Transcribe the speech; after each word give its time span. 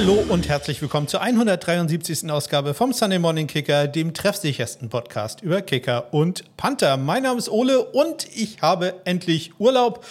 Hallo 0.00 0.24
und 0.28 0.48
herzlich 0.48 0.80
willkommen 0.80 1.08
zur 1.08 1.22
173. 1.22 2.30
Ausgabe 2.30 2.72
vom 2.72 2.92
Sunday 2.92 3.18
Morning 3.18 3.48
Kicker, 3.48 3.88
dem 3.88 4.14
treffsichersten 4.14 4.90
Podcast 4.90 5.42
über 5.42 5.60
Kicker 5.60 6.14
und 6.14 6.44
Panther. 6.56 6.96
Mein 6.96 7.24
Name 7.24 7.36
ist 7.36 7.48
Ole 7.48 7.80
und 7.80 8.24
ich 8.32 8.62
habe 8.62 8.94
endlich 9.04 9.58
Urlaub. 9.58 10.06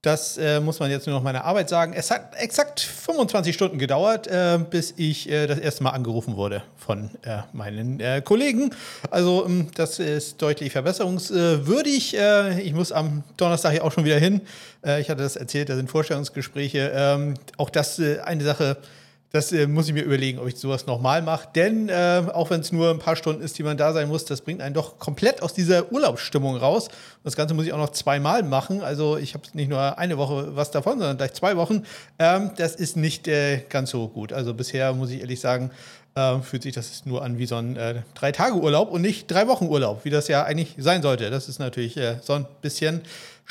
Das 0.00 0.38
äh, 0.38 0.60
muss 0.60 0.78
man 0.78 0.92
jetzt 0.92 1.08
nur 1.08 1.16
noch 1.16 1.24
meiner 1.24 1.42
Arbeit 1.44 1.68
sagen. 1.68 1.92
Es 1.92 2.12
hat 2.12 2.36
exakt 2.36 2.78
25 2.78 3.52
Stunden 3.52 3.80
gedauert, 3.80 4.28
äh, 4.28 4.60
bis 4.70 4.94
ich 4.96 5.28
äh, 5.28 5.48
das 5.48 5.58
erste 5.58 5.82
Mal 5.82 5.90
angerufen 5.90 6.36
wurde 6.36 6.62
von 6.76 7.10
äh, 7.22 7.38
meinen 7.52 7.98
äh, 7.98 8.22
Kollegen. 8.24 8.70
Also 9.10 9.44
ähm, 9.44 9.72
das 9.74 9.98
ist 9.98 10.40
deutlich 10.40 10.70
verbesserungswürdig. 10.70 12.16
Äh, 12.16 12.60
ich 12.60 12.74
muss 12.74 12.92
am 12.92 13.24
Donnerstag 13.36 13.74
ja 13.74 13.82
auch 13.82 13.90
schon 13.90 14.04
wieder 14.04 14.18
hin. 14.18 14.42
ich 14.84 15.10
hatte 15.10 15.24
das 15.24 15.34
erzählt, 15.34 15.68
da 15.68 15.74
sind 15.74 15.90
Vorstellungsgespräche. 15.90 16.92
Ähm, 16.94 17.34
auch 17.56 17.70
das 17.70 18.00
eine 18.00 18.44
Sache 18.44 18.76
das 19.32 19.50
äh, 19.50 19.66
muss 19.66 19.88
ich 19.88 19.94
mir 19.94 20.02
überlegen, 20.02 20.38
ob 20.38 20.46
ich 20.46 20.56
sowas 20.56 20.86
nochmal 20.86 21.22
mache. 21.22 21.48
Denn 21.54 21.88
äh, 21.88 22.22
auch 22.32 22.50
wenn 22.50 22.60
es 22.60 22.70
nur 22.70 22.90
ein 22.90 22.98
paar 22.98 23.16
Stunden 23.16 23.42
ist, 23.42 23.58
die 23.58 23.62
man 23.62 23.78
da 23.78 23.92
sein 23.94 24.08
muss, 24.08 24.26
das 24.26 24.42
bringt 24.42 24.60
einen 24.60 24.74
doch 24.74 24.98
komplett 24.98 25.42
aus 25.42 25.54
dieser 25.54 25.90
Urlaubsstimmung 25.90 26.56
raus. 26.56 26.88
Das 27.24 27.34
Ganze 27.34 27.54
muss 27.54 27.64
ich 27.64 27.72
auch 27.72 27.78
noch 27.78 27.90
zweimal 27.90 28.42
machen. 28.42 28.82
Also 28.82 29.16
ich 29.16 29.32
habe 29.32 29.44
nicht 29.54 29.70
nur 29.70 29.98
eine 29.98 30.18
Woche 30.18 30.54
was 30.54 30.70
davon, 30.70 30.98
sondern 30.98 31.16
gleich 31.16 31.32
zwei 31.32 31.56
Wochen. 31.56 31.84
Ähm, 32.18 32.50
das 32.56 32.76
ist 32.76 32.96
nicht 32.96 33.26
äh, 33.26 33.62
ganz 33.70 33.90
so 33.90 34.06
gut. 34.08 34.34
Also 34.34 34.52
bisher 34.52 34.92
muss 34.92 35.10
ich 35.10 35.20
ehrlich 35.20 35.40
sagen, 35.40 35.70
äh, 36.14 36.38
fühlt 36.40 36.62
sich 36.62 36.74
das 36.74 37.06
nur 37.06 37.22
an 37.22 37.38
wie 37.38 37.46
so 37.46 37.56
ein 37.56 37.76
äh, 37.76 38.02
Drei-Tage-Urlaub 38.14 38.90
und 38.90 39.00
nicht 39.00 39.30
Drei-Wochen-Urlaub, 39.30 40.04
wie 40.04 40.10
das 40.10 40.28
ja 40.28 40.44
eigentlich 40.44 40.74
sein 40.76 41.00
sollte. 41.00 41.30
Das 41.30 41.48
ist 41.48 41.58
natürlich 41.58 41.96
äh, 41.96 42.16
so 42.22 42.34
ein 42.34 42.46
bisschen 42.60 43.00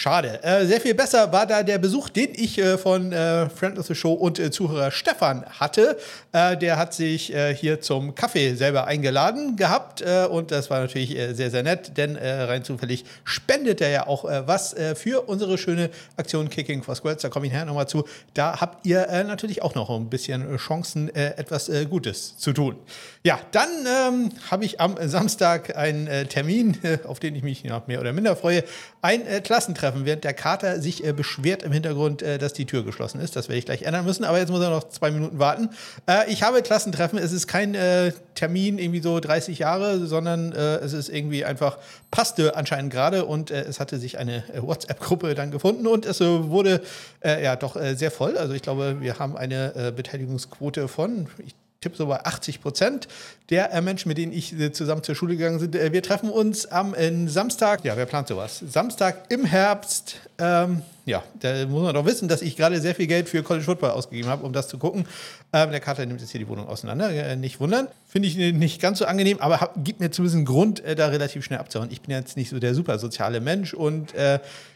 Schade. 0.01 0.43
Äh, 0.43 0.65
sehr 0.65 0.81
viel 0.81 0.95
besser 0.95 1.31
war 1.31 1.45
da 1.45 1.61
der 1.61 1.77
Besuch, 1.77 2.09
den 2.09 2.29
ich 2.33 2.57
äh, 2.57 2.79
von 2.79 3.11
äh, 3.11 3.47
Friend 3.51 3.77
of 3.77 3.85
the 3.85 3.93
Show 3.93 4.13
und 4.13 4.39
äh, 4.39 4.49
Zuhörer 4.49 4.89
Stefan 4.89 5.45
hatte. 5.45 5.95
Äh, 6.31 6.57
der 6.57 6.77
hat 6.77 6.95
sich 6.95 7.31
äh, 7.31 7.53
hier 7.53 7.81
zum 7.81 8.15
Kaffee 8.15 8.55
selber 8.55 8.87
eingeladen 8.87 9.57
gehabt 9.57 10.01
und 10.31 10.49
das 10.49 10.71
war 10.71 10.79
natürlich 10.79 11.15
sehr, 11.35 11.51
sehr 11.51 11.61
nett, 11.61 11.97
denn 11.97 12.15
rein 12.15 12.63
zufällig 12.63 13.05
spendet 13.23 13.81
er 13.81 13.89
ja 13.89 14.07
auch 14.07 14.23
was 14.23 14.75
für 14.95 15.21
unsere 15.27 15.57
schöne 15.57 15.89
Aktion 16.17 16.49
Kicking 16.49 16.81
for 16.81 16.95
Squads. 16.95 17.21
Da 17.21 17.29
komme 17.29 17.45
ich 17.45 17.53
nachher 17.53 17.65
nochmal 17.65 17.87
zu. 17.87 18.05
Da 18.33 18.59
habt 18.59 18.85
ihr 18.85 19.05
natürlich 19.23 19.61
auch 19.61 19.75
noch 19.75 19.89
ein 19.89 20.09
bisschen 20.09 20.57
Chancen, 20.57 21.13
etwas 21.13 21.69
Gutes 21.89 22.37
zu 22.37 22.53
tun. 22.53 22.77
Ja, 23.23 23.39
dann 23.51 23.69
ähm, 23.85 24.29
habe 24.49 24.65
ich 24.65 24.79
am 24.79 24.95
Samstag 25.07 25.75
einen 25.75 26.27
Termin, 26.29 26.77
auf 27.03 27.19
den 27.19 27.35
ich 27.35 27.43
mich 27.43 27.61
ja, 27.63 27.83
mehr 27.87 27.99
oder 27.99 28.13
minder 28.13 28.35
freue. 28.35 28.63
Ein 29.01 29.21
Klassentreffen 29.43 29.91
treffen, 29.91 30.05
während 30.05 30.23
der 30.23 30.33
Kater 30.33 30.79
sich 30.81 31.05
äh, 31.05 31.13
beschwert 31.13 31.63
im 31.63 31.71
Hintergrund, 31.71 32.21
äh, 32.21 32.37
dass 32.37 32.53
die 32.53 32.65
Tür 32.65 32.83
geschlossen 32.83 33.19
ist. 33.19 33.35
Das 33.35 33.49
werde 33.49 33.59
ich 33.59 33.65
gleich 33.65 33.83
ändern 33.83 34.05
müssen, 34.05 34.23
aber 34.23 34.37
jetzt 34.37 34.49
muss 34.49 34.61
er 34.61 34.69
noch 34.69 34.89
zwei 34.89 35.11
Minuten 35.11 35.39
warten. 35.39 35.69
Äh, 36.07 36.31
ich 36.31 36.43
habe 36.43 36.61
Klassentreffen. 36.61 37.17
Es 37.17 37.31
ist 37.31 37.47
kein 37.47 37.75
äh, 37.75 38.11
Termin 38.35 38.77
irgendwie 38.77 39.01
so 39.01 39.19
30 39.19 39.59
Jahre, 39.59 40.05
sondern 40.05 40.51
äh, 40.53 40.77
es 40.77 40.93
ist 40.93 41.09
irgendwie 41.09 41.45
einfach, 41.45 41.77
passte 42.11 42.55
anscheinend 42.55 42.91
gerade 42.91 43.25
und 43.25 43.51
äh, 43.51 43.61
es 43.61 43.79
hatte 43.79 43.97
sich 43.97 44.17
eine 44.17 44.43
WhatsApp-Gruppe 44.55 45.35
dann 45.35 45.51
gefunden 45.51 45.87
und 45.87 46.05
es 46.05 46.21
wurde 46.21 46.81
ja 47.23 47.55
doch 47.55 47.77
sehr 47.95 48.11
voll. 48.11 48.37
Also 48.37 48.53
ich 48.53 48.61
glaube, 48.61 48.97
wir 48.99 49.17
haben 49.17 49.35
eine 49.35 49.93
Beteiligungsquote 49.95 50.87
von, 50.87 51.27
ich 51.45 51.55
tippe 51.81 51.97
so 51.97 52.05
bei 52.05 52.23
80 52.23 52.61
Prozent 52.61 53.07
der 53.49 53.73
äh, 53.73 53.81
Menschen, 53.81 54.07
mit 54.07 54.19
denen 54.19 54.31
ich 54.31 54.57
äh, 54.57 54.71
zusammen 54.71 55.01
zur 55.01 55.15
Schule 55.15 55.35
gegangen 55.35 55.59
bin. 55.59 55.81
Äh, 55.81 55.91
wir 55.91 56.03
treffen 56.03 56.29
uns 56.29 56.67
am 56.67 56.93
äh, 56.93 57.27
Samstag, 57.27 57.83
ja, 57.83 57.97
wer 57.97 58.05
plant 58.05 58.27
sowas? 58.27 58.63
Samstag 58.69 59.25
im 59.29 59.45
Herbst. 59.45 60.17
Ähm, 60.37 60.83
ja, 61.07 61.23
da 61.39 61.65
muss 61.65 61.81
man 61.81 61.95
doch 61.95 62.05
wissen, 62.05 62.27
dass 62.27 62.43
ich 62.43 62.55
gerade 62.55 62.79
sehr 62.79 62.93
viel 62.93 63.07
Geld 63.07 63.27
für 63.27 63.41
College 63.41 63.65
Football 63.65 63.91
ausgegeben 63.91 64.29
habe, 64.29 64.45
um 64.45 64.53
das 64.53 64.67
zu 64.67 64.77
gucken. 64.77 65.07
Ähm, 65.53 65.71
der 65.71 65.79
Kater 65.79 66.05
nimmt 66.05 66.21
jetzt 66.21 66.29
hier 66.29 66.39
die 66.39 66.47
Wohnung 66.47 66.67
auseinander, 66.67 67.09
äh, 67.09 67.35
nicht 67.35 67.59
wundern. 67.59 67.87
Finde 68.07 68.27
ich 68.27 68.37
nicht 68.37 68.79
ganz 68.79 68.99
so 68.99 69.05
angenehm, 69.05 69.39
aber 69.39 69.59
hab, 69.59 69.83
gibt 69.83 70.01
mir 70.01 70.11
zumindest 70.11 70.35
einen 70.35 70.45
Grund, 70.45 70.85
äh, 70.85 70.93
da 70.93 71.07
relativ 71.07 71.43
schnell 71.43 71.59
abzuhauen. 71.59 71.89
Ich 71.91 72.01
bin 72.01 72.11
jetzt 72.11 72.37
nicht 72.37 72.51
so 72.51 72.59
der 72.59 72.75
super 72.75 72.99
soziale 72.99 73.41
Mensch 73.41 73.73
und 73.73 74.13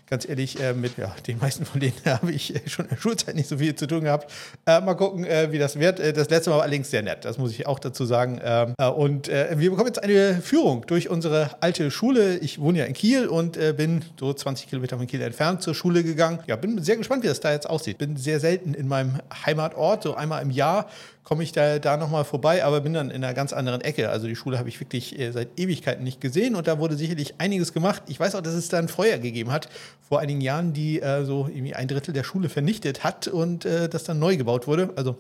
ganz 0.08 0.28
ehrlich, 0.28 0.60
äh, 0.60 0.74
mit 0.74 0.98
ja, 0.98 1.16
den 1.28 1.40
meisten 1.40 1.66
von 1.66 1.80
denen 1.80 1.94
habe 2.06 2.32
ich 2.32 2.56
äh, 2.56 2.70
schon 2.70 2.86
in 2.86 2.90
der 2.90 2.98
Schulzeit 2.98 3.36
nicht 3.36 3.50
so 3.50 3.58
viel 3.58 3.76
zu 3.76 3.88
tun 3.88 4.04
gehabt. 4.04 4.32
Äh, 4.66 4.82
mal 4.82 4.94
gucken, 4.96 5.26
äh, 5.26 5.52
wie 5.52 5.58
das 5.58 5.80
wird. 5.80 6.00
Äh, 6.00 6.14
das 6.14 6.30
letzte 6.30 6.50
Mal 6.50 6.58
war 6.58 6.64
allerdings 6.64 6.92
sehr 6.92 7.02
nett, 7.02 7.26
das 7.26 7.38
muss 7.38 7.52
ich 7.52 7.66
auch 7.68 7.80
dazu 7.80 8.06
sagen. 8.06 8.40
Ähm, 8.44 8.74
äh, 8.78 8.88
und 8.88 9.28
wir 9.28 9.70
bekommen 9.70 9.88
jetzt 9.88 10.04
eine 10.04 10.42
Führung 10.42 10.86
durch 10.88 11.10
unsere 11.10 11.52
alte 11.62 11.90
Schule. 11.92 12.38
Ich 12.38 12.60
wohne 12.60 12.80
ja 12.80 12.86
in 12.86 12.94
Kiel 12.94 13.28
und 13.28 13.58
bin 13.78 14.04
so 14.20 14.34
20 14.34 14.70
Kilometer 14.70 14.98
von 14.98 15.08
Kiel 15.08 15.22
entfernt 15.22 15.62
zur 15.62 15.74
Schule 15.74 16.04
gegangen. 16.04 16.40
Ja, 16.48 16.56
bin 16.56 16.82
sehr 16.84 16.98
gespannt, 16.98 17.24
wie 17.24 17.28
das 17.28 17.40
da 17.40 17.52
jetzt 17.52 17.70
aussieht. 17.70 17.98
Bin 17.98 18.18
sehr 18.18 18.40
selten 18.40 18.74
in 18.74 18.88
meinem 18.88 19.20
Heimatort, 19.46 20.04
so 20.04 20.16
einmal 20.16 20.42
im 20.42 20.52
Jahr 20.52 20.88
komme 21.24 21.42
ich 21.42 21.52
da, 21.52 21.80
da 21.80 21.98
nochmal 21.98 22.24
vorbei, 22.24 22.64
aber 22.64 22.82
bin 22.82 22.94
dann 22.94 23.10
in 23.10 23.24
einer 23.24 23.34
ganz 23.34 23.52
anderen 23.52 23.82
Ecke. 23.82 24.10
Also 24.10 24.28
die 24.28 24.36
Schule 24.36 24.60
habe 24.60 24.70
ich 24.70 24.80
wirklich 24.80 25.18
seit 25.32 25.60
Ewigkeiten 25.60 26.04
nicht 26.04 26.22
gesehen 26.22 26.54
und 26.56 26.68
da 26.68 26.78
wurde 26.78 26.96
sicherlich 26.96 27.34
einiges 27.40 27.74
gemacht. 27.74 28.04
Ich 28.06 28.20
weiß 28.20 28.36
auch, 28.36 28.42
dass 28.42 28.54
es 28.54 28.70
da 28.70 28.78
ein 28.78 28.88
Feuer 28.88 29.18
gegeben 29.18 29.52
hat 29.52 29.68
vor 30.02 30.20
einigen 30.20 30.42
Jahren, 30.42 30.74
die 30.74 31.02
äh, 31.02 31.26
so 31.26 31.48
irgendwie 31.48 31.74
ein 31.74 31.88
Drittel 31.88 32.14
der 32.14 32.24
Schule 32.24 32.50
vernichtet 32.50 33.04
hat 33.04 33.28
und 33.28 33.66
äh, 33.66 33.90
das 33.90 34.04
dann 34.04 34.20
neu 34.20 34.38
gebaut 34.38 34.68
wurde. 34.68 34.92
Also 34.96 35.18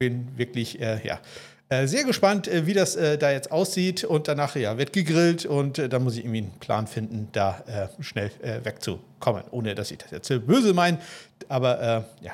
bin 0.00 0.28
wirklich, 0.36 0.80
äh, 0.80 1.06
ja. 1.06 1.20
Äh, 1.68 1.86
sehr 1.86 2.02
gespannt, 2.02 2.48
äh, 2.48 2.66
wie 2.66 2.72
das 2.72 2.94
da 2.94 3.30
jetzt 3.30 3.52
aussieht. 3.52 4.02
Und 4.02 4.26
danach 4.26 4.56
ja, 4.56 4.76
wird 4.76 4.92
gegrillt 4.92 5.46
und 5.46 5.78
da 5.78 5.98
muss 6.00 6.14
ich 6.16 6.24
irgendwie 6.24 6.38
einen 6.38 6.58
Plan 6.58 6.86
finden, 6.88 7.28
da 7.32 7.62
schnell 8.00 8.30
wegzukommen. 8.64 9.44
Ohne 9.52 9.74
dass 9.74 9.90
ich 9.90 9.98
das 9.98 10.10
jetzt 10.10 10.28
böse 10.46 10.74
meine. 10.74 10.98
Aber 11.48 12.06
ja, 12.20 12.32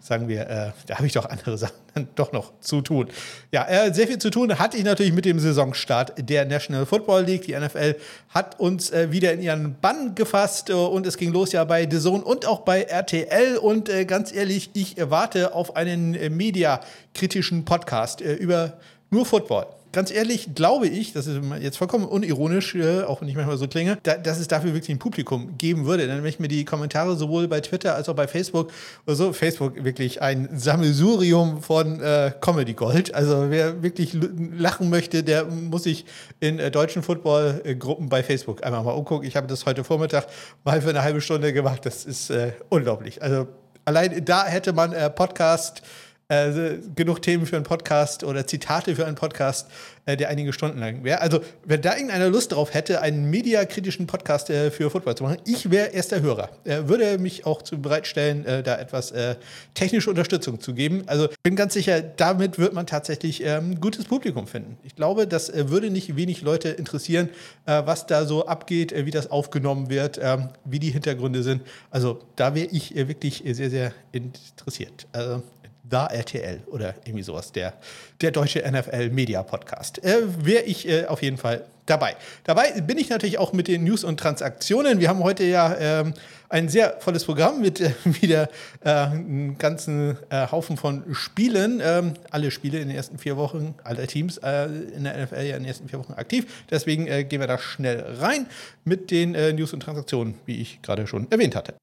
sagen 0.00 0.28
wir, 0.28 0.48
äh, 0.48 0.70
da 0.86 0.96
habe 0.96 1.06
ich 1.06 1.12
doch 1.12 1.26
andere 1.26 1.58
Sachen 1.58 1.74
dann 1.94 2.08
doch 2.14 2.32
noch 2.32 2.52
zu 2.60 2.80
tun. 2.80 3.08
Ja, 3.52 3.66
äh, 3.68 3.92
sehr 3.92 4.06
viel 4.06 4.18
zu 4.18 4.30
tun 4.30 4.58
hatte 4.58 4.76
ich 4.76 4.84
natürlich 4.84 5.12
mit 5.12 5.24
dem 5.24 5.38
Saisonstart 5.38 6.14
der 6.18 6.44
National 6.44 6.86
Football 6.86 7.24
League. 7.24 7.42
Die 7.42 7.58
NFL 7.58 7.96
hat 8.30 8.58
uns 8.58 8.90
äh, 8.90 9.10
wieder 9.12 9.32
in 9.32 9.42
ihren 9.42 9.76
Bann 9.80 10.14
gefasst 10.14 10.70
äh, 10.70 10.72
und 10.72 11.06
es 11.06 11.16
ging 11.16 11.32
los 11.32 11.52
ja 11.52 11.64
bei 11.64 11.86
Zone 11.86 12.24
und 12.24 12.46
auch 12.46 12.60
bei 12.60 12.82
RTL. 12.82 13.58
Und 13.58 13.88
äh, 13.88 14.04
ganz 14.04 14.32
ehrlich, 14.32 14.70
ich 14.74 14.96
warte 14.98 15.54
auf 15.54 15.76
einen 15.76 16.14
äh, 16.14 16.30
mediakritischen 16.30 17.64
Podcast 17.64 18.20
über 18.20 18.74
nur 19.10 19.24
Football 19.24 19.66
ganz 19.96 20.10
ehrlich 20.10 20.54
glaube 20.54 20.88
ich, 20.88 21.14
das 21.14 21.26
ist 21.26 21.40
jetzt 21.58 21.78
vollkommen 21.78 22.04
unironisch, 22.04 22.74
äh, 22.74 23.04
auch 23.04 23.22
wenn 23.22 23.28
ich 23.28 23.34
manchmal 23.34 23.56
so 23.56 23.66
klinge, 23.66 23.96
da, 24.02 24.18
dass 24.18 24.38
es 24.38 24.46
dafür 24.46 24.74
wirklich 24.74 24.90
ein 24.94 24.98
Publikum 24.98 25.56
geben 25.56 25.86
würde. 25.86 26.06
Denn 26.06 26.18
wenn 26.18 26.28
ich 26.28 26.38
mir 26.38 26.48
die 26.48 26.66
Kommentare 26.66 27.16
sowohl 27.16 27.48
bei 27.48 27.62
Twitter 27.62 27.94
als 27.94 28.06
auch 28.10 28.14
bei 28.14 28.28
Facebook 28.28 28.70
oder 29.06 29.16
so, 29.16 29.32
Facebook 29.32 29.82
wirklich 29.82 30.20
ein 30.20 30.50
Sammelsurium 30.52 31.62
von 31.62 32.02
äh, 32.02 32.30
Comedy 32.42 32.74
Gold. 32.74 33.14
Also 33.14 33.46
wer 33.48 33.82
wirklich 33.82 34.14
lachen 34.58 34.90
möchte, 34.90 35.24
der 35.24 35.46
muss 35.46 35.84
sich 35.84 36.04
in 36.40 36.58
äh, 36.58 36.70
deutschen 36.70 37.02
Football-Gruppen 37.02 38.10
bei 38.10 38.22
Facebook 38.22 38.66
einmal 38.66 38.84
mal 38.84 38.92
umgucken. 38.92 39.26
Ich 39.26 39.34
habe 39.34 39.46
das 39.46 39.64
heute 39.64 39.82
Vormittag 39.82 40.26
mal 40.62 40.82
für 40.82 40.90
eine 40.90 41.04
halbe 41.04 41.22
Stunde 41.22 41.54
gemacht. 41.54 41.86
Das 41.86 42.04
ist 42.04 42.28
äh, 42.28 42.52
unglaublich. 42.68 43.22
Also 43.22 43.48
allein 43.86 44.22
da 44.26 44.44
hätte 44.44 44.74
man 44.74 44.92
äh, 44.92 45.08
Podcast 45.08 45.80
äh, 46.28 46.78
genug 46.94 47.22
Themen 47.22 47.46
für 47.46 47.56
einen 47.56 47.64
Podcast 47.64 48.24
oder 48.24 48.46
Zitate 48.46 48.96
für 48.96 49.06
einen 49.06 49.14
Podcast, 49.14 49.68
äh, 50.06 50.16
der 50.16 50.28
einige 50.28 50.52
Stunden 50.52 50.78
lang 50.78 51.04
wäre. 51.04 51.20
Also, 51.20 51.40
wenn 51.64 51.82
da 51.82 51.94
irgendeiner 51.94 52.28
Lust 52.28 52.52
drauf 52.52 52.74
hätte, 52.74 53.00
einen 53.00 53.30
mediakritischen 53.30 54.06
Podcast 54.06 54.50
äh, 54.50 54.70
für 54.70 54.90
Football 54.90 55.16
zu 55.16 55.24
machen, 55.24 55.38
ich 55.46 55.70
wäre 55.70 55.88
erster 55.88 56.22
Hörer. 56.22 56.50
Er 56.64 56.88
würde 56.88 57.18
mich 57.18 57.46
auch 57.46 57.62
zu 57.62 57.80
bereitstellen, 57.80 58.44
äh, 58.44 58.62
da 58.62 58.76
etwas 58.76 59.12
äh, 59.12 59.36
technische 59.74 60.10
Unterstützung 60.10 60.60
zu 60.60 60.74
geben. 60.74 61.04
Also, 61.06 61.28
bin 61.44 61.54
ganz 61.54 61.74
sicher, 61.74 62.00
damit 62.00 62.58
wird 62.58 62.72
man 62.72 62.86
tatsächlich 62.86 63.44
ein 63.46 63.72
ähm, 63.72 63.80
gutes 63.80 64.04
Publikum 64.04 64.48
finden. 64.48 64.78
Ich 64.82 64.96
glaube, 64.96 65.28
das 65.28 65.48
äh, 65.48 65.70
würde 65.70 65.90
nicht 65.90 66.16
wenig 66.16 66.42
Leute 66.42 66.70
interessieren, 66.70 67.28
was 67.64 68.06
da 68.06 68.24
so 68.24 68.46
abgeht, 68.46 68.94
wie 68.94 69.10
das 69.10 69.30
aufgenommen 69.30 69.90
wird, 69.90 70.18
ähm, 70.22 70.48
wie 70.64 70.78
die 70.78 70.90
Hintergründe 70.90 71.42
sind. 71.42 71.62
Also, 71.90 72.20
da 72.36 72.54
wäre 72.54 72.66
ich 72.66 72.94
wirklich 72.94 73.42
sehr, 73.46 73.70
sehr 73.70 73.92
interessiert. 74.12 75.06
Also, 75.12 75.42
da 75.88 76.06
RTL 76.06 76.62
oder 76.66 76.94
irgendwie 77.04 77.22
sowas, 77.22 77.52
der, 77.52 77.74
der 78.20 78.30
deutsche 78.30 78.62
NFL 78.70 79.10
Media 79.10 79.42
Podcast. 79.42 80.02
Äh, 80.04 80.22
Wäre 80.44 80.64
ich 80.64 80.88
äh, 80.88 81.06
auf 81.06 81.22
jeden 81.22 81.36
Fall 81.36 81.64
dabei. 81.86 82.16
Dabei 82.44 82.80
bin 82.80 82.98
ich 82.98 83.08
natürlich 83.08 83.38
auch 83.38 83.52
mit 83.52 83.68
den 83.68 83.84
News 83.84 84.04
und 84.04 84.18
Transaktionen. 84.18 85.00
Wir 85.00 85.08
haben 85.08 85.22
heute 85.22 85.44
ja 85.44 85.76
ähm, 85.78 86.14
ein 86.48 86.68
sehr 86.68 86.96
volles 87.00 87.24
Programm 87.24 87.60
mit 87.60 87.80
äh, 87.80 87.92
wieder 88.04 88.48
äh, 88.84 88.90
einem 88.90 89.58
ganzen 89.58 90.18
äh, 90.30 90.50
Haufen 90.50 90.76
von 90.76 91.04
Spielen. 91.14 91.80
Ähm, 91.82 92.14
alle 92.30 92.50
Spiele 92.50 92.78
in 92.78 92.88
den 92.88 92.96
ersten 92.96 93.18
vier 93.18 93.36
Wochen, 93.36 93.74
alle 93.84 94.06
Teams 94.06 94.38
äh, 94.38 94.66
in 94.66 95.04
der 95.04 95.24
NFL 95.24 95.42
ja 95.42 95.56
in 95.56 95.62
den 95.62 95.66
ersten 95.66 95.88
vier 95.88 95.98
Wochen 95.98 96.14
aktiv. 96.14 96.64
Deswegen 96.70 97.06
äh, 97.06 97.24
gehen 97.24 97.40
wir 97.40 97.46
da 97.46 97.58
schnell 97.58 98.04
rein 98.20 98.46
mit 98.84 99.10
den 99.10 99.34
äh, 99.34 99.52
News 99.52 99.72
und 99.72 99.80
Transaktionen, 99.80 100.34
wie 100.44 100.60
ich 100.60 100.82
gerade 100.82 101.06
schon 101.06 101.30
erwähnt 101.30 101.54
hatte. 101.54 101.74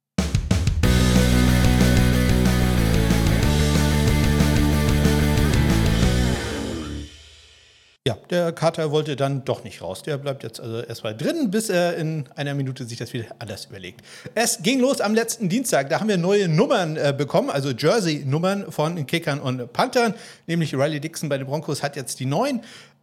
Ja, 8.05 8.17
der 8.29 8.51
Kater 8.51 8.91
wollte 8.91 9.15
dann 9.15 9.45
doch 9.45 9.63
nicht 9.63 9.81
raus. 9.81 10.03
Der 10.03 10.17
bleibt 10.17 10.43
jetzt 10.43 10.59
also 10.59 10.81
erstmal 10.81 11.15
drin, 11.15 11.51
bis 11.51 11.69
er 11.69 11.95
in 11.95 12.25
einer 12.35 12.53
Minute 12.53 12.83
sich 12.83 12.97
das 12.97 13.13
wieder 13.13 13.27
anders 13.39 13.67
überlegt. 13.67 14.01
Es 14.35 14.61
ging 14.61 14.81
los 14.81 14.99
am 14.99 15.15
letzten 15.15 15.47
Dienstag. 15.47 15.89
Da 15.89 16.01
haben 16.01 16.09
wir 16.09 16.17
neue 16.17 16.49
Nummern 16.49 16.97
äh, 16.97 17.15
bekommen, 17.17 17.49
also 17.49 17.69
Jersey-Nummern 17.69 18.73
von 18.73 19.05
Kickern 19.07 19.39
und 19.39 19.71
Panthern. 19.71 20.15
Nämlich 20.47 20.75
Riley 20.75 20.99
Dixon 20.99 21.29
bei 21.29 21.37
den 21.37 21.47
Broncos 21.47 21.81
hat 21.81 21.95
jetzt 21.95 22.19
die 22.19 22.25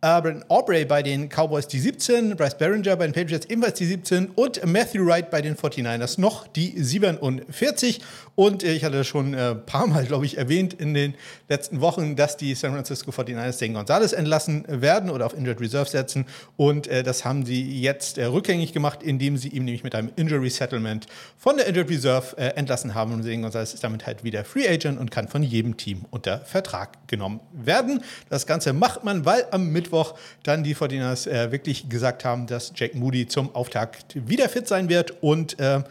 neuen. 0.02 0.23
Brandon 0.23 0.44
Aubrey 0.49 0.85
bei 0.85 1.02
den 1.02 1.29
Cowboys 1.29 1.67
die 1.69 1.79
17, 1.79 2.37
Bryce 2.37 2.56
Barringer 2.56 2.97
bei 2.97 3.06
den 3.06 3.12
Patriots 3.12 3.47
ebenfalls 3.47 3.79
die 3.79 3.87
17 3.87 4.29
und 4.35 4.64
Matthew 4.67 5.06
Wright 5.06 5.31
bei 5.31 5.43
den 5.43 5.56
49ers 5.56 6.20
noch 6.20 6.47
die 6.47 6.75
47. 6.82 8.00
Und 8.35 8.62
äh, 8.62 8.73
ich 8.73 8.85
hatte 8.85 8.99
das 8.99 9.06
schon 9.06 9.35
ein 9.35 9.38
äh, 9.38 9.55
paar 9.55 9.87
Mal, 9.87 10.06
glaube 10.06 10.25
ich, 10.25 10.38
erwähnt 10.38 10.73
in 10.75 10.94
den 10.94 11.14
letzten 11.49 11.81
Wochen, 11.81 12.17
dass 12.17 12.37
die 12.37 12.55
San 12.55 12.73
Francisco 12.73 13.11
49ers 13.11 13.58
den 13.58 13.75
Gonzalez 13.75 14.12
entlassen 14.12 14.64
werden 14.69 15.11
oder 15.11 15.26
auf 15.26 15.35
Injured 15.37 15.61
Reserve 15.61 15.88
setzen. 15.88 16.26
Und 16.56 16.87
äh, 16.87 17.03
das 17.03 17.25
haben 17.25 17.44
sie 17.44 17.81
jetzt 17.81 18.19
rückgängig 18.19 18.73
gemacht, 18.73 19.03
indem 19.03 19.37
sie 19.37 19.49
ihm 19.49 19.64
nämlich 19.64 19.85
mit 19.85 19.94
einem 19.94 20.11
Injury 20.17 20.50
Settlement 20.50 21.06
von 21.37 21.56
der 21.56 21.67
Injured 21.67 21.91
Reserve 21.91 22.37
entlassen 22.38 22.94
haben. 22.94 23.12
Und 23.12 23.23
Zane 23.23 23.43
Gonzalez 23.43 23.75
ist 23.75 23.85
damit 23.85 24.06
halt 24.06 24.25
wieder 24.25 24.44
Free 24.44 24.69
Agent 24.69 24.99
und 24.99 25.11
kann 25.11 25.29
von 25.29 25.43
jedem 25.43 25.76
Team 25.76 26.06
unter 26.11 26.38
Vertrag 26.41 27.08
genommen 27.08 27.41
werden. 27.53 28.03
Das 28.29 28.46
Ganze 28.46 28.73
macht 28.73 29.05
man, 29.05 29.25
weil 29.25 29.46
am 29.50 29.69
Mittwoch 29.69 29.89
Mittwoch 29.90 30.14
dann 30.42 30.62
die 30.62 30.75
49ers 30.75 31.28
äh, 31.28 31.52
wirklich 31.52 31.88
gesagt 31.88 32.25
haben, 32.25 32.46
dass 32.46 32.72
Jake 32.76 32.96
Moody 32.96 33.26
zum 33.26 33.54
Auftakt 33.54 34.14
wieder 34.28 34.48
fit 34.48 34.69
sein 34.69 34.88
wird 34.88 35.22
und 35.22 35.58
äh, 35.58 35.82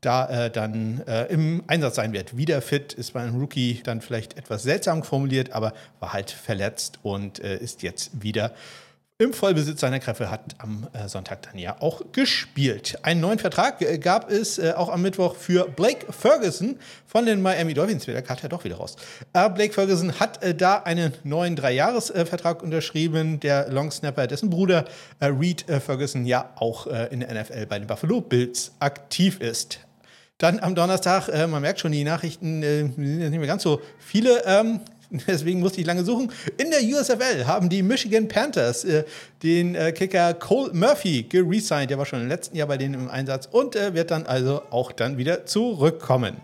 da 0.00 0.46
äh, 0.46 0.50
dann 0.50 1.02
äh, 1.06 1.26
im 1.26 1.62
Einsatz 1.66 1.96
sein 1.96 2.12
wird. 2.12 2.36
Wieder 2.36 2.60
fit 2.60 2.92
ist 2.92 3.12
bei 3.12 3.20
einem 3.20 3.38
Rookie 3.38 3.82
dann 3.84 4.00
vielleicht 4.00 4.36
etwas 4.36 4.62
seltsam 4.64 5.04
formuliert, 5.04 5.52
aber 5.52 5.74
war 6.00 6.12
halt 6.12 6.30
verletzt 6.30 6.98
und 7.02 7.38
äh, 7.40 7.58
ist 7.58 7.82
jetzt 7.82 8.10
wieder 8.22 8.52
im 9.22 9.32
Vollbesitz 9.32 9.80
seiner 9.80 10.00
Kräfte, 10.00 10.30
hat 10.30 10.40
am 10.58 10.88
äh, 10.92 11.08
Sonntag 11.08 11.42
dann 11.42 11.58
ja 11.58 11.76
auch 11.80 12.02
gespielt. 12.12 12.98
Einen 13.02 13.20
neuen 13.20 13.38
Vertrag 13.38 13.80
äh, 13.80 13.98
gab 13.98 14.30
es 14.30 14.58
äh, 14.58 14.72
auch 14.76 14.88
am 14.88 15.02
Mittwoch 15.02 15.36
für 15.36 15.68
Blake 15.68 16.12
Ferguson 16.12 16.78
von 17.06 17.24
den 17.24 17.40
Miami 17.40 17.74
Dolphins. 17.74 18.04
Der 18.04 18.16
hat 18.16 18.42
ja 18.42 18.48
doch 18.48 18.64
wieder 18.64 18.76
raus. 18.76 18.96
Blake 19.32 19.72
Ferguson 19.72 20.18
hat 20.18 20.40
da 20.60 20.78
einen 20.78 21.12
neuen 21.24 21.56
Dreijahresvertrag 21.56 22.62
unterschrieben. 22.62 23.38
Der 23.40 23.70
Longsnapper, 23.70 24.26
dessen 24.26 24.50
Bruder 24.50 24.86
Reed 25.20 25.64
Ferguson 25.68 26.24
ja 26.24 26.50
auch 26.56 26.86
in 26.86 27.20
der 27.20 27.42
NFL 27.42 27.66
bei 27.66 27.78
den 27.78 27.86
Buffalo 27.86 28.20
Bills 28.20 28.72
aktiv 28.80 29.40
ist. 29.40 29.80
Dann 30.42 30.58
am 30.58 30.74
Donnerstag, 30.74 31.28
äh, 31.28 31.46
man 31.46 31.62
merkt 31.62 31.78
schon, 31.78 31.92
die 31.92 32.02
Nachrichten 32.02 32.64
äh, 32.64 32.80
sind 32.80 32.96
nicht 32.98 33.30
mehr 33.30 33.46
ganz 33.46 33.62
so 33.62 33.80
viele. 34.00 34.42
Ähm, 34.44 34.80
deswegen 35.26 35.60
musste 35.60 35.80
ich 35.80 35.86
lange 35.86 36.04
suchen. 36.04 36.32
In 36.56 36.70
der 36.70 36.80
USFL 36.80 37.46
haben 37.46 37.68
die 37.68 37.82
Michigan 37.82 38.28
Panthers 38.28 38.84
äh, 38.84 39.04
den 39.42 39.74
äh, 39.74 39.92
Kicker 39.92 40.34
Cole 40.34 40.72
Murphy 40.72 41.24
geresigned. 41.24 41.90
Der 41.90 41.98
war 41.98 42.06
schon 42.06 42.22
im 42.22 42.28
letzten 42.28 42.56
Jahr 42.56 42.68
bei 42.68 42.78
denen 42.78 42.94
im 42.94 43.10
Einsatz 43.10 43.46
und 43.50 43.76
äh, 43.76 43.94
wird 43.94 44.10
dann 44.10 44.26
also 44.26 44.62
auch 44.70 44.92
dann 44.92 45.18
wieder 45.18 45.44
zurückkommen. 45.46 46.36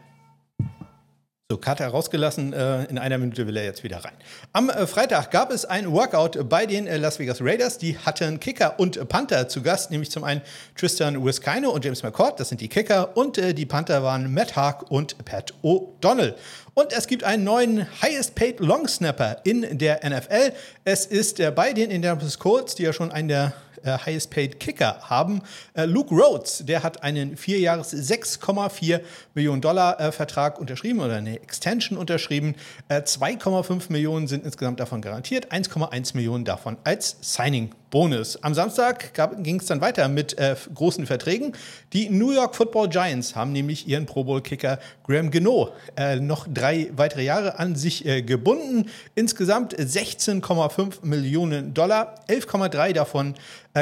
So, 1.51 1.57
Carter 1.57 1.89
rausgelassen. 1.89 2.53
Äh, 2.53 2.85
in 2.91 2.99
einer 2.99 3.17
Minute 3.17 3.47
will 3.47 3.57
er 3.57 3.65
jetzt 3.65 3.83
wieder 3.83 4.05
rein. 4.05 4.13
Am 4.53 4.69
äh, 4.69 4.87
Freitag 4.87 5.31
gab 5.31 5.51
es 5.51 5.65
ein 5.65 5.91
Workout 5.91 6.47
bei 6.47 6.67
den 6.67 6.87
äh, 6.87 6.99
Las 6.99 7.19
Vegas 7.19 7.41
Raiders. 7.41 7.79
Die 7.79 7.97
hatten 7.97 8.39
Kicker 8.39 8.79
und 8.79 9.09
Panther 9.09 9.49
zu 9.49 9.63
Gast, 9.63 9.91
nämlich 9.91 10.11
zum 10.11 10.25
einen 10.25 10.43
Tristan 10.77 11.25
Wiskino 11.25 11.71
und 11.71 11.87
James 11.87 12.03
McCord. 12.03 12.39
Das 12.39 12.51
sind 12.51 12.61
die 12.61 12.69
Kicker. 12.69 13.17
Und 13.17 13.39
die 13.39 13.65
Panther 13.65 14.03
waren 14.03 14.35
Matt 14.35 14.57
Haag 14.57 14.91
und 14.91 15.25
Pat 15.25 15.55
O'Donnell. 15.63 16.35
Und 16.79 16.93
es 16.93 17.09
gibt 17.09 17.25
einen 17.25 17.43
neuen 17.43 17.89
Highest 18.03 18.37
Paid 18.37 18.61
Long 18.61 18.87
Snapper 18.87 19.39
in 19.43 19.79
der 19.79 20.09
NFL. 20.09 20.53
Es 20.85 21.07
ist 21.07 21.43
bei 21.57 21.73
den 21.73 21.91
Indianapolis 21.91 22.39
Colts, 22.39 22.77
die 22.77 22.85
ja 22.85 22.93
schon 22.93 23.11
einen 23.11 23.27
der 23.27 23.53
äh, 23.85 23.99
Highest 23.99 24.31
Paid 24.31 24.61
Kicker 24.61 24.99
haben. 25.03 25.43
Äh, 25.75 25.85
Luke 25.85 26.15
Rhodes, 26.15 26.65
der 26.67 26.83
hat 26.83 27.03
einen 27.03 27.37
vierjahres 27.37 27.93
6,4 27.93 29.01
Millionen 29.35 29.61
Dollar 29.61 30.01
äh, 30.01 30.13
Vertrag 30.13 30.59
unterschrieben 30.59 31.01
oder 31.01 31.17
eine 31.17 31.41
Extension 31.41 31.99
unterschrieben. 31.99 32.55
2,5 32.91 33.89
äh, 33.89 33.93
Millionen 33.93 34.27
sind 34.27 34.45
insgesamt 34.45 34.81
davon 34.81 35.01
garantiert, 35.03 35.53
1,1 35.53 36.15
Millionen 36.17 36.45
davon 36.45 36.77
als 36.85 37.17
Signing 37.21 37.71
Bonus. 37.91 38.43
Am 38.43 38.55
Samstag 38.55 39.15
ging 39.43 39.61
es 39.61 39.67
dann 39.67 39.81
weiter 39.81 40.09
mit 40.09 40.39
äh, 40.39 40.55
großen 40.75 41.07
Verträgen. 41.07 41.55
Die 41.93 42.11
New 42.11 42.33
York 42.33 42.55
Football 42.55 42.89
Giants 42.89 43.35
haben 43.35 43.53
nämlich 43.53 43.89
ihren 43.89 44.05
Pro 44.05 44.25
Bowl-Kicker 44.25 44.79
Graham 45.07 45.31
Geno 45.31 45.71
äh, 45.97 46.17
noch 46.17 46.47
drei 46.53 46.91
weitere 46.95 47.25
Jahre 47.25 47.59
an 47.59 47.77
sich 47.77 48.05
äh, 48.05 48.23
gebunden. 48.23 48.91
Insgesamt 49.15 49.75
16,5 49.75 51.05
Millionen 51.07 51.73
Dollar, 51.73 52.15
11,3 52.29 52.93
davon 52.93 53.35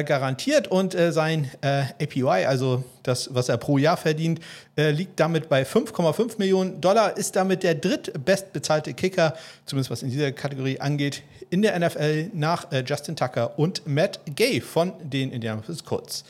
garantiert 0.02 0.68
und 0.68 0.94
äh, 0.94 1.12
sein 1.12 1.50
äh, 1.60 1.84
APY, 2.02 2.44
also 2.46 2.84
das, 3.02 3.34
was 3.34 3.48
er 3.48 3.56
pro 3.56 3.78
Jahr 3.78 3.96
verdient, 3.96 4.40
liegt 4.76 5.20
damit 5.20 5.48
bei 5.48 5.62
5,5 5.62 6.38
Millionen 6.38 6.80
Dollar, 6.80 7.16
ist 7.16 7.36
damit 7.36 7.62
der 7.62 7.76
drittbestbezahlte 7.76 8.94
Kicker, 8.94 9.36
zumindest 9.64 9.92
was 9.92 10.02
in 10.02 10.10
dieser 10.10 10.32
Kategorie 10.32 10.80
angeht, 10.80 11.22
in 11.50 11.62
der 11.62 11.78
NFL 11.78 12.30
nach 12.34 12.66
Justin 12.84 13.14
Tucker 13.14 13.56
und 13.60 13.86
Matt 13.86 14.18
Gay 14.34 14.60
von 14.60 14.92
den 15.00 15.30
Indianapolis 15.30 15.84
Colts. 15.84 16.24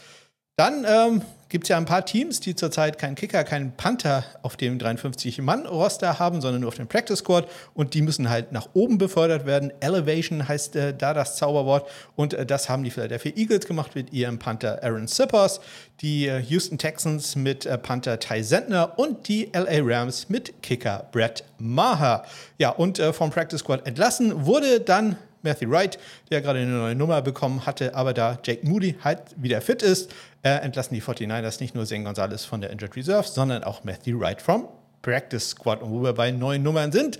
Dann 0.56 0.84
ähm, 0.86 1.22
gibt 1.48 1.64
es 1.64 1.68
ja 1.68 1.76
ein 1.76 1.84
paar 1.84 2.04
Teams, 2.04 2.40
die 2.40 2.54
zurzeit 2.54 2.98
keinen 2.98 3.14
Kicker, 3.14 3.44
keinen 3.44 3.72
Panther 3.72 4.24
auf 4.42 4.56
dem 4.56 4.78
53-Mann-Roster 4.78 6.18
haben, 6.18 6.40
sondern 6.40 6.60
nur 6.62 6.68
auf 6.68 6.76
dem 6.76 6.88
Practice 6.88 7.20
Squad 7.20 7.48
und 7.74 7.94
die 7.94 8.02
müssen 8.02 8.28
halt 8.28 8.52
nach 8.52 8.68
oben 8.74 8.98
befördert 8.98 9.46
werden. 9.46 9.72
Elevation 9.80 10.46
heißt 10.46 10.76
äh, 10.76 10.94
da 10.94 11.14
das 11.14 11.36
Zauberwort 11.36 11.88
und 12.16 12.34
äh, 12.34 12.44
das 12.44 12.68
haben 12.68 12.82
die 12.82 12.90
Philadelphia 12.90 13.32
Eagles 13.36 13.66
gemacht 13.66 13.94
mit 13.94 14.12
ihrem 14.12 14.38
Panther 14.38 14.82
Aaron 14.82 15.06
Sippers, 15.06 15.60
die 16.00 16.26
äh, 16.26 16.40
Houston 16.42 16.78
Texans 16.78 17.36
mit 17.36 17.66
äh, 17.66 17.78
Panther 17.78 18.18
Ty 18.18 18.42
Sentner 18.42 18.98
und 18.98 19.28
die 19.28 19.50
LA 19.52 19.80
Rams 19.82 20.28
mit 20.28 20.62
Kicker 20.62 21.06
Brett 21.12 21.44
Maher. 21.58 22.24
Ja, 22.58 22.70
und 22.70 22.98
äh, 22.98 23.12
vom 23.12 23.30
Practice 23.30 23.60
Squad 23.60 23.86
entlassen 23.86 24.46
wurde 24.46 24.80
dann 24.80 25.16
Matthew 25.42 25.70
Wright, 25.70 25.98
der 26.30 26.40
gerade 26.40 26.60
eine 26.60 26.70
neue 26.70 26.94
Nummer 26.94 27.22
bekommen 27.22 27.66
hatte, 27.66 27.94
aber 27.94 28.14
da 28.14 28.38
Jake 28.44 28.66
Moody 28.66 28.96
halt 29.02 29.20
wieder 29.36 29.60
fit 29.60 29.82
ist, 29.82 30.12
äh, 30.42 30.50
entlassen 30.50 30.94
die 30.94 31.02
49ers 31.02 31.60
nicht 31.60 31.74
nur 31.74 31.86
Zane 31.86 32.04
Gonzalez 32.04 32.44
von 32.44 32.60
der 32.60 32.70
Injured 32.70 32.96
Reserve, 32.96 33.26
sondern 33.28 33.64
auch 33.64 33.84
Matthew 33.84 34.20
Wright 34.20 34.40
vom 34.40 34.68
Practice 35.02 35.50
Squad. 35.50 35.82
Und 35.82 35.90
wo 35.90 36.02
wir 36.02 36.12
bei 36.12 36.30
neuen 36.30 36.62
Nummern 36.62 36.92
sind, 36.92 37.18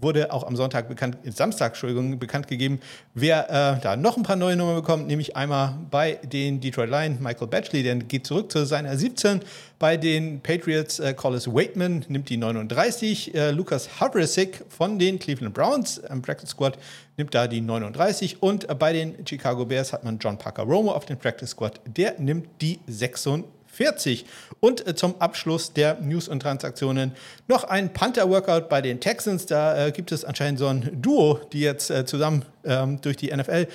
wurde 0.00 0.32
auch 0.32 0.46
am 0.46 0.56
Sonntag 0.56 0.88
bekannt, 0.88 1.18
Samstag, 1.24 1.68
Entschuldigung, 1.72 2.18
bekannt 2.18 2.46
gegeben, 2.46 2.80
wer 3.14 3.48
äh, 3.48 3.80
da 3.80 3.96
noch 3.96 4.16
ein 4.16 4.22
paar 4.22 4.36
neue 4.36 4.56
Nummern 4.56 4.76
bekommt, 4.76 5.06
nämlich 5.06 5.36
einmal 5.36 5.78
bei 5.90 6.18
den 6.22 6.60
Detroit 6.60 6.90
Lions 6.90 7.20
Michael 7.20 7.48
Batchley, 7.48 7.82
der 7.82 7.96
geht 7.96 8.26
zurück 8.26 8.50
zu 8.52 8.64
seiner 8.66 8.96
17. 8.96 9.40
Bei 9.78 9.96
den 9.96 10.40
Patriots 10.40 10.98
äh, 10.98 11.14
Collis 11.14 11.46
Waitman 11.48 12.04
nimmt 12.08 12.28
die 12.28 12.36
39. 12.36 13.34
Äh, 13.34 13.50
Lukas 13.50 14.00
Havrasik 14.00 14.64
von 14.68 14.98
den 14.98 15.18
Cleveland 15.18 15.54
Browns 15.54 16.02
am 16.04 16.22
Practice 16.22 16.50
Squad 16.50 16.78
nimmt 17.18 17.34
da 17.34 17.46
die 17.46 17.60
39. 17.60 18.42
Und 18.42 18.66
bei 18.78 18.92
den 18.94 19.26
Chicago 19.26 19.66
Bears 19.66 19.92
hat 19.92 20.04
man 20.04 20.18
John 20.18 20.38
Parker 20.38 20.62
Romo 20.62 20.92
auf 20.92 21.04
den 21.04 21.18
Practice 21.18 21.50
Squad, 21.50 21.80
der 21.86 22.18
nimmt 22.18 22.48
die 22.62 22.80
36. 22.86 23.58
40. 23.78 24.26
Und 24.60 24.86
äh, 24.86 24.94
zum 24.94 25.20
Abschluss 25.20 25.72
der 25.72 26.00
News 26.00 26.28
und 26.28 26.40
Transaktionen 26.40 27.12
noch 27.46 27.64
ein 27.64 27.92
Panther-Workout 27.92 28.68
bei 28.68 28.82
den 28.82 29.00
Texans. 29.00 29.46
Da 29.46 29.86
äh, 29.86 29.92
gibt 29.92 30.10
es 30.10 30.24
anscheinend 30.24 30.58
so 30.58 30.66
ein 30.66 31.00
Duo, 31.00 31.40
die 31.52 31.60
jetzt 31.60 31.90
äh, 31.90 32.04
zusammen 32.04 32.44
ähm, 32.64 33.00
durch 33.00 33.16
die 33.16 33.34
NFL 33.34 33.68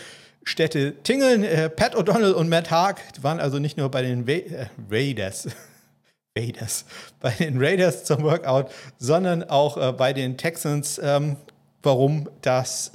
Städte 0.43 0.95
tingeln. 1.03 1.43
Äh, 1.43 1.69
Pat 1.69 1.95
O'Donnell 1.95 2.33
und 2.33 2.49
Matt 2.49 2.69
Haag 2.69 3.01
waren 3.21 3.39
also 3.39 3.59
nicht 3.59 3.77
nur 3.77 3.89
bei 3.89 4.01
den 4.01 4.25
Ra 4.27 4.33
äh, 4.33 4.67
Raiders. 4.91 5.47
Raiders, 6.37 6.85
bei 7.19 7.29
den 7.29 7.63
Raiders 7.63 8.05
zum 8.05 8.23
Workout, 8.23 8.71
sondern 8.97 9.43
auch 9.43 9.77
äh, 9.77 9.93
bei 9.93 10.13
den 10.13 10.35
Texans. 10.35 10.99
Ähm, 11.01 11.37
warum 11.83 12.29
das 12.41 12.91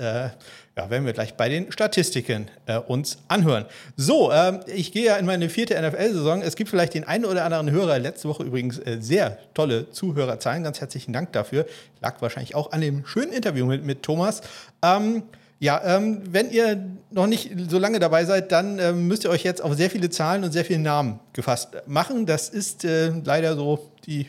ja, 0.79 0.89
werden 0.91 1.07
wir 1.07 1.13
gleich 1.13 1.35
bei 1.35 1.49
den 1.49 1.73
Statistiken 1.73 2.49
äh, 2.67 2.79
uns 2.79 3.19
anhören. 3.27 3.65
So, 3.97 4.31
ähm, 4.31 4.61
ich 4.67 4.93
gehe 4.93 5.07
ja 5.07 5.17
in 5.17 5.27
meine 5.27 5.49
vierte 5.49 5.75
NFL-Saison. 5.75 6.41
Es 6.41 6.55
gibt 6.55 6.71
vielleicht 6.71 6.95
den 6.95 7.03
einen 7.03 7.25
oder 7.25 7.45
anderen 7.45 7.69
Hörer. 7.73 7.99
Letzte 7.99 8.29
Woche 8.29 8.45
übrigens 8.45 8.79
äh, 8.79 8.99
sehr 9.01 9.39
tolle 9.55 9.91
Zuhörerzahlen. 9.91 10.63
Ganz 10.63 10.81
herzlichen 10.81 11.13
Dank 11.13 11.33
dafür. 11.33 11.67
Lag 12.01 12.23
wahrscheinlich 12.23 12.55
auch 12.55 12.71
an 12.71 12.81
dem 12.81 13.05
schönen 13.05 13.33
Interview 13.33 13.67
mit, 13.67 13.85
mit 13.85 14.05
Thomas. 14.05 14.41
Ähm, 14.81 15.25
ja, 15.59 15.83
ähm, 15.85 16.23
wenn 16.31 16.49
ihr 16.53 16.81
noch 17.11 17.27
nicht 17.27 17.51
so 17.69 17.81
lange 17.81 17.99
dabei 17.99 18.25
seid, 18.25 18.53
dann 18.53 18.79
ähm, 18.79 19.09
müsst 19.09 19.25
ihr 19.25 19.31
euch 19.31 19.43
jetzt 19.43 19.61
auf 19.61 19.75
sehr 19.75 19.91
viele 19.91 20.11
Zahlen 20.11 20.45
und 20.45 20.53
sehr 20.53 20.65
viele 20.65 20.79
Namen 20.79 21.19
gefasst 21.33 21.71
machen. 21.87 22.25
Das 22.25 22.49
ist 22.51 22.85
äh, 22.85 23.11
leider 23.25 23.57
so 23.57 23.91
die 24.07 24.29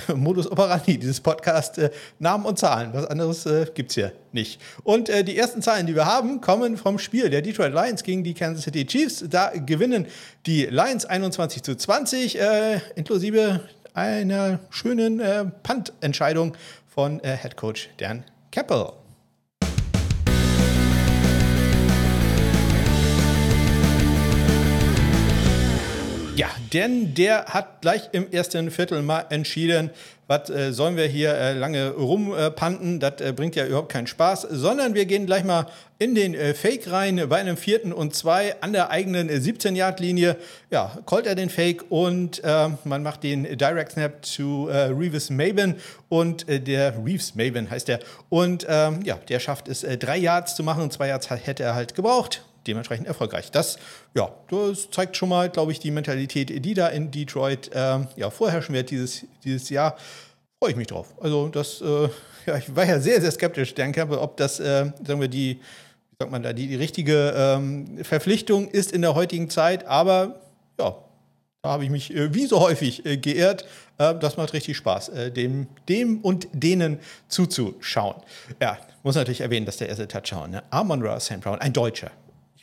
Modus 0.14 0.50
operandi 0.50 0.98
dieses 0.98 1.20
Podcast 1.20 1.78
äh, 1.78 1.90
Namen 2.18 2.44
und 2.44 2.58
Zahlen. 2.58 2.90
Was 2.92 3.06
anderes 3.06 3.46
äh, 3.46 3.66
gibt 3.74 3.90
es 3.90 3.94
hier 3.94 4.12
nicht. 4.32 4.60
Und 4.82 5.08
äh, 5.08 5.24
die 5.24 5.36
ersten 5.36 5.62
Zahlen, 5.62 5.86
die 5.86 5.94
wir 5.94 6.06
haben, 6.06 6.40
kommen 6.40 6.76
vom 6.76 6.98
Spiel 6.98 7.30
der 7.30 7.42
Detroit 7.42 7.72
Lions 7.72 8.02
gegen 8.02 8.24
die 8.24 8.34
Kansas 8.34 8.64
City 8.64 8.86
Chiefs. 8.86 9.24
Da 9.28 9.52
gewinnen 9.54 10.06
die 10.46 10.66
Lions 10.66 11.04
21 11.04 11.62
zu 11.62 11.76
20, 11.76 12.40
äh, 12.40 12.80
inklusive 12.96 13.60
einer 13.94 14.58
schönen 14.70 15.20
äh, 15.20 15.44
Punt-Entscheidung 15.62 16.56
von 16.86 17.20
äh, 17.20 17.36
Head 17.36 17.56
Coach 17.56 17.90
Dan 17.98 18.24
Keppel. 18.50 19.03
Denn 26.74 27.14
der 27.14 27.46
hat 27.46 27.80
gleich 27.80 28.10
im 28.12 28.30
ersten 28.32 28.70
Viertel 28.70 29.00
mal 29.02 29.26
entschieden, 29.30 29.90
was 30.26 30.50
äh, 30.50 30.72
sollen 30.72 30.96
wir 30.96 31.06
hier 31.06 31.34
äh, 31.34 31.52
lange 31.52 31.90
rumpanten, 31.90 32.98
das 32.98 33.20
äh, 33.20 33.32
bringt 33.32 33.56
ja 33.56 33.66
überhaupt 33.66 33.92
keinen 33.92 34.06
Spaß, 34.06 34.48
sondern 34.50 34.94
wir 34.94 35.04
gehen 35.04 35.26
gleich 35.26 35.44
mal 35.44 35.66
in 35.98 36.14
den 36.14 36.34
äh, 36.34 36.54
Fake 36.54 36.90
rein, 36.90 37.22
bei 37.28 37.36
einem 37.36 37.56
vierten 37.56 37.92
und 37.92 38.14
zwei 38.14 38.56
an 38.60 38.72
der 38.72 38.90
eigenen 38.90 39.28
17-Yard-Linie. 39.28 40.36
Ja, 40.70 40.98
callt 41.06 41.26
er 41.26 41.34
den 41.34 41.50
Fake 41.50 41.84
und 41.90 42.42
äh, 42.42 42.68
man 42.84 43.02
macht 43.02 43.22
den 43.22 43.44
Direct 43.56 43.92
Snap 43.92 44.24
zu 44.24 44.68
äh, 44.68 44.86
Reeves 44.86 45.30
Maven 45.30 45.76
und 46.08 46.46
der 46.48 46.94
Reeves 47.04 47.34
Maven 47.34 47.70
heißt 47.70 47.88
der. 47.88 48.00
Und 48.30 48.66
ähm, 48.68 49.00
ja, 49.04 49.16
der 49.28 49.40
schafft 49.40 49.68
es, 49.68 49.86
drei 49.98 50.16
Yards 50.16 50.56
zu 50.56 50.62
machen, 50.62 50.90
zwei 50.90 51.08
Yards 51.08 51.28
hätte 51.30 51.62
er 51.62 51.74
halt 51.74 51.94
gebraucht 51.94 52.42
dementsprechend 52.66 53.06
erfolgreich. 53.06 53.50
Das, 53.50 53.78
ja, 54.14 54.32
das 54.48 54.90
zeigt 54.90 55.16
schon 55.16 55.28
mal, 55.28 55.50
glaube 55.50 55.72
ich, 55.72 55.78
die 55.78 55.90
Mentalität, 55.90 56.64
die 56.64 56.74
da 56.74 56.88
in 56.88 57.10
Detroit 57.10 57.70
äh, 57.74 58.00
ja, 58.16 58.30
vorherrschen 58.30 58.74
wird 58.74 58.90
dieses, 58.90 59.26
dieses 59.44 59.70
Jahr. 59.70 59.96
Freue 60.58 60.70
ich 60.70 60.76
mich 60.76 60.86
drauf. 60.86 61.14
Also, 61.20 61.48
das, 61.48 61.80
äh, 61.80 62.08
ja, 62.46 62.56
ich 62.56 62.74
war 62.74 62.86
ja 62.86 63.00
sehr, 63.00 63.20
sehr 63.20 63.30
skeptisch, 63.30 63.74
Campbell, 63.74 64.18
ob 64.18 64.36
das, 64.36 64.60
äh, 64.60 64.92
sagen 65.06 65.20
wir, 65.20 65.28
die, 65.28 65.56
wie 65.56 66.16
sagt 66.18 66.30
man 66.30 66.42
da, 66.42 66.52
die, 66.52 66.68
die 66.68 66.76
richtige 66.76 67.34
ähm, 67.36 68.04
Verpflichtung 68.04 68.68
ist 68.68 68.92
in 68.92 69.02
der 69.02 69.14
heutigen 69.14 69.50
Zeit. 69.50 69.86
Aber 69.86 70.40
ja, 70.78 70.96
da 71.64 71.70
habe 71.70 71.84
ich 71.84 71.90
mich 71.90 72.14
äh, 72.14 72.34
wie 72.34 72.44
so 72.44 72.60
häufig 72.60 73.06
äh, 73.06 73.16
geehrt. 73.16 73.64
Äh, 73.96 74.14
das 74.16 74.36
macht 74.36 74.52
richtig 74.52 74.76
Spaß, 74.76 75.10
dem, 75.34 75.66
dem 75.88 76.18
und 76.20 76.46
denen 76.52 76.98
zuzuschauen. 77.28 78.16
Ja, 78.60 78.76
muss 79.02 79.14
natürlich 79.14 79.40
erwähnen, 79.40 79.64
dass 79.64 79.78
der 79.78 79.88
erste 79.88 80.06
Touchdown, 80.06 80.50
ne? 80.50 80.62
Armand 80.68 81.02
Ross 81.02 81.24
St. 81.24 81.40
Brown, 81.40 81.58
ein 81.60 81.72
Deutscher, 81.72 82.10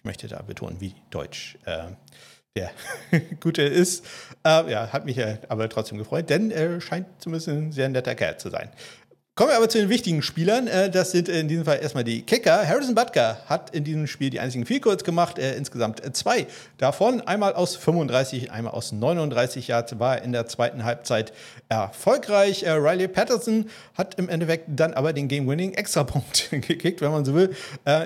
ich 0.02 0.06
möchte 0.06 0.28
da 0.28 0.42
betonen, 0.42 0.82
wie 0.82 0.96
deutsch 1.12 1.60
äh, 1.66 1.90
der 2.56 2.72
Gute 3.40 3.62
ist. 3.62 4.04
Äh, 4.44 4.72
ja, 4.72 4.92
hat 4.92 5.06
mich 5.06 5.24
aber 5.48 5.70
trotzdem 5.70 6.00
gefreut, 6.00 6.28
denn 6.32 6.50
er 6.50 6.82
scheint 6.82 7.06
zumindest 7.20 7.50
ein 7.50 7.72
sehr 7.72 7.88
netter 7.88 8.16
Kerl 8.16 8.40
zu 8.40 8.50
sein. 8.50 8.72
Kommen 9.42 9.54
wir 9.54 9.58
aber 9.58 9.70
zu 9.70 9.80
den 9.80 9.90
wichtigen 9.90 10.22
Spielern. 10.22 10.68
Äh, 10.68 10.92
das 10.92 11.10
sind 11.10 11.28
in 11.28 11.48
diesem 11.48 11.66
Fall 11.66 11.80
erstmal 11.82 12.04
die 12.04 12.22
Kicker. 12.22 12.68
Harrison 12.68 12.94
Butker 12.94 13.40
hat 13.48 13.74
in 13.74 13.84
diesem 13.84 14.06
Spiel 14.06 14.30
die 14.30 14.40
einzigen 14.40 14.68
Field 14.68 14.84
Goals 14.84 15.04
gemacht, 15.04 15.40
äh, 15.40 15.56
insgesamt 15.56 16.00
zwei 16.16 16.46
davon. 16.78 17.22
Einmal 17.22 17.54
aus 17.54 17.76
35, 17.76 18.52
einmal 18.52 18.74
aus 18.74 18.92
39 18.92 19.68
Yards 19.68 19.98
war 19.98 20.18
er 20.18 20.24
in 20.24 20.32
der 20.32 20.46
zweiten 20.46 20.84
Halbzeit 20.84 21.34
erfolgreich. 21.70 22.62
Äh, 22.62 22.74
Riley 22.74 23.08
Patterson 23.08 23.66
hat 23.96 24.14
im 24.20 24.30
Endeffekt 24.30 24.66
dann 24.68 24.94
aber 24.94 25.12
den 25.12 25.28
Game-Winning 25.28 25.74
Extrapunkt 25.74 26.50
gekickt, 26.52 27.02
wenn 27.02 27.10
man 27.10 27.26
so 27.26 27.34
will, 27.34 27.56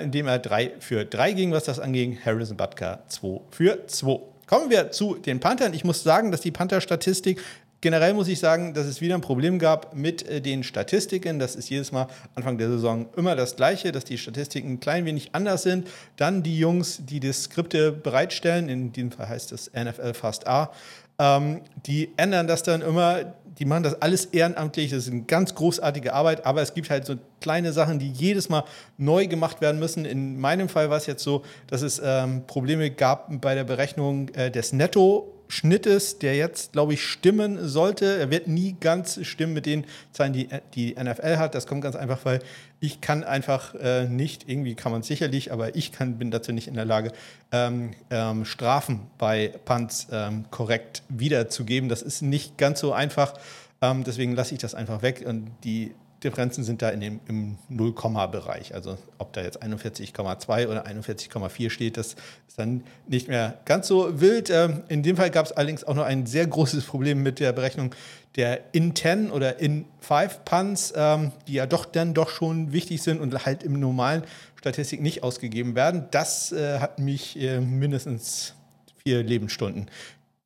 indem 0.02 0.28
er 0.28 0.38
3 0.38 0.72
für 0.80 1.04
3 1.04 1.32
ging, 1.32 1.52
was 1.52 1.64
das 1.64 1.78
anging. 1.78 2.16
Harrison 2.24 2.56
Butker 2.56 3.00
2 3.08 3.40
für 3.50 3.86
2. 3.86 4.20
Kommen 4.46 4.70
wir 4.70 4.90
zu 4.90 5.16
den 5.16 5.40
Panthern. 5.40 5.74
Ich 5.74 5.84
muss 5.84 6.02
sagen, 6.02 6.30
dass 6.30 6.40
die 6.40 6.52
Panther-Statistik 6.52 7.42
Generell 7.82 8.14
muss 8.14 8.28
ich 8.28 8.38
sagen, 8.38 8.72
dass 8.72 8.86
es 8.86 9.00
wieder 9.00 9.14
ein 9.14 9.20
Problem 9.20 9.58
gab 9.58 9.94
mit 9.94 10.26
äh, 10.26 10.40
den 10.40 10.62
Statistiken. 10.62 11.38
Das 11.38 11.54
ist 11.54 11.68
jedes 11.68 11.92
Mal 11.92 12.08
Anfang 12.34 12.56
der 12.58 12.68
Saison 12.68 13.06
immer 13.16 13.36
das 13.36 13.56
Gleiche, 13.56 13.92
dass 13.92 14.04
die 14.04 14.18
Statistiken 14.18 14.72
ein 14.72 14.80
klein 14.80 15.04
wenig 15.04 15.34
anders 15.34 15.62
sind. 15.62 15.88
Dann 16.16 16.42
die 16.42 16.58
Jungs, 16.58 17.00
die 17.04 17.20
die 17.20 17.32
Skripte 17.32 17.92
bereitstellen, 17.92 18.68
in 18.68 18.92
diesem 18.92 19.12
Fall 19.12 19.28
heißt 19.28 19.52
es 19.52 19.70
NFL 19.74 20.14
Fast 20.14 20.46
A, 20.46 20.72
ähm, 21.18 21.62
die 21.86 22.10
ändern 22.16 22.46
das 22.46 22.62
dann 22.62 22.82
immer. 22.82 23.34
Die 23.58 23.64
machen 23.64 23.84
das 23.84 24.02
alles 24.02 24.26
ehrenamtlich. 24.26 24.90
Das 24.90 25.06
ist 25.06 25.12
eine 25.12 25.22
ganz 25.22 25.54
großartige 25.54 26.12
Arbeit, 26.12 26.44
aber 26.44 26.60
es 26.60 26.74
gibt 26.74 26.90
halt 26.90 27.06
so 27.06 27.16
kleine 27.40 27.72
Sachen, 27.72 27.98
die 27.98 28.10
jedes 28.10 28.50
Mal 28.50 28.64
neu 28.98 29.26
gemacht 29.26 29.62
werden 29.62 29.78
müssen. 29.78 30.04
In 30.04 30.38
meinem 30.38 30.68
Fall 30.68 30.90
war 30.90 30.98
es 30.98 31.06
jetzt 31.06 31.22
so, 31.22 31.42
dass 31.66 31.80
es 31.80 32.00
ähm, 32.04 32.46
Probleme 32.46 32.90
gab 32.90 33.28
bei 33.40 33.54
der 33.54 33.64
Berechnung 33.64 34.28
äh, 34.30 34.50
des 34.50 34.74
Netto 34.74 35.35
Schnittes, 35.48 36.18
der 36.18 36.36
jetzt, 36.36 36.72
glaube 36.72 36.94
ich, 36.94 37.02
stimmen 37.02 37.68
sollte. 37.68 38.18
Er 38.18 38.30
wird 38.30 38.48
nie 38.48 38.76
ganz 38.78 39.24
stimmen 39.24 39.52
mit 39.52 39.66
den 39.66 39.84
Zahlen, 40.12 40.32
die 40.32 40.48
die 40.74 40.94
NFL 40.94 41.36
hat. 41.36 41.54
Das 41.54 41.66
kommt 41.66 41.82
ganz 41.82 41.96
einfach, 41.96 42.24
weil 42.24 42.40
ich 42.80 43.00
kann 43.00 43.24
einfach 43.24 43.74
äh, 43.74 44.08
nicht, 44.08 44.48
irgendwie 44.48 44.74
kann 44.74 44.92
man 44.92 45.02
sicherlich, 45.02 45.52
aber 45.52 45.76
ich 45.76 45.92
kann, 45.92 46.18
bin 46.18 46.30
dazu 46.30 46.52
nicht 46.52 46.68
in 46.68 46.74
der 46.74 46.84
Lage, 46.84 47.12
ähm, 47.52 47.92
ähm, 48.10 48.44
Strafen 48.44 49.02
bei 49.18 49.52
Punts 49.64 50.08
ähm, 50.10 50.44
korrekt 50.50 51.02
wiederzugeben. 51.08 51.88
Das 51.88 52.02
ist 52.02 52.22
nicht 52.22 52.58
ganz 52.58 52.80
so 52.80 52.92
einfach. 52.92 53.34
Ähm, 53.80 54.04
deswegen 54.04 54.34
lasse 54.34 54.54
ich 54.54 54.60
das 54.60 54.74
einfach 54.74 55.02
weg. 55.02 55.24
Und 55.26 55.50
die 55.64 55.94
Differenzen 56.24 56.64
sind 56.64 56.82
da 56.82 56.88
in 56.88 57.00
dem, 57.00 57.20
im 57.28 57.58
Null-Komma-Bereich. 57.68 58.74
Also 58.74 58.96
ob 59.18 59.32
da 59.32 59.42
jetzt 59.42 59.62
41,2 59.62 60.68
oder 60.68 60.86
41,4 60.86 61.70
steht, 61.70 61.96
das 61.96 62.16
ist 62.48 62.58
dann 62.58 62.84
nicht 63.06 63.28
mehr 63.28 63.58
ganz 63.64 63.86
so 63.86 64.20
wild. 64.20 64.50
Ähm, 64.50 64.82
in 64.88 65.02
dem 65.02 65.16
Fall 65.16 65.30
gab 65.30 65.46
es 65.46 65.52
allerdings 65.52 65.84
auch 65.84 65.94
noch 65.94 66.04
ein 66.04 66.26
sehr 66.26 66.46
großes 66.46 66.84
Problem 66.84 67.22
mit 67.22 67.38
der 67.38 67.52
Berechnung 67.52 67.94
der 68.36 68.74
In-10 68.74 69.30
oder 69.30 69.60
In-5-Punts, 69.60 70.94
ähm, 70.96 71.32
die 71.48 71.54
ja 71.54 71.66
doch 71.66 71.84
dann 71.84 72.14
doch 72.14 72.30
schon 72.30 72.72
wichtig 72.72 73.02
sind 73.02 73.20
und 73.20 73.46
halt 73.46 73.62
im 73.62 73.78
normalen 73.78 74.24
Statistik 74.56 75.00
nicht 75.02 75.22
ausgegeben 75.22 75.74
werden. 75.74 76.06
Das 76.10 76.52
äh, 76.52 76.78
hat 76.78 76.98
mich 76.98 77.40
äh, 77.40 77.60
mindestens 77.60 78.54
vier 79.02 79.22
Lebensstunden 79.22 79.90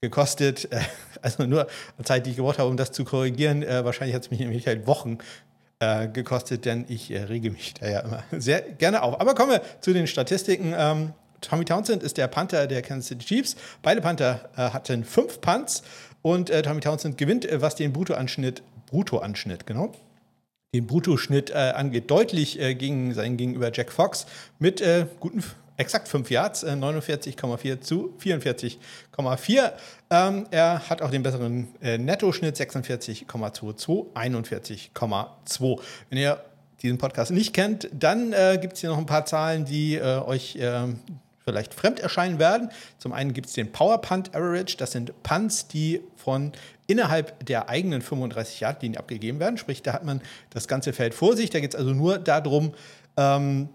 gekostet. 0.00 0.68
Also 1.22 1.44
nur 1.44 1.66
Zeit, 2.02 2.24
die 2.24 2.30
ich 2.30 2.36
gebraucht 2.36 2.58
habe, 2.58 2.70
um 2.70 2.78
das 2.78 2.92
zu 2.92 3.04
korrigieren. 3.04 3.62
Äh, 3.62 3.84
wahrscheinlich 3.84 4.14
hat 4.14 4.22
es 4.22 4.30
mich 4.30 4.40
nämlich 4.40 4.66
halt 4.66 4.86
Wochen 4.86 5.18
äh, 5.80 6.08
gekostet, 6.08 6.66
denn 6.66 6.84
ich 6.88 7.10
äh, 7.10 7.22
rege 7.22 7.50
mich 7.50 7.72
da 7.72 7.88
ja 7.88 8.00
immer 8.00 8.22
sehr 8.38 8.60
gerne 8.60 9.02
auf. 9.02 9.18
Aber 9.18 9.34
kommen 9.34 9.52
wir 9.52 9.62
zu 9.80 9.94
den 9.94 10.06
Statistiken. 10.06 10.75
Ähm, 10.76 11.14
Tommy 11.40 11.64
Townsend 11.64 12.02
ist 12.02 12.18
der 12.18 12.28
Panther 12.28 12.66
der 12.66 12.82
Kansas 12.82 13.08
City 13.08 13.25
Chiefs. 13.25 13.56
Beide 13.80 14.02
Panther 14.02 14.50
äh, 14.56 14.70
hatten 14.70 15.04
fünf 15.04 15.40
Punts 15.40 15.82
und 16.20 16.50
äh, 16.50 16.60
Tommy 16.60 16.80
Townsend 16.80 17.16
gewinnt, 17.16 17.46
äh, 17.46 17.62
was 17.62 17.76
den 17.76 17.94
Bruttoanschnitt, 17.94 18.62
Bruttoanschnitt, 18.87 19.66
genau, 19.66 19.92
den 20.75 20.87
Bruttoschnitt 20.87 21.52
angeht, 21.52 22.10
deutlich 22.10 22.58
gegen 22.58 23.14
seinen 23.14 23.37
Gegenüber 23.37 23.72
Jack 23.72 23.90
Fox 23.90 24.26
mit 24.60 24.84
guten 25.18 25.42
exakt 25.80 26.08
5 26.08 26.30
Yards, 26.30 26.62
äh, 26.62 26.72
49,4 26.72 27.80
zu 27.80 28.14
44,4. 28.18 29.72
Ähm, 30.10 30.46
er 30.50 30.88
hat 30.90 31.02
auch 31.02 31.10
den 31.10 31.22
besseren 31.22 31.68
äh, 31.80 31.96
Nettoschnitt 31.99 32.56
46,22, 32.56 34.12
41,2. 34.14 35.80
Wenn 36.10 36.18
ihr 36.18 36.44
diesen 36.82 36.99
Podcast 36.99 37.30
nicht 37.30 37.54
kennt, 37.54 37.88
dann 37.92 38.32
äh, 38.32 38.58
gibt 38.60 38.75
es 38.75 38.80
hier 38.80 38.90
noch 38.90 38.99
ein 38.99 39.06
paar 39.06 39.25
Zahlen, 39.25 39.64
die 39.64 39.96
äh, 39.96 40.18
euch 40.18 40.58
ähm, 40.60 41.00
vielleicht 41.44 41.72
fremd 41.75 41.99
erscheinen 42.00 42.38
werden. 42.38 42.70
Zum 42.99 43.12
einen 43.12 43.32
gibt 43.32 43.49
es 43.49 43.54
den 43.54 43.72
Power 43.72 44.00
Punt 44.00 44.34
Average. 44.34 44.76
Das 44.76 44.92
sind 44.92 45.22
Punts, 45.22 45.66
die 45.66 46.02
von 46.16 46.52
innerhalb 46.87 47.44
der 47.46 47.68
eigenen 47.70 48.02
35-Yard-Linie 48.02 48.99
abgegeben 48.99 49.40
werden. 49.40 49.56
Sprich, 49.56 49.82
da 49.82 49.94
hat 49.94 50.04
man 50.04 50.20
das 50.50 50.68
ganze 50.68 50.92
Feld 50.92 51.14
vor 51.14 51.37
sich. 51.37 51.50
Da 51.50 51.60
geht 51.60 51.75
es 51.75 51.78
also 51.78 51.92
nur 51.92 52.18
darum, 52.18 52.75
ähm, 53.16 53.68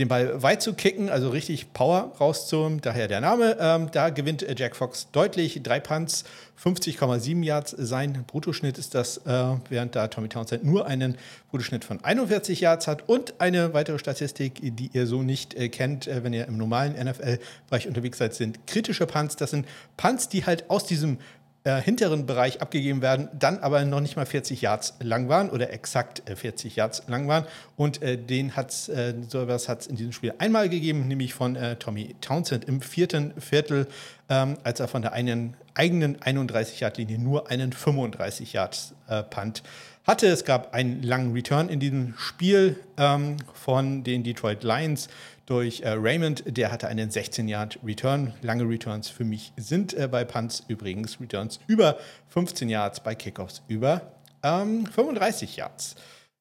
den 0.00 0.08
Ball 0.08 0.42
weit 0.42 0.60
zu 0.60 0.74
kicken, 0.74 1.08
also 1.08 1.28
richtig 1.28 1.72
Power 1.72 2.12
rauszuholen, 2.18 2.80
daher 2.80 3.06
der 3.06 3.20
Name. 3.20 3.56
Ähm, 3.60 3.90
da 3.92 4.10
gewinnt 4.10 4.42
äh, 4.42 4.54
Jack 4.58 4.74
Fox 4.74 5.08
deutlich. 5.12 5.62
Drei 5.62 5.78
Punts, 5.78 6.24
50,7 6.62 7.44
Yards. 7.44 7.76
Sein 7.78 8.24
Bruttoschnitt 8.26 8.76
ist 8.76 8.96
das, 8.96 9.18
äh, 9.18 9.54
während 9.68 9.94
da 9.94 10.08
Tommy 10.08 10.28
Townsend 10.28 10.64
nur 10.64 10.86
einen 10.86 11.16
Bruttoschnitt 11.50 11.84
von 11.84 12.02
41 12.02 12.60
Yards 12.60 12.88
hat. 12.88 13.08
Und 13.08 13.40
eine 13.40 13.72
weitere 13.72 14.00
Statistik, 14.00 14.58
die 14.60 14.90
ihr 14.92 15.06
so 15.06 15.22
nicht 15.22 15.54
äh, 15.54 15.68
kennt, 15.68 16.08
äh, 16.08 16.24
wenn 16.24 16.32
ihr 16.32 16.48
im 16.48 16.56
normalen 16.56 16.94
NFL-Bereich 16.94 17.86
unterwegs 17.86 18.18
seid, 18.18 18.34
sind 18.34 18.66
kritische 18.66 19.06
Punts. 19.06 19.36
Das 19.36 19.52
sind 19.52 19.64
Punts, 19.96 20.28
die 20.28 20.44
halt 20.44 20.70
aus 20.70 20.86
diesem 20.86 21.18
äh, 21.64 21.80
hinteren 21.80 22.26
Bereich 22.26 22.60
abgegeben 22.60 23.00
werden, 23.00 23.28
dann 23.32 23.58
aber 23.58 23.82
noch 23.86 24.00
nicht 24.00 24.16
mal 24.16 24.26
40 24.26 24.60
Yards 24.60 24.94
lang 25.00 25.30
waren 25.30 25.48
oder 25.48 25.72
exakt 25.72 26.28
äh, 26.28 26.36
40 26.36 26.76
Yards 26.76 27.04
lang 27.08 27.26
waren. 27.26 27.46
Und 27.76 28.02
äh, 28.02 28.18
den 28.18 28.54
hat 28.54 28.70
es, 28.70 28.90
äh, 28.90 29.14
sowas 29.28 29.68
hat 29.68 29.80
es 29.80 29.86
in 29.86 29.96
diesem 29.96 30.12
Spiel 30.12 30.34
einmal 30.38 30.68
gegeben, 30.68 31.08
nämlich 31.08 31.32
von 31.32 31.56
äh, 31.56 31.76
Tommy 31.76 32.16
Townsend 32.20 32.66
im 32.66 32.82
vierten 32.82 33.32
Viertel, 33.40 33.86
ähm, 34.28 34.58
als 34.62 34.78
er 34.80 34.88
von 34.88 35.00
der 35.00 35.14
einen, 35.14 35.56
eigenen 35.72 36.18
31-Yard-Linie 36.18 37.18
nur 37.18 37.50
einen 37.50 37.72
35 37.72 38.52
Yards 38.52 38.94
äh, 39.08 39.22
Punt 39.22 39.62
hatte. 40.06 40.26
Es 40.26 40.44
gab 40.44 40.74
einen 40.74 41.02
langen 41.02 41.32
Return 41.32 41.70
in 41.70 41.80
diesem 41.80 42.14
Spiel 42.18 42.78
ähm, 42.98 43.38
von 43.54 44.04
den 44.04 44.22
Detroit 44.22 44.62
Lions 44.62 45.08
durch 45.46 45.80
äh, 45.80 45.90
Raymond. 45.90 46.44
Der 46.46 46.72
hatte 46.72 46.88
einen 46.88 47.10
16-Yard-Return. 47.10 48.34
Lange 48.42 48.68
Returns 48.68 49.08
für 49.08 49.24
mich 49.24 49.52
sind 49.56 49.94
äh, 49.94 50.08
bei 50.08 50.24
Punts 50.24 50.64
übrigens 50.68 51.20
Returns 51.20 51.60
über 51.66 51.98
15 52.28 52.68
Yards, 52.68 53.00
bei 53.00 53.14
Kickoffs 53.14 53.62
über 53.68 54.12
ähm, 54.42 54.86
35 54.86 55.56
Yards. 55.56 55.96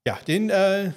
Ja, 0.06 0.20
den 0.28 0.50
äh, 0.50 0.92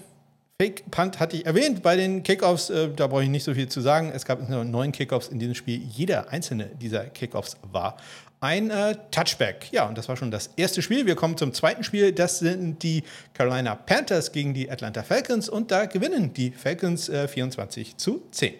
Fake 0.61 0.91
Punt 0.91 1.21
hatte 1.21 1.37
ich 1.37 1.45
erwähnt. 1.45 1.83
Bei 1.83 1.97
den 1.97 2.23
Kickoffs, 2.23 2.71
äh, 2.71 2.89
da 2.95 3.09
brauche 3.09 3.23
ich 3.23 3.29
nicht 3.29 3.45
so 3.45 3.53
viel 3.53 3.69
zu 3.69 3.83
sagen. 3.83 4.11
Es 4.15 4.25
gab 4.25 4.49
nur 4.49 4.65
neun 4.65 4.91
Kickoffs 4.91 5.29
in 5.29 5.39
diesem 5.39 5.55
Spiel. 5.55 5.83
Jeder 5.83 6.31
einzelne 6.31 6.71
dieser 6.81 7.05
Kickoffs 7.05 7.59
war 7.71 7.99
ein 8.47 8.71
äh, 8.71 8.95
Touchback. 9.11 9.73
Ja, 9.73 9.89
und 9.89 9.99
das 9.99 10.09
war 10.09 10.17
schon 10.17 10.31
das 10.31 10.51
erste 10.57 10.81
Spiel. 10.81 11.05
Wir 11.05 11.17
kommen 11.17 11.37
zum 11.37 11.53
zweiten 11.53 11.83
Spiel. 11.83 12.13
Das 12.13 12.39
sind 12.39 12.81
die 12.85 13.03
Carolina 13.35 13.75
Panthers 13.75 14.31
gegen 14.31 14.55
die 14.55 14.71
Atlanta 14.71 15.03
Falcons. 15.03 15.49
Und 15.49 15.73
da 15.73 15.87
gewinnen 15.87 16.33
die 16.33 16.53
Falcons 16.53 17.09
äh, 17.09 17.27
24 17.27 17.97
zu 17.97 18.23
10. 18.31 18.55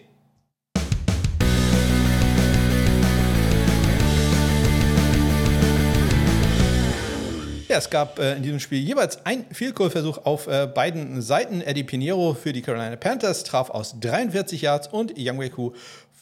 Ja, 7.69 7.77
es 7.77 7.89
gab 7.89 8.17
äh, 8.19 8.35
in 8.35 8.43
diesem 8.43 8.59
Spiel 8.59 8.79
jeweils 8.79 9.25
ein 9.25 9.45
Vielkohlversuch 9.51 10.19
auf 10.25 10.47
äh, 10.47 10.67
beiden 10.67 11.21
Seiten. 11.21 11.61
Eddie 11.61 11.83
Pinheiro 11.83 12.33
für 12.33 12.51
die 12.51 12.61
Carolina 12.61 12.95
Panthers 12.95 13.43
traf 13.43 13.69
aus 13.69 13.99
43 13.99 14.61
Yards 14.61 14.87
und 14.87 15.17
Yang 15.17 15.51
Ku 15.51 15.73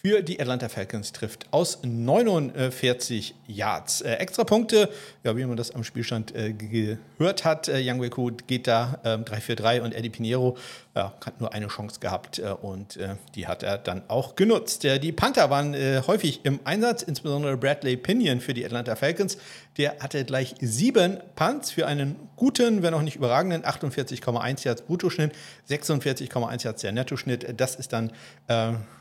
für 0.06 0.22
die 0.22 0.40
Atlanta 0.40 0.70
Falcons 0.70 1.14
trifft 1.14 1.48
aus 1.50 1.80
49 1.82 3.34
Yards. 3.48 4.02
Äh, 4.02 4.14
extra 4.18 4.44
Punkte, 4.44 4.88
ja, 5.24 5.36
wie 5.36 5.44
man 5.46 5.58
das 5.58 5.72
am 5.72 5.84
Spielstand 5.84 6.36
äh, 6.36 6.54
gehört 6.54 7.44
hat, 7.44 7.70
äh, 7.70 7.82
Young 7.84 8.00
Weku 8.04 8.30
geht 8.46 8.68
da 8.68 9.00
äh, 9.04 9.18
3-4-3 9.18 9.82
und 9.82 9.96
Eddie 9.96 10.12
Pinheiro 10.12 10.58
hat 10.96 11.42
nur 11.42 11.54
eine 11.54 11.68
Chance 11.68 12.00
gehabt 12.00 12.40
äh, 12.40 12.44
und 12.50 12.98
äh, 12.98 13.16
die 13.36 13.48
hat 13.48 13.64
er 13.64 13.78
dann 13.78 14.04
auch 14.08 14.36
genutzt. 14.36 14.86
Äh, 14.86 15.00
die 15.00 15.12
Panther 15.12 15.50
waren 15.50 15.75
häufig 16.08 16.42
im 16.44 16.60
Einsatz, 16.64 17.02
insbesondere 17.02 17.58
Bradley 17.58 17.98
Pinion 17.98 18.40
für 18.40 18.54
die 18.54 18.66
Atlanta 18.66 18.96
Falcons. 18.96 19.38
Der 19.78 19.98
hatte 20.00 20.24
gleich 20.24 20.56
sieben 20.62 21.20
Punts 21.36 21.72
für 21.72 21.86
einen 21.86 22.16
guten, 22.36 22.82
wenn 22.82 22.94
auch 22.94 23.02
nicht 23.02 23.18
überragenden 23.18 23.64
48,1 23.64 24.66
Yards 24.66 24.84
Bruttoschnitt, 24.84 25.34
46,1 25.70 26.64
Yards 26.64 26.82
der 26.82 26.92
Nettoschnitt. 26.94 27.60
Das 27.60 27.75
ist 27.75 27.92
dann 27.92 28.12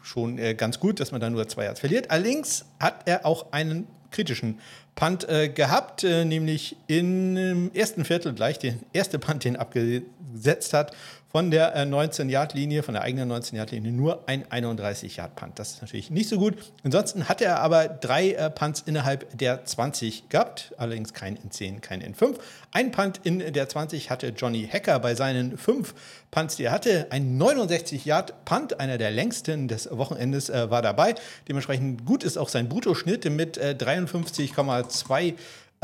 schon 0.02 0.56
ganz 0.56 0.80
gut, 0.80 0.98
dass 0.98 1.12
man 1.12 1.20
da 1.20 1.30
nur 1.30 1.46
zwei 1.48 1.64
Yards 1.64 1.80
verliert. 1.80 2.10
Allerdings 2.10 2.64
hat 2.80 3.02
er 3.06 3.24
auch 3.24 3.52
einen 3.52 3.86
kritischen 4.14 4.58
Punt 4.94 5.28
äh, 5.28 5.48
gehabt, 5.48 6.04
äh, 6.04 6.24
nämlich 6.24 6.76
im 6.86 7.70
ersten 7.74 8.04
Viertel 8.04 8.32
gleich 8.32 8.58
den 8.58 8.80
ersten 8.92 9.20
Punt, 9.20 9.44
den 9.44 9.56
abgesetzt 9.56 10.72
hat 10.72 10.96
von 11.34 11.50
der 11.50 11.76
19-Yard-Linie, 11.84 12.78
äh, 12.78 12.82
von 12.84 12.94
der 12.94 13.02
eigenen 13.02 13.32
19-Yard-Linie 13.32 13.90
nur 13.90 14.22
ein 14.28 14.44
31-Yard-Punt. 14.44 15.58
Das 15.58 15.72
ist 15.72 15.82
natürlich 15.82 16.08
nicht 16.08 16.28
so 16.28 16.38
gut. 16.38 16.54
Ansonsten 16.84 17.28
hatte 17.28 17.44
er 17.44 17.58
aber 17.58 17.88
drei 17.88 18.34
äh, 18.34 18.50
Punts 18.50 18.84
innerhalb 18.86 19.36
der 19.36 19.64
20 19.64 20.28
gehabt, 20.28 20.72
allerdings 20.76 21.12
kein 21.12 21.34
in 21.34 21.50
10, 21.50 21.80
kein 21.80 22.02
in 22.02 22.14
5. 22.14 22.38
Ein 22.70 22.92
Punt 22.92 23.20
in 23.24 23.40
der 23.52 23.68
20 23.68 24.10
hatte 24.10 24.28
Johnny 24.28 24.64
Hacker 24.72 25.00
bei 25.00 25.16
seinen 25.16 25.58
fünf 25.58 25.96
Punts, 26.30 26.54
die 26.54 26.66
er 26.66 26.70
hatte. 26.70 27.08
Ein 27.10 27.36
69-Yard-Punt, 27.36 28.78
einer 28.78 28.96
der 28.96 29.10
längsten 29.10 29.66
des 29.66 29.88
Wochenendes, 29.90 30.50
äh, 30.50 30.70
war 30.70 30.82
dabei. 30.82 31.16
Dementsprechend 31.48 32.04
gut 32.04 32.22
ist 32.22 32.36
auch 32.36 32.48
sein 32.48 32.68
Bruttoschnitt 32.68 33.28
mit 33.28 33.58
äh, 33.58 33.74
53,2 33.76 35.34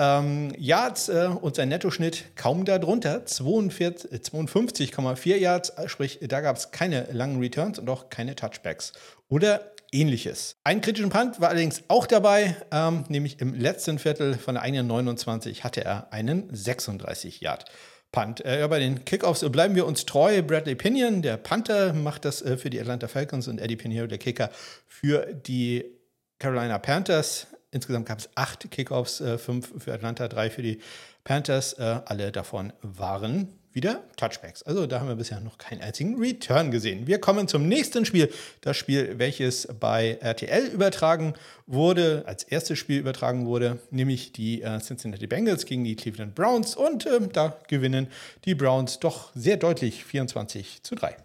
ähm, 0.00 0.52
Yards 0.56 1.10
äh, 1.10 1.28
und 1.40 1.56
sein 1.56 1.68
Nettoschnitt 1.68 2.34
kaum 2.34 2.64
darunter, 2.64 3.24
52,4 3.26 5.36
Yards, 5.36 5.68
äh, 5.70 5.88
sprich, 5.88 6.18
da 6.22 6.40
gab 6.40 6.56
es 6.56 6.70
keine 6.70 7.08
langen 7.12 7.38
Returns 7.38 7.78
und 7.78 7.90
auch 7.90 8.08
keine 8.08 8.34
Touchbacks 8.34 8.94
oder 9.28 9.72
ähnliches. 9.92 10.56
Einen 10.64 10.80
kritischen 10.80 11.10
Punt 11.10 11.42
war 11.42 11.50
allerdings 11.50 11.82
auch 11.88 12.06
dabei, 12.06 12.56
ähm, 12.72 13.04
nämlich 13.08 13.42
im 13.42 13.52
letzten 13.52 13.98
Viertel 13.98 14.38
von 14.38 14.54
der 14.54 14.62
eigenen 14.62 14.86
29 14.86 15.64
hatte 15.64 15.84
er 15.84 16.10
einen 16.14 16.48
36 16.50 17.42
Yard. 17.42 17.66
Punt. 18.10 18.44
Äh, 18.44 18.66
bei 18.68 18.80
den 18.80 19.04
Kickoffs 19.04 19.48
bleiben 19.52 19.76
wir 19.76 19.86
uns 19.86 20.04
treu. 20.04 20.42
Bradley 20.42 20.74
Pinion, 20.74 21.22
der 21.22 21.36
Panther, 21.36 21.92
macht 21.92 22.24
das 22.24 22.42
äh, 22.42 22.56
für 22.56 22.70
die 22.70 22.80
Atlanta 22.80 23.06
Falcons 23.06 23.46
und 23.46 23.60
Eddie 23.60 23.76
Pinheiro, 23.76 24.08
der 24.08 24.18
Kicker, 24.18 24.50
für 24.88 25.32
die 25.32 25.84
Carolina 26.40 26.78
Panthers. 26.78 27.46
Insgesamt 27.72 28.06
gab 28.06 28.18
es 28.18 28.28
acht 28.34 28.70
Kickoffs, 28.70 29.20
äh, 29.20 29.38
fünf 29.38 29.72
für 29.82 29.92
Atlanta, 29.92 30.28
drei 30.28 30.50
für 30.50 30.62
die 30.62 30.80
Panthers. 31.24 31.74
Äh, 31.74 32.00
alle 32.04 32.32
davon 32.32 32.72
waren 32.82 33.48
wieder 33.72 34.02
Touchbacks. 34.16 34.62
Also 34.64 34.86
da 34.86 35.00
haben 35.00 35.08
wir 35.08 35.14
bisher 35.14 35.40
noch 35.40 35.58
keinen 35.58 35.80
einzigen 35.80 36.18
Return 36.18 36.70
gesehen. 36.70 37.06
Wir 37.06 37.20
kommen 37.20 37.46
zum 37.46 37.68
nächsten 37.68 38.04
Spiel. 38.04 38.32
Das 38.62 38.76
Spiel, 38.76 39.18
welches 39.18 39.68
bei 39.78 40.18
RTL 40.20 40.66
übertragen 40.66 41.34
wurde, 41.66 42.24
als 42.26 42.42
erstes 42.42 42.78
Spiel 42.78 42.98
übertragen 42.98 43.46
wurde, 43.46 43.78
nämlich 43.90 44.32
die 44.32 44.62
äh, 44.62 44.80
Cincinnati 44.80 45.26
Bengals 45.26 45.66
gegen 45.66 45.84
die 45.84 45.94
Cleveland 45.94 46.34
Browns. 46.34 46.74
Und 46.74 47.06
äh, 47.06 47.20
da 47.32 47.56
gewinnen 47.68 48.08
die 48.44 48.54
Browns 48.54 48.98
doch 48.98 49.30
sehr 49.34 49.56
deutlich 49.56 50.04
24 50.04 50.82
zu 50.82 50.96
3. 50.96 51.16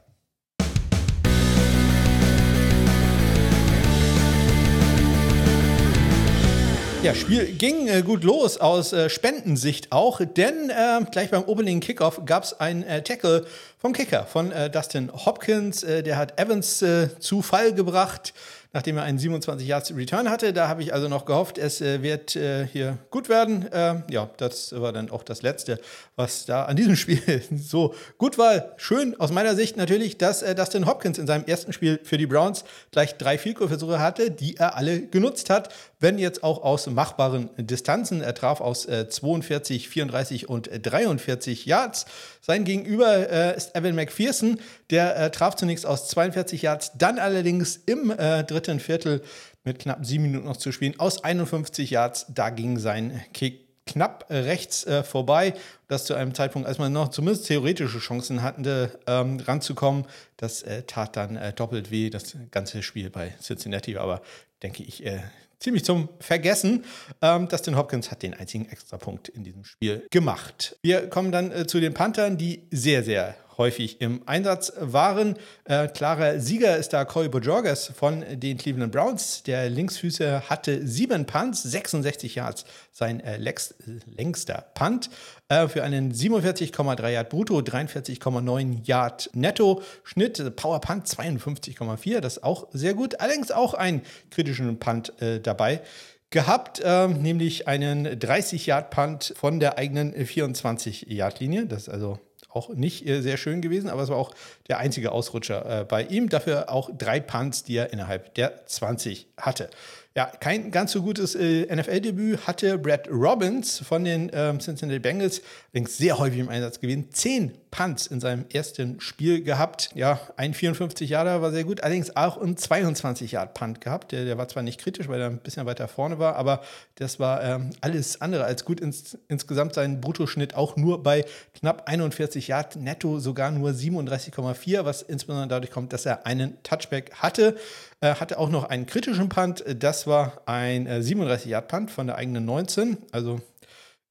Ja, 7.05 7.13
Spiel 7.13 7.53
ging 7.53 7.87
äh, 7.87 8.01
gut 8.01 8.23
los 8.23 8.57
aus 8.57 8.91
äh, 8.91 9.11
Spendensicht 9.11 9.91
auch, 9.91 10.21
denn 10.25 10.71
äh, 10.71 11.05
gleich 11.11 11.29
beim 11.29 11.43
Opening 11.43 11.79
Kickoff 11.79 12.21
gab 12.25 12.45
es 12.45 12.59
einen 12.59 12.81
äh, 12.81 13.03
Tackle 13.03 13.45
vom 13.77 13.93
Kicker 13.93 14.25
von 14.25 14.51
äh, 14.51 14.71
Dustin 14.71 15.11
Hopkins. 15.13 15.83
Äh, 15.83 16.01
der 16.01 16.17
hat 16.17 16.39
Evans 16.39 16.83
zu 17.19 17.43
Fall 17.43 17.73
gebracht 17.75 18.33
nachdem 18.75 18.97
er 18.97 19.03
einen 19.03 19.17
27 19.17 19.65
Yards 19.65 19.95
Return 19.95 20.29
hatte. 20.29 20.51
Da 20.51 20.67
habe 20.67 20.83
ich 20.83 20.93
also 20.93 21.07
noch 21.07 21.23
gehofft, 21.23 21.57
es 21.57 21.79
äh, 21.79 22.03
wird 22.03 22.35
äh, 22.35 22.67
hier 22.67 22.97
gut 23.09 23.29
werden. 23.29 23.71
Äh, 23.71 24.01
ja, 24.11 24.29
das 24.35 24.77
war 24.79 24.91
dann 24.91 25.09
auch 25.09 25.23
das 25.23 25.41
Letzte, 25.43 25.79
was 26.17 26.45
da 26.45 26.65
an 26.65 26.75
diesem 26.75 26.95
Spiel 26.97 27.41
so 27.55 27.95
gut 28.17 28.38
war. 28.38 28.73
Schön 28.75 29.17
aus 29.17 29.31
meiner 29.31 29.55
Sicht 29.55 29.77
natürlich, 29.77 30.17
dass 30.17 30.41
äh, 30.41 30.53
Dustin 30.55 30.88
Hopkins 30.88 31.17
in 31.17 31.25
seinem 31.25 31.45
ersten 31.45 31.71
Spiel 31.71 32.01
für 32.03 32.17
die 32.17 32.27
Browns 32.27 32.65
gleich 32.91 33.15
drei 33.15 33.38
Vielkurversuche 33.38 33.99
hatte, 33.99 34.29
die 34.29 34.57
er 34.57 34.75
alle 34.75 35.07
genutzt 35.07 35.49
hat, 35.49 35.73
wenn 36.01 36.19
jetzt 36.19 36.43
auch 36.43 36.61
aus 36.61 36.85
machbaren 36.88 37.49
Distanzen. 37.55 38.19
Er 38.19 38.35
traf 38.35 38.59
aus 38.59 38.85
42, 38.88 39.85
äh, 39.85 39.89
34 39.89 40.49
und 40.49 40.69
43 40.69 41.65
Yards. 41.65 42.07
Sein 42.45 42.63
Gegenüber 42.63 43.27
äh, 43.27 43.58
ist 43.58 43.75
Evan 43.75 43.95
McPherson, 43.95 44.60
der 44.91 45.17
äh, 45.17 45.31
traf 45.31 45.55
zunächst 45.55 45.84
aus 45.84 46.08
42 46.10 46.62
Yards, 46.62 46.91
dann 46.95 47.17
allerdings 47.17 47.75
im 47.88 48.12
äh, 48.12 48.43
dritten 48.43 48.79
Viertel 48.79 49.23
mit 49.63 49.79
knapp 49.79 50.05
sieben 50.05 50.25
Minuten 50.25 50.45
noch 50.45 50.58
zu 50.58 50.71
spielen 50.71 50.99
aus 50.99 51.23
51 51.23 51.89
Yards. 51.89 52.27
Da 52.29 52.51
ging 52.51 52.77
sein 52.77 53.19
Kick 53.34 53.65
knapp 53.88 54.27
rechts 54.29 54.86
äh, 54.86 55.01
vorbei. 55.01 55.55
Das 55.88 56.05
zu 56.05 56.13
einem 56.13 56.36
Zeitpunkt, 56.36 56.67
als 56.67 56.77
man 56.77 56.93
noch 56.93 57.10
zumindest 57.10 57.47
theoretische 57.47 57.97
Chancen 57.97 58.43
hatte, 58.43 58.99
ähm, 59.08 59.39
ranzukommen. 59.39 60.05
Das 60.38 60.62
äh, 60.62 60.84
tat 60.84 61.15
dann 61.15 61.38
äh, 61.38 61.51
doppelt 61.51 61.89
weh, 61.89 62.12
das 62.12 62.38
ganze 62.51 62.84
Spiel 62.84 63.10
bei 63.10 63.34
Cincinnati. 63.41 63.97
Aber 63.97 64.21
denke 64.62 64.84
ich, 64.84 65.03
äh, 65.03 65.21
ziemlich 65.59 65.83
zum 65.83 66.09
Vergessen. 66.19 66.85
Ähm, 67.21 67.47
Dustin 67.47 67.75
Hopkins 67.77 68.11
hat 68.11 68.23
den 68.23 68.33
einzigen 68.33 68.67
Extrapunkt 68.69 69.29
in 69.29 69.43
diesem 69.43 69.63
Spiel 69.63 70.05
gemacht. 70.11 70.77
Wir 70.81 71.09
kommen 71.09 71.31
dann 71.31 71.51
äh, 71.51 71.67
zu 71.67 71.79
den 71.79 71.93
Panthern, 71.93 72.37
die 72.37 72.67
sehr, 72.71 73.03
sehr 73.03 73.35
häufig 73.57 74.01
im 74.01 74.21
Einsatz 74.25 74.73
waren. 74.79 75.35
Äh, 75.65 75.87
klarer 75.87 76.39
Sieger 76.39 76.77
ist 76.77 76.93
da 76.93 77.05
Corey 77.05 77.29
Bojorges 77.29 77.91
von 77.95 78.23
den 78.31 78.57
Cleveland 78.57 78.91
Browns. 78.91 79.43
Der 79.43 79.69
Linksfüßer 79.69 80.49
hatte 80.49 80.85
sieben 80.87 81.25
Punts, 81.25 81.63
66 81.63 82.35
Yards, 82.35 82.65
sein 82.91 83.19
äh, 83.19 83.37
längster 83.37 84.65
Punt 84.73 85.09
äh, 85.49 85.67
für 85.67 85.83
einen 85.83 86.13
47,3 86.13 87.09
Yard 87.09 87.29
brutto, 87.29 87.59
43,9 87.59 88.85
Yard 88.85 89.29
netto. 89.33 89.81
Schnitt 90.03 90.55
Power 90.55 90.81
Punt 90.81 91.07
52,4, 91.07 92.19
das 92.19 92.37
ist 92.37 92.43
auch 92.43 92.67
sehr 92.71 92.93
gut. 92.93 93.19
Allerdings 93.19 93.51
auch 93.51 93.73
einen 93.73 94.01
kritischen 94.31 94.79
Punt 94.79 95.21
äh, 95.21 95.39
dabei 95.39 95.81
gehabt, 96.29 96.81
äh, 96.83 97.07
nämlich 97.07 97.67
einen 97.67 98.07
30-Yard-Punt 98.07 99.33
von 99.37 99.59
der 99.59 99.77
eigenen 99.77 100.13
24-Yard-Linie. 100.13 101.65
Das 101.67 101.83
ist 101.83 101.89
also 101.89 102.19
auch 102.55 102.69
nicht 102.69 103.07
äh, 103.07 103.21
sehr 103.21 103.37
schön 103.37 103.61
gewesen, 103.61 103.89
aber 103.89 104.03
es 104.03 104.09
war 104.09 104.17
auch 104.17 104.33
der 104.67 104.79
einzige 104.79 105.11
Ausrutscher 105.11 105.81
äh, 105.81 105.83
bei 105.83 106.03
ihm. 106.03 106.29
Dafür 106.29 106.69
auch 106.69 106.89
drei 106.97 107.19
Punts, 107.19 107.63
die 107.63 107.75
er 107.75 107.91
innerhalb 107.93 108.33
der 108.35 108.65
20 108.65 109.27
hatte. 109.37 109.69
Ja, 110.15 110.27
kein 110.27 110.71
ganz 110.71 110.93
so 110.93 111.01
gutes 111.01 111.35
äh, 111.35 111.65
NFL-Debüt 111.75 112.47
hatte 112.47 112.77
Brad 112.77 113.09
Robbins 113.11 113.79
von 113.79 114.05
den 114.05 114.31
ähm, 114.33 114.59
Cincinnati 114.59 114.99
Bengals, 114.99 115.41
allerdings 115.73 115.97
sehr 115.97 116.17
häufig 116.17 116.39
im 116.39 116.47
Einsatz 116.47 116.79
gewesen. 116.79 117.09
Zehn 117.11 117.51
Punts 117.75 118.07
in 118.07 118.21
seinem 118.21 118.45
ersten 118.53 119.01
Spiel 119.01 119.43
gehabt. 119.43 119.89
Ja, 119.95 120.17
ein 120.38 120.53
54 120.53 121.09
Jahre 121.09 121.41
war 121.41 121.51
sehr 121.51 121.65
gut, 121.65 121.81
allerdings 121.81 122.15
auch 122.15 122.38
ein 122.38 122.55
22 122.55 123.33
Yard 123.33 123.53
Punt 123.53 123.81
gehabt. 123.81 124.13
Der, 124.13 124.23
der 124.23 124.38
war 124.38 124.47
zwar 124.47 124.63
nicht 124.63 124.79
kritisch, 124.79 125.09
weil 125.09 125.19
er 125.19 125.27
ein 125.27 125.39
bisschen 125.39 125.65
weiter 125.65 125.89
vorne 125.89 126.17
war, 126.17 126.38
aber 126.38 126.61
das 126.95 127.19
war 127.19 127.43
ähm, 127.43 127.71
alles 127.81 128.21
andere 128.21 128.45
als 128.45 128.63
gut. 128.63 128.79
Ins, 128.79 129.17
insgesamt 129.27 129.73
sein 129.73 129.99
Bruttoschnitt 129.99 130.55
auch 130.55 130.77
nur 130.77 131.03
bei 131.03 131.25
knapp 131.53 131.89
41 131.89 132.47
Yard, 132.47 132.77
netto 132.77 133.19
sogar 133.19 133.51
nur 133.51 133.71
37,4, 133.71 134.85
was 134.85 135.01
insbesondere 135.01 135.49
dadurch 135.49 135.71
kommt, 135.71 135.91
dass 135.91 136.05
er 136.05 136.25
einen 136.25 136.63
Touchback 136.63 137.15
hatte. 137.15 137.57
Äh, 137.99 138.15
hatte 138.15 138.39
auch 138.39 138.49
noch 138.49 138.65
einen 138.65 138.85
kritischen 138.85 139.27
Punt. 139.27 139.65
Das 139.79 140.07
war 140.07 140.41
ein 140.45 140.88
äh, 140.88 141.03
37 141.03 141.51
Yard 141.51 141.67
Punt 141.67 141.91
von 141.91 142.07
der 142.07 142.15
eigenen 142.15 142.45
19. 142.45 142.97
Also 143.11 143.41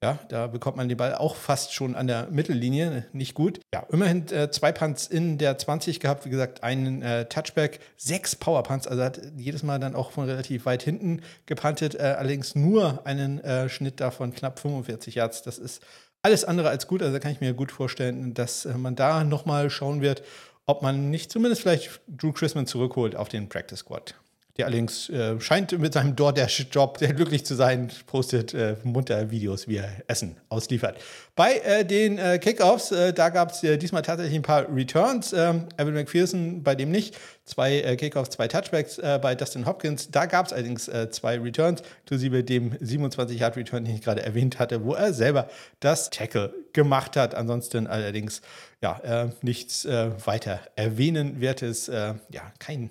ja, 0.02 0.18
da 0.28 0.48
bekommt 0.48 0.76
man 0.76 0.88
den 0.88 0.98
Ball 0.98 1.14
auch 1.14 1.34
fast 1.34 1.72
schon 1.72 1.94
an 1.94 2.06
der 2.06 2.26
Mittellinie. 2.30 3.06
Nicht 3.12 3.34
gut. 3.34 3.60
Ja, 3.72 3.86
immerhin 3.90 4.30
äh, 4.30 4.50
zwei 4.50 4.70
Punts 4.70 5.06
in 5.06 5.38
der 5.38 5.56
20 5.56 5.98
gehabt. 5.98 6.26
Wie 6.26 6.30
gesagt, 6.30 6.62
einen 6.62 7.00
äh, 7.00 7.26
Touchback, 7.26 7.80
sechs 7.96 8.36
Power 8.36 8.62
Punts. 8.64 8.86
Also 8.86 9.02
hat 9.02 9.20
jedes 9.36 9.62
Mal 9.62 9.78
dann 9.78 9.94
auch 9.94 10.10
von 10.10 10.26
relativ 10.26 10.66
weit 10.66 10.82
hinten 10.82 11.22
gepuntet. 11.46 11.94
Äh, 11.94 12.16
allerdings 12.18 12.54
nur 12.54 13.06
einen 13.06 13.42
äh, 13.42 13.70
Schnitt 13.70 14.00
davon 14.00 14.34
knapp 14.34 14.58
45 14.58 15.14
Yards. 15.14 15.42
Das 15.42 15.58
ist 15.58 15.82
alles 16.20 16.44
andere 16.44 16.68
als 16.68 16.86
gut. 16.86 17.00
Also 17.00 17.14
da 17.14 17.18
kann 17.18 17.32
ich 17.32 17.40
mir 17.40 17.54
gut 17.54 17.72
vorstellen, 17.72 18.34
dass 18.34 18.66
äh, 18.66 18.76
man 18.76 18.96
da 18.96 19.24
nochmal 19.24 19.70
schauen 19.70 20.02
wird, 20.02 20.22
ob 20.66 20.82
man 20.82 21.10
nicht 21.10 21.32
zumindest 21.32 21.62
vielleicht 21.62 22.00
Drew 22.08 22.32
Chrisman 22.32 22.66
zurückholt 22.66 23.16
auf 23.16 23.30
den 23.30 23.48
Practice 23.48 23.80
Squad. 23.80 24.14
Der 24.56 24.66
allerdings 24.66 25.08
äh, 25.08 25.40
scheint 25.40 25.76
mit 25.78 25.92
seinem 25.94 26.14
DoorDash-Job 26.14 26.98
sehr 26.98 27.12
glücklich 27.12 27.44
zu 27.44 27.56
sein, 27.56 27.90
postet 28.06 28.54
äh, 28.54 28.76
munter 28.84 29.30
Videos, 29.32 29.66
wie 29.66 29.78
er 29.78 29.90
Essen 30.06 30.36
ausliefert. 30.48 30.96
Bei 31.34 31.56
äh, 31.56 31.84
den 31.84 32.18
äh, 32.18 32.38
Kickoffs, 32.38 32.92
äh, 32.92 33.12
da 33.12 33.30
gab 33.30 33.50
es 33.50 33.64
äh, 33.64 33.76
diesmal 33.76 34.02
tatsächlich 34.02 34.36
ein 34.36 34.42
paar 34.42 34.72
Returns. 34.72 35.32
Ähm, 35.32 35.64
Evan 35.76 35.94
McPherson 35.94 36.62
bei 36.62 36.76
dem 36.76 36.92
nicht. 36.92 37.16
Zwei 37.44 37.80
äh, 37.80 37.96
Kickoffs, 37.96 38.30
zwei 38.30 38.46
Touchbacks 38.46 38.96
bei 38.96 39.34
Dustin 39.34 39.66
Hopkins. 39.66 40.10
Da 40.10 40.26
gab 40.26 40.46
es 40.46 40.52
allerdings 40.52 40.90
zwei 41.10 41.38
Returns, 41.38 41.82
inklusive 42.02 42.42
dem 42.42 42.72
27-Yard-Return, 42.72 43.84
den 43.84 43.96
ich 43.96 44.02
gerade 44.02 44.22
erwähnt 44.22 44.58
hatte, 44.58 44.84
wo 44.84 44.94
er 44.94 45.12
selber 45.12 45.48
das 45.80 46.08
Tackle 46.08 46.54
gemacht 46.72 47.16
hat. 47.16 47.34
Ansonsten 47.34 47.86
allerdings 47.86 48.40
ja, 48.80 49.30
nichts 49.42 49.84
weiter 49.84 50.60
erwähnenwertes. 50.76 51.88
ja, 51.88 52.52
kein 52.58 52.90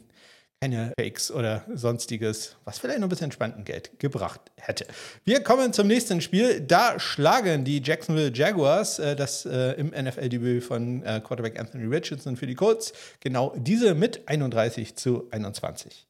keine 0.63 0.93
Fakes 0.97 1.29
oder 1.29 1.65
sonstiges, 1.73 2.55
was 2.63 2.79
vielleicht 2.79 2.99
noch 2.99 3.07
ein 3.07 3.09
bisschen 3.09 3.33
Spendengeld 3.33 3.99
gebracht 3.99 4.39
hätte. 4.55 4.85
Wir 5.25 5.43
kommen 5.43 5.73
zum 5.73 5.87
nächsten 5.87 6.21
Spiel. 6.21 6.61
Da 6.61 7.01
schlagen 7.01 7.65
die 7.65 7.81
Jacksonville 7.83 8.31
Jaguars 8.33 8.97
äh, 8.97 9.17
das 9.17 9.45
äh, 9.45 9.73
im 9.73 9.87
NFL-Debüt 9.87 10.63
von 10.63 11.03
äh, 11.03 11.19
Quarterback 11.21 11.59
Anthony 11.59 11.93
Richardson 11.93 12.37
für 12.37 12.47
die 12.47 12.55
Colts 12.55 12.93
genau 13.19 13.53
diese 13.57 13.93
mit 13.93 14.25
31 14.29 14.95
zu 14.95 15.27
21. 15.31 16.07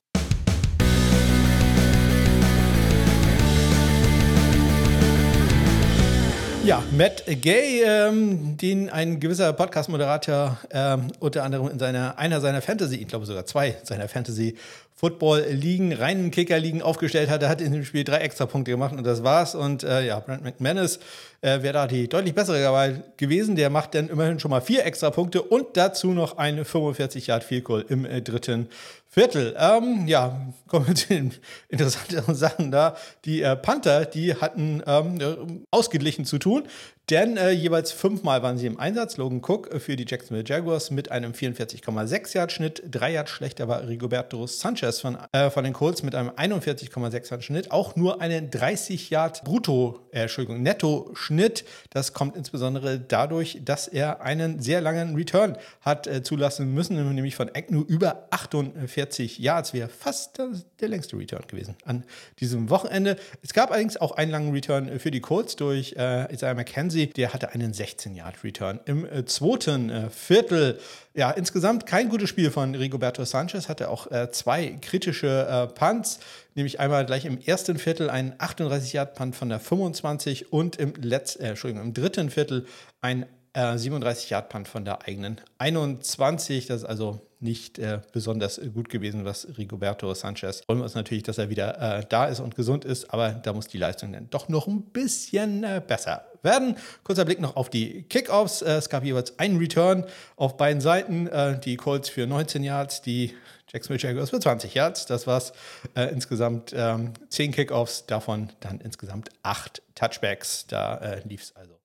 Ja, 6.65 6.81
Matt 6.97 7.25
Gay, 7.27 7.83
ähm, 7.83 8.55
den 8.55 8.89
ein 8.89 9.19
gewisser 9.19 9.51
Podcast-Moderator 9.51 10.57
ähm, 10.71 11.09
unter 11.19 11.43
anderem 11.43 11.67
in 11.67 11.77
seiner, 11.77 12.17
einer 12.17 12.39
seiner 12.39 12.61
Fantasy, 12.61 12.95
ich 12.95 13.07
glaube 13.09 13.25
sogar 13.25 13.45
zwei 13.45 13.75
seiner 13.83 14.07
Fantasy 14.07 14.55
Football-Ligen, 14.95 15.93
reinen 15.93 16.31
Kicker-Ligen 16.31 16.81
aufgestellt 16.81 17.29
hat. 17.29 17.43
Er 17.43 17.49
hat 17.49 17.61
in 17.61 17.73
dem 17.73 17.83
Spiel 17.83 18.03
drei 18.03 18.17
extra 18.17 18.45
Punkte 18.45 18.71
gemacht 18.71 18.95
und 18.95 19.03
das 19.03 19.23
war's. 19.23 19.55
Und 19.55 19.83
äh, 19.83 20.05
ja, 20.05 20.19
Brent 20.19 20.43
McManus 20.43 20.99
äh, 21.41 21.61
wäre 21.61 21.73
da 21.73 21.87
die 21.87 22.07
deutlich 22.07 22.33
bessere 22.33 22.71
Wahl 22.71 23.03
gewesen. 23.17 23.55
Der 23.55 23.69
macht 23.69 23.95
dann 23.95 24.07
immerhin 24.09 24.39
schon 24.39 24.51
mal 24.51 24.61
vier 24.61 24.85
extra 24.85 25.09
Punkte 25.09 25.41
und 25.41 25.75
dazu 25.75 26.11
noch 26.11 26.37
eine 26.37 26.63
45 26.63 27.27
Yard 27.27 27.43
Field 27.43 27.63
Goal 27.65 27.85
im 27.89 28.05
äh, 28.05 28.21
dritten 28.21 28.69
Viertel. 29.09 29.55
Ähm, 29.59 30.07
ja, 30.07 30.41
kommen 30.67 30.87
wir 30.87 30.95
zu 30.95 31.09
den 31.09 31.33
interessanteren 31.69 32.33
Sachen 32.33 32.71
da. 32.71 32.95
Die 33.25 33.41
äh, 33.41 33.55
Panther, 33.55 34.05
die 34.05 34.35
hatten 34.35 34.81
ähm, 34.87 35.65
ausgeglichen 35.69 36.25
zu 36.25 36.39
tun. 36.39 36.63
Denn 37.09 37.35
äh, 37.35 37.51
jeweils 37.51 37.91
fünfmal 37.91 38.43
waren 38.43 38.57
sie 38.57 38.65
im 38.65 38.79
Einsatz. 38.79 39.17
Logan 39.17 39.41
Cook 39.45 39.81
für 39.81 39.97
die 39.97 40.05
Jacksonville 40.07 40.45
Jaguars 40.47 40.89
mit 40.89 41.11
einem 41.11 41.33
44,6 41.33 42.33
Yard 42.33 42.51
Schnitt. 42.53 42.81
Drei 42.89 43.11
Yard 43.11 43.27
schlechter 43.27 43.67
war 43.67 43.85
Rigoberto 43.85 44.47
Sanchez 44.47 45.01
von, 45.01 45.17
äh, 45.33 45.49
von 45.49 45.65
den 45.65 45.73
Colts 45.73 46.01
mit 46.03 46.15
einem 46.15 46.29
41,6 46.29 47.29
Yard 47.29 47.43
Schnitt. 47.43 47.71
Auch 47.71 47.97
nur 47.97 48.21
einen 48.21 48.49
30 48.49 49.09
Yard 49.09 49.43
Brutto, 49.43 49.99
äh, 50.11 50.21
Entschuldigung, 50.21 50.63
Netto 50.63 51.11
Schnitt. 51.13 51.65
Das 51.89 52.13
kommt 52.13 52.37
insbesondere 52.37 52.99
dadurch, 52.99 53.59
dass 53.65 53.89
er 53.89 54.21
einen 54.21 54.61
sehr 54.61 54.79
langen 54.79 55.13
Return 55.15 55.57
hat 55.81 56.07
äh, 56.07 56.23
zulassen 56.23 56.73
müssen, 56.73 56.95
nämlich 57.13 57.35
von 57.35 57.51
Agnew 57.53 57.81
über 57.81 58.27
48 58.31 59.39
Yards. 59.39 59.73
Wäre 59.73 59.89
fast 59.89 60.39
der 60.79 60.87
längste 60.87 61.17
Return 61.17 61.43
gewesen 61.47 61.75
an 61.83 62.05
diesem 62.39 62.69
Wochenende. 62.69 63.17
Es 63.41 63.51
gab 63.51 63.71
allerdings 63.71 63.97
auch 63.97 64.13
einen 64.13 64.31
langen 64.31 64.53
Return 64.53 64.99
für 64.99 65.11
die 65.11 65.19
Colts 65.19 65.57
durch 65.57 65.95
äh, 65.97 66.33
Isaiah 66.33 66.53
McKenzie 66.53 66.92
Ramsey, 66.93 67.07
der 67.07 67.33
hatte 67.33 67.49
einen 67.51 67.73
16-Yard-Return 67.73 68.79
im 68.85 69.05
äh, 69.05 69.25
zweiten 69.25 69.89
äh, 69.89 70.09
Viertel. 70.09 70.79
Ja, 71.13 71.31
insgesamt 71.31 71.85
kein 71.85 72.09
gutes 72.09 72.29
Spiel 72.29 72.51
von 72.51 72.75
Rigoberto 72.75 73.23
Sanchez, 73.25 73.67
hatte 73.67 73.89
auch 73.89 74.11
äh, 74.11 74.31
zwei 74.31 74.77
kritische 74.81 75.47
äh, 75.47 75.73
Punts, 75.73 76.19
nämlich 76.55 76.79
einmal 76.79 77.05
gleich 77.05 77.25
im 77.25 77.39
ersten 77.39 77.77
Viertel 77.77 78.09
ein 78.09 78.33
38-Yard-Punt 78.35 79.35
von 79.35 79.49
der 79.49 79.59
25 79.59 80.51
und 80.53 80.75
im, 80.77 80.93
Letz-, 80.93 81.39
äh, 81.39 81.49
Entschuldigung, 81.49 81.85
im 81.87 81.93
dritten 81.93 82.29
Viertel 82.29 82.65
ein 83.01 83.25
37-Yard-Punt 83.55 84.67
von 84.67 84.83
der 84.85 85.07
eigenen 85.07 85.39
21. 85.59 86.65
Das 86.65 86.81
ist 86.81 86.85
also 86.85 87.21
nicht 87.43 87.77
äh, 87.77 87.99
besonders 88.11 88.59
gut 88.73 88.89
gewesen, 88.89 89.25
was 89.25 89.47
Rigoberto 89.57 90.13
Sanchez. 90.13 90.61
Freuen 90.61 90.79
wir 90.79 90.85
uns 90.85 90.95
natürlich, 90.95 91.23
dass 91.23 91.37
er 91.37 91.49
wieder 91.49 91.99
äh, 91.99 92.05
da 92.07 92.25
ist 92.25 92.39
und 92.39 92.55
gesund 92.55 92.85
ist, 92.85 93.13
aber 93.13 93.31
da 93.31 93.53
muss 93.53 93.67
die 93.67 93.77
Leistung 93.77 94.13
dann 94.13 94.29
doch 94.29 94.47
noch 94.47 94.65
ein 94.67 94.83
bisschen 94.83 95.63
äh, 95.63 95.81
besser 95.85 96.25
werden. 96.41 96.77
Kurzer 97.03 97.25
Blick 97.25 97.41
noch 97.41 97.55
auf 97.55 97.69
die 97.69 98.03
Kickoffs. 98.03 98.61
Äh, 98.61 98.77
es 98.77 98.89
gab 98.89 99.03
jeweils 99.03 99.37
einen 99.39 99.57
Return 99.57 100.05
auf 100.37 100.57
beiden 100.57 100.81
Seiten. 100.81 101.27
Äh, 101.27 101.59
die 101.59 101.75
Colts 101.75 102.09
für 102.09 102.25
19 102.25 102.63
Yards, 102.63 103.01
die 103.01 103.33
Jacksonville 103.71 104.01
Jaguars 104.01 104.29
für 104.29 104.39
20 104.39 104.73
Yards. 104.73 105.05
Das 105.05 105.27
war's. 105.27 105.51
Äh, 105.95 106.05
insgesamt 106.05 106.73
ähm, 106.75 107.13
10 107.29 107.51
Kickoffs, 107.51 108.05
davon 108.05 108.49
dann 108.61 108.79
insgesamt 108.79 109.29
8 109.43 109.81
Touchbacks. 109.95 110.65
Da 110.67 111.17
lief 111.25 111.41
es 111.43 111.55
also 111.55 111.77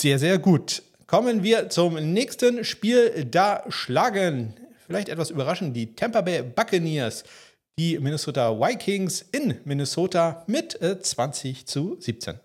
sehr, 0.00 0.18
sehr 0.18 0.38
gut. 0.38 0.82
Kommen 1.06 1.42
wir 1.42 1.68
zum 1.68 1.94
nächsten 1.94 2.64
Spiel. 2.64 3.26
Da 3.30 3.64
schlagen, 3.68 4.54
vielleicht 4.86 5.08
etwas 5.08 5.30
überraschend, 5.30 5.76
die 5.76 5.94
Tampa 5.94 6.22
Bay 6.22 6.42
Buccaneers 6.42 7.24
die 7.78 7.98
Minnesota 7.98 8.58
Vikings 8.58 9.22
in 9.32 9.58
Minnesota 9.64 10.44
mit 10.46 10.78
20 10.80 11.66
zu 11.66 11.96
17. 11.98 12.38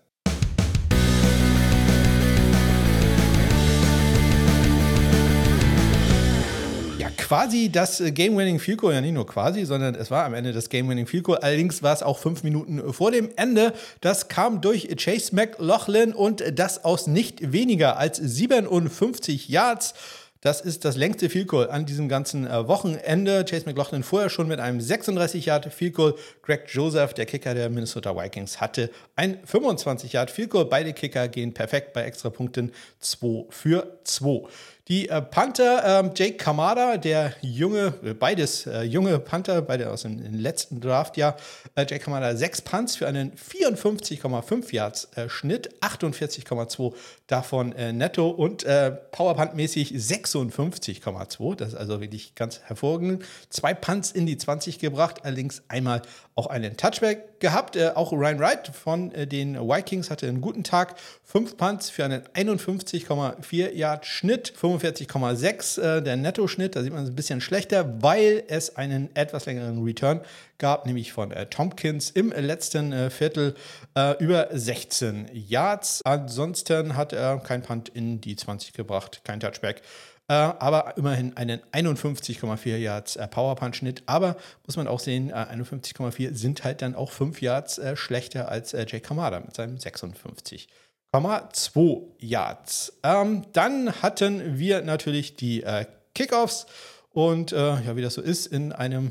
quasi 7.30 7.70
das 7.70 8.00
äh, 8.00 8.10
Game-Winning 8.10 8.58
Field 8.58 8.78
Goal, 8.78 8.92
ja 8.92 9.00
nicht 9.00 9.12
nur 9.12 9.24
quasi, 9.24 9.64
sondern 9.64 9.94
es 9.94 10.10
war 10.10 10.24
am 10.24 10.34
Ende 10.34 10.52
das 10.52 10.68
Game-Winning 10.68 11.06
Field 11.06 11.22
Goal. 11.22 11.38
Allerdings 11.38 11.80
war 11.80 11.92
es 11.92 12.02
auch 12.02 12.18
fünf 12.18 12.42
Minuten 12.42 12.92
vor 12.92 13.12
dem 13.12 13.30
Ende. 13.36 13.72
Das 14.00 14.26
kam 14.26 14.60
durch 14.60 14.88
Chase 14.96 15.32
McLaughlin 15.32 16.12
und 16.12 16.42
das 16.58 16.84
aus 16.84 17.06
nicht 17.06 17.52
weniger 17.52 17.98
als 17.98 18.16
57 18.16 19.48
Yards. 19.48 19.94
Das 20.40 20.60
ist 20.60 20.84
das 20.84 20.96
längste 20.96 21.30
Field 21.30 21.46
Goal 21.46 21.70
an 21.70 21.86
diesem 21.86 22.08
ganzen 22.08 22.48
äh, 22.48 22.66
Wochenende. 22.66 23.44
Chase 23.44 23.66
McLaughlin 23.66 24.02
vorher 24.02 24.28
schon 24.28 24.48
mit 24.48 24.58
einem 24.58 24.80
36 24.80 25.46
Yard 25.46 25.72
Field 25.72 25.94
Goal. 25.94 26.16
Greg 26.42 26.62
Joseph, 26.66 27.14
der 27.14 27.26
Kicker 27.26 27.54
der 27.54 27.70
Minnesota 27.70 28.16
Vikings, 28.16 28.60
hatte 28.60 28.90
ein 29.14 29.38
25 29.44 30.14
Yard 30.14 30.32
Field 30.32 30.50
Goal. 30.50 30.64
Beide 30.64 30.92
Kicker 30.94 31.28
gehen 31.28 31.54
perfekt 31.54 31.92
bei 31.92 32.02
Extrapunkten 32.02 32.72
2 32.98 33.44
für 33.50 34.00
2. 34.02 34.48
Die 34.88 35.08
äh, 35.08 35.22
Panther, 35.22 36.02
äh, 36.02 36.10
Jake 36.16 36.36
Kamada, 36.36 36.96
der 36.96 37.34
junge, 37.42 37.94
äh, 38.02 38.14
beides 38.14 38.66
äh, 38.66 38.82
junge 38.82 39.18
Panther, 39.18 39.62
beide 39.62 39.90
aus 39.90 40.02
dem, 40.02 40.20
letzten 40.34 40.80
Draftjahr. 40.80 41.36
Äh, 41.74 41.82
Jake 41.82 42.00
Kamada 42.04 42.34
sechs 42.34 42.62
Punts 42.62 42.96
für 42.96 43.06
einen 43.06 43.32
54,5 43.32 44.74
Yards 44.74 45.08
äh, 45.16 45.28
Schnitt, 45.28 45.74
48,2 45.80 46.94
davon 47.26 47.68
netto 47.92 48.28
und 48.28 48.64
Powerpunt-mäßig 48.64 49.92
56,2. 49.92 51.54
Das 51.54 51.68
ist 51.68 51.74
also 51.76 52.00
wirklich 52.00 52.34
ganz 52.34 52.60
hervorragend. 52.64 53.24
Zwei 53.50 53.72
Punts 53.72 54.10
in 54.10 54.26
die 54.26 54.36
20 54.36 54.80
gebracht, 54.80 55.24
allerdings 55.24 55.62
einmal 55.68 56.02
auch 56.40 56.46
einen 56.46 56.78
Touchback 56.78 57.38
gehabt. 57.40 57.76
Äh, 57.76 57.92
auch 57.94 58.12
Ryan 58.12 58.38
Wright 58.38 58.68
von 58.68 59.12
äh, 59.12 59.26
den 59.26 59.56
Vikings 59.56 60.10
hatte 60.10 60.26
einen 60.26 60.40
guten 60.40 60.64
Tag. 60.64 60.94
Fünf 61.22 61.58
Punts 61.58 61.90
für 61.90 62.04
einen 62.04 62.22
51,4 62.34 63.72
Yard 63.72 64.06
Schnitt, 64.06 64.54
45,6 64.58 65.80
äh, 65.80 66.02
der 66.02 66.16
Netto-Schnitt. 66.16 66.76
Da 66.76 66.82
sieht 66.82 66.94
man 66.94 67.04
es 67.04 67.10
ein 67.10 67.14
bisschen 67.14 67.42
schlechter, 67.42 68.02
weil 68.02 68.42
es 68.48 68.76
einen 68.76 69.14
etwas 69.14 69.44
längeren 69.44 69.84
Return 69.84 70.22
gab, 70.56 70.86
nämlich 70.86 71.12
von 71.12 71.30
äh, 71.30 71.44
Tompkins 71.46 72.10
im 72.10 72.30
letzten 72.30 72.92
äh, 72.92 73.10
Viertel 73.10 73.54
äh, 73.94 74.16
über 74.22 74.48
16 74.50 75.28
Yards. 75.32 76.00
Ansonsten 76.04 76.96
hat 76.96 77.12
er 77.12 77.38
kein 77.38 77.60
Punt 77.60 77.90
in 77.90 78.22
die 78.22 78.36
20 78.36 78.72
gebracht, 78.72 79.20
kein 79.24 79.40
Touchback. 79.40 79.82
Äh, 80.30 80.32
aber 80.32 80.96
immerhin 80.96 81.36
einen 81.36 81.60
51,4 81.72 82.76
Yards 82.76 83.16
äh, 83.16 83.26
Power-Punch-Schnitt. 83.26 84.04
Aber 84.06 84.36
muss 84.64 84.76
man 84.76 84.86
auch 84.86 85.00
sehen, 85.00 85.32
51,4 85.34 86.20
äh, 86.30 86.34
sind 86.34 86.62
halt 86.62 86.82
dann 86.82 86.94
auch 86.94 87.10
5 87.10 87.42
Yards 87.42 87.80
schlechter 87.94 88.48
als 88.48 88.70
Jake 88.70 89.00
Kamada 89.00 89.40
mit 89.40 89.56
seinem 89.56 89.76
56. 89.76 90.68
2 91.12 92.02
Yards. 92.20 92.92
Ähm, 93.02 93.42
dann 93.52 93.90
hatten 94.02 94.56
wir 94.56 94.82
natürlich 94.82 95.34
die 95.34 95.64
äh, 95.64 95.86
Kickoffs 96.14 96.66
und 97.10 97.50
äh, 97.50 97.56
ja, 97.56 97.96
wie 97.96 98.02
das 98.02 98.14
so 98.14 98.22
ist 98.22 98.46
in 98.46 98.72
einem 98.72 99.10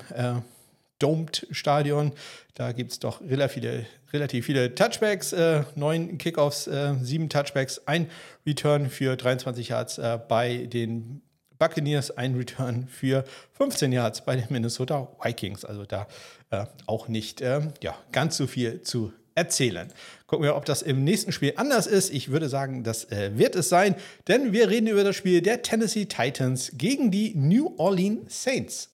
äh, 1.00 1.06
Domed-Stadion. 1.06 2.14
Da 2.54 2.72
gibt 2.72 2.92
es 2.92 3.00
doch 3.00 3.22
relativ 3.22 3.64
viele, 3.64 3.86
relativ 4.14 4.46
viele 4.46 4.76
Touchbacks, 4.76 5.34
äh, 5.34 5.64
neun 5.76 6.18
Kickoffs, 6.18 6.68
äh, 6.68 6.96
sieben 7.02 7.30
Touchbacks, 7.30 7.82
ein 7.86 8.10
Return 8.46 8.90
für 8.90 9.16
23 9.16 9.70
Yards 9.70 9.98
äh, 9.98 10.20
bei 10.28 10.68
den 10.68 11.22
Buccaneers, 11.58 12.12
ein 12.12 12.36
Return 12.36 12.88
für 12.88 13.26
15 13.54 13.92
Yards 13.92 14.24
bei 14.26 14.36
den 14.36 14.46
Minnesota 14.50 15.10
Vikings. 15.22 15.66
Also 15.66 15.86
da 15.86 16.08
äh, 16.52 16.66
auch 16.86 17.08
nicht 17.08 17.42
äh, 17.42 17.62
ja, 17.82 17.96
ganz 18.12 18.38
so 18.38 18.48
viel 18.48 18.82
zu 18.82 19.14
erzählen. 19.36 19.92
Gucken 20.28 20.44
wir, 20.44 20.56
ob 20.56 20.66
das 20.66 20.82
im 20.82 21.04
nächsten 21.04 21.32
Spiel 21.32 21.54
anders 21.56 21.88
ist. 21.88 22.12
Ich 22.12 22.30
würde 22.30 22.50
sagen, 22.50 22.84
das 22.84 23.06
äh, 23.12 23.38
wird 23.38 23.56
es 23.56 23.70
sein, 23.70 23.96
denn 24.28 24.52
wir 24.52 24.70
reden 24.70 24.88
über 24.88 25.04
das 25.04 25.16
Spiel 25.16 25.42
der 25.42 25.62
Tennessee 25.62 26.06
Titans 26.06 26.74
gegen 26.78 27.12
die 27.12 27.34
New 27.36 27.74
Orleans 27.78 28.44
Saints. 28.44 28.90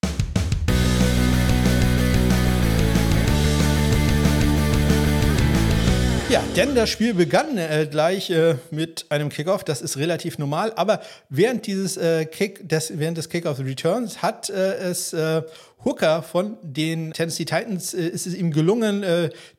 Ja, 6.27 6.43
denn 6.55 6.73
das 6.73 6.89
Spiel 6.89 7.13
begann 7.13 7.55
äh, 7.59 7.87
gleich 7.89 8.31
äh, 8.31 8.55
mit 8.71 9.05
einem 9.09 9.29
Kickoff. 9.29 9.63
Das 9.63 9.83
ist 9.83 9.97
relativ 9.97 10.39
normal. 10.39 10.73
Aber 10.75 11.01
während 11.29 11.67
dieses 11.67 11.97
äh, 11.97 12.25
Kick, 12.25 12.67
des, 12.67 12.97
während 12.97 13.19
des 13.19 13.29
Kickoff 13.29 13.59
Returns 13.59 14.23
hat 14.23 14.49
äh, 14.49 14.73
es 14.77 15.13
äh, 15.13 15.43
Hooker 15.83 16.23
von 16.23 16.57
den 16.63 17.13
Tennessee 17.13 17.45
Titans 17.45 17.93
äh, 17.93 18.07
ist 18.07 18.25
es 18.25 18.33
ihm 18.33 18.49
gelungen, 18.51 19.05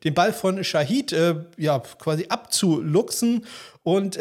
den 0.03 0.13
Ball 0.13 0.33
von 0.33 0.61
Shahid 0.61 1.15
ja 1.57 1.79
quasi 1.99 2.25
abzuluxen 2.27 3.45
und 3.83 4.19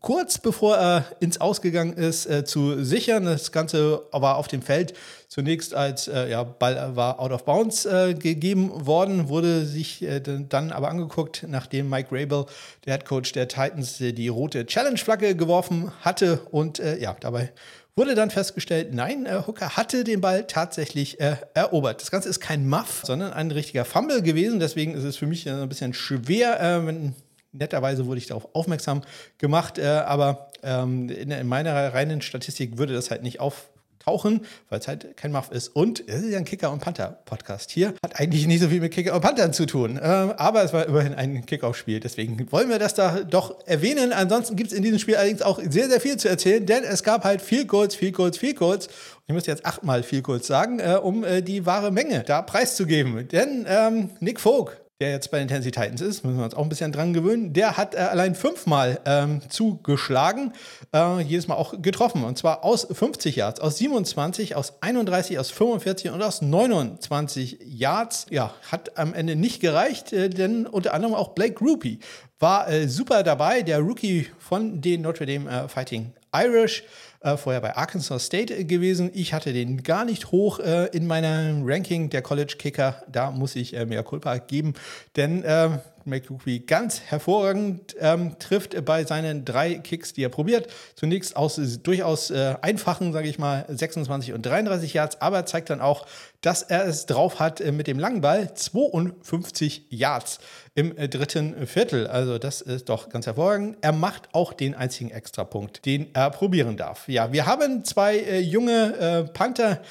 kurz 0.00 0.38
bevor 0.38 0.76
er 0.76 1.04
ins 1.20 1.40
Ausgegangen 1.40 1.94
ist, 1.94 2.26
äh, 2.26 2.44
zu 2.44 2.82
sichern. 2.82 3.24
Das 3.24 3.52
Ganze 3.52 4.02
war 4.12 4.36
auf 4.36 4.48
dem 4.48 4.62
Feld 4.62 4.94
zunächst 5.28 5.74
als 5.74 6.08
äh, 6.08 6.28
ja, 6.28 6.42
Ball 6.42 6.96
war 6.96 7.20
out 7.20 7.30
of 7.30 7.44
bounds 7.44 7.86
äh, 7.86 8.14
gegeben 8.14 8.86
worden, 8.86 9.28
wurde 9.28 9.64
sich 9.64 10.02
äh, 10.02 10.20
dann 10.20 10.72
aber 10.72 10.88
angeguckt, 10.88 11.46
nachdem 11.48 11.88
Mike 11.88 12.08
Rabel, 12.10 12.46
der 12.84 12.94
Head 12.94 13.04
Coach 13.04 13.32
der 13.32 13.46
Titans, 13.46 14.00
äh, 14.00 14.12
die 14.12 14.28
rote 14.28 14.66
Challenge-Flagge 14.66 15.36
geworfen 15.36 15.92
hatte 16.00 16.40
und 16.50 16.80
äh, 16.80 16.98
ja, 16.98 17.16
dabei 17.20 17.52
wurde 17.96 18.14
dann 18.14 18.30
festgestellt, 18.30 18.94
nein, 18.94 19.28
Hooker 19.46 19.76
hatte 19.76 20.04
den 20.04 20.20
Ball 20.20 20.46
tatsächlich 20.46 21.20
äh, 21.20 21.36
erobert. 21.54 22.00
Das 22.00 22.10
Ganze 22.10 22.28
ist 22.28 22.40
kein 22.40 22.66
Muff, 22.66 23.02
sondern 23.04 23.32
ein 23.32 23.50
richtiger 23.50 23.84
Fumble 23.84 24.22
gewesen. 24.22 24.58
Deswegen 24.58 24.94
ist 24.94 25.04
es 25.04 25.16
für 25.16 25.26
mich 25.26 25.48
ein 25.48 25.68
bisschen 25.68 25.92
schwer, 25.92 26.60
äh, 26.60 26.86
wenn 26.86 27.14
netterweise 27.52 28.06
wurde 28.06 28.18
ich 28.18 28.26
darauf 28.26 28.54
aufmerksam 28.54 29.02
gemacht, 29.38 29.78
äh, 29.78 29.86
aber 29.86 30.50
ähm, 30.62 31.08
in, 31.08 31.30
in, 31.30 31.46
meiner 31.46 31.92
reinen 31.94 32.22
Statistik 32.22 32.78
würde 32.78 32.94
das 32.94 33.10
halt 33.10 33.22
nicht 33.22 33.40
auftauchen, 33.40 34.42
weil 34.68 34.78
es 34.78 34.88
halt 34.88 35.16
kein 35.16 35.32
Muff 35.32 35.50
ist. 35.50 35.68
Und 35.68 36.06
es 36.06 36.22
ist 36.22 36.30
ja 36.30 36.38
ein 36.38 36.44
Kicker- 36.44 36.70
und 36.70 36.80
Panther-Podcast 36.80 37.70
hier. 37.70 37.94
Hat 38.04 38.20
eigentlich 38.20 38.46
nicht 38.46 38.60
so 38.60 38.68
viel 38.68 38.80
mit 38.80 38.92
Kicker 38.92 39.14
und 39.14 39.20
Panthern 39.20 39.52
zu 39.52 39.66
tun, 39.66 39.96
äh, 39.96 40.00
aber 40.00 40.62
es 40.62 40.72
war 40.72 40.86
immerhin 40.86 41.14
ein 41.14 41.46
Kickoff-Spiel. 41.46 42.00
Deswegen 42.00 42.50
wollen 42.52 42.68
wir 42.68 42.78
das 42.78 42.94
da 42.94 43.20
doch 43.24 43.66
erwähnen. 43.66 44.12
Ansonsten 44.12 44.56
gibt 44.56 44.70
es 44.70 44.76
in 44.76 44.82
diesem 44.82 44.98
Spiel 44.98 45.16
allerdings 45.16 45.42
auch 45.42 45.60
sehr, 45.68 45.88
sehr 45.88 46.00
viel 46.00 46.16
zu 46.16 46.28
erzählen, 46.28 46.64
denn 46.64 46.84
es 46.84 47.02
gab 47.02 47.24
halt 47.24 47.42
viel 47.42 47.66
kurz, 47.66 47.94
viel 47.94 48.12
kurz, 48.12 48.38
viel 48.38 48.54
kurz. 48.54 48.88
Ich 49.26 49.34
muss 49.34 49.46
jetzt 49.46 49.64
achtmal 49.64 50.02
viel 50.02 50.22
kurz 50.22 50.46
sagen, 50.46 50.80
äh, 50.80 50.98
um 51.02 51.24
äh, 51.24 51.40
die 51.40 51.64
wahre 51.66 51.90
Menge 51.90 52.22
da 52.24 52.42
preiszugeben. 52.42 53.28
Denn 53.28 53.64
ähm, 53.68 54.10
Nick 54.20 54.40
Vogt 54.40 54.80
der 55.00 55.10
jetzt 55.10 55.30
bei 55.30 55.38
den 55.38 55.48
Tennessee 55.48 55.70
Titans 55.70 56.02
ist, 56.02 56.24
müssen 56.24 56.36
wir 56.36 56.44
uns 56.44 56.54
auch 56.54 56.62
ein 56.62 56.68
bisschen 56.68 56.92
dran 56.92 57.14
gewöhnen, 57.14 57.52
der 57.54 57.76
hat 57.78 57.94
äh, 57.94 57.98
allein 57.98 58.34
fünfmal 58.34 59.00
ähm, 59.06 59.40
zugeschlagen, 59.48 60.52
äh, 60.94 61.20
jedes 61.22 61.48
Mal 61.48 61.54
auch 61.54 61.80
getroffen. 61.80 62.22
Und 62.22 62.36
zwar 62.36 62.64
aus 62.64 62.86
50 62.90 63.36
Yards, 63.36 63.60
aus 63.60 63.78
27, 63.78 64.56
aus 64.56 64.74
31, 64.82 65.38
aus 65.38 65.50
45 65.50 66.10
und 66.10 66.22
aus 66.22 66.42
29 66.42 67.58
Yards. 67.64 68.26
Ja, 68.28 68.54
hat 68.70 68.98
am 68.98 69.14
Ende 69.14 69.36
nicht 69.36 69.60
gereicht, 69.60 70.12
äh, 70.12 70.28
denn 70.28 70.66
unter 70.66 70.92
anderem 70.92 71.14
auch 71.14 71.28
Blake 71.28 71.58
Rupi 71.64 71.98
war 72.38 72.68
äh, 72.70 72.86
super 72.86 73.22
dabei, 73.22 73.62
der 73.62 73.80
Rookie 73.80 74.28
von 74.38 74.80
den 74.82 75.02
Notre 75.02 75.26
Dame 75.26 75.48
äh, 75.50 75.68
Fighting 75.68 76.12
Irish 76.34 76.84
äh, 77.20 77.36
vorher 77.36 77.60
bei 77.60 77.76
Arkansas 77.76 78.26
State 78.26 78.64
gewesen. 78.64 79.10
Ich 79.14 79.32
hatte 79.32 79.52
den 79.52 79.82
gar 79.82 80.04
nicht 80.04 80.32
hoch 80.32 80.58
äh, 80.58 80.86
in 80.86 81.06
meinem 81.06 81.62
Ranking 81.64 82.10
der 82.10 82.22
College 82.22 82.54
Kicker. 82.58 83.02
Da 83.10 83.30
muss 83.30 83.56
ich 83.56 83.76
äh, 83.76 83.86
mehr 83.86 84.02
Culpa 84.02 84.38
geben, 84.38 84.74
denn 85.16 85.42
äh, 85.44 85.78
McCookie 86.04 86.60
ganz 86.60 87.00
hervorragend 87.00 87.94
ähm, 87.98 88.38
trifft 88.38 88.84
bei 88.84 89.04
seinen 89.04 89.44
drei 89.44 89.74
Kicks, 89.74 90.12
die 90.12 90.24
er 90.24 90.28
probiert. 90.28 90.68
Zunächst 90.94 91.36
aus 91.36 91.60
durchaus 91.82 92.30
äh, 92.30 92.56
einfachen, 92.62 93.12
sage 93.12 93.28
ich 93.28 93.38
mal, 93.38 93.64
26 93.68 94.32
und 94.32 94.44
33 94.44 94.94
Yards, 94.94 95.20
aber 95.20 95.46
zeigt 95.46 95.70
dann 95.70 95.80
auch, 95.80 96.06
dass 96.40 96.62
er 96.62 96.86
es 96.86 97.06
drauf 97.06 97.38
hat 97.38 97.60
äh, 97.60 97.72
mit 97.72 97.86
dem 97.86 97.98
langen 97.98 98.20
Ball, 98.20 98.54
52 98.54 99.86
Yards 99.90 100.38
im 100.80 100.96
äh, 100.96 101.08
dritten 101.08 101.66
Viertel. 101.66 102.06
Also 102.06 102.38
das 102.38 102.62
ist 102.62 102.88
doch 102.88 103.10
ganz 103.10 103.26
hervorragend. 103.26 103.76
Er 103.82 103.92
macht 103.92 104.30
auch 104.32 104.54
den 104.54 104.74
einzigen 104.74 105.10
Extrapunkt, 105.10 105.84
den 105.84 106.08
er 106.14 106.30
probieren 106.30 106.78
darf. 106.78 107.06
Ja, 107.06 107.32
wir 107.32 107.44
haben 107.44 107.84
zwei 107.84 108.16
äh, 108.18 108.40
junge 108.40 108.96
äh, 108.96 109.24
Panther 109.24 109.82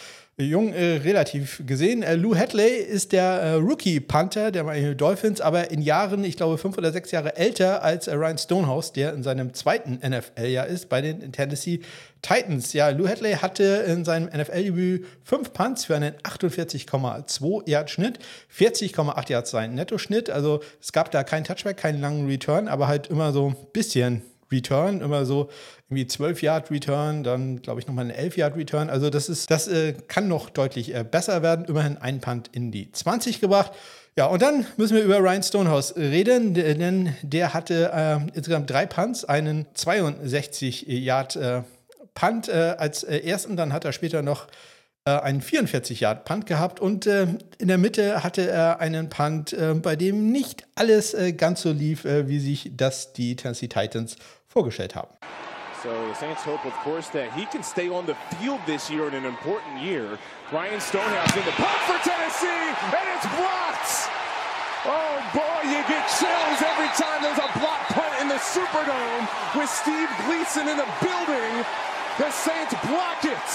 jung 0.46 0.74
äh, 0.74 0.98
relativ 0.98 1.62
gesehen. 1.66 2.02
Äh, 2.02 2.16
Lou 2.16 2.36
Hadley 2.36 2.78
ist 2.78 3.12
der 3.12 3.24
äh, 3.24 3.54
Rookie-Panther 3.54 4.52
der 4.52 4.64
Miami 4.64 4.96
Dolphins, 4.96 5.42
aber 5.42 5.70
in 5.72 5.82
Jahren, 5.82 6.24
ich 6.24 6.38
glaube, 6.38 6.58
fünf 6.58 6.78
oder 6.78 6.92
sechs 6.92 7.12
Jahre 7.12 7.36
älter 7.36 7.84
als 7.84 8.08
äh, 8.08 8.16
Ryan 8.16 8.38
Stonehouse, 8.38 8.94
der 8.94 9.14
in 9.14 9.24
seinem 9.24 9.54
zweiten 9.54 9.96
NFL-Jahr 9.96 10.68
ist 10.68 10.88
bei 10.88 11.02
den 11.02 11.32
Tennessee 11.32 11.82
Titans. 12.22 12.74
Ja, 12.74 12.90
Lou 12.90 13.08
Hadley 13.08 13.34
hatte 13.34 13.64
in 13.88 14.06
seinem 14.06 14.28
NFL-Debüt 14.28 15.06
fünf 15.24 15.52
Punts 15.52 15.86
für 15.86 15.96
einen 15.96 16.14
48,2 16.16 17.70
Yard-Schnitt, 17.70 18.20
40,8 18.58 19.30
Yards 19.32 19.52
sein 19.52 19.76
Netto-Schnitt. 19.76 20.30
Also 20.30 20.62
es 20.82 20.94
gab 20.94 21.12
da 21.12 21.24
keinen 21.24 21.44
Touchback, 21.44 21.78
keinen 21.78 22.00
langen 22.00 22.28
Return, 22.28 22.68
aber 22.68 22.88
halt 22.88 23.08
immer 23.08 23.34
so 23.34 23.50
ein 23.50 23.56
bisschen 23.74 24.22
Return, 24.52 25.02
immer 25.02 25.26
so 25.26 25.50
irgendwie 25.90 26.08
12 26.08 26.42
Yard 26.44 26.72
Return, 26.72 27.24
dann 27.24 27.62
glaube 27.62 27.80
ich 27.80 27.88
nochmal 27.88 28.06
ein 28.06 28.12
11 28.12 28.38
Yard 28.38 28.56
Return. 28.56 28.90
Also 28.90 29.10
das 29.10 29.30
ist, 29.30 29.50
das 29.50 29.68
äh, 29.68 29.94
kann 30.08 30.28
noch 30.28 30.50
deutlich 30.50 30.94
äh, 30.94 31.04
besser 31.04 31.42
werden. 31.42 31.66
Immerhin 31.66 31.98
ein 31.98 32.22
Punt 32.22 32.50
in 32.52 32.72
die 32.72 32.92
20 32.92 33.42
gebracht. 33.42 33.72
Ja, 34.16 34.26
und 34.26 34.42
dann 34.42 34.66
müssen 34.78 34.96
wir 34.96 35.04
über 35.04 35.20
Ryan 35.20 35.44
Stonehouse 35.44 35.96
reden, 35.96 36.54
denn 36.54 37.16
der 37.22 37.54
hatte 37.54 37.92
äh, 37.94 38.18
insgesamt 38.36 38.70
drei 38.70 38.86
Punts, 38.86 39.24
einen 39.24 39.66
62 39.74 40.88
Yard 40.88 41.36
äh, 41.38 41.62
Punt 42.16 42.50
äh, 42.50 42.76
als 42.78 43.04
äh, 43.04 43.20
ersten, 43.20 43.56
dann 43.56 43.72
hat 43.72 43.86
er 43.86 43.94
später 43.94 44.22
noch 44.22 44.48
einen 45.06 45.42
44 45.42 46.02
Yard 46.02 46.26
Punt 46.26 46.46
gehabt 46.46 46.80
und 46.80 47.08
in 47.08 47.68
der 47.68 47.80
Mitte 47.80 48.22
hatte 48.22 48.48
er 48.48 48.80
einen 48.80 49.10
Punt, 49.10 49.56
bei 49.82 49.96
dem 49.96 50.32
nicht 50.32 50.68
alles 50.76 51.16
ganz 51.36 51.62
so 51.62 51.72
lief, 51.72 52.04
wie 52.04 52.40
sich 52.40 52.74
das 52.76 53.14
die 53.14 53.36
Tennessee 53.36 53.70
Titans 53.70 54.18
vorgestellt 54.50 54.94
haben. 54.94 55.16
So 55.82 55.90
the 56.10 56.14
Saints 56.14 56.44
hope, 56.44 56.66
of 56.66 56.74
course, 56.84 57.08
that 57.16 57.32
he 57.32 57.46
can 57.46 57.64
stay 57.64 57.88
on 57.88 58.06
the 58.06 58.16
field 58.36 58.60
this 58.66 58.90
year 58.92 59.08
in 59.08 59.14
an 59.14 59.24
important 59.24 59.80
year. 59.80 60.20
Ryan 60.52 60.82
Stonehouse 60.82 61.32
in 61.38 61.46
the 61.46 61.56
punt 61.56 61.80
for 61.88 61.96
Tennessee, 62.04 62.68
and 62.92 63.06
it's 63.16 63.30
blocked. 63.40 64.12
Oh 64.84 65.16
boy, 65.32 65.60
you 65.72 65.80
get 65.88 66.04
chills 66.20 66.60
every 66.60 66.92
time 67.00 67.24
there's 67.24 67.40
a 67.40 67.52
block 67.60 67.80
punt 67.96 68.12
in 68.20 68.28
the 68.28 68.42
Superdome 68.44 69.24
with 69.56 69.70
Steve 69.70 70.12
Gleason 70.28 70.68
in 70.68 70.76
the 70.76 70.90
building. 71.00 71.64
The 72.20 72.32
Saints 72.32 72.76
block 72.84 73.24
it. 73.24 73.50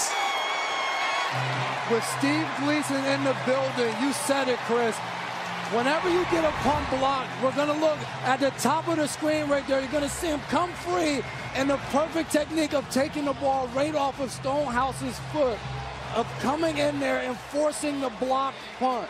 With 1.93 2.05
Steve 2.17 2.47
Gleason 2.65 3.03
in 3.05 3.23
the 3.23 3.37
building, 3.45 3.93
you 4.01 4.13
said 4.25 4.49
it, 4.49 4.57
Chris. 4.65 4.97
Whenever 5.71 6.09
you 6.11 6.23
get 6.25 6.45
a 6.45 6.51
pump 6.61 6.87
block, 6.91 7.27
we're 7.41 7.55
going 7.55 7.67
to 7.67 7.85
look 7.85 7.97
at 8.23 8.39
the 8.39 8.51
top 8.51 8.87
of 8.87 8.97
the 8.97 9.07
screen 9.07 9.47
right 9.49 9.67
there. 9.67 9.81
You're 9.81 9.91
going 9.91 10.03
to 10.03 10.09
see 10.09 10.27
him 10.27 10.39
come 10.41 10.71
free 10.73 11.23
and 11.55 11.67
the 11.67 11.77
perfect 11.89 12.31
technique 12.31 12.75
of 12.75 12.87
taking 12.91 13.25
the 13.25 13.33
ball 13.33 13.67
right 13.69 13.95
off 13.95 14.19
of 14.19 14.29
Stonehouse's 14.29 15.17
foot, 15.33 15.57
of 16.15 16.27
coming 16.39 16.77
in 16.77 16.99
there 16.99 17.21
and 17.21 17.35
forcing 17.35 17.99
the 17.99 18.11
block 18.19 18.53
punt. 18.77 19.09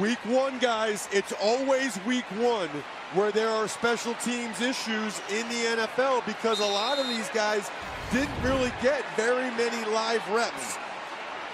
Week 0.00 0.18
one, 0.24 0.58
guys, 0.58 1.08
it's 1.12 1.32
always 1.40 2.04
week 2.04 2.24
one 2.40 2.68
where 3.14 3.30
there 3.30 3.50
are 3.50 3.68
special 3.68 4.14
teams 4.14 4.60
issues 4.60 5.20
in 5.30 5.48
the 5.48 5.86
NFL 5.86 6.26
because 6.26 6.58
a 6.58 6.66
lot 6.66 6.98
of 6.98 7.06
these 7.06 7.28
guys 7.28 7.70
didn't 8.12 8.42
really 8.42 8.72
get 8.82 9.04
very 9.16 9.50
many 9.52 9.84
live 9.92 10.28
reps 10.30 10.78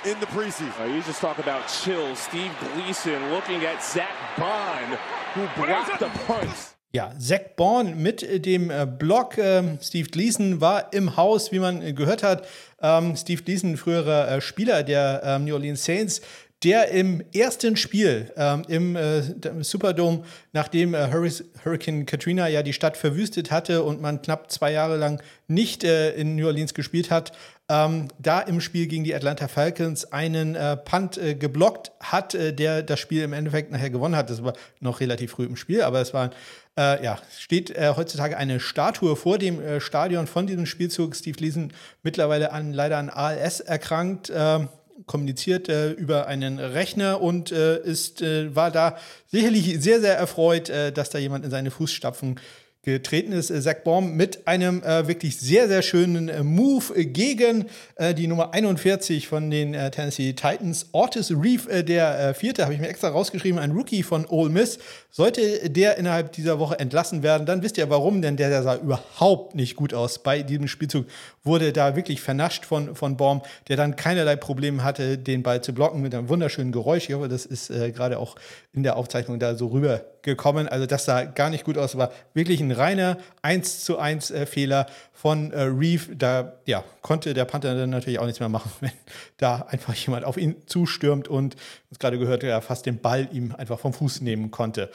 in 0.05 0.19
the 0.21 0.27
preseason. 0.27 0.81
Uh, 0.81 0.85
you 0.85 1.03
just 1.03 1.21
talk 1.21 1.39
about 1.39 1.69
chills. 1.69 2.19
Steve 2.19 2.51
Gleason 2.75 3.31
looking 3.31 3.65
at 3.65 3.83
Zach 3.83 4.11
Bond, 4.37 4.99
who 5.35 5.47
blocked 5.57 6.01
the 6.01 6.11
punt. 6.27 6.75
Ja, 6.95 7.11
Zach 7.19 7.57
Bourne 7.57 7.95
mit 7.95 8.45
dem 8.45 8.71
äh, 8.71 8.87
Block. 8.87 9.39
Ähm, 9.39 9.79
Steve 9.81 10.11
Gleason 10.11 10.61
war 10.61 10.93
im 10.93 11.17
Haus, 11.17 11.51
wie 11.51 11.59
man 11.59 11.81
äh, 11.81 11.93
gehört 11.95 12.23
hat. 12.23 12.47
Ähm, 12.83 13.17
Steve 13.17 13.43
Gleason, 13.43 13.77
früherer 13.77 14.29
äh, 14.29 14.41
Spieler 14.41 14.83
der 14.83 15.23
ähm, 15.25 15.45
New 15.45 15.55
Orleans 15.55 15.85
Saints, 15.85 16.21
der 16.65 16.89
im 16.89 17.25
ersten 17.35 17.77
Spiel 17.77 18.31
ähm, 18.37 18.65
im 18.69 18.97
äh, 18.97 19.23
Superdome, 19.63 20.23
nachdem 20.53 20.95
äh, 20.95 21.09
Hurricane 21.11 22.07
Katrina 22.07 22.47
ja 22.49 22.63
die 22.63 22.73
Stadt 22.73 22.97
verwüstet 22.97 23.51
hatte 23.51 23.83
und 23.83 24.01
man 24.01 24.23
knapp 24.23 24.51
zwei 24.51 24.73
Jahre 24.73 24.97
lang 24.97 25.21
nicht 25.49 25.85
äh, 25.85 26.13
in 26.13 26.37
New 26.37 26.47
Orleans 26.47 26.75
gespielt 26.75 27.11
hat, 27.11 27.33
ähm, 27.69 28.09
da 28.19 28.41
im 28.41 28.61
Spiel 28.61 28.87
gegen 28.87 29.05
die 29.05 29.15
Atlanta 29.15 29.49
Falcons 29.49 30.13
einen 30.13 30.55
äh, 30.55 30.77
Punt 30.77 31.17
äh, 31.17 31.35
geblockt 31.35 31.93
hat, 32.01 32.35
äh, 32.35 32.53
der 32.53 32.83
das 32.83 33.01
Spiel 33.01 33.23
im 33.23 33.33
Endeffekt 33.33 33.71
nachher 33.71 33.91
gewonnen 33.91 34.17
hat. 34.17 34.31
Das 34.31 34.43
war 34.43 34.55
noch 34.81 35.01
relativ 35.01 35.33
früh 35.33 35.45
im 35.45 35.57
Spiel, 35.57 35.83
aber 35.83 36.01
es 36.01 36.13
war, 36.15 36.31
ja, 36.75 37.19
steht 37.39 37.79
heutzutage 37.79 38.39
eine 38.39 38.59
Statue 38.59 39.15
vor 39.15 39.37
dem 39.37 39.61
Stadion 39.79 40.27
von 40.27 40.47
diesem 40.47 40.65
Spielzug. 40.65 41.15
Steve 41.15 41.39
Leeson 41.39 41.71
mittlerweile 42.03 42.51
an, 42.51 42.73
leider 42.73 42.97
an 42.97 43.11
ALS 43.11 43.61
erkrankt. 43.61 44.33
Ähm, 44.35 44.71
kommuniziert 45.07 45.69
äh, 45.69 45.91
über 45.93 46.27
einen 46.27 46.59
Rechner 46.59 47.21
und 47.21 47.53
äh, 47.53 47.79
ist, 47.79 48.23
äh, 48.23 48.55
war 48.55 48.71
da 48.71 48.97
sicherlich 49.27 49.81
sehr, 49.81 50.01
sehr 50.01 50.17
erfreut, 50.17 50.69
äh, 50.69 50.93
dass 50.93 51.11
da 51.11 51.19
jemand 51.19 51.45
in 51.45 51.51
seine 51.51 51.71
Fußstapfen 51.71 52.39
getreten 52.83 53.31
ist. 53.31 53.51
Äh, 53.51 53.61
Zach 53.61 53.77
Baum 53.85 54.17
mit 54.17 54.47
einem 54.49 54.83
äh, 54.83 55.07
wirklich 55.07 55.39
sehr, 55.39 55.69
sehr 55.69 55.83
schönen 55.83 56.29
äh, 56.29 56.43
Move 56.43 57.05
gegen 57.07 57.67
äh, 57.95 58.13
die 58.13 58.27
Nummer 58.27 58.53
41 58.53 59.29
von 59.29 59.51
den 59.51 59.75
äh, 59.75 59.91
Tennessee 59.91 60.33
Titans. 60.33 60.87
Ortis 60.91 61.31
Reef, 61.31 61.69
äh, 61.69 61.85
der 61.85 62.35
vierte, 62.35 62.65
habe 62.65 62.75
ich 62.75 62.81
mir 62.81 62.89
extra 62.89 63.09
rausgeschrieben, 63.09 63.61
ein 63.61 63.71
Rookie 63.71 64.03
von 64.03 64.27
Ole 64.27 64.51
Miss. 64.51 64.79
Sollte 65.11 65.71
der 65.71 65.97
innerhalb 65.99 66.33
dieser 66.33 66.59
Woche 66.59 66.79
entlassen 66.79 67.23
werden, 67.23 67.47
dann 67.47 67.63
wisst 67.63 67.79
ihr 67.79 67.89
warum, 67.89 68.21
denn 68.21 68.37
der, 68.37 68.49
der 68.49 68.63
sah 68.63 68.77
überhaupt 68.77 69.55
nicht 69.55 69.77
gut 69.77 69.95
aus 69.95 70.21
bei 70.21 70.43
diesem 70.43 70.67
Spielzug. 70.67 71.07
Wurde 71.45 71.73
da 71.73 71.97
wirklich 71.97 72.21
vernascht 72.21 72.65
von, 72.65 72.95
von 72.95 73.17
Baum, 73.17 73.43
der 73.69 73.77
dann 73.77 73.97
keinerlei 73.97 74.37
Probleme 74.37 74.85
hatte, 74.85 75.19
den 75.19 75.43
Ball 75.43 75.63
zu 75.63 75.73
blocken 75.73 76.01
mit 76.01 76.15
einem 76.15 76.29
wunderschönen 76.29 76.73
Geräusch. 76.73 77.09
Ich 77.09 77.15
hoffe, 77.15 77.29
das 77.29 77.47
ist 77.47 77.69
gerade 77.69 78.19
auch 78.19 78.37
in 78.73 78.83
der 78.83 78.97
Aufzeichnung 78.97 79.39
da 79.39 79.55
so 79.55 79.67
rübergekommen. 79.69 80.69
Also 80.69 80.87
das 80.87 81.05
sah 81.05 81.25
gar 81.25 81.51
nicht 81.51 81.65
gut 81.65 81.79
aus, 81.79 81.97
war 81.99 82.13
wirklich 82.33 82.61
ein 82.61 82.71
reiner 82.71 83.19
1 83.43 83.85
zu 83.85 83.99
1 83.99 84.31
äh, 84.31 84.47
Fehler 84.47 84.87
von 85.13 85.53
äh, 85.53 85.63
Reeve. 85.63 86.17
Da 86.17 86.55
ja, 86.65 86.85
konnte 87.03 87.35
der 87.35 87.45
Panther 87.45 87.75
dann 87.75 87.91
natürlich 87.91 88.19
auch 88.19 88.25
nichts 88.25 88.41
mehr 88.41 88.49
machen, 88.49 88.71
wenn 88.81 88.93
da 89.37 89.67
einfach 89.69 89.95
jemand 89.95 90.25
auf 90.25 90.37
ihn 90.37 90.57
zustürmt 90.67 91.29
und 91.29 91.57
uns 91.91 91.99
gerade 91.99 92.19
gehört, 92.19 92.43
er 92.45 92.63
fast 92.63 92.87
den 92.87 92.99
Ball 92.99 93.29
ihm 93.33 93.55
einfach 93.57 93.79
vom 93.79 93.93
Fuß 93.93 94.21
nehmen 94.23 94.51
konnte. 94.51 94.91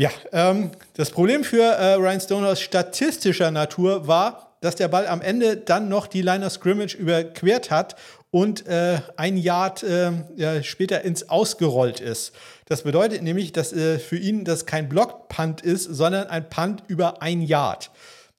Ja, 0.00 0.10
ähm, 0.32 0.70
das 0.94 1.10
Problem 1.10 1.44
für 1.44 1.62
äh, 1.62 1.92
Ryan 1.92 2.20
Stone 2.22 2.48
aus 2.48 2.62
statistischer 2.62 3.50
Natur 3.50 4.06
war, 4.06 4.56
dass 4.62 4.74
der 4.74 4.88
Ball 4.88 5.06
am 5.06 5.20
Ende 5.20 5.58
dann 5.58 5.90
noch 5.90 6.06
die 6.06 6.22
Line 6.22 6.46
of 6.46 6.52
Scrimmage 6.52 6.94
überquert 6.94 7.70
hat 7.70 7.96
und 8.30 8.66
äh, 8.66 9.00
ein 9.18 9.36
Yard 9.36 9.82
äh, 9.82 10.12
ja, 10.36 10.62
später 10.62 11.02
ins 11.02 11.28
Ausgerollt 11.28 12.00
ist. 12.00 12.32
Das 12.64 12.84
bedeutet 12.84 13.20
nämlich, 13.20 13.52
dass 13.52 13.74
äh, 13.74 13.98
für 13.98 14.16
ihn 14.16 14.46
das 14.46 14.64
kein 14.64 14.88
Block-Punt 14.88 15.60
ist, 15.60 15.84
sondern 15.84 16.28
ein 16.28 16.48
Punt 16.48 16.82
über 16.86 17.20
ein 17.20 17.42
Yard. 17.42 17.90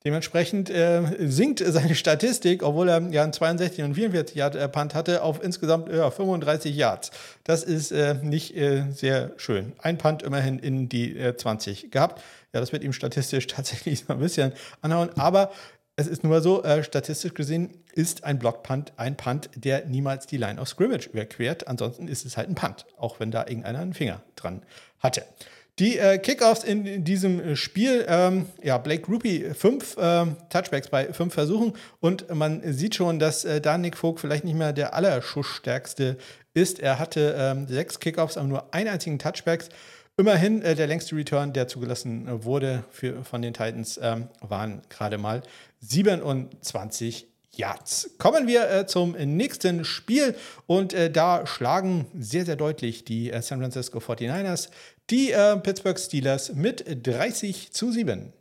Dementsprechend 0.03 0.71
äh, 0.71 1.03
sinkt 1.19 1.59
seine 1.59 1.93
Statistik, 1.93 2.63
obwohl 2.63 2.89
er 2.89 3.01
ja 3.11 3.23
einen 3.23 3.33
62 3.33 3.83
und 3.83 3.93
44 3.93 4.35
Yard 4.35 4.55
äh, 4.55 4.67
Punt 4.67 4.95
hatte, 4.95 5.21
auf 5.21 5.43
insgesamt 5.43 5.93
ja, 5.93 6.09
35 6.09 6.75
Yards. 6.75 7.11
Das 7.43 7.63
ist 7.63 7.91
äh, 7.91 8.15
nicht 8.15 8.55
äh, 8.57 8.85
sehr 8.91 9.31
schön. 9.37 9.73
Ein 9.77 9.99
Punt 9.99 10.23
immerhin 10.23 10.57
in 10.57 10.89
die 10.89 11.15
20 11.37 11.83
äh, 11.83 11.87
gehabt. 11.89 12.21
Ja, 12.51 12.59
das 12.59 12.71
wird 12.71 12.83
ihm 12.83 12.93
statistisch 12.93 13.45
tatsächlich 13.47 13.99
so 13.99 14.13
ein 14.13 14.19
bisschen 14.19 14.53
anhauen. 14.81 15.09
Aber 15.17 15.51
es 15.97 16.07
ist 16.07 16.23
nur 16.23 16.41
so, 16.41 16.63
äh, 16.63 16.83
statistisch 16.83 17.35
gesehen 17.35 17.69
ist 17.93 18.23
ein 18.23 18.39
Blockpunt 18.39 18.93
ein 18.97 19.15
Punt, 19.15 19.51
der 19.55 19.85
niemals 19.85 20.25
die 20.25 20.37
Line 20.37 20.59
of 20.59 20.67
Scrimmage 20.67 21.09
überquert. 21.09 21.67
Ansonsten 21.67 22.07
ist 22.07 22.25
es 22.25 22.37
halt 22.37 22.49
ein 22.49 22.55
Punt, 22.55 22.87
auch 22.97 23.19
wenn 23.19 23.29
da 23.29 23.45
irgendeiner 23.45 23.79
einen 23.79 23.93
Finger 23.93 24.23
dran 24.35 24.63
hatte. 24.99 25.23
Die 25.79 25.97
äh, 25.97 26.17
Kickoffs 26.17 26.63
in, 26.63 26.85
in 26.85 27.03
diesem 27.03 27.55
Spiel, 27.55 28.05
ähm, 28.07 28.45
ja, 28.61 28.77
Blake 28.77 29.07
Rupi, 29.07 29.51
fünf 29.53 29.97
äh, 29.97 30.25
Touchbacks 30.49 30.89
bei 30.89 31.13
fünf 31.13 31.33
Versuchen 31.33 31.73
und 31.99 32.33
man 32.33 32.61
sieht 32.73 32.95
schon, 32.95 33.19
dass 33.19 33.45
äh, 33.45 33.61
da 33.61 33.77
Nick 33.77 33.97
Vogt 33.97 34.19
vielleicht 34.19 34.43
nicht 34.43 34.57
mehr 34.57 34.73
der 34.73 34.93
allerschussstärkste 34.93 36.17
ist. 36.53 36.79
Er 36.79 36.99
hatte 36.99 37.35
ähm, 37.37 37.67
sechs 37.67 37.99
Kickoffs, 37.99 38.37
aber 38.37 38.47
nur 38.47 38.73
einen 38.73 38.89
einzigen 38.89 39.17
Touchbacks. 39.17 39.69
Immerhin 40.17 40.61
äh, 40.61 40.75
der 40.75 40.87
längste 40.87 41.15
Return, 41.15 41.53
der 41.53 41.67
zugelassen 41.67 42.27
äh, 42.27 42.43
wurde 42.43 42.83
für, 42.91 43.23
von 43.23 43.41
den 43.41 43.53
Titans, 43.53 43.99
ähm, 44.03 44.27
waren 44.41 44.81
gerade 44.89 45.17
mal 45.17 45.41
27 45.79 47.27
Yards. 47.53 48.11
Kommen 48.17 48.47
wir 48.47 48.69
äh, 48.69 48.85
zum 48.85 49.11
nächsten 49.13 49.83
Spiel 49.83 50.35
und 50.67 50.93
äh, 50.93 51.09
da 51.11 51.45
schlagen 51.45 52.05
sehr, 52.17 52.45
sehr 52.45 52.55
deutlich 52.55 53.03
die 53.03 53.31
äh, 53.31 53.41
San 53.41 53.59
Francisco 53.59 53.99
49ers 53.99 54.69
die 55.11 55.31
äh, 55.31 55.57
Pittsburgh 55.57 55.99
Steelers 55.99 56.53
mit 56.53 56.85
30 57.05 57.71
zu 57.71 57.91
7. 57.91 58.33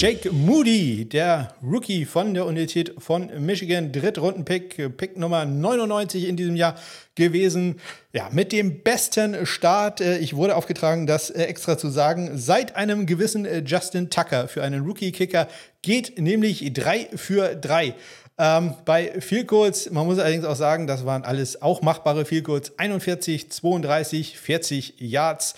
Jake 0.00 0.30
Moody, 0.30 1.06
der 1.06 1.56
Rookie 1.60 2.04
von 2.04 2.32
der 2.32 2.46
Universität 2.46 2.94
von 2.98 3.32
Michigan, 3.44 3.90
Drittrunden-Pick, 3.90 4.96
Pick 4.96 5.16
Nummer 5.18 5.44
99 5.44 6.28
in 6.28 6.36
diesem 6.36 6.54
Jahr 6.54 6.76
gewesen. 7.16 7.80
Ja, 8.12 8.28
mit 8.30 8.52
dem 8.52 8.84
besten 8.84 9.44
Start. 9.44 10.00
Äh, 10.00 10.18
ich 10.18 10.36
wurde 10.36 10.54
aufgetragen, 10.54 11.08
das 11.08 11.30
äh, 11.30 11.42
extra 11.42 11.76
zu 11.76 11.88
sagen. 11.88 12.38
Seit 12.38 12.76
einem 12.76 13.06
gewissen 13.06 13.44
äh, 13.44 13.64
Justin 13.66 14.08
Tucker 14.08 14.46
für 14.46 14.62
einen 14.62 14.86
Rookie-Kicker 14.86 15.48
geht 15.82 16.16
nämlich 16.16 16.72
3 16.72 17.08
für 17.16 17.56
3. 17.56 17.94
Ähm, 18.38 18.74
bei 18.84 19.20
Field 19.20 19.48
Goals, 19.48 19.90
man 19.90 20.06
muss 20.06 20.20
allerdings 20.20 20.44
auch 20.44 20.54
sagen, 20.54 20.86
das 20.86 21.06
waren 21.06 21.24
alles 21.24 21.60
auch 21.60 21.82
machbare 21.82 22.24
Field 22.24 22.44
Goals. 22.44 22.78
41, 22.78 23.50
32, 23.50 24.38
40 24.38 24.94
Yards. 25.00 25.56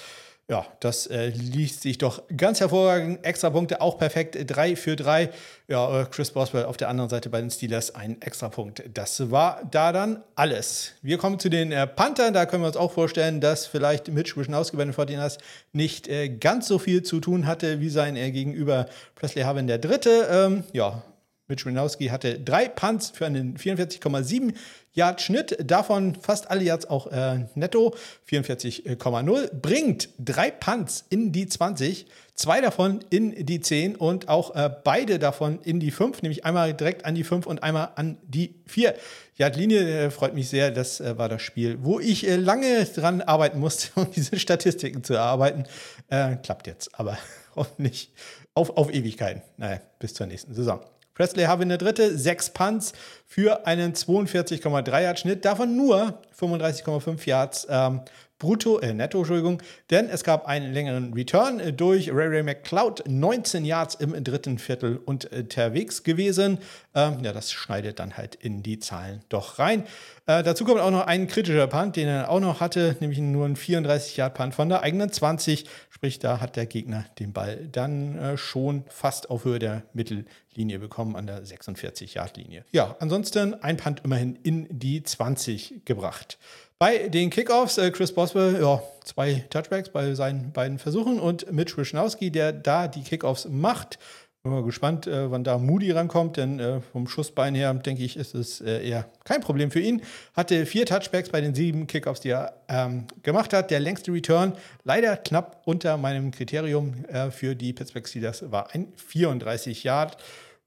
Ja, 0.50 0.66
das 0.80 1.06
äh, 1.06 1.28
liest 1.28 1.82
sich 1.82 1.98
doch 1.98 2.24
ganz 2.36 2.58
hervorragend. 2.58 3.24
Extra 3.24 3.50
Punkte 3.50 3.80
auch 3.80 3.98
perfekt. 3.98 4.36
3 4.36 4.74
für 4.74 4.96
3. 4.96 5.30
Ja, 5.68 6.00
äh, 6.00 6.06
Chris 6.06 6.32
Boswell 6.32 6.64
auf 6.64 6.76
der 6.76 6.88
anderen 6.88 7.08
Seite 7.08 7.28
bei 7.28 7.40
den 7.40 7.52
Steelers 7.52 7.94
ein 7.94 8.20
Extrapunkt. 8.20 8.82
Das 8.92 9.30
war 9.30 9.62
da 9.70 9.92
dann 9.92 10.24
alles. 10.34 10.94
Wir 11.02 11.18
kommen 11.18 11.38
zu 11.38 11.50
den 11.50 11.70
äh, 11.70 11.86
Panthern. 11.86 12.34
Da 12.34 12.46
können 12.46 12.64
wir 12.64 12.66
uns 12.66 12.76
auch 12.76 12.90
vorstellen, 12.90 13.40
dass 13.40 13.66
vielleicht 13.66 14.08
Mitch 14.08 14.36
Wischnowski 14.36 14.76
bei 14.76 14.84
den 14.84 14.92
49ers 14.92 15.38
nicht 15.72 16.08
äh, 16.08 16.28
ganz 16.28 16.66
so 16.66 16.80
viel 16.80 17.04
zu 17.04 17.20
tun 17.20 17.46
hatte 17.46 17.78
wie 17.78 17.88
sein 17.88 18.16
äh, 18.16 18.32
Gegenüber 18.32 18.86
Presley 19.14 19.44
Harvin 19.44 19.68
der 19.68 19.78
Dritte. 19.78 20.26
Ähm, 20.32 20.64
ja, 20.72 21.04
Mitch 21.50 21.66
Wischnowski 21.66 22.06
hatte 22.06 22.40
drei 22.40 22.68
Punts 22.68 23.10
für 23.10 23.26
einen 23.26 23.58
44,7 23.58 24.54
Yard 24.92 25.20
Schnitt, 25.20 25.56
davon 25.62 26.16
fast 26.16 26.50
alle 26.50 26.64
Yards 26.64 26.88
auch 26.88 27.06
äh, 27.12 27.46
netto, 27.54 27.94
44,0, 28.28 29.54
bringt 29.54 30.08
drei 30.18 30.50
Punts 30.50 31.04
in 31.10 31.30
die 31.30 31.46
20, 31.46 32.06
zwei 32.34 32.60
davon 32.60 33.04
in 33.10 33.46
die 33.46 33.60
10 33.60 33.94
und 33.94 34.28
auch 34.28 34.54
äh, 34.56 34.70
beide 34.82 35.20
davon 35.20 35.60
in 35.62 35.78
die 35.78 35.92
5, 35.92 36.22
nämlich 36.22 36.44
einmal 36.44 36.74
direkt 36.74 37.04
an 37.04 37.14
die 37.14 37.22
5 37.22 37.46
und 37.46 37.62
einmal 37.62 37.90
an 37.94 38.18
die 38.22 38.56
4. 38.66 38.94
Yard 39.36 39.56
Linie 39.56 40.06
äh, 40.06 40.10
freut 40.10 40.34
mich 40.34 40.48
sehr, 40.48 40.72
das 40.72 41.00
äh, 41.00 41.16
war 41.16 41.28
das 41.28 41.42
Spiel, 41.42 41.78
wo 41.82 42.00
ich 42.00 42.26
äh, 42.26 42.36
lange 42.36 42.84
dran 42.84 43.20
arbeiten 43.20 43.60
musste, 43.60 43.88
um 44.00 44.10
diese 44.10 44.40
Statistiken 44.40 45.04
zu 45.04 45.14
erarbeiten. 45.14 45.64
Äh, 46.08 46.36
klappt 46.36 46.66
jetzt, 46.66 46.98
aber 46.98 47.16
hoffentlich 47.54 48.12
auf, 48.54 48.76
auf 48.76 48.92
Ewigkeiten. 48.92 49.42
Naja, 49.56 49.80
bis 50.00 50.14
zur 50.14 50.26
nächsten 50.26 50.52
Saison. 50.54 50.80
Presley 51.20 51.44
Harvin 51.44 51.68
der 51.68 51.76
Dritte, 51.76 52.16
sechs 52.16 52.48
Punts 52.48 52.94
für 53.26 53.66
einen 53.66 53.92
42,3 53.92 55.02
Yard 55.02 55.18
Schnitt, 55.20 55.44
davon 55.44 55.76
nur 55.76 56.18
35,5 56.40 57.28
Yards 57.28 57.66
ähm, 57.68 58.00
brutto, 58.40 58.80
äh, 58.80 58.92
netto, 58.92 59.18
Entschuldigung, 59.18 59.62
denn 59.90 60.08
es 60.08 60.24
gab 60.24 60.46
einen 60.46 60.72
längeren 60.72 61.12
Return 61.12 61.76
durch 61.76 62.10
Ray 62.10 62.26
Ray 62.26 62.42
McCloud, 62.42 63.04
19 63.06 63.64
Yards 63.64 63.94
im 63.94 64.12
dritten 64.24 64.58
Viertel 64.58 64.96
unterwegs 64.96 66.02
gewesen. 66.02 66.58
Ähm, 66.94 67.18
ja, 67.22 67.32
das 67.32 67.52
schneidet 67.52 68.00
dann 68.00 68.16
halt 68.16 68.34
in 68.34 68.64
die 68.64 68.80
Zahlen 68.80 69.20
doch 69.28 69.60
rein. 69.60 69.84
Äh, 70.26 70.42
dazu 70.42 70.64
kommt 70.64 70.80
auch 70.80 70.90
noch 70.90 71.06
ein 71.06 71.28
kritischer 71.28 71.68
Punt, 71.68 71.96
den 71.96 72.08
er 72.08 72.30
auch 72.30 72.40
noch 72.40 72.60
hatte, 72.60 72.96
nämlich 72.98 73.18
nur 73.18 73.46
ein 73.46 73.56
34 73.56 74.16
Yard 74.16 74.34
Punt 74.34 74.54
von 74.54 74.68
der 74.68 74.82
eigenen 74.82 75.12
20. 75.12 75.66
Sprich, 75.90 76.18
da 76.18 76.40
hat 76.40 76.56
der 76.56 76.66
Gegner 76.66 77.04
den 77.18 77.32
Ball 77.32 77.68
dann 77.70 78.18
äh, 78.18 78.36
schon 78.38 78.84
fast 78.88 79.28
auf 79.28 79.44
Höhe 79.44 79.58
der 79.58 79.82
Mittellinie 79.92 80.78
bekommen, 80.78 81.14
an 81.14 81.26
der 81.26 81.44
46-Yard-Linie. 81.44 82.64
Ja, 82.72 82.96
ansonsten 83.00 83.54
ein 83.62 83.76
Punt 83.76 84.00
immerhin 84.02 84.36
in 84.42 84.66
die 84.70 85.02
20 85.02 85.84
gebracht. 85.84 86.38
Bei 86.82 87.08
den 87.08 87.28
Kickoffs, 87.28 87.76
äh, 87.76 87.90
Chris 87.90 88.10
Boswell, 88.10 88.58
ja, 88.58 88.82
zwei 89.04 89.44
Touchbacks 89.50 89.90
bei 89.90 90.14
seinen 90.14 90.50
beiden 90.50 90.78
Versuchen 90.78 91.20
und 91.20 91.52
Mitch 91.52 91.76
Wischnowski, 91.76 92.30
der 92.30 92.54
da 92.54 92.88
die 92.88 93.02
Kickoffs 93.02 93.46
macht. 93.50 93.98
Bin 94.42 94.50
mal 94.50 94.64
gespannt, 94.64 95.06
äh, 95.06 95.30
wann 95.30 95.44
da 95.44 95.58
Moody 95.58 95.90
rankommt, 95.90 96.38
denn 96.38 96.58
äh, 96.58 96.80
vom 96.80 97.06
Schussbein 97.06 97.54
her, 97.54 97.74
denke 97.74 98.02
ich, 98.02 98.16
ist 98.16 98.34
es 98.34 98.62
äh, 98.62 98.82
eher 98.82 99.10
kein 99.24 99.42
Problem 99.42 99.70
für 99.70 99.80
ihn. 99.80 100.00
Hatte 100.32 100.64
vier 100.64 100.86
Touchbacks 100.86 101.28
bei 101.28 101.42
den 101.42 101.54
sieben 101.54 101.86
Kickoffs, 101.86 102.20
die 102.20 102.30
er 102.30 102.54
ähm, 102.66 103.04
gemacht 103.22 103.52
hat. 103.52 103.70
Der 103.70 103.80
längste 103.80 104.10
Return, 104.10 104.54
leider 104.82 105.18
knapp 105.18 105.60
unter 105.66 105.98
meinem 105.98 106.30
Kriterium 106.30 107.04
äh, 107.08 107.30
für 107.30 107.54
die 107.54 107.74
Pittsburgh 107.74 108.08
Steelers, 108.08 108.50
war 108.50 108.74
ein 108.74 108.90
34 108.96 109.84
Yard 109.84 110.16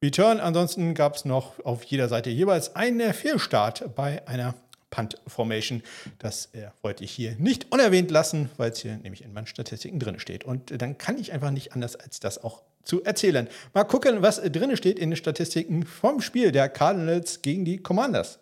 Return. 0.04 0.40
Ansonsten 0.40 0.94
gab 0.94 1.16
es 1.16 1.26
noch 1.26 1.60
auf 1.66 1.84
jeder 1.86 2.08
Seite 2.08 2.30
jeweils 2.30 2.76
einen 2.76 3.16
Fehlstart 3.16 3.96
bei 3.96 4.22
einer 4.28 4.54
Punt 4.94 5.18
Formation. 5.26 5.82
Das 6.20 6.50
äh, 6.54 6.68
wollte 6.84 7.04
ich 7.04 7.12
hier 7.12 7.36
nicht 7.40 7.72
unerwähnt 7.72 8.12
lassen, 8.12 8.52
weil 8.58 8.72
es 8.72 8.80
hier 8.80 8.96
nämlich 8.98 9.24
in 9.24 9.34
meinen 9.34 9.48
Statistiken 9.48 9.98
drin 9.98 10.20
steht. 10.20 10.44
Und 10.44 10.70
äh, 10.70 10.78
dann 10.78 11.00
kann 11.00 11.18
ich 11.18 11.34
einfach 11.34 11.50
nicht 11.50 11.74
anders, 11.74 11.96
als 11.96 12.20
das 12.20 12.44
auch 12.44 12.62
zu 12.84 13.04
erzählen. 13.04 13.48
Mal 13.74 13.86
gucken, 13.86 14.22
was 14.22 14.38
äh, 14.38 14.52
drin 14.52 14.78
steht 14.78 15.00
in 15.00 15.10
den 15.10 15.18
Statistiken 15.18 15.84
vom 15.84 16.22
Spiel 16.22 16.52
der 16.52 16.70
Cardinals 16.70 17.42
gegen 17.42 17.66
die 17.66 17.78
Commanders. 17.80 18.38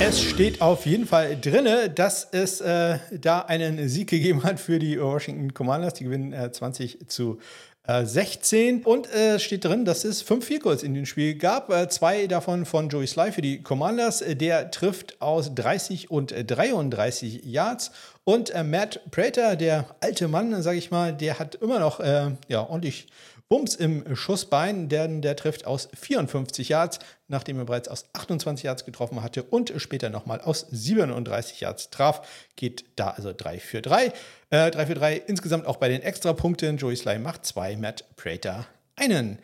Es 0.00 0.20
steht 0.20 0.60
auf 0.60 0.84
jeden 0.84 1.06
Fall 1.06 1.38
drin, 1.40 1.68
dass 1.94 2.26
es 2.32 2.60
äh, 2.60 2.98
da 3.12 3.38
einen 3.42 3.88
Sieg 3.88 4.10
gegeben 4.10 4.42
hat 4.42 4.58
für 4.58 4.80
die 4.80 5.00
Washington 5.00 5.54
Commanders. 5.54 5.94
Die 5.94 6.04
gewinnen 6.04 6.32
äh, 6.32 6.50
20 6.50 7.08
zu 7.08 7.38
16 7.84 8.84
und 8.84 9.12
äh, 9.12 9.40
steht 9.40 9.64
drin, 9.64 9.84
dass 9.84 10.04
es 10.04 10.22
fünf 10.22 10.46
Vielkurs 10.46 10.84
in 10.84 10.94
dem 10.94 11.04
Spiel 11.04 11.34
gab. 11.34 11.68
Äh, 11.68 11.88
zwei 11.88 12.28
davon 12.28 12.64
von 12.64 12.88
Joey 12.88 13.08
Sly 13.08 13.32
für 13.32 13.42
die 13.42 13.60
Commanders. 13.60 14.22
Der 14.24 14.70
trifft 14.70 15.20
aus 15.20 15.52
30 15.54 16.08
und 16.08 16.32
33 16.32 17.44
Yards. 17.44 17.90
Und 18.22 18.50
äh, 18.50 18.62
Matt 18.62 19.00
Prater, 19.10 19.56
der 19.56 19.86
alte 20.00 20.28
Mann, 20.28 20.62
sage 20.62 20.78
ich 20.78 20.92
mal, 20.92 21.12
der 21.12 21.40
hat 21.40 21.56
immer 21.56 21.80
noch 21.80 21.98
äh, 21.98 22.30
ja, 22.46 22.68
ordentlich 22.68 23.08
Bums 23.52 23.74
im 23.74 24.16
Schussbein, 24.16 24.88
denn 24.88 25.20
der 25.20 25.36
trifft 25.36 25.66
aus 25.66 25.90
54 26.00 26.70
Yards, 26.70 27.00
nachdem 27.28 27.58
er 27.58 27.66
bereits 27.66 27.86
aus 27.86 28.06
28 28.14 28.64
Yards 28.64 28.86
getroffen 28.86 29.22
hatte 29.22 29.42
und 29.42 29.74
später 29.76 30.08
nochmal 30.08 30.40
aus 30.40 30.68
37 30.70 31.60
Yards 31.60 31.90
traf. 31.90 32.26
Geht 32.56 32.86
da 32.96 33.10
also 33.10 33.34
3 33.36 33.58
für 33.58 33.82
3. 33.82 34.10
Äh, 34.48 34.70
3 34.70 34.86
für 34.86 34.94
3 34.94 35.16
insgesamt 35.26 35.66
auch 35.66 35.76
bei 35.76 35.90
den 35.90 36.00
Extrapunkten. 36.00 36.78
Joey 36.78 36.96
Sly 36.96 37.18
macht 37.18 37.44
2, 37.44 37.76
Matt 37.76 38.06
Prater 38.16 38.64
einen. 38.96 39.38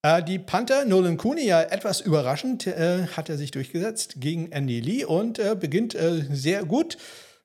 Äh, 0.00 0.22
die 0.22 0.38
Panther, 0.38 0.86
Nolan 0.86 1.18
Cooney, 1.18 1.44
ja 1.44 1.60
etwas 1.60 2.00
überraschend, 2.00 2.66
äh, 2.66 3.06
hat 3.08 3.28
er 3.28 3.36
sich 3.36 3.50
durchgesetzt 3.50 4.14
gegen 4.16 4.50
Andy 4.50 4.80
Lee 4.80 5.04
und 5.04 5.38
äh, 5.38 5.54
beginnt 5.60 5.94
äh, 5.94 6.24
sehr 6.30 6.64
gut 6.64 6.96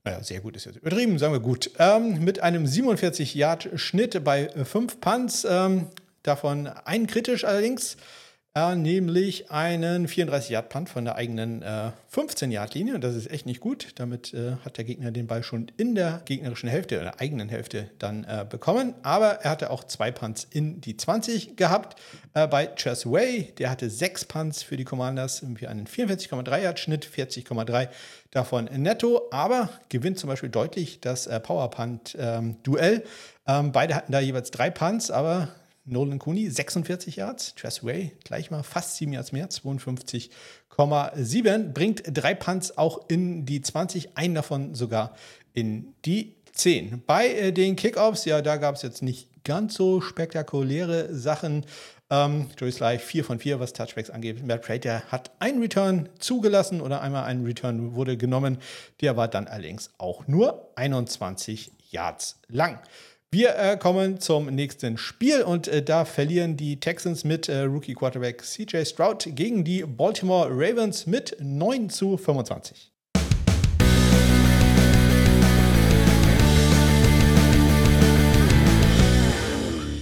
naja, 0.07 0.23
sehr 0.23 0.39
gut 0.39 0.55
ist 0.55 0.65
jetzt 0.65 0.77
übertrieben, 0.77 1.19
sagen 1.19 1.33
wir 1.33 1.41
gut, 1.41 1.69
ähm, 1.79 2.23
mit 2.23 2.39
einem 2.39 2.65
47-Yard-Schnitt 2.65 4.23
bei 4.23 4.47
5 4.49 5.01
Punts, 5.01 5.45
ähm, 5.49 5.87
davon 6.23 6.67
ein 6.67 7.07
kritisch 7.07 7.43
allerdings 7.43 7.97
äh, 8.57 8.75
nämlich 8.75 9.51
einen 9.51 10.07
34-Yard-Punt 10.07 10.89
von 10.89 11.05
der 11.05 11.15
eigenen 11.15 11.61
äh, 11.61 11.91
15-Yard-Linie. 12.11 12.95
Und 12.95 13.03
das 13.03 13.15
ist 13.15 13.29
echt 13.29 13.45
nicht 13.45 13.59
gut. 13.59 13.89
Damit 13.95 14.33
äh, 14.33 14.53
hat 14.65 14.77
der 14.77 14.83
Gegner 14.83 15.11
den 15.11 15.27
Ball 15.27 15.43
schon 15.43 15.71
in 15.77 15.93
der 15.93 16.21
gegnerischen 16.25 16.67
Hälfte 16.67 16.99
oder 16.99 17.21
eigenen 17.21 17.49
Hälfte 17.49 17.91
dann 17.99 18.23
äh, 18.23 18.45
bekommen. 18.49 18.95
Aber 19.03 19.43
er 19.43 19.51
hatte 19.51 19.69
auch 19.69 19.83
zwei 19.83 20.11
Punts 20.11 20.47
in 20.49 20.81
die 20.81 20.97
20 20.97 21.55
gehabt. 21.55 22.01
Äh, 22.33 22.47
bei 22.47 22.65
Chess 22.67 23.05
Way, 23.05 23.53
der 23.59 23.69
hatte 23.69 23.91
sechs 23.91 24.25
Punts 24.25 24.63
für 24.63 24.75
die 24.75 24.85
Commanders 24.85 25.45
für 25.55 25.69
einen 25.69 25.85
44,3-Yard-Schnitt, 25.85 27.05
40,3 27.05 27.89
davon 28.31 28.65
netto. 28.65 29.27
Aber 29.29 29.69
gewinnt 29.89 30.17
zum 30.17 30.29
Beispiel 30.29 30.49
deutlich 30.49 30.99
das 30.99 31.27
äh, 31.27 31.39
Power-Punt-Duell. 31.39 33.03
Ähm, 33.47 33.71
beide 33.71 33.93
hatten 33.93 34.11
da 34.11 34.19
jeweils 34.19 34.49
drei 34.49 34.71
Punts, 34.71 35.11
aber 35.11 35.49
Nolan 35.87 36.19
Cooney 36.19 36.49
46 36.49 37.15
Yards, 37.15 37.55
Tress 37.55 37.83
Way 37.83 38.11
gleich 38.23 38.51
mal 38.51 38.63
fast 38.63 38.97
7 38.97 39.13
Yards 39.13 39.31
mehr, 39.31 39.49
52,7. 39.49 41.73
Bringt 41.73 42.03
drei 42.05 42.35
Punts 42.35 42.77
auch 42.77 43.09
in 43.09 43.45
die 43.45 43.61
20, 43.61 44.17
einen 44.17 44.35
davon 44.35 44.75
sogar 44.75 45.15
in 45.53 45.93
die 46.05 46.35
10. 46.53 47.03
Bei 47.05 47.27
äh, 47.27 47.51
den 47.51 47.75
Kickoffs, 47.75 48.25
ja, 48.25 48.41
da 48.41 48.57
gab 48.57 48.75
es 48.75 48.81
jetzt 48.81 49.01
nicht 49.01 49.29
ganz 49.43 49.75
so 49.75 50.01
spektakuläre 50.01 51.13
Sachen. 51.15 51.65
Ähm, 52.09 52.47
Joey 52.57 52.71
Sly 52.71 52.99
4 52.99 53.23
von 53.23 53.39
4, 53.39 53.59
was 53.59 53.73
Touchbacks 53.73 54.09
angeht. 54.09 54.45
Matt 54.45 54.61
Prater 54.61 55.03
hat 55.09 55.31
einen 55.39 55.61
Return 55.61 56.09
zugelassen 56.19 56.81
oder 56.81 57.01
einmal 57.01 57.25
ein 57.25 57.45
Return 57.45 57.95
wurde 57.95 58.17
genommen. 58.17 58.59
Der 59.01 59.17
war 59.17 59.27
dann 59.27 59.47
allerdings 59.47 59.91
auch 59.97 60.27
nur 60.27 60.71
21 60.75 61.71
Yards 61.89 62.39
lang. 62.47 62.79
Wir 63.29 63.57
äh, 63.57 63.75
kommen 63.75 64.21
zum 64.21 64.45
nächsten 64.45 64.97
Spiel 64.97 65.41
und 65.41 65.67
äh, 65.67 65.83
da 65.83 66.05
verlieren 66.05 66.55
die 66.55 66.79
Texans 66.79 67.25
mit 67.25 67.49
äh, 67.49 67.63
Rookie 67.63 67.93
Quarterback 67.93 68.41
CJ 68.41 68.85
Stroud 68.85 69.27
gegen 69.35 69.65
die 69.65 69.83
Baltimore 69.83 70.47
Ravens 70.49 71.05
mit 71.07 71.35
9 71.41 71.89
zu 71.89 72.15
25. 72.15 72.93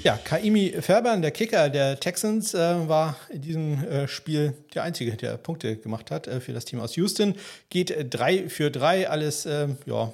Ja, 0.04 0.20
Kaimi 0.24 0.76
Fairbairn, 0.80 1.24
der 1.24 1.32
Kicker 1.32 1.70
der 1.70 2.00
Texans, 2.00 2.54
äh, 2.54 2.88
war 2.88 3.16
in 3.30 3.42
diesem 3.42 3.84
äh, 3.86 4.08
Spiel 4.08 4.54
der 4.76 4.84
Einzige, 4.84 5.18
der 5.18 5.38
Punkte 5.38 5.78
gemacht 5.78 6.12
hat 6.12 6.28
äh, 6.28 6.40
für 6.40 6.54
das 6.54 6.66
Team 6.66 6.80
aus 6.80 6.96
Houston. 6.96 7.34
Geht 7.72 8.14
3 8.14 8.50
für 8.50 8.70
3, 8.70 9.10
alles 9.10 9.48
ähm, 9.48 9.80
ja, 9.88 10.14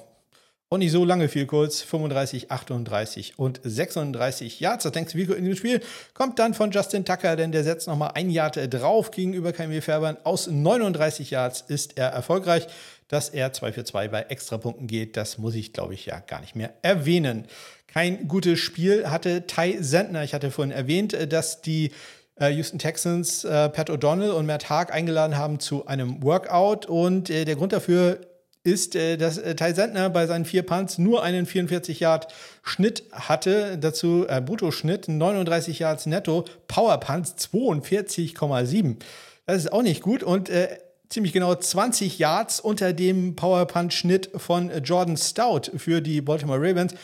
und 0.72 0.78
nicht 0.78 0.92
so 0.92 1.04
lange 1.04 1.28
viel 1.28 1.44
kurz, 1.44 1.82
35, 1.82 2.50
38 2.50 3.38
und 3.38 3.60
36 3.62 4.58
Yards. 4.58 4.84
Das 4.84 4.94
längste 4.94 5.18
Video 5.18 5.34
in 5.34 5.44
dem 5.44 5.54
Spiel 5.54 5.82
kommt 6.14 6.38
dann 6.38 6.54
von 6.54 6.70
Justin 6.70 7.04
Tucker, 7.04 7.36
denn 7.36 7.52
der 7.52 7.62
setzt 7.62 7.88
nochmal 7.88 8.12
ein 8.14 8.30
Yard 8.30 8.58
drauf 8.72 9.10
gegenüber 9.10 9.52
Camille 9.52 9.82
Färbern. 9.82 10.16
Aus 10.24 10.46
39 10.46 11.30
Yards 11.30 11.60
ist 11.60 11.98
er 11.98 12.08
erfolgreich. 12.08 12.68
Dass 13.08 13.28
er 13.28 13.52
2 13.52 13.72
für 13.72 13.84
2 13.84 14.08
bei 14.08 14.22
Extrapunkten 14.22 14.86
geht, 14.86 15.18
das 15.18 15.36
muss 15.36 15.54
ich, 15.54 15.74
glaube 15.74 15.92
ich, 15.92 16.06
ja 16.06 16.20
gar 16.20 16.40
nicht 16.40 16.56
mehr 16.56 16.72
erwähnen. 16.80 17.48
Kein 17.86 18.26
gutes 18.26 18.58
Spiel 18.58 19.10
hatte 19.10 19.46
Ty 19.46 19.76
Sentner. 19.80 20.24
Ich 20.24 20.32
hatte 20.32 20.50
vorhin 20.50 20.72
erwähnt, 20.72 21.14
dass 21.30 21.60
die 21.60 21.90
äh, 22.40 22.48
Houston 22.48 22.78
Texans 22.78 23.44
äh, 23.44 23.68
Pat 23.68 23.90
O'Donnell 23.90 24.30
und 24.30 24.46
Matt 24.46 24.70
Haag 24.70 24.90
eingeladen 24.90 25.36
haben 25.36 25.60
zu 25.60 25.84
einem 25.84 26.22
Workout. 26.22 26.86
Und 26.86 27.28
äh, 27.28 27.44
der 27.44 27.56
Grund 27.56 27.74
dafür 27.74 28.20
ist, 28.64 28.94
äh, 28.94 29.16
dass 29.16 29.38
äh, 29.38 29.54
Ty 29.54 29.74
Sentner 29.74 30.10
bei 30.10 30.26
seinen 30.26 30.44
vier 30.44 30.62
Punts 30.62 30.98
nur 30.98 31.22
einen 31.22 31.46
44 31.46 32.00
Yard 32.00 32.32
Schnitt 32.62 33.04
hatte, 33.12 33.78
dazu 33.78 34.26
äh, 34.28 34.40
Bruttoschnitt 34.40 35.08
39 35.08 35.78
Yards 35.78 36.06
netto, 36.06 36.44
Power 36.68 36.98
Punts 36.98 37.34
42,7. 37.52 38.96
Das 39.46 39.56
ist 39.56 39.72
auch 39.72 39.82
nicht 39.82 40.02
gut 40.02 40.22
und 40.22 40.48
äh, 40.48 40.78
ziemlich 41.08 41.32
genau 41.32 41.54
20 41.54 42.18
Yards 42.18 42.60
unter 42.60 42.92
dem 42.92 43.34
Power 43.34 43.66
Punch 43.66 43.92
Schnitt 43.94 44.30
von 44.36 44.70
Jordan 44.82 45.16
Stout 45.16 45.76
für 45.76 46.00
die 46.00 46.20
Baltimore 46.20 46.60
Ravens. 46.60 46.94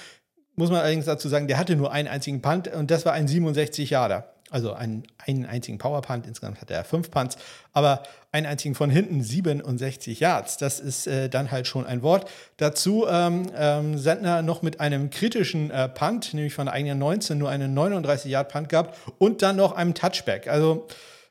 Muss 0.55 0.71
man 0.71 0.81
allerdings 0.81 1.05
dazu 1.05 1.29
sagen, 1.29 1.47
der 1.47 1.59
hatte 1.59 1.77
nur 1.77 1.93
einen 1.93 2.09
einzigen 2.09 2.41
Punt 2.41 2.69
und 2.69 2.91
das 2.91 3.05
war 3.05 3.13
ein 3.13 3.29
67 3.29 3.91
Yarder 3.91 4.33
also 4.51 4.73
einen, 4.73 5.05
einen 5.27 5.47
einzigen 5.47 5.79
Power-Punt, 5.79 6.27
insgesamt 6.27 6.61
hat 6.61 6.71
er 6.71 6.85
fünf 6.85 7.11
Punts, 7.11 7.37
aber 7.73 8.03
einen 8.33 8.47
einzigen 8.47 8.75
von 8.75 8.91
hinten 8.91 9.23
67 9.23 10.21
Yards. 10.21 10.57
Das 10.57 10.81
ist 10.81 11.07
äh, 11.07 11.29
dann 11.29 11.51
halt 11.51 11.67
schon 11.67 11.87
ein 11.87 12.03
Wort. 12.03 12.31
Dazu 12.57 13.07
ähm, 13.09 13.51
ähm, 13.57 13.99
Sentner 13.99 14.43
noch 14.43 14.63
mit 14.63 14.81
einem 14.81 15.11
kritischen 15.11 15.71
äh, 15.71 15.89
Punt, 15.89 16.35
nämlich 16.35 16.55
von 16.55 16.67
der 16.67 16.75
eigenen 16.75 16.99
19, 16.99 17.39
nur 17.39 17.51
einen 17.51 17.77
39-Yard-Punt 17.77 18.69
gehabt 18.69 18.99
und 19.19 19.43
dann 19.43 19.57
noch 19.57 19.73
einem 19.73 19.95
Touchback. 19.95 20.49
Also 20.49 20.87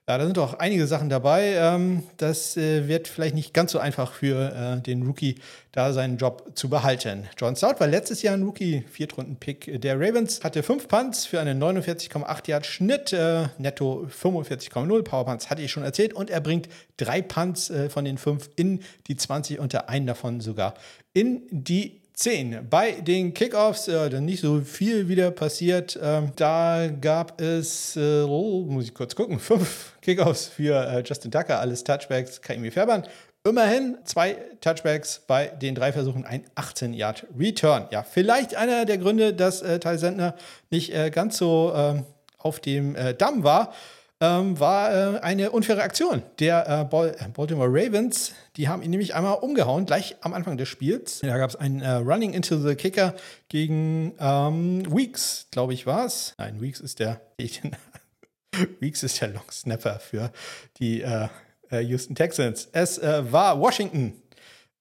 ja, 0.09 0.17
da 0.17 0.23
sind 0.23 0.37
doch 0.37 0.59
einige 0.59 0.87
Sachen 0.87 1.09
dabei. 1.09 1.55
Ähm, 1.55 2.03
das 2.15 2.55
äh, 2.55 2.87
wird 2.87 3.09
vielleicht 3.09 3.35
nicht 3.35 3.53
ganz 3.53 3.73
so 3.73 3.79
einfach 3.79 4.13
für 4.13 4.77
äh, 4.77 4.81
den 4.81 5.03
Rookie, 5.03 5.35
da 5.73 5.91
seinen 5.91 6.17
Job 6.17 6.51
zu 6.55 6.69
behalten. 6.69 7.27
John 7.37 7.57
Stout 7.57 7.79
war 7.79 7.87
letztes 7.87 8.21
Jahr 8.21 8.33
ein 8.33 8.43
Rookie, 8.43 8.85
Viertrunden-Pick 8.89 9.81
der 9.81 9.99
Ravens, 9.99 10.45
hatte 10.45 10.63
fünf 10.63 10.87
Punts 10.87 11.25
für 11.25 11.41
einen 11.41 11.61
49,8 11.61 12.49
Yard 12.49 12.65
Schnitt, 12.65 13.11
äh, 13.11 13.49
netto 13.57 14.07
45,0 14.09 15.03
Power 15.03 15.25
Punts 15.25 15.49
hatte 15.49 15.61
ich 15.61 15.71
schon 15.71 15.83
erzählt 15.83 16.13
und 16.13 16.29
er 16.29 16.39
bringt 16.39 16.69
drei 16.95 17.21
Punts 17.21 17.71
von 17.89 18.05
den 18.05 18.17
fünf 18.17 18.49
in 18.55 18.79
die 19.07 19.17
20 19.17 19.59
und 19.59 19.73
der 19.73 19.89
einen 19.89 20.07
davon 20.07 20.39
sogar 20.39 20.73
in 21.13 21.41
die 21.51 22.01
10. 22.17 22.67
Bei 22.67 22.93
den 22.93 23.31
Kickoffs 23.35 23.87
äh, 23.87 24.09
dann 24.09 24.25
nicht 24.25 24.41
so 24.41 24.61
viel 24.61 25.07
wieder 25.07 25.29
passiert. 25.29 25.99
Ähm, 26.01 26.31
da 26.35 26.87
gab 26.87 27.39
es, 27.39 27.95
äh, 27.95 28.23
oh, 28.23 28.65
muss 28.67 28.85
ich 28.85 28.93
kurz 28.95 29.15
gucken, 29.15 29.39
fünf 29.39 29.93
Kickoffs 30.01 30.47
für 30.47 30.75
äh, 30.75 31.03
Justin 31.05 31.29
Tucker, 31.29 31.59
alles 31.59 31.83
Touchbacks, 31.83 32.41
Kaimi 32.41 32.71
Färbern. 32.71 33.03
Immerhin 33.43 33.99
zwei 34.03 34.35
Touchbacks 34.61 35.21
bei 35.27 35.45
den 35.45 35.75
drei 35.75 35.93
Versuchen, 35.93 36.25
ein 36.25 36.43
18-Yard-Return. 36.55 37.89
Ja, 37.91 38.01
vielleicht 38.01 38.55
einer 38.55 38.85
der 38.85 38.97
Gründe, 38.97 39.33
dass 39.33 39.61
äh, 39.61 39.79
Ty 39.79 39.99
Sentner 39.99 40.33
nicht 40.71 40.93
äh, 40.95 41.11
ganz 41.11 41.37
so 41.37 41.71
ähm, 41.75 42.03
auf 42.39 42.59
dem 42.59 42.95
äh, 42.95 43.13
Damm 43.13 43.43
war 43.43 43.73
ähm, 44.19 44.59
war 44.59 45.15
äh, 45.15 45.19
eine 45.19 45.51
unfaire 45.51 45.83
Aktion 45.83 46.23
der 46.39 46.67
äh, 46.67 46.81
äh, 46.81 47.27
Baltimore 47.29 47.69
Ravens. 47.69 48.33
Die 48.55 48.67
haben 48.67 48.81
ihn 48.81 48.89
nämlich 48.89 49.13
einmal 49.13 49.35
umgehauen, 49.35 49.85
gleich 49.85 50.15
am 50.21 50.33
Anfang 50.33 50.57
des 50.57 50.67
Spiels. 50.67 51.19
Da 51.19 51.37
gab 51.37 51.49
es 51.49 51.55
ein 51.55 51.81
äh, 51.81 51.91
Running 51.91 52.33
into 52.33 52.57
the 52.57 52.75
Kicker 52.75 53.13
gegen 53.49 54.13
ähm, 54.19 54.83
Weeks, 54.91 55.47
glaube 55.51 55.73
ich, 55.73 55.85
war 55.85 56.05
es. 56.05 56.33
Nein, 56.37 56.61
Weeks 56.61 56.79
ist 56.79 56.99
der. 56.99 57.21
Weeks 58.79 59.03
ist 59.03 59.21
der 59.21 59.27
Long 59.29 59.51
Snapper 59.51 59.99
für 59.99 60.31
die 60.79 61.01
äh, 61.01 61.27
äh, 61.69 61.81
Houston 61.81 62.15
Texans. 62.15 62.69
Es 62.71 62.99
war 62.99 63.59
Washington, 63.59 64.13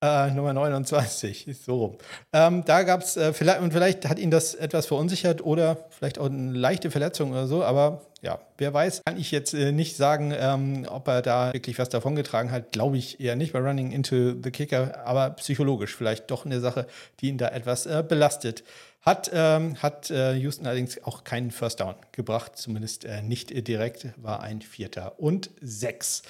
äh, 0.03 0.31
Nummer 0.31 0.53
29, 0.53 1.57
so 1.65 1.77
rum. 1.77 1.99
Ähm, 2.33 2.65
da 2.65 2.83
gab 2.83 3.03
es, 3.03 3.17
äh, 3.17 3.33
vielleicht, 3.33 3.61
und 3.61 3.73
vielleicht 3.73 4.09
hat 4.09 4.19
ihn 4.19 4.31
das 4.31 4.55
etwas 4.55 4.87
verunsichert 4.87 5.45
oder 5.45 5.79
vielleicht 5.91 6.19
auch 6.19 6.27
eine 6.27 6.53
leichte 6.53 6.91
Verletzung 6.91 7.31
oder 7.31 7.47
so, 7.47 7.65
aber 7.65 8.03
ja, 8.23 8.41
wer 8.59 8.75
weiß, 8.75 9.03
kann 9.05 9.19
ich 9.19 9.31
jetzt 9.31 9.55
äh, 9.55 9.73
nicht 9.73 9.97
sagen, 9.97 10.35
ähm, 10.37 10.87
ob 10.89 11.09
er 11.09 11.23
da 11.23 11.53
wirklich 11.53 11.79
was 11.79 11.89
davongetragen 11.89 12.51
hat. 12.51 12.73
Glaube 12.73 12.99
ich 12.99 13.21
eher 13.21 13.37
nicht 13.37 13.53
bei 13.53 13.61
Running 13.61 13.93
into 13.93 14.35
the 14.43 14.51
Kicker, 14.51 15.07
aber 15.07 15.31
psychologisch 15.31 15.95
vielleicht 15.95 16.31
doch 16.31 16.45
eine 16.45 16.61
Sache, 16.61 16.87
die 17.21 17.29
ihn 17.29 17.39
da 17.39 17.49
etwas 17.49 17.87
äh, 17.87 18.05
belastet. 18.07 18.65
Hat, 19.03 19.31
ähm, 19.33 19.81
hat 19.83 20.11
äh, 20.11 20.35
Houston 20.35 20.67
allerdings 20.67 21.03
auch 21.05 21.23
keinen 21.23 21.53
First 21.53 21.79
Down 21.79 21.95
gebracht, 22.11 22.57
zumindest 22.57 23.05
äh, 23.05 23.23
nicht 23.23 23.51
direkt, 23.69 24.09
war 24.17 24.43
ein 24.43 24.61
Vierter 24.61 25.21
und 25.21 25.51
sechs. 25.61 26.23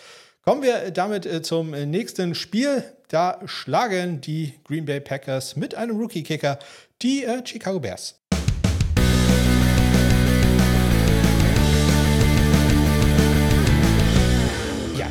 Kommen 0.49 0.62
wir 0.62 0.92
damit 0.92 1.26
äh, 1.26 1.42
zum 1.42 1.74
äh, 1.74 1.86
nächsten 1.86 2.36
Spiel. 2.36 2.84
Da 3.09 3.40
schlagen 3.47 4.20
die 4.20 4.55
Green 4.62 4.84
Bay 4.84 5.01
Packers 5.01 5.57
mit 5.57 5.74
einem 5.74 5.97
Rookie-Kicker 5.97 6.61
die 7.03 7.24
äh, 7.24 7.44
Chicago 7.44 7.80
Bears. 7.80 8.20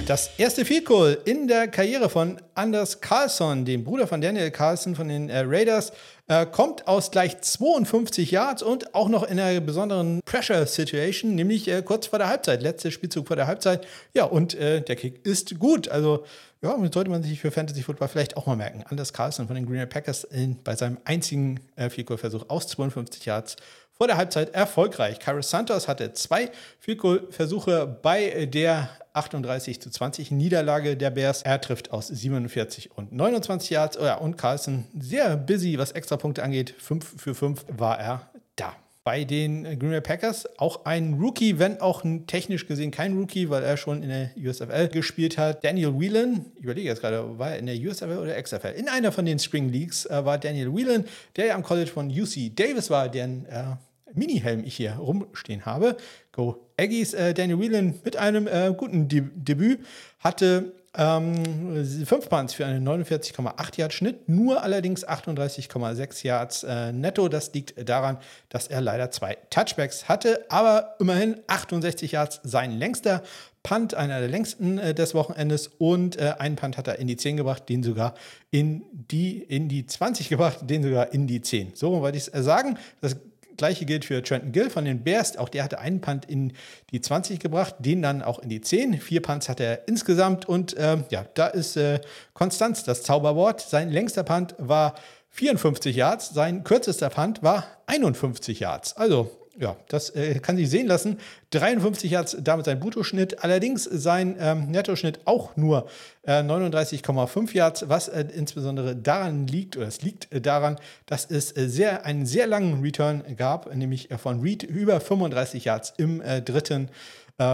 Das 0.08 0.30
erste 0.38 0.66
Field 0.66 0.86
Goal 0.86 1.18
in 1.26 1.48
der 1.48 1.68
Karriere 1.68 2.10
von 2.10 2.38
Anders 2.54 3.02
Carlson, 3.02 3.66
dem 3.66 3.84
Bruder 3.84 4.06
von 4.06 4.22
Daniel 4.22 4.52
Carlson 4.52 4.94
von 4.94 5.08
den 5.08 5.30
äh, 5.32 5.40
Raiders, 5.40 5.94
äh, 6.28 6.46
kommt 6.46 6.88
aus 6.88 7.10
gleich 7.10 7.42
52 7.42 8.30
Yards 8.30 8.62
und 8.62 8.94
auch 8.94 9.10
noch 9.10 9.24
in 9.24 9.40
einer 9.40 9.60
besonderen 9.62 10.22
Pressure 10.24 10.68
Situation, 10.68 11.34
nämlich 11.34 11.68
äh, 11.68 11.82
kurz 11.82 12.06
vor 12.06 12.20
der 12.20 12.30
Halbzeit, 12.30 12.62
letzter 12.62 12.92
Spielzug 12.92 13.26
vor 13.26 13.36
der 13.36 13.48
Halbzeit. 13.48 13.88
Ja, 14.14 14.26
und 14.26 14.54
äh, 14.54 14.82
der 14.82 14.96
Kick 14.96 15.26
ist 15.26 15.58
gut. 15.58 15.88
Also, 15.88 16.24
ja, 16.62 16.78
sollte 16.94 17.10
man 17.10 17.24
sich 17.24 17.40
für 17.40 17.50
Fantasy 17.50 17.82
Football 17.82 18.08
vielleicht 18.08 18.38
auch 18.38 18.46
mal 18.46 18.56
merken. 18.56 18.84
Anders 18.88 19.12
Carlson 19.12 19.48
von 19.48 19.56
den 19.56 19.66
Green 19.66 19.78
Bay 19.78 19.88
Packers 19.88 20.24
in, 20.24 20.62
bei 20.64 20.76
seinem 20.76 21.00
einzigen 21.04 21.62
äh, 21.78 21.90
Field 21.90 22.06
Goal 22.06 22.20
Versuch 22.20 22.46
aus 22.48 22.68
52 22.68 23.26
Yards 23.26 23.56
vor 23.98 24.08
der 24.08 24.18
Halbzeit 24.18 24.54
erfolgreich. 24.54 25.20
Carlos 25.20 25.50
Santos 25.50 25.88
hatte 25.88 26.14
zwei 26.14 26.52
Field 26.80 27.00
Goal 27.00 27.28
Versuche 27.32 27.88
bei 28.02 28.46
der 28.46 28.90
38 29.16 29.82
zu 29.82 29.90
20 29.90 30.32
Niederlage 30.32 30.98
der 30.98 31.10
Bears. 31.10 31.42
Er 31.42 31.62
trifft 31.62 31.92
aus 31.92 32.08
47 32.08 32.92
und 32.96 33.14
29 33.14 33.70
Yards. 33.70 33.98
Oh 33.98 34.04
ja, 34.04 34.16
und 34.16 34.38
Carlson 34.38 34.86
sehr 35.00 35.38
busy, 35.38 35.78
was 35.78 35.92
Extrapunkte 35.92 36.44
angeht. 36.44 36.76
5 36.78 37.22
für 37.22 37.34
5 37.34 37.66
war 37.78 38.00
er 38.00 38.30
da. 38.56 38.74
Bei 39.06 39.24
den 39.24 39.64
Green 39.64 39.92
Bay 39.92 40.02
Packers 40.02 40.48
auch 40.58 40.86
ein 40.86 41.14
Rookie, 41.14 41.60
wenn 41.60 41.80
auch 41.80 42.04
technisch 42.26 42.66
gesehen 42.66 42.90
kein 42.90 43.16
Rookie, 43.16 43.52
weil 43.52 43.64
er 43.64 43.78
schon 43.78 44.02
in 44.02 44.10
der 44.10 44.32
USFL 44.36 44.88
gespielt 44.88 45.38
hat. 45.38 45.64
Daniel 45.64 45.94
Whelan, 46.00 46.46
ich 46.56 46.64
überlege 46.64 46.90
jetzt 46.90 47.02
gerade, 47.02 47.38
war 47.38 47.52
er 47.52 47.60
in 47.60 47.68
der 47.68 47.76
USFL 47.76 48.18
oder 48.18 48.42
XFL? 48.42 48.74
In 48.76 48.90
einer 48.90 49.12
von 49.12 49.26
den 49.26 49.38
Spring 49.38 49.70
Leagues 49.70 50.08
äh, 50.08 50.26
war 50.26 50.40
Daniel 50.40 50.74
Whelan, 50.74 51.06
der 51.36 51.46
ja 51.46 51.56
am 51.56 51.62
College 51.62 51.92
von 51.92 52.10
UC 52.10 52.56
Davis 52.56 52.90
war, 52.90 53.08
deren 53.08 53.46
äh, 53.46 53.76
Mini-Helm 54.14 54.64
ich 54.64 54.76
hier 54.76 54.94
rumstehen 54.94 55.66
habe. 55.66 55.98
Go 56.32 56.68
Aggies. 56.78 57.14
Äh, 57.14 57.34
Daniel 57.34 57.60
Whelan 57.60 58.00
mit 58.04 58.18
einem 58.18 58.48
äh, 58.48 58.74
guten 58.76 59.08
De 59.08 59.24
Debüt 59.36 59.80
hatte 60.20 60.74
ähm, 60.98 62.06
fünf 62.06 62.30
Punts 62.30 62.54
für 62.54 62.66
einen 62.66 62.88
49,8 62.88 63.80
Yard 63.80 63.94
Schnitt, 63.94 64.30
nur 64.30 64.64
allerdings 64.64 65.06
38,6 65.06 66.26
Yards 66.26 66.64
äh, 66.64 66.94
netto. 66.94 67.28
Das 67.28 67.54
liegt 67.54 67.90
daran, 67.90 68.18
dass 68.50 68.68
er 68.68 68.82
leider 68.82 69.12
zwei 69.12 69.38
Touchbacks 69.50 70.08
hatte, 70.08 70.46
aber 70.50 70.96
immerhin 71.00 71.42
68 71.48 72.14
Yards 72.14 72.40
sein 72.44 72.72
längster 72.72 73.24
Punt, 73.64 73.96
einer 73.96 74.20
der 74.20 74.30
längsten 74.30 74.78
äh, 74.78 74.94
des 74.94 75.16
Wochenendes 75.16 75.72
und 75.80 76.18
äh, 76.18 76.36
einen 76.38 76.56
Punt 76.56 76.78
hat 76.78 76.88
er 76.88 77.00
in 77.00 77.08
die 77.08 77.18
10 77.18 77.38
gebracht, 77.38 77.68
den 77.68 77.82
sogar 77.84 78.14
in 78.52 78.84
die, 78.92 79.40
in 79.40 79.68
die 79.68 79.86
20 79.86 80.30
gebracht, 80.30 80.60
den 80.62 80.84
sogar 80.84 81.14
in 81.14 81.28
die 81.28 81.42
10. 81.42 81.72
So 81.74 82.00
wollte 82.02 82.18
ich 82.18 82.28
es 82.28 82.34
äh, 82.34 82.44
sagen. 82.44 82.78
Das 83.02 83.18
Gleiche 83.58 83.86
gilt 83.86 84.06
für 84.06 84.22
Trenton 84.22 84.52
Gill 84.52 84.70
von 84.70 84.86
den 84.86 85.04
Bears. 85.04 85.38
Auch 85.38 85.50
der 85.50 85.64
hatte 85.64 85.80
einen 85.80 86.02
Punt 86.02 86.26
in 86.26 86.54
die 86.92 87.02
20 87.02 87.40
gebracht, 87.40 87.76
den 87.80 88.02
dann 88.02 88.22
auch 88.22 88.40
in 88.40 88.50
die 88.50 88.62
10. 88.62 89.00
Vier 89.00 89.22
Punts 89.22 89.50
hat 89.50 89.60
er 89.60 89.88
insgesamt. 89.88 90.48
Und 90.48 90.76
äh, 90.78 90.98
ja, 91.10 91.26
da 91.34 91.48
ist 91.48 91.78
äh, 91.78 92.00
Konstanz 92.34 92.84
das 92.84 93.04
Zauberwort. 93.04 93.62
Sein 93.62 93.90
längster 93.90 94.24
Punt 94.24 94.56
war 94.58 94.96
54 95.32 95.96
Yards, 95.96 96.34
sein 96.34 96.64
kürzester 96.64 97.10
Punt 97.10 97.44
war 97.44 97.66
51 97.88 98.62
Yards. 98.62 98.96
Also 98.96 99.30
ja, 99.58 99.78
das 99.88 100.10
äh, 100.12 100.40
kann 100.40 100.58
sich 100.58 100.70
sehen 100.70 100.88
lassen. 100.88 101.20
53 101.52 102.12
Yards 102.12 102.38
damit 102.42 102.66
sein 102.66 102.80
Bruttoschnitt, 102.80 103.44
allerdings 103.44 103.84
sein 103.84 104.36
ähm, 104.40 104.70
Nettoschnitt 104.72 105.20
auch 105.26 105.56
nur 105.56 105.88
äh, 106.24 106.42
39,5 106.42 107.54
Yards, 107.56 107.88
was 107.88 108.08
äh, 108.08 108.26
insbesondere 108.34 108.96
daran 108.96 109.48
liegt, 109.48 109.78
oder 109.78 109.88
es 109.88 110.02
liegt 110.02 110.32
äh, 110.34 110.42
daran, 110.42 110.78
dass 111.06 111.26
es 111.26 111.56
äh, 111.56 111.70
sehr, 111.70 112.06
einen 112.06 112.26
sehr 112.26 112.48
langen 112.48 112.82
Return 112.82 113.24
gab, 113.38 113.74
nämlich 113.74 114.12
äh, 114.12 114.18
von 114.18 114.42
Reed 114.42 114.64
über 114.64 115.00
35 115.00 115.66
Yards 115.66 115.94
im 115.98 116.22
dritten 116.44 116.90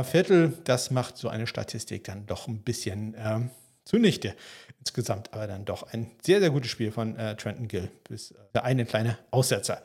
Viertel. 0.04 0.54
Das 0.64 0.92
macht 0.92 1.18
so 1.18 1.28
eine 1.28 1.48
Statistik 1.48 2.04
dann 2.04 2.26
doch 2.28 2.48
ein 2.48 2.60
bisschen 2.60 3.16
ähm, 3.18 3.50
zunichte. 3.84 4.36
Insgesamt 4.80 5.34
aber 5.34 5.48
dann 5.48 5.66
doch 5.66 5.84
ein 5.92 6.12
sehr, 6.22 6.40
sehr 6.40 6.52
gutes 6.52 6.72
Spiel 6.72 6.92
von 6.92 7.16
Trenton 7.38 7.68
Gill, 7.68 7.90
bis 8.08 8.34
der 8.54 8.64
eine 8.64 8.86
kleine 8.86 9.18
Aussetzer. 9.32 9.82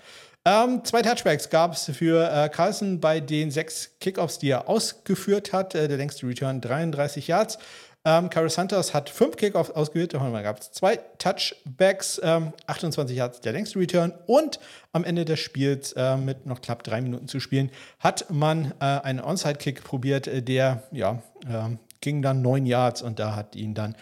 Ähm, 0.47 0.85
zwei 0.85 1.03
Touchbacks 1.03 1.51
gab 1.51 1.73
es 1.73 1.91
für 1.93 2.31
äh, 2.31 2.49
Carlson 2.49 3.01
bei 3.01 3.19
den 3.19 3.51
sechs 3.51 3.99
Kickoffs, 3.99 4.39
die 4.39 4.51
er 4.51 4.69
ausgeführt 4.69 5.53
hat. 5.53 5.75
Äh, 5.75 5.89
der 5.89 5.97
längste 5.97 6.25
Return 6.25 6.61
33 6.61 7.27
Yards. 7.27 7.59
Ähm, 8.05 8.31
Carlos 8.31 8.55
Santos 8.55 8.95
hat 8.95 9.11
fünf 9.11 9.35
Kickoffs 9.35 9.73
ausgeführt. 9.73 10.15
Da 10.15 10.43
gab 10.43 10.61
es 10.61 10.71
zwei 10.71 11.01
Touchbacks, 11.19 12.21
ähm, 12.23 12.53
28 12.69 13.17
Yards 13.17 13.41
der 13.41 13.55
längste 13.55 13.81
Return. 13.81 14.13
Und 14.27 14.61
am 14.93 15.03
Ende 15.03 15.25
des 15.25 15.41
Spiels, 15.41 15.93
äh, 15.95 16.17
mit 16.17 16.47
noch 16.47 16.61
knapp 16.61 16.85
drei 16.85 17.01
Minuten 17.01 17.27
zu 17.27 17.41
spielen, 17.41 17.73
hat 17.99 18.31
man 18.31 18.73
äh, 18.79 18.85
einen 18.85 19.19
Onside-Kick 19.19 19.83
probiert, 19.83 20.29
äh, 20.29 20.43
der 20.43 20.85
ja, 20.93 21.21
ähm, 21.51 21.81
ging 22.01 22.23
dann 22.23 22.41
neun 22.41 22.67
Yards 22.67 23.03
und 23.03 23.19
da 23.19 23.35
hat 23.35 23.57
ihn 23.57 23.75
dann 23.75 23.97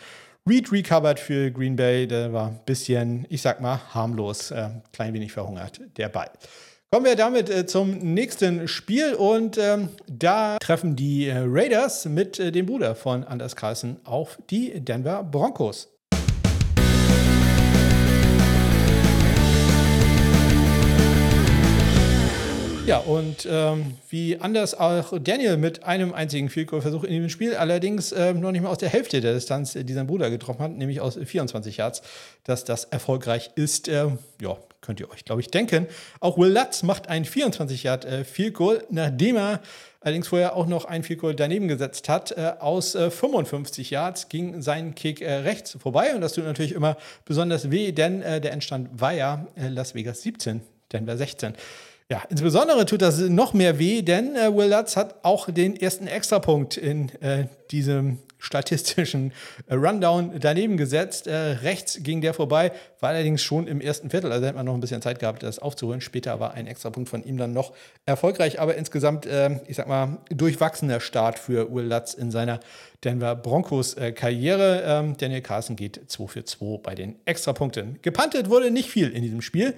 Reed 0.47 0.71
recovered 0.71 1.19
für 1.19 1.51
Green 1.51 1.75
Bay, 1.75 2.07
der 2.07 2.31
war 2.31 2.49
ein 2.49 2.61
bisschen, 2.67 3.27
ich 3.31 3.41
sag 3.41 3.63
mal, 3.63 3.81
harmlos, 3.95 4.51
äh, 4.51 4.69
klein 4.93 5.15
wenig 5.15 5.33
verhungert, 5.33 5.81
der 5.97 6.11
Ball. 6.11 6.31
Kommen 6.91 7.07
wir 7.07 7.17
damit 7.17 7.49
äh, 7.49 7.65
zum 7.65 7.97
nächsten 7.97 8.69
Spiel 8.69 9.15
und 9.15 9.57
ähm, 9.57 9.89
da 10.07 10.59
treffen 10.59 10.97
die 10.97 11.29
äh, 11.29 11.39
Raiders 11.47 12.05
mit 12.05 12.39
äh, 12.39 12.53
dem 12.53 12.67
Bruder 12.67 12.95
von 12.95 13.25
Anders 13.25 13.57
Carlson 13.57 13.97
auf 14.05 14.39
die 14.51 14.85
Denver 14.85 15.25
Broncos. 15.25 15.94
Ja, 22.87 22.99
und 22.99 23.49
ähm, 23.51 23.97
wie 24.11 24.39
anders 24.39 24.79
auch 24.79 25.19
Daniel 25.19 25.57
mit 25.57 25.85
einem 25.85 26.13
einzigen 26.13 26.51
Field 26.51 26.69
Goal 26.69 26.83
Versuch 26.83 27.03
in 27.05 27.13
diesem 27.13 27.31
Spiel, 27.31 27.55
allerdings 27.57 28.13
äh, 28.13 28.35
noch 28.35 28.53
nicht 28.53 28.61
mal 28.61 28.69
aus 28.69 28.77
der 28.77 28.91
Hälfte 28.91 29.23
der 29.23 29.33
Distanz, 29.33 29.73
die 29.73 29.93
sein 29.95 30.07
Bruder 30.07 30.29
getroffen 30.29 30.61
hat, 30.61 30.73
nämlich 30.73 31.01
aus 31.01 31.19
24 31.23 31.79
Yards, 31.79 32.03
dass 32.45 32.65
das 32.65 32.85
erfolgreich 32.85 33.53
ist. 33.55 33.89
Äh, 33.89 34.09
ja, 34.43 34.59
könnt 34.83 35.01
ihr 35.01 35.11
euch, 35.11 35.25
glaube 35.25 35.41
ich, 35.41 35.51
denken. 35.51 35.87
Auch 36.21 36.37
Will 36.37 36.53
Lutz 36.53 36.83
macht 36.83 37.09
ein 37.09 37.25
24 37.25 37.85
Yard 37.85 38.05
äh, 38.05 38.23
Field 38.23 38.53
Goal, 38.53 38.85
nachdem 38.91 39.37
er 39.37 39.63
allerdings 40.01 40.29
vorher 40.29 40.55
auch 40.55 40.67
noch 40.67 40.85
ein 40.85 41.05
Field 41.05 41.23
daneben 41.41 41.69
gesetzt 41.69 42.11
hat. 42.11 42.33
Äh, 42.33 42.53
aus 42.61 42.93
55 42.93 43.91
äh, 43.91 43.95
Yards 43.95 44.29
ging 44.29 44.61
sein 44.61 44.95
Kick 44.95 45.23
äh, 45.23 45.33
rechts 45.37 45.75
vorbei 45.81 46.15
und 46.15 46.21
das 46.21 46.35
tut 46.35 46.45
natürlich 46.45 46.73
immer 46.73 46.99
besonders 47.25 47.71
weh, 47.71 47.93
denn 47.93 48.21
äh, 48.21 48.43
der 48.43 48.53
Endstand 48.53 48.91
war 49.01 49.15
ja 49.15 49.47
Las 49.57 49.95
Vegas 49.95 50.21
17, 50.21 50.61
Denver 50.93 51.17
16. 51.17 51.55
Ja, 52.11 52.23
insbesondere 52.29 52.85
tut 52.85 53.01
das 53.01 53.19
noch 53.19 53.55
mehr 53.55 53.79
weh, 53.79 54.03
denn 54.03 54.37
äh, 54.37 54.55
Will 54.55 54.69
Lutz 54.69 54.95
hat 54.95 55.25
auch 55.25 55.51
den 55.51 55.75
ersten 55.75 56.07
Extrapunkt 56.07 56.77
in 56.77 57.09
äh, 57.23 57.47
diesem 57.71 58.19
statistischen 58.39 59.33
äh, 59.69 59.75
Rundown 59.75 60.33
daneben 60.39 60.77
gesetzt. 60.77 61.27
Äh, 61.27 61.35
rechts 61.35 62.03
ging 62.03 62.21
der 62.21 62.35
vorbei, 62.35 62.73
war 63.01 63.09
allerdings 63.09 63.43
schon 63.43 63.67
im 63.67 63.81
ersten 63.81 64.11
Viertel, 64.11 64.33
also 64.33 64.45
hätte 64.45 64.57
man 64.57 64.67
noch 64.67 64.75
ein 64.75 64.81
bisschen 64.81 65.01
Zeit 65.01 65.19
gehabt, 65.19 65.43
das 65.43 65.59
aufzuholen. 65.59 66.03
Später 66.03 66.39
war 66.41 66.53
ein 66.53 66.67
Extrapunkt 66.67 67.09
von 67.09 67.25
ihm 67.25 67.39
dann 67.39 67.55
noch 67.55 67.73
erfolgreich, 68.05 68.61
aber 68.61 68.75
insgesamt, 68.75 69.25
äh, 69.25 69.61
ich 69.67 69.77
sag 69.77 69.89
mal, 69.89 70.19
durchwachsener 70.29 71.01
Start 71.01 71.39
für 71.39 71.73
Will 71.73 71.87
Lutz 71.87 72.13
in 72.13 72.31
seiner 72.31 72.61
Denver 73.03 73.35
Broncos 73.35 73.95
äh, 73.95 74.13
Karriere. 74.13 74.83
Ähm, 74.87 75.17
Daniel 75.17 75.41
Carson 75.41 75.75
geht 75.75 76.03
2 76.07 76.27
für 76.27 76.45
2 76.45 76.81
bei 76.83 76.95
den 76.95 77.17
Extrapunkten. 77.25 77.99
Gepantet 78.03 78.51
wurde 78.51 78.71
nicht 78.71 78.91
viel 78.91 79.11
in 79.11 79.23
diesem 79.23 79.41
Spiel. 79.41 79.75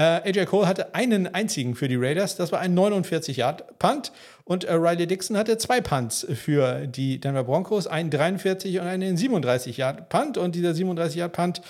Äh, 0.00 0.30
AJ 0.30 0.46
Cole 0.46 0.66
hatte 0.66 0.94
einen 0.94 1.26
einzigen 1.34 1.74
für 1.74 1.86
die 1.86 1.96
Raiders, 1.96 2.34
das 2.34 2.52
war 2.52 2.60
ein 2.60 2.74
49-Yard-Punt. 2.74 4.12
Und 4.44 4.64
äh, 4.64 4.72
Riley 4.72 5.06
Dixon 5.06 5.36
hatte 5.36 5.58
zwei 5.58 5.82
Punts 5.82 6.26
für 6.32 6.86
die 6.86 7.20
Denver 7.20 7.44
Broncos, 7.44 7.86
einen 7.86 8.08
43 8.08 8.80
und 8.80 8.86
einen 8.86 9.18
37-Yard-Punt. 9.18 10.38
Und 10.38 10.54
dieser 10.54 10.70
37-Yard-Punt 10.70 11.60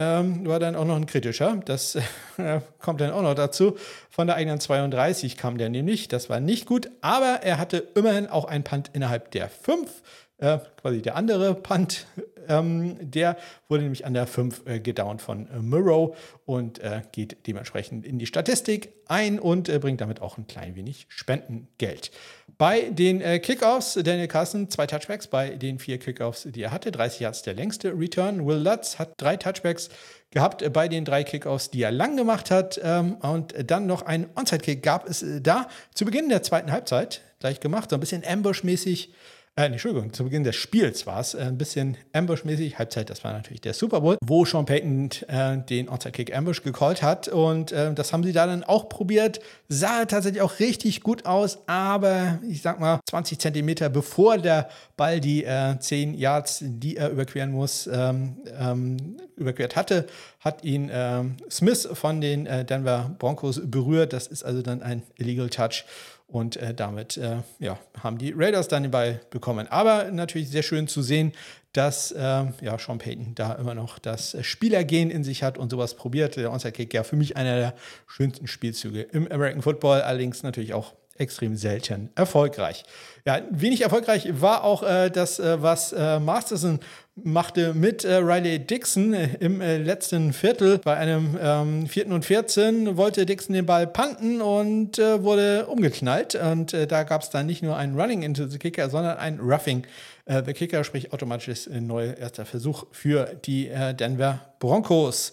ähm, 0.00 0.44
war 0.48 0.58
dann 0.58 0.74
auch 0.74 0.84
noch 0.84 0.96
ein 0.96 1.06
kritischer. 1.06 1.62
Das 1.64 1.94
äh, 2.38 2.60
kommt 2.80 3.00
dann 3.00 3.12
auch 3.12 3.22
noch 3.22 3.34
dazu. 3.34 3.76
Von 4.10 4.26
der 4.26 4.34
eigenen 4.34 4.58
32 4.58 5.36
kam 5.36 5.56
der 5.56 5.68
nämlich. 5.68 6.08
Das 6.08 6.28
war 6.28 6.40
nicht 6.40 6.66
gut, 6.66 6.90
aber 7.02 7.42
er 7.44 7.58
hatte 7.58 7.86
immerhin 7.94 8.26
auch 8.26 8.46
einen 8.46 8.64
Punt 8.64 8.90
innerhalb 8.94 9.30
der 9.30 9.48
5 9.48 10.02
äh, 10.38 10.58
quasi 10.80 11.02
der 11.02 11.16
andere 11.16 11.54
Punt, 11.54 12.06
ähm, 12.48 12.96
der 13.00 13.36
wurde 13.68 13.82
nämlich 13.82 14.04
an 14.04 14.14
der 14.14 14.26
5 14.26 14.62
äh, 14.66 14.80
gedownt 14.80 15.22
von 15.22 15.48
äh, 15.48 15.58
Murrow 15.58 16.16
und 16.44 16.78
äh, 16.78 17.02
geht 17.12 17.46
dementsprechend 17.46 18.04
in 18.04 18.18
die 18.18 18.26
Statistik 18.26 18.92
ein 19.08 19.38
und 19.38 19.68
äh, 19.68 19.78
bringt 19.78 20.00
damit 20.00 20.20
auch 20.20 20.36
ein 20.36 20.46
klein 20.46 20.76
wenig 20.76 21.06
Spendengeld. 21.08 22.10
Bei 22.58 22.90
den 22.90 23.20
äh, 23.20 23.38
Kickoffs, 23.38 23.94
Daniel 23.94 24.28
Carson, 24.28 24.70
zwei 24.70 24.86
Touchbacks 24.86 25.26
bei 25.26 25.50
den 25.50 25.78
vier 25.78 25.98
Kickoffs, 25.98 26.46
die 26.50 26.62
er 26.62 26.70
hatte. 26.70 26.92
30 26.92 27.20
Yards 27.20 27.42
der 27.42 27.54
längste 27.54 27.98
Return. 27.98 28.46
Will 28.46 28.58
Lutz 28.58 28.98
hat 28.98 29.12
drei 29.16 29.36
Touchbacks 29.36 29.88
gehabt 30.30 30.70
bei 30.72 30.88
den 30.88 31.04
drei 31.04 31.24
Kickoffs, 31.24 31.70
die 31.70 31.82
er 31.82 31.92
lang 31.92 32.16
gemacht 32.16 32.50
hat. 32.50 32.80
Ähm, 32.82 33.16
und 33.16 33.54
dann 33.70 33.86
noch 33.86 34.02
einen 34.02 34.26
Onside-Kick 34.34 34.82
gab 34.82 35.08
es 35.08 35.24
da 35.40 35.68
zu 35.94 36.04
Beginn 36.04 36.28
der 36.28 36.42
zweiten 36.42 36.72
Halbzeit 36.72 37.22
gleich 37.38 37.60
gemacht, 37.60 37.90
so 37.90 37.96
ein 37.96 38.00
bisschen 38.00 38.22
Ambush-mäßig 38.24 39.10
äh, 39.58 39.64
Entschuldigung, 39.64 40.12
zu 40.12 40.24
Beginn 40.24 40.44
des 40.44 40.54
Spiels 40.54 41.06
war 41.06 41.20
es 41.20 41.32
äh, 41.32 41.38
ein 41.38 41.56
bisschen 41.56 41.96
Ambush-mäßig. 42.12 42.78
Halbzeit, 42.78 43.08
das 43.08 43.24
war 43.24 43.32
natürlich 43.32 43.62
der 43.62 43.72
Super 43.72 44.02
Bowl, 44.02 44.18
wo 44.22 44.44
Sean 44.44 44.66
Payton 44.66 45.10
äh, 45.28 45.58
den 45.58 45.88
Onside-Kick 45.88 46.36
Ambush 46.36 46.62
gecallt 46.62 47.02
hat. 47.02 47.28
Und 47.28 47.72
äh, 47.72 47.94
das 47.94 48.12
haben 48.12 48.22
sie 48.22 48.32
da 48.32 48.46
dann 48.46 48.64
auch 48.64 48.90
probiert. 48.90 49.40
Sah 49.68 50.04
tatsächlich 50.04 50.42
auch 50.42 50.58
richtig 50.58 51.00
gut 51.00 51.24
aus, 51.24 51.58
aber 51.66 52.38
ich 52.46 52.60
sag 52.60 52.80
mal, 52.80 53.00
20 53.08 53.38
Zentimeter 53.38 53.88
bevor 53.88 54.36
der 54.36 54.68
Ball 54.98 55.20
die 55.20 55.44
äh, 55.44 55.78
10 55.78 56.12
Yards, 56.12 56.58
die 56.60 56.98
er 56.98 57.08
überqueren 57.08 57.50
muss, 57.50 57.86
ähm, 57.90 58.36
ähm, 58.60 59.16
überquert 59.36 59.74
hatte, 59.74 60.06
hat 60.40 60.64
ihn 60.64 60.90
ähm, 60.92 61.36
Smith 61.50 61.88
von 61.94 62.20
den 62.20 62.46
äh, 62.46 62.64
Denver 62.64 63.10
Broncos 63.18 63.60
berührt. 63.64 64.12
Das 64.12 64.26
ist 64.26 64.44
also 64.44 64.60
dann 64.60 64.82
ein 64.82 65.02
Illegal 65.16 65.48
Touch. 65.48 65.84
Und 66.26 66.56
äh, 66.56 66.74
damit 66.74 67.16
äh, 67.16 67.36
ja, 67.60 67.78
haben 68.02 68.18
die 68.18 68.32
Raiders 68.36 68.66
dann 68.66 68.82
den 68.82 68.90
Ball 68.90 69.20
bekommen. 69.30 69.68
Aber 69.68 70.10
natürlich 70.10 70.50
sehr 70.50 70.64
schön 70.64 70.88
zu 70.88 71.00
sehen, 71.00 71.32
dass 71.72 72.10
äh, 72.10 72.44
ja, 72.60 72.78
Sean 72.78 72.98
Payton 72.98 73.34
da 73.34 73.52
immer 73.52 73.74
noch 73.74 73.98
das 73.98 74.36
Spielergehen 74.40 75.10
in 75.10 75.22
sich 75.22 75.42
hat 75.42 75.56
und 75.56 75.70
sowas 75.70 75.94
probiert. 75.94 76.36
Der 76.36 76.50
Onside-Kick 76.50 76.92
ja 76.94 77.04
für 77.04 77.16
mich 77.16 77.36
einer 77.36 77.56
der 77.56 77.74
schönsten 78.06 78.46
Spielzüge 78.48 79.02
im 79.02 79.30
American 79.30 79.62
Football, 79.62 80.00
allerdings 80.00 80.42
natürlich 80.42 80.74
auch 80.74 80.94
extrem 81.18 81.56
selten 81.56 82.10
erfolgreich. 82.14 82.84
Ja, 83.24 83.40
wenig 83.50 83.82
erfolgreich 83.82 84.28
war 84.40 84.64
auch 84.64 84.82
äh, 84.82 85.10
das, 85.10 85.38
äh, 85.38 85.62
was 85.62 85.92
äh, 85.92 86.18
Masterson 86.18 86.80
machte 87.16 87.74
mit 87.74 88.04
äh, 88.04 88.16
Riley 88.16 88.58
Dixon 88.58 89.14
im 89.14 89.60
äh, 89.60 89.78
letzten 89.78 90.32
Viertel. 90.32 90.78
Bei 90.78 90.96
einem 90.96 91.38
ähm, 91.40 91.86
4. 91.86 92.08
und 92.08 92.24
14 92.24 92.96
wollte 92.96 93.26
Dixon 93.26 93.54
den 93.54 93.66
Ball 93.66 93.86
panten 93.86 94.40
und 94.40 94.98
äh, 94.98 95.22
wurde 95.22 95.66
umgeknallt. 95.66 96.34
Und 96.34 96.72
da 96.72 97.02
gab 97.04 97.22
es 97.22 97.30
dann 97.30 97.46
nicht 97.46 97.62
nur 97.62 97.76
ein 97.76 97.98
Running 97.98 98.22
into 98.22 98.46
the 98.46 98.58
Kicker, 98.58 98.90
sondern 98.90 99.18
ein 99.18 99.40
Roughing 99.40 99.86
the 100.26 100.52
Kicker, 100.52 100.82
sprich 100.82 101.12
automatisch 101.12 101.68
ein 101.68 101.86
neuer 101.86 102.16
erster 102.16 102.44
Versuch 102.44 102.86
für 102.90 103.36
die 103.44 103.70
Denver 103.98 104.40
Broncos. 104.58 105.30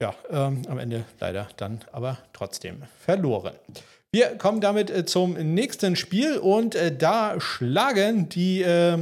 Ja, 0.00 0.12
ähm, 0.30 0.62
am 0.68 0.78
Ende 0.78 1.04
leider 1.20 1.48
dann 1.56 1.80
aber 1.92 2.18
trotzdem 2.32 2.82
verloren. 2.98 3.54
Wir 4.14 4.38
kommen 4.38 4.60
damit 4.60 4.90
äh, 4.90 5.04
zum 5.04 5.32
nächsten 5.32 5.96
Spiel 5.96 6.36
und 6.36 6.76
äh, 6.76 6.96
da 6.96 7.40
schlagen 7.40 8.28
die 8.28 8.62
äh, 8.62 8.98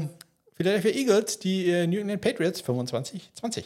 Philadelphia 0.62 0.92
Eagles 0.92 1.40
die 1.40 1.68
äh, 1.68 1.88
New 1.88 1.98
England 1.98 2.20
Patriots 2.20 2.62
25-20. 2.62 3.64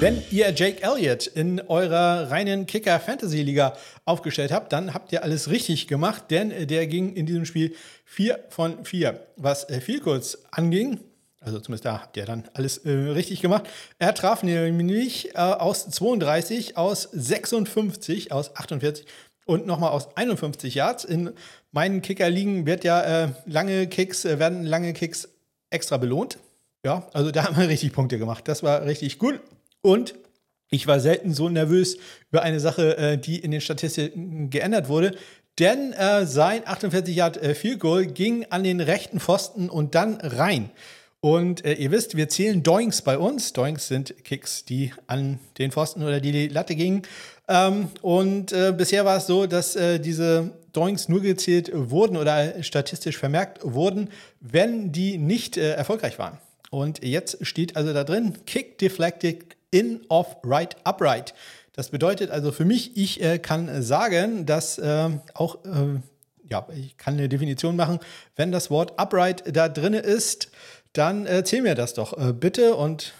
Wenn 0.00 0.20
ihr 0.32 0.52
Jake 0.52 0.82
Elliott 0.82 1.28
in 1.28 1.60
eurer 1.60 2.32
reinen 2.32 2.66
Kicker-Fantasy-Liga 2.66 3.76
aufgestellt 4.04 4.50
habt, 4.50 4.72
dann 4.72 4.92
habt 4.92 5.12
ihr 5.12 5.22
alles 5.22 5.50
richtig 5.50 5.86
gemacht, 5.86 6.24
denn 6.32 6.50
äh, 6.50 6.66
der 6.66 6.88
ging 6.88 7.14
in 7.14 7.24
diesem 7.24 7.44
Spiel 7.44 7.76
4 8.04 8.40
von 8.48 8.84
4. 8.84 9.24
Was 9.36 9.70
äh, 9.70 9.80
viel 9.80 10.00
kurz 10.00 10.38
anging, 10.50 10.98
also 11.38 11.60
zumindest 11.60 11.84
da 11.84 12.02
habt 12.02 12.16
ihr 12.16 12.24
dann 12.24 12.48
alles 12.54 12.78
äh, 12.78 12.90
richtig 12.90 13.40
gemacht. 13.40 13.68
Er 14.00 14.14
traf 14.14 14.42
nämlich 14.42 15.36
äh, 15.36 15.38
aus 15.38 15.88
32, 15.88 16.76
aus 16.76 17.08
56, 17.12 18.32
aus 18.32 18.56
48 18.56 19.06
und 19.44 19.66
nochmal 19.66 19.90
aus 19.90 20.16
51 20.16 20.74
Yards. 20.74 21.04
In 21.04 21.32
meinen 21.72 22.02
Kicker-Ligen 22.02 22.66
wird 22.66 22.84
ja 22.84 23.24
äh, 23.24 23.28
lange 23.46 23.86
Kicks, 23.86 24.24
äh, 24.24 24.38
werden 24.38 24.64
lange 24.64 24.92
Kicks 24.92 25.28
extra 25.70 25.96
belohnt. 25.96 26.38
Ja, 26.84 27.08
also 27.12 27.30
da 27.30 27.44
haben 27.46 27.56
wir 27.56 27.68
richtig 27.68 27.92
Punkte 27.92 28.18
gemacht. 28.18 28.48
Das 28.48 28.62
war 28.62 28.84
richtig 28.84 29.18
gut. 29.18 29.40
Und 29.80 30.14
ich 30.70 30.86
war 30.86 31.00
selten 31.00 31.34
so 31.34 31.48
nervös 31.48 31.98
über 32.30 32.42
eine 32.42 32.60
Sache, 32.60 32.96
äh, 32.96 33.18
die 33.18 33.38
in 33.38 33.50
den 33.50 33.60
Statistiken 33.60 34.50
geändert 34.50 34.88
wurde. 34.88 35.16
Denn 35.58 35.92
äh, 35.92 36.24
sein 36.24 36.62
48 36.64 37.14
Yard 37.14 37.36
Field 37.56 37.80
Goal 37.80 38.06
ging 38.06 38.46
an 38.48 38.64
den 38.64 38.80
rechten 38.80 39.20
Pfosten 39.20 39.68
und 39.68 39.94
dann 39.94 40.14
rein. 40.22 40.70
Und 41.24 41.64
äh, 41.64 41.74
ihr 41.74 41.92
wisst, 41.92 42.16
wir 42.16 42.28
zählen 42.28 42.64
Doinks 42.64 43.02
bei 43.02 43.16
uns. 43.16 43.52
Doinks 43.52 43.86
sind 43.86 44.24
Kicks, 44.24 44.64
die 44.64 44.92
an 45.06 45.38
den 45.56 45.70
Pfosten 45.70 46.02
oder 46.02 46.18
die 46.20 46.48
Latte 46.48 46.74
gingen. 46.74 47.02
Ähm, 47.52 47.90
und 48.00 48.50
äh, 48.52 48.72
bisher 48.74 49.04
war 49.04 49.18
es 49.18 49.26
so, 49.26 49.46
dass 49.46 49.76
äh, 49.76 50.00
diese 50.00 50.52
Doinks 50.72 51.10
nur 51.10 51.20
gezählt 51.20 51.70
wurden 51.74 52.16
oder 52.16 52.62
statistisch 52.62 53.18
vermerkt 53.18 53.58
wurden, 53.62 54.08
wenn 54.40 54.90
die 54.90 55.18
nicht 55.18 55.58
äh, 55.58 55.72
erfolgreich 55.72 56.18
waren. 56.18 56.38
Und 56.70 57.04
jetzt 57.04 57.46
steht 57.46 57.76
also 57.76 57.92
da 57.92 58.04
drin, 58.04 58.38
Kick 58.46 58.78
deflected 58.78 59.44
in, 59.70 60.00
off, 60.08 60.36
right, 60.44 60.74
upright. 60.84 61.34
Das 61.74 61.90
bedeutet 61.90 62.30
also 62.30 62.52
für 62.52 62.64
mich, 62.64 62.96
ich 62.96 63.22
äh, 63.22 63.38
kann 63.38 63.82
sagen, 63.82 64.46
dass 64.46 64.78
äh, 64.78 65.10
auch, 65.34 65.58
ja, 66.48 66.66
ich 66.74 66.96
kann 66.96 67.14
eine 67.14 67.28
Definition 67.28 67.76
machen, 67.76 67.98
wenn 68.36 68.50
das 68.50 68.70
Wort 68.70 68.98
upright 68.98 69.44
da 69.54 69.68
drin 69.68 69.92
ist, 69.92 70.50
dann 70.94 71.26
erzähl 71.26 71.60
mir 71.60 71.74
das 71.74 71.92
doch 71.92 72.16
äh, 72.16 72.32
bitte 72.32 72.76
und 72.76 73.12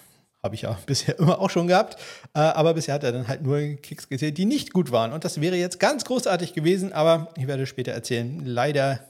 habe 0.43 0.55
ich 0.55 0.63
ja 0.63 0.77
bisher 0.87 1.19
immer 1.19 1.41
auch 1.41 1.51
schon 1.51 1.67
gehabt. 1.67 1.97
Äh, 2.35 2.41
aber 2.41 2.75
bisher 2.75 2.95
hat 2.95 3.05
er 3.05 3.13
dann 3.13 3.29
halt 3.29 3.43
nur 3.43 3.59
Kicks 3.59 4.09
gezählt, 4.09 4.39
die 4.39 4.45
nicht 4.45 4.73
gut 4.73 4.91
waren. 4.91 5.13
Und 5.13 5.25
das 5.25 5.41
wäre 5.41 5.57
jetzt 5.57 5.79
ganz 5.81 6.05
großartig 6.05 6.53
gewesen, 6.53 6.93
aber 6.93 7.29
ich 7.37 7.47
werde 7.47 7.67
später 7.67 7.93
erzählen. 7.93 8.43
Leider 8.45 9.01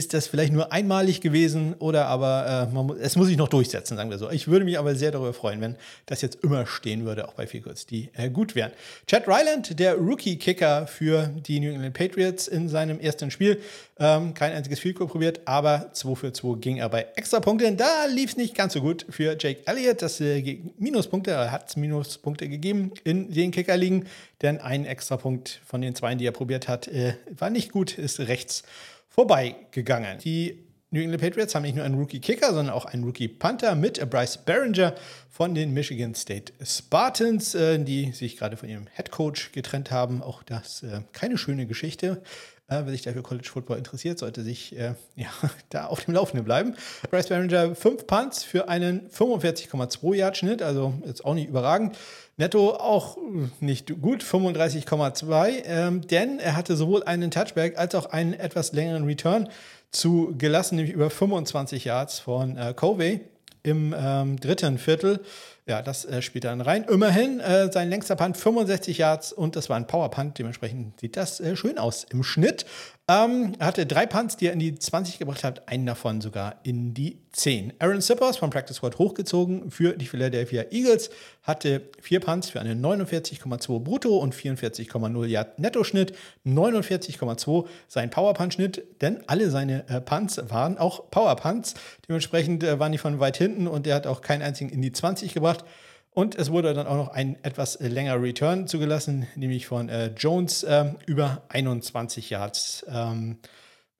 ist 0.00 0.14
das 0.14 0.28
vielleicht 0.28 0.50
nur 0.50 0.72
einmalig 0.72 1.20
gewesen 1.20 1.74
oder 1.78 2.06
aber 2.06 2.68
äh, 2.72 2.74
muss, 2.74 2.96
es 3.00 3.16
muss 3.16 3.26
sich 3.26 3.36
noch 3.36 3.48
durchsetzen, 3.48 3.98
sagen 3.98 4.08
wir 4.08 4.16
so. 4.16 4.30
Ich 4.30 4.48
würde 4.48 4.64
mich 4.64 4.78
aber 4.78 4.94
sehr 4.94 5.10
darüber 5.10 5.34
freuen, 5.34 5.60
wenn 5.60 5.76
das 6.06 6.22
jetzt 6.22 6.42
immer 6.42 6.64
stehen 6.64 7.04
würde, 7.04 7.28
auch 7.28 7.34
bei 7.34 7.46
Fields, 7.46 7.84
die 7.84 8.08
äh, 8.14 8.30
gut 8.30 8.54
wären. 8.54 8.72
Chad 9.06 9.28
Ryland, 9.28 9.78
der 9.78 9.96
Rookie-Kicker 9.96 10.86
für 10.86 11.28
die 11.46 11.60
New 11.60 11.70
England 11.70 11.92
Patriots 11.92 12.48
in 12.48 12.70
seinem 12.70 12.98
ersten 12.98 13.30
Spiel, 13.30 13.60
ähm, 13.98 14.32
kein 14.32 14.52
einziges 14.52 14.80
Field 14.80 14.96
probiert, 14.96 15.42
aber 15.44 15.90
2 15.92 16.14
für 16.14 16.32
2 16.32 16.58
ging 16.60 16.78
er 16.78 16.88
bei 16.88 17.06
Extrapunkten. 17.16 17.76
Da 17.76 18.06
lief 18.06 18.30
es 18.30 18.36
nicht 18.38 18.54
ganz 18.54 18.72
so 18.72 18.80
gut 18.80 19.04
für 19.10 19.36
Jake 19.38 19.60
Elliott. 19.66 20.00
Das 20.00 20.18
äh, 20.22 20.60
Minuspunkte, 20.78 21.32
er 21.32 21.52
hat 21.52 21.76
Minuspunkte 21.76 22.48
gegeben 22.48 22.92
in 23.04 23.30
den 23.30 23.50
Kicker-Ligen, 23.50 24.06
denn 24.40 24.58
ein 24.60 24.86
Extrapunkt 24.86 25.60
von 25.66 25.82
den 25.82 25.94
zwei, 25.94 26.14
die 26.14 26.24
er 26.24 26.32
probiert 26.32 26.68
hat, 26.68 26.88
äh, 26.88 27.16
war 27.38 27.50
nicht 27.50 27.70
gut, 27.70 27.98
ist 27.98 28.18
rechts 28.20 28.62
vorbeigegangen. 29.10 30.18
Die 30.18 30.70
New 30.92 31.00
England 31.00 31.22
Patriots 31.22 31.54
haben 31.54 31.62
nicht 31.62 31.76
nur 31.76 31.84
einen 31.84 31.94
Rookie-Kicker, 31.94 32.52
sondern 32.52 32.74
auch 32.74 32.84
einen 32.84 33.04
Rookie-Panther 33.04 33.76
mit 33.76 34.10
Bryce 34.10 34.38
Barringer 34.38 34.94
von 35.28 35.54
den 35.54 35.72
Michigan 35.72 36.16
State 36.16 36.52
Spartans, 36.64 37.54
äh, 37.54 37.78
die 37.78 38.10
sich 38.10 38.36
gerade 38.36 38.56
von 38.56 38.68
ihrem 38.68 38.88
Head 38.96 39.12
Coach 39.12 39.52
getrennt 39.52 39.92
haben. 39.92 40.20
Auch 40.20 40.42
das 40.42 40.82
äh, 40.82 41.02
keine 41.12 41.38
schöne 41.38 41.66
Geschichte. 41.66 42.22
Äh, 42.66 42.82
wer 42.84 42.90
sich 42.90 43.02
dafür 43.02 43.22
College 43.22 43.48
Football 43.48 43.78
interessiert, 43.78 44.18
sollte 44.18 44.42
sich 44.42 44.72
ja, 44.72 44.96
da 45.70 45.86
auf 45.86 46.04
dem 46.04 46.14
Laufenden 46.14 46.44
bleiben. 46.44 46.74
Bryce 47.08 47.28
Barringer, 47.28 47.76
fünf 47.76 48.08
Punts 48.08 48.42
für 48.42 48.68
einen 48.68 49.08
45,2 49.10 50.14
Yard 50.16 50.36
Schnitt, 50.36 50.60
also 50.60 50.94
jetzt 51.06 51.24
auch 51.24 51.34
nicht 51.34 51.48
überragend. 51.48 51.96
Netto 52.40 52.70
auch 52.70 53.18
nicht 53.60 54.00
gut, 54.00 54.24
35,2, 54.24 55.62
ähm, 55.66 56.00
denn 56.08 56.38
er 56.38 56.56
hatte 56.56 56.74
sowohl 56.74 57.02
einen 57.02 57.30
Touchback 57.30 57.78
als 57.78 57.94
auch 57.94 58.06
einen 58.06 58.32
etwas 58.32 58.72
längeren 58.72 59.04
Return 59.04 59.48
zu 59.90 60.34
gelassen, 60.38 60.76
nämlich 60.76 60.94
über 60.94 61.10
25 61.10 61.84
Yards 61.84 62.18
von 62.18 62.56
äh, 62.56 62.72
Covey 62.74 63.20
im 63.62 63.94
ähm, 63.96 64.40
dritten 64.40 64.78
Viertel. 64.78 65.20
Ja, 65.66 65.82
das 65.82 66.06
äh, 66.06 66.22
spielt 66.22 66.44
dann 66.44 66.62
rein. 66.62 66.84
Immerhin 66.84 67.40
äh, 67.40 67.70
sein 67.70 67.90
längster 67.90 68.16
Punt 68.16 68.38
65 68.38 68.96
Yards 68.96 69.32
und 69.34 69.54
das 69.54 69.68
war 69.68 69.76
ein 69.76 69.86
Power 69.86 70.10
Punt. 70.10 70.38
Dementsprechend 70.38 70.98
sieht 70.98 71.18
das 71.18 71.40
äh, 71.40 71.56
schön 71.56 71.78
aus 71.78 72.06
im 72.10 72.22
Schnitt. 72.22 72.64
Ähm, 73.10 73.54
er 73.58 73.66
hatte 73.66 73.86
drei 73.86 74.06
Punts, 74.06 74.36
die 74.36 74.46
er 74.46 74.52
in 74.52 74.60
die 74.60 74.72
20 74.72 75.18
gebracht 75.18 75.42
hat, 75.42 75.68
einen 75.68 75.84
davon 75.84 76.20
sogar 76.20 76.60
in 76.62 76.94
die 76.94 77.18
10. 77.32 77.72
Aaron 77.80 78.00
Sippers 78.00 78.36
vom 78.36 78.50
Practice 78.50 78.76
Squad 78.76 78.98
hochgezogen 78.98 79.72
für 79.72 79.94
die 79.94 80.06
Philadelphia 80.06 80.66
Eagles, 80.70 81.10
hatte 81.42 81.82
vier 82.00 82.20
Punts 82.20 82.50
für 82.50 82.60
einen 82.60 82.80
49,2 82.80 83.80
Brutto 83.80 84.16
und 84.16 84.32
44,0 84.32 85.26
Yard 85.26 85.58
Netto-Schnitt, 85.58 86.14
49,2 86.46 87.66
sein 87.88 88.10
Power 88.10 88.32
Punt-Schnitt, 88.32 88.84
denn 89.00 89.24
alle 89.26 89.50
seine 89.50 89.88
äh, 89.88 90.00
Punts 90.00 90.40
waren 90.48 90.78
auch 90.78 91.10
Power 91.10 91.34
Punts. 91.34 91.74
Dementsprechend 92.08 92.62
äh, 92.62 92.78
waren 92.78 92.92
die 92.92 92.98
von 92.98 93.18
weit 93.18 93.38
hinten 93.38 93.66
und 93.66 93.88
er 93.88 93.96
hat 93.96 94.06
auch 94.06 94.20
keinen 94.20 94.42
einzigen 94.42 94.70
in 94.70 94.82
die 94.82 94.92
20 94.92 95.34
gebracht. 95.34 95.64
Und 96.12 96.34
es 96.34 96.50
wurde 96.50 96.74
dann 96.74 96.86
auch 96.86 96.96
noch 96.96 97.08
ein 97.08 97.36
etwas 97.44 97.78
länger 97.80 98.20
Return 98.20 98.66
zugelassen, 98.66 99.26
nämlich 99.36 99.66
von 99.66 99.88
äh, 99.88 100.12
Jones 100.16 100.64
äh, 100.64 100.92
über 101.06 101.42
21 101.48 102.30
Yards 102.30 102.84
ähm, 102.88 103.38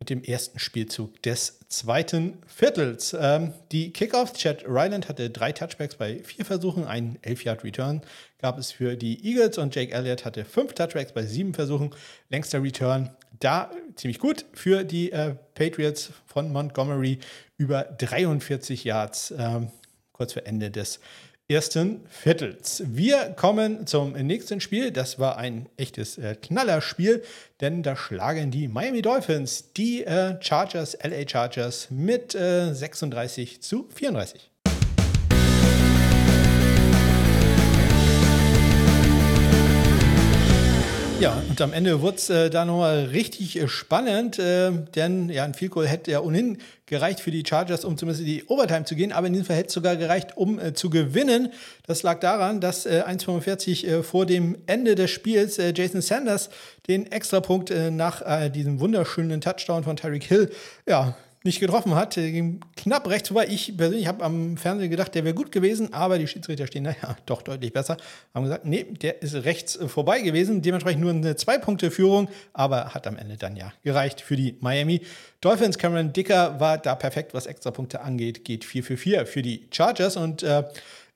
mit 0.01 0.11
dem 0.11 0.25
ersten 0.25 0.59
Spielzug 0.59 1.23
des 1.23 1.61
zweiten 1.69 2.39
Viertels. 2.47 3.17
Ähm, 3.19 3.53
die 3.71 3.93
Kickoffs, 3.93 4.33
Chad 4.33 4.65
Ryland 4.67 5.09
hatte 5.09 5.31
drei 5.31 5.53
Touchbacks 5.53 5.95
bei 5.95 6.19
vier 6.25 6.45
Versuchen, 6.45 6.87
einen 6.87 7.19
11-Yard-Return 7.19 8.03
gab 8.41 8.59
es 8.59 8.73
für 8.73 8.97
die 8.97 9.25
Eagles 9.25 9.59
und 9.59 9.75
Jake 9.75 9.93
Elliott 9.93 10.25
hatte 10.25 10.45
fünf 10.45 10.73
Touchbacks 10.75 11.13
bei 11.13 11.25
sieben 11.25 11.55
Versuchen, 11.55 11.91
längster 12.31 12.63
Return. 12.63 13.11
Da 13.39 13.71
ziemlich 13.95 14.19
gut 14.19 14.47
für 14.55 14.85
die 14.85 15.13
äh, 15.13 15.35
Patriots 15.55 16.11
von 16.27 16.51
Montgomery 16.51 17.19
über 17.59 17.85
43 17.85 18.85
Yards, 18.85 19.35
ähm, 19.37 19.71
kurz 20.13 20.33
vor 20.33 20.47
Ende 20.47 20.71
des 20.71 21.01
ersten 21.51 22.01
Viertels. 22.09 22.83
Wir 22.87 23.35
kommen 23.37 23.87
zum 23.87 24.13
nächsten 24.13 24.61
Spiel. 24.61 24.93
Das 24.93 25.19
war 25.19 25.37
ein 25.37 25.69
echtes 25.77 26.17
äh, 26.17 26.37
Knallerspiel, 26.41 27.23
denn 27.61 27.83
da 27.83 27.97
schlagen 27.97 28.53
die 28.53 28.69
Miami 28.69 29.03
Dolphins 29.03 29.73
die 29.73 30.05
äh, 30.05 30.41
Chargers, 30.41 30.97
LA 31.03 31.29
Chargers 31.29 31.89
mit 31.91 32.35
äh, 32.37 32.73
36 32.73 33.61
zu 33.63 33.89
34. 33.93 34.50
Ja, 41.21 41.37
und 41.51 41.61
am 41.61 41.75
Ende 41.75 42.01
wurde 42.01 42.17
es 42.17 42.31
äh, 42.31 42.49
da 42.49 42.65
nochmal 42.65 43.05
richtig 43.13 43.61
äh, 43.61 43.69
spannend, 43.69 44.39
äh, 44.39 44.73
denn 44.95 45.29
ja, 45.29 45.45
ein 45.45 45.53
Field 45.53 45.73
Goal 45.73 45.87
hätte 45.87 46.11
ja 46.11 46.21
ohnehin 46.21 46.57
gereicht 46.87 47.21
für 47.21 47.31
die 47.31 47.45
Chargers, 47.47 47.85
um 47.85 47.99
zumindest 47.99 48.23
in 48.23 48.27
die 48.27 48.45
Overtime 48.47 48.87
zu 48.87 48.97
gehen, 48.97 49.13
aber 49.13 49.27
in 49.27 49.35
diesem 49.35 49.45
Fall 49.45 49.57
hätte 49.57 49.69
es 49.69 49.75
sogar 49.75 49.97
gereicht, 49.97 50.39
um 50.39 50.59
äh, 50.59 50.73
zu 50.73 50.89
gewinnen. 50.89 51.53
Das 51.87 52.03
lag 52.03 52.21
daran, 52.21 52.63
dass 52.63 52.87
1,45 52.87 53.87
äh, 53.87 54.03
vor 54.03 54.25
dem 54.25 54.57
Ende 54.65 54.95
des 54.95 55.11
Spiels 55.11 55.59
äh, 55.59 55.75
Jason 55.77 56.01
Sanders 56.01 56.49
den 56.89 57.13
Extrapunkt 57.13 57.71
nach 57.91 58.49
diesem 58.51 58.81
wunderschönen 58.81 59.43
Touchdown 59.43 59.85
von 59.85 59.97
Tyreek 59.97 60.25
Hill 60.25 60.51
ja, 60.89 61.15
nicht 61.43 61.61
getroffen 61.61 61.95
hat. 61.95 62.15
Ging 62.15 62.61
knapp 62.77 63.09
rechts 63.09 63.29
vorbei. 63.29 63.47
Ich 63.49 63.77
persönlich 63.77 64.07
habe 64.07 64.25
am 64.25 64.57
Fernsehen 64.57 64.91
gedacht, 64.91 65.15
der 65.15 65.25
wäre 65.25 65.35
gut 65.35 65.53
gewesen, 65.53 65.95
aber 65.95 66.19
die 66.19 66.27
Schiedsrichter 66.27 66.67
stehen 66.67 66.85
da 66.85 66.91
ja 67.03 67.17
doch 67.27 67.43
deutlich 67.43 67.73
besser. 67.73 67.97
Haben 68.35 68.45
gesagt, 68.45 68.67
nee, 68.67 68.85
der 68.85 69.23
ist 69.23 69.35
rechts 69.35 69.79
vorbei 69.87 70.21
gewesen. 70.21 70.63
Dementsprechend 70.63 71.01
nur 71.01 71.13
eine 71.13 71.37
Zwei-Punkte-Führung, 71.37 72.29
aber 72.53 72.93
hat 72.95 73.07
am 73.07 73.17
Ende 73.17 73.37
dann 73.37 73.57
ja 73.57 73.73
gereicht 73.83 74.21
für 74.21 74.37
die 74.37 74.57
Miami 74.61 75.01
Dolphins. 75.41 75.79
Cameron 75.79 76.13
Dicker 76.13 76.61
war 76.61 76.77
da 76.77 76.95
perfekt, 76.95 77.33
was 77.33 77.47
Extrapunkte 77.47 78.03
angeht. 78.03 78.45
Geht 78.45 78.65
4 78.65 78.85
für 78.85 78.97
4 78.97 79.27
für 79.27 79.43
die 79.43 79.67
Chargers 79.71 80.17
und 80.17 80.43
äh, 80.43 80.65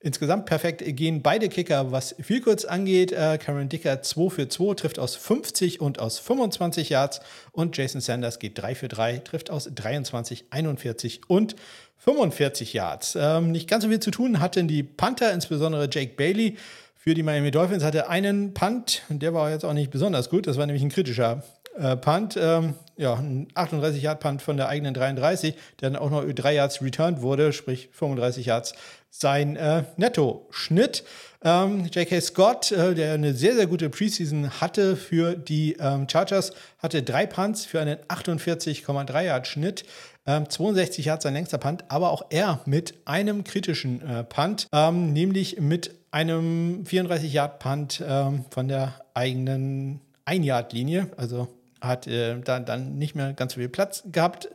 Insgesamt 0.05 0.45
perfekt 0.45 0.83
gehen 0.85 1.23
beide 1.23 1.49
Kicker, 1.49 1.91
was 1.91 2.15
viel 2.21 2.39
kurz 2.39 2.63
angeht. 2.63 3.11
Äh, 3.11 3.39
Cameron 3.39 3.69
Dicker 3.69 4.03
2 4.03 4.29
für 4.29 4.47
2, 4.47 4.75
trifft 4.75 4.99
aus 4.99 5.15
50 5.15 5.81
und 5.81 5.97
aus 5.97 6.19
25 6.19 6.89
Yards. 6.89 7.21
Und 7.51 7.75
Jason 7.75 8.01
Sanders 8.01 8.37
geht 8.37 8.55
3 8.55 8.75
für 8.75 8.87
3, 8.87 9.17
trifft 9.17 9.49
aus 9.49 9.67
23, 9.73 10.45
41 10.51 11.21
und 11.27 11.55
45 11.97 12.73
Yards. 12.73 13.17
Ähm, 13.19 13.51
nicht 13.51 13.67
ganz 13.67 13.83
so 13.83 13.89
viel 13.89 13.99
zu 13.99 14.11
tun 14.11 14.41
hatten 14.41 14.67
die 14.67 14.83
Panther, 14.83 15.33
insbesondere 15.33 15.89
Jake 15.91 16.13
Bailey. 16.15 16.55
Für 16.93 17.15
die 17.15 17.23
Miami 17.23 17.49
Dolphins 17.49 17.83
hatte 17.83 18.07
einen 18.07 18.53
Punt, 18.53 19.01
der 19.09 19.33
war 19.33 19.49
jetzt 19.49 19.65
auch 19.65 19.73
nicht 19.73 19.89
besonders 19.89 20.29
gut. 20.29 20.45
Das 20.45 20.57
war 20.57 20.67
nämlich 20.67 20.83
ein 20.83 20.89
kritischer 20.89 21.41
äh, 21.77 21.95
Punt. 21.97 22.37
Ähm, 22.37 22.75
ja, 22.97 23.15
ein 23.15 23.47
38 23.53 24.01
Yard 24.01 24.19
Punt 24.19 24.41
von 24.41 24.57
der 24.57 24.69
eigenen 24.69 24.93
33, 24.93 25.55
der 25.81 25.89
dann 25.89 26.01
auch 26.01 26.09
noch 26.09 26.23
über 26.23 26.33
3 26.33 26.53
Yards 26.53 26.81
returned 26.81 27.21
wurde, 27.21 27.51
sprich 27.51 27.89
35 27.91 28.45
Yards 28.45 28.73
sein 29.09 29.55
äh, 29.55 29.83
Netto-Schnitt. 29.97 31.03
Ähm, 31.43 31.85
J.K. 31.85 32.21
Scott, 32.21 32.71
äh, 32.71 32.95
der 32.95 33.13
eine 33.13 33.33
sehr, 33.33 33.55
sehr 33.55 33.67
gute 33.67 33.89
Preseason 33.89 34.49
hatte 34.61 34.95
für 34.95 35.35
die 35.35 35.77
ähm, 35.79 36.07
Chargers, 36.09 36.53
hatte 36.79 37.03
drei 37.03 37.25
Punts 37.25 37.65
für 37.65 37.79
einen 37.79 37.97
48,3 38.07 39.23
Yard 39.23 39.47
Schnitt. 39.47 39.85
Ähm, 40.27 40.49
62 40.49 41.05
Yards 41.05 41.23
sein 41.23 41.33
längster 41.33 41.59
Punt, 41.59 41.83
aber 41.87 42.09
auch 42.09 42.25
er 42.29 42.61
mit 42.65 42.95
einem 43.05 43.43
kritischen 43.43 44.01
äh, 44.01 44.23
Punt, 44.23 44.67
ähm, 44.73 45.13
nämlich 45.13 45.59
mit 45.59 45.93
einem 46.11 46.85
34 46.85 47.31
Yard 47.31 47.59
Punt 47.59 48.03
ähm, 48.05 48.45
von 48.49 48.67
der 48.67 48.95
eigenen 49.13 50.01
1 50.25 50.45
Yard 50.45 50.73
Linie. 50.73 51.11
Also 51.15 51.47
hat 51.81 52.07
äh, 52.07 52.39
dann, 52.39 52.65
dann 52.65 52.97
nicht 52.97 53.15
mehr 53.15 53.33
ganz 53.33 53.53
so 53.53 53.59
viel 53.59 53.69
Platz 53.69 54.03
gehabt. 54.11 54.49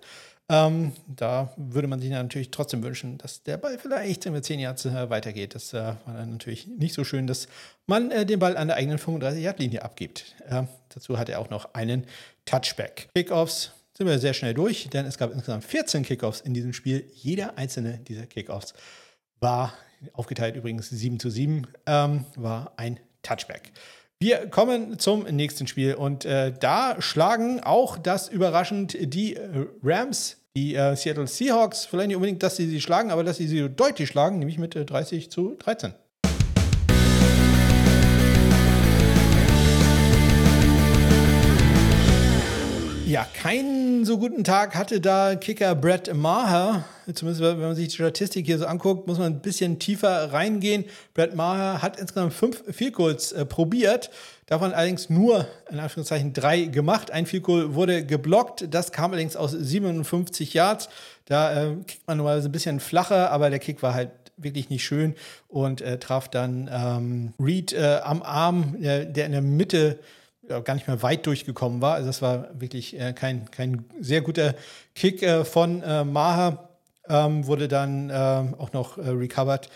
Ähm, 0.51 0.93
da 1.07 1.53
würde 1.57 1.87
man 1.87 2.01
sich 2.01 2.11
natürlich 2.11 2.51
trotzdem 2.51 2.83
wünschen, 2.83 3.19
dass 3.19 3.45
der 3.45 3.57
Ball 3.57 3.79
vielleicht 3.79 4.29
mit 4.29 4.45
10 4.45 4.59
Yards 4.59 4.85
äh, 4.85 5.09
weitergeht. 5.09 5.55
Das 5.55 5.73
äh, 5.73 5.79
war 5.79 6.15
dann 6.15 6.33
natürlich 6.33 6.67
nicht 6.67 6.93
so 6.93 7.05
schön, 7.05 7.29
dass 7.29 7.47
man 7.87 8.11
äh, 8.11 8.27
den 8.27 8.41
Ball 8.41 8.57
an 8.57 8.67
der 8.67 8.77
eigenen 8.77 8.99
35-Yard-Linie 8.99 9.83
abgibt. 9.83 10.35
dazu 10.89 11.19
hat 11.19 11.29
er 11.29 11.39
auch 11.39 11.51
noch 11.51 11.75
einen 11.75 12.05
Touchback. 12.47 13.09
Kickoffs 13.15 13.71
sind 13.97 14.09
wir 14.09 14.19
sehr 14.19 14.35
schnell 14.35 14.55
durch, 14.55 14.89
denn 14.89 15.07
es 15.07 15.19
gab 15.19 15.33
insgesamt 15.33 15.65
14 15.65 16.03
Kickoffs 16.03 16.41
in 16.41 16.53
diesem 16.53 16.73
Spiel. 16.73 17.05
Jeder 17.15 17.57
einzelne 17.57 17.99
dieser 17.99 18.27
Kickoffs 18.27 18.75
war 19.39 19.73
aufgeteilt 20.15 20.57
übrigens 20.57 20.89
7 20.89 21.21
zu 21.21 21.31
7, 21.31 21.67
ähm, 21.87 22.25
war 22.35 22.73
ein 22.77 22.99
Touchback. 23.23 23.71
Wir 24.23 24.49
kommen 24.49 24.99
zum 24.99 25.23
nächsten 25.23 25.67
Spiel 25.67 25.95
und 25.95 26.27
äh, 26.27 26.53
da 26.53 27.01
schlagen 27.01 27.61
auch 27.61 27.97
das 27.97 28.29
überraschend 28.29 28.95
die 29.15 29.37
äh, 29.37 29.67
Rams 29.83 30.37
die 30.57 30.75
äh, 30.75 30.95
Seattle 30.95 31.27
Seahawks. 31.27 31.87
Vielleicht 31.87 32.09
nicht 32.09 32.17
unbedingt, 32.17 32.43
dass 32.43 32.57
sie 32.57 32.67
sie 32.67 32.83
schlagen, 32.83 33.11
aber 33.11 33.25
dass 33.25 33.39
sie 33.39 33.47
sie 33.47 33.69
deutlich 33.71 34.09
schlagen, 34.09 34.39
nämlich 34.39 34.59
mit 34.59 34.77
äh, 34.77 34.85
30 34.85 35.31
zu 35.31 35.55
13. 35.55 35.95
Ja, 43.21 43.27
keinen 43.35 44.07
so 44.07 44.17
guten 44.17 44.45
Tag 44.45 44.75
hatte 44.75 44.99
da 44.99 45.35
Kicker 45.35 45.75
Brett 45.75 46.15
Maher. 46.15 46.87
Zumindest 47.13 47.43
wenn 47.43 47.61
man 47.61 47.75
sich 47.75 47.89
die 47.89 47.95
Statistik 47.95 48.47
hier 48.47 48.57
so 48.57 48.65
anguckt, 48.65 49.07
muss 49.07 49.19
man 49.19 49.35
ein 49.35 49.43
bisschen 49.43 49.79
tiefer 49.79 50.33
reingehen. 50.33 50.87
Brett 51.13 51.37
Maher 51.37 51.83
hat 51.83 52.01
insgesamt 52.01 52.33
fünf 52.33 52.65
Field 52.75 52.95
Goals 52.95 53.33
äh, 53.33 53.45
probiert, 53.45 54.11
davon 54.47 54.73
allerdings 54.73 55.11
nur 55.11 55.47
in 55.71 55.79
Anführungszeichen 55.81 56.33
drei 56.33 56.63
gemacht. 56.63 57.11
Ein 57.11 57.27
Field 57.27 57.43
Goal 57.43 57.75
wurde 57.75 58.07
geblockt, 58.07 58.65
das 58.71 58.91
kam 58.91 59.11
allerdings 59.11 59.37
aus 59.37 59.51
57 59.51 60.55
Yards. 60.55 60.89
Da 61.27 61.53
äh, 61.53 61.77
kickt 61.87 62.07
man 62.07 62.17
normalerweise 62.17 62.49
ein 62.49 62.53
bisschen 62.53 62.81
flacher, 62.81 63.31
aber 63.33 63.51
der 63.51 63.59
Kick 63.59 63.83
war 63.83 63.93
halt 63.93 64.13
wirklich 64.39 64.71
nicht 64.71 64.83
schön 64.83 65.15
und 65.47 65.83
äh, 65.83 65.99
traf 65.99 66.31
dann 66.31 66.71
ähm, 66.73 67.35
Reed 67.39 67.75
äh, 67.75 68.01
am 68.03 68.23
Arm, 68.23 68.77
der 68.81 69.27
in 69.27 69.33
der 69.33 69.43
Mitte 69.43 69.99
gar 70.59 70.75
nicht 70.75 70.89
mehr 70.89 71.03
weit 71.03 71.27
durchgekommen 71.27 71.81
war. 71.81 71.95
Also 71.95 72.09
das 72.09 72.21
war 72.21 72.49
wirklich 72.59 72.99
äh, 72.99 73.13
kein, 73.13 73.51
kein 73.51 73.85
sehr 74.01 74.21
guter 74.21 74.55
Kick 74.95 75.23
äh, 75.23 75.45
von 75.45 75.83
äh, 75.83 76.05
Maha. 76.05 76.69
Ähm, 77.09 77.47
wurde 77.47 77.67
dann 77.67 78.11
ähm, 78.13 78.55
auch 78.59 78.73
noch 78.73 78.99
äh, 78.99 79.09
recovered 79.09 79.69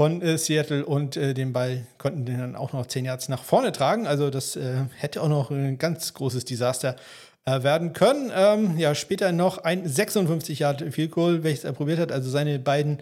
von 0.00 0.22
äh, 0.22 0.38
Seattle 0.38 0.86
und 0.86 1.16
äh, 1.16 1.34
den 1.34 1.52
Ball 1.52 1.86
konnten 1.98 2.24
den 2.24 2.38
dann 2.38 2.56
auch 2.56 2.72
noch 2.72 2.86
10 2.86 3.04
Yards 3.04 3.28
nach 3.28 3.42
vorne 3.42 3.72
tragen. 3.72 4.06
Also 4.06 4.30
das 4.30 4.58
hätte 4.96 5.22
auch 5.22 5.28
noch 5.28 5.50
ein 5.50 5.78
ganz 5.78 6.14
großes 6.14 6.44
Desaster 6.44 6.96
werden 7.44 7.94
können. 7.94 8.30
Ähm, 8.34 8.76
ja, 8.76 8.94
später 8.94 9.32
noch 9.32 9.56
ein 9.56 9.88
56 9.88 10.58
Yard 10.58 10.84
Field 10.92 11.12
Goal, 11.12 11.44
welches 11.44 11.64
er 11.64 11.72
probiert 11.72 11.98
hat. 11.98 12.12
Also 12.12 12.28
seine 12.28 12.58
beiden 12.58 12.98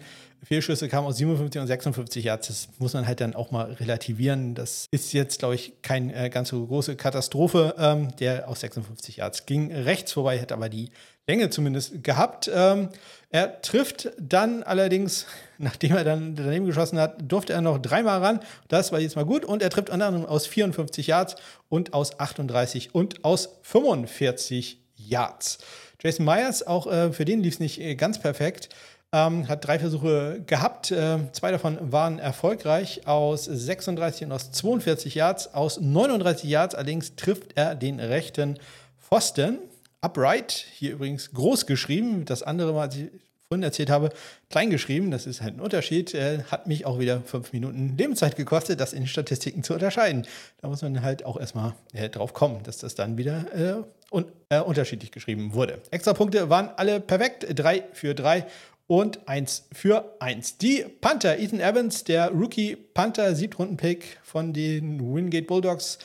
Fehlschüsse 0.47 0.89
kamen 0.89 1.09
aus 1.09 1.17
57 1.17 1.61
und 1.61 1.67
56 1.67 2.25
Yards. 2.25 2.47
Das 2.47 2.69
muss 2.79 2.95
man 2.95 3.07
halt 3.09 3.21
dann 3.21 3.35
auch 3.35 3.51
mal 3.51 3.73
relativieren. 3.73 4.55
Das 4.55 4.87
ist 4.93 5.13
jetzt, 5.13 5.41
glaube 5.41 5.57
ich, 5.57 5.83
keine 5.83 6.15
äh, 6.15 6.31
ganz 6.31 6.51
so 6.51 6.65
große 6.65 6.95
Katastrophe. 6.95 7.75
Ähm, 7.79 8.15
der 8.21 8.49
aus 8.49 8.61
56 8.61 9.17
Yards 9.17 9.47
ging 9.47 9.73
rechts 9.73 10.13
vorbei, 10.13 10.39
hat 10.39 10.53
aber 10.53 10.69
die 10.69 10.91
Länge 11.27 11.51
zumindest 11.51 12.05
gehabt. 12.05 12.49
Ähm, 12.55 12.91
er 13.31 13.61
trifft 13.61 14.13
dann 14.21 14.63
allerdings, 14.63 15.27
nachdem 15.59 15.97
er 15.97 16.05
dann 16.05 16.37
daneben 16.37 16.67
geschossen 16.67 17.01
hat, 17.01 17.17
durfte 17.21 17.53
er 17.53 17.61
noch 17.61 17.79
dreimal 17.79 18.21
ran. 18.23 18.41
Das 18.69 18.93
war 18.93 19.01
jetzt 19.01 19.17
mal 19.17 19.25
gut. 19.25 19.45
Und 19.45 19.63
er 19.63 19.71
trifft 19.71 19.91
unter 19.91 20.07
anderem 20.07 20.27
aus 20.27 20.47
54 20.47 21.09
Yards 21.09 21.35
und 21.69 21.93
aus 21.93 22.21
38 22.21 22.95
und 22.95 23.25
aus 23.25 23.59
45 23.63 24.81
Yards. 24.95 25.59
Jason 26.01 26.25
Myers, 26.25 26.65
auch 26.65 26.87
äh, 26.87 27.13
für 27.13 27.25
den 27.25 27.43
lief 27.43 27.55
es 27.55 27.61
nicht 27.61 27.81
äh, 27.81 27.97
ganz 27.97 28.21
perfekt. 28.21 28.69
Ähm, 29.17 29.49
hat 29.49 29.67
drei 29.67 29.79
Versuche 29.79 30.43
gehabt. 30.47 30.91
Äh, 30.91 31.21
zwei 31.33 31.51
davon 31.51 31.79
waren 31.91 32.19
erfolgreich 32.19 33.07
aus 33.07 33.47
36 33.47 34.27
und 34.27 34.33
aus 34.33 34.53
42 34.53 35.15
Yards. 35.15 35.55
Aus 35.55 35.81
39 35.81 36.51
Yards 36.51 36.75
allerdings 36.75 37.17
trifft 37.17 37.53
er 37.55 37.75
den 37.75 37.99
rechten 37.99 38.59
Pfosten. 39.01 39.59
Upright, 40.03 40.53
hier 40.53 40.93
übrigens 40.93 41.33
groß 41.33 41.65
geschrieben. 41.65 42.27
Das 42.27 42.43
andere, 42.43 42.75
was 42.75 42.95
ich 42.95 43.07
vorhin 43.49 43.63
erzählt 43.63 43.89
habe, 43.89 44.11
klein 44.51 44.69
geschrieben. 44.69 45.11
Das 45.11 45.27
ist 45.27 45.41
halt 45.41 45.57
ein 45.57 45.61
Unterschied. 45.61 46.13
Äh, 46.13 46.43
hat 46.51 46.67
mich 46.67 46.85
auch 46.85 46.99
wieder 46.99 47.23
fünf 47.23 47.55
Minuten 47.55 47.97
Lebenszeit 47.97 48.37
gekostet, 48.37 48.81
das 48.81 48.93
in 48.93 49.07
Statistiken 49.07 49.63
zu 49.63 49.73
unterscheiden. 49.73 50.27
Da 50.61 50.69
muss 50.69 50.83
man 50.83 51.01
halt 51.01 51.25
auch 51.25 51.41
erstmal 51.41 51.73
äh, 51.95 52.11
drauf 52.11 52.35
kommen, 52.35 52.63
dass 52.65 52.77
das 52.77 52.95
dann 52.95 53.17
wieder 53.17 53.47
äh, 53.55 53.83
un 54.15 54.27
äh, 54.51 54.61
unterschiedlich 54.61 55.11
geschrieben 55.11 55.55
wurde. 55.55 55.81
Extrapunkte 55.91 56.51
waren 56.51 56.69
alle 56.77 57.01
perfekt. 57.01 57.47
Drei 57.59 57.85
für 57.95 58.15
drei 58.15 58.45
und 58.87 59.27
1 59.29 59.69
für 59.73 60.17
1. 60.21 60.59
Die 60.59 60.85
Panther, 61.01 61.39
Ethan 61.39 61.61
Evans, 61.61 62.05
der 62.05 62.31
Rookie 62.31 62.77
Panther, 62.77 63.35
Siebtrunden-Pick 63.35 64.19
von 64.23 64.53
den 64.53 65.01
Wingate 65.15 65.47
Bulldogs, 65.47 65.99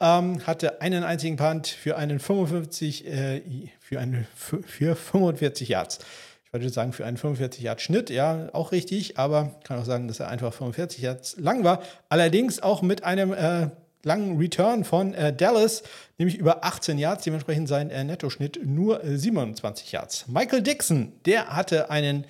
ähm, 0.00 0.46
hatte 0.46 0.82
einen 0.82 1.04
einzigen 1.04 1.36
Punt 1.36 1.68
für 1.68 1.96
einen 1.96 2.20
55, 2.20 3.06
äh, 3.06 3.42
für, 3.80 3.98
eine, 3.98 4.26
für 4.34 4.94
45 4.94 5.68
Yards. 5.68 6.00
Ich 6.44 6.52
wollte 6.52 6.68
sagen, 6.68 6.92
für 6.92 7.06
einen 7.06 7.16
45 7.16 7.62
Yard 7.62 7.80
Schnitt, 7.80 8.10
ja, 8.10 8.48
auch 8.52 8.72
richtig, 8.72 9.18
aber 9.18 9.58
kann 9.64 9.78
auch 9.78 9.84
sagen, 9.84 10.06
dass 10.06 10.20
er 10.20 10.28
einfach 10.28 10.52
45 10.52 11.02
Yards 11.02 11.36
lang 11.38 11.64
war. 11.64 11.82
Allerdings 12.08 12.62
auch 12.62 12.82
mit 12.82 13.04
einem 13.04 13.32
äh, 13.32 13.70
langen 14.06 14.38
Return 14.38 14.84
von 14.84 15.12
äh, 15.12 15.34
Dallas, 15.34 15.82
nämlich 16.16 16.38
über 16.38 16.64
18 16.64 16.96
Yards, 16.96 17.24
dementsprechend 17.24 17.68
sein 17.68 17.90
äh, 17.90 18.04
Nettoschnitt 18.04 18.60
nur 18.64 19.04
äh, 19.04 19.18
27 19.18 19.92
Yards. 19.92 20.28
Michael 20.28 20.62
Dixon, 20.62 21.12
der 21.26 21.48
hatte 21.54 21.90
einen 21.90 22.24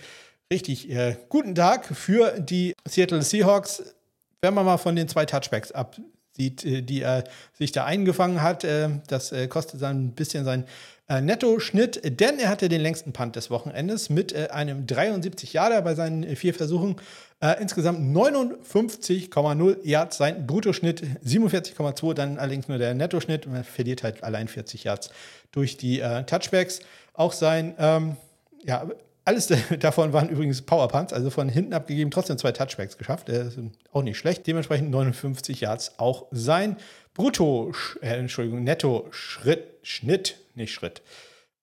richtig 0.52 0.90
äh, 0.90 1.16
guten 1.28 1.54
Tag 1.54 1.86
für 1.86 2.40
die 2.40 2.74
Seattle 2.88 3.22
Seahawks. 3.22 3.94
Wenn 4.40 4.54
man 4.54 4.64
mal 4.64 4.78
von 4.78 4.96
den 4.96 5.08
zwei 5.08 5.26
Touchbacks 5.26 5.70
absieht, 5.70 6.64
äh, 6.64 6.82
die 6.82 7.02
er 7.02 7.24
sich 7.52 7.72
da 7.72 7.84
eingefangen 7.84 8.42
hat, 8.42 8.64
äh, 8.64 8.88
das 9.06 9.34
kostet 9.50 9.82
dann 9.82 10.06
ein 10.06 10.12
bisschen 10.12 10.44
sein 10.44 10.64
äh, 11.08 11.20
Netto-Schnitt, 11.20 12.20
denn 12.20 12.38
er 12.38 12.48
hatte 12.48 12.68
den 12.68 12.80
längsten 12.80 13.12
Punt 13.12 13.36
des 13.36 13.50
Wochenendes 13.50 14.10
mit 14.10 14.32
äh, 14.32 14.48
einem 14.50 14.86
73 14.86 15.52
Jahre 15.52 15.80
bei 15.82 15.94
seinen 15.94 16.24
äh, 16.24 16.36
vier 16.36 16.52
Versuchen. 16.52 16.96
Äh, 17.40 17.60
insgesamt 17.60 18.00
59,0 18.00 19.76
Yards, 19.84 20.16
sein 20.16 20.46
Bruttoschnitt 20.46 21.02
47,2, 21.24 22.14
dann 22.14 22.38
allerdings 22.38 22.68
nur 22.68 22.78
der 22.78 22.94
Nettoschnitt. 22.94 23.46
Man 23.46 23.62
verliert 23.62 24.02
halt 24.02 24.24
allein 24.24 24.48
40 24.48 24.84
Yards 24.84 25.10
durch 25.52 25.76
die 25.76 26.00
äh, 26.00 26.24
Touchbacks. 26.24 26.80
Auch 27.12 27.32
sein, 27.32 27.74
ähm, 27.78 28.16
ja, 28.64 28.88
alles 29.26 29.48
davon 29.80 30.12
waren 30.12 30.28
übrigens 30.28 30.62
Powerpunts, 30.62 31.12
also 31.12 31.30
von 31.30 31.48
hinten 31.48 31.74
abgegeben, 31.74 32.10
trotzdem 32.10 32.38
zwei 32.38 32.52
Touchbacks 32.52 32.96
geschafft. 32.96 33.28
Ist 33.28 33.58
auch 33.92 34.02
nicht 34.02 34.16
schlecht. 34.16 34.46
Dementsprechend 34.46 34.90
59 34.90 35.60
Yards 35.60 35.98
auch 35.98 36.26
sein 36.30 36.76
Brutto, 37.12 37.72
äh, 38.00 38.18
Entschuldigung, 38.18 38.62
Netto-Schritt, 38.62 39.78
Schnitt, 39.82 40.36
nicht 40.54 40.72
Schritt. 40.72 41.02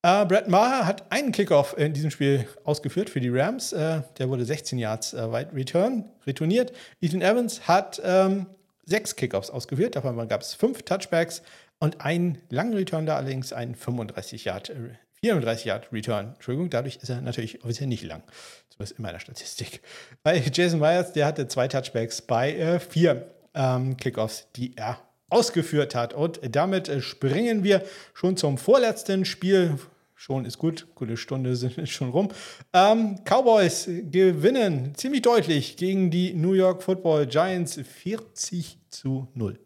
Äh, 0.01 0.25
Brett 0.25 0.49
Maher 0.49 0.85
hat 0.85 1.09
einen 1.11 1.31
Kickoff 1.31 1.77
in 1.77 1.93
diesem 1.93 2.11
Spiel 2.11 2.45
ausgeführt 2.65 3.09
für 3.09 3.21
die 3.21 3.29
Rams. 3.29 3.71
Äh, 3.71 4.01
der 4.17 4.29
wurde 4.29 4.43
16 4.43 4.77
Yards 4.77 5.13
äh, 5.13 5.31
weit 5.31 5.53
return, 5.53 6.09
retourniert. 6.27 6.73
Ethan 6.99 7.21
Evans 7.21 7.67
hat 7.67 8.01
ähm, 8.03 8.47
sechs 8.85 9.15
Kickoffs 9.15 9.49
ausgeführt. 9.49 9.95
Davon 9.95 10.27
gab 10.27 10.41
es 10.41 10.53
fünf 10.53 10.83
Touchbacks 10.83 11.41
und 11.79 12.01
einen 12.01 12.39
langen 12.49 12.73
Return, 12.73 13.05
da 13.05 13.15
allerdings 13.15 13.53
ein 13.53 13.75
35 13.75 14.43
Yard, 14.45 14.73
34 15.23 15.65
Yard 15.65 15.87
Return. 15.93 16.33
Entschuldigung, 16.33 16.69
dadurch 16.69 16.97
ist 16.97 17.09
er 17.09 17.21
natürlich 17.21 17.63
offiziell 17.63 17.87
nicht 17.87 18.03
lang. 18.03 18.23
Zumindest 18.69 18.99
in 18.99 19.03
meiner 19.03 19.21
Statistik. 19.21 19.81
Bei 20.21 20.37
Jason 20.51 20.81
Myers, 20.81 21.13
der 21.13 21.25
hatte 21.25 21.47
zwei 21.47 21.69
Touchbacks 21.69 22.21
bei 22.21 22.53
äh, 22.53 22.79
vier 22.81 23.31
ähm, 23.53 23.95
Kickoffs, 23.95 24.47
die 24.57 24.75
er 24.75 24.99
ausgeführt 25.29 25.95
hat. 25.95 26.13
Und 26.13 26.41
damit 26.51 26.89
äh, 26.89 26.99
springen 26.99 27.63
wir 27.63 27.83
schon 28.13 28.35
zum 28.35 28.57
vorletzten 28.57 29.23
Spiel. 29.23 29.79
Schon 30.13 30.43
ist 30.43 30.57
gut, 30.57 30.87
gute 30.93 31.15
Stunde 31.15 31.55
sind 31.55 31.87
schon 31.87 32.09
rum. 32.09 32.27
Ähm, 32.73 33.19
Cowboys 33.23 33.85
gewinnen 33.85 34.93
ziemlich 34.95 35.21
deutlich 35.21 35.77
gegen 35.77 36.11
die 36.11 36.33
New 36.33 36.51
York 36.53 36.83
Football 36.83 37.27
Giants 37.27 37.79
40 37.79 38.77
zu 38.89 39.29
0. 39.35 39.57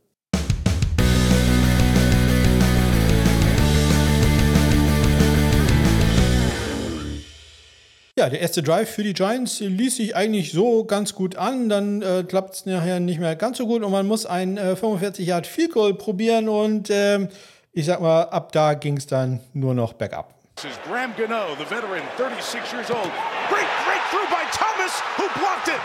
Ja, 8.18 8.30
der 8.30 8.41
erste 8.41 8.63
Drive 8.63 8.89
für 8.89 9.03
die 9.03 9.13
Giants 9.13 9.59
ließ 9.59 9.97
sich 9.97 10.15
eigentlich 10.15 10.51
so 10.51 10.86
ganz 10.86 11.13
gut 11.13 11.36
an. 11.36 11.70
Dann 11.70 12.01
äh, 12.01 12.26
klappt 12.28 12.55
es 12.55 12.65
nachher 12.65 12.99
nicht 12.99 13.20
mehr 13.20 13.36
ganz 13.36 13.59
so 13.59 13.68
gut 13.68 13.84
und 13.84 13.91
man 13.91 14.07
muss 14.07 14.26
ein 14.26 14.57
äh, 14.57 14.76
45 14.76 15.28
Yard 15.28 15.45
Field 15.45 15.74
Goal 15.74 15.93
probieren 15.93 16.49
und 16.49 16.89
äh, 16.89 17.28
ich 17.74 17.86
sag 17.86 18.01
mal, 18.01 18.24
ab 18.24 18.51
da 18.53 18.74
ging 18.74 18.97
es 18.97 19.05
dann 19.05 19.39
nur 19.53 19.76
noch 19.76 19.93
bergab. 19.93 20.34
This 20.55 20.72
is 20.74 20.80
Graham 20.89 21.13
Gano, 21.13 21.53
the 21.61 21.70
veteran, 21.70 22.01
36 22.18 22.74
years 22.74 22.89
old. 22.89 23.13
Great 23.53 23.70
breakthrough 23.86 24.26
by 24.34 24.41
Thomas, 24.49 24.97
who 25.22 25.30
blocked 25.38 25.70
it. 25.70 25.84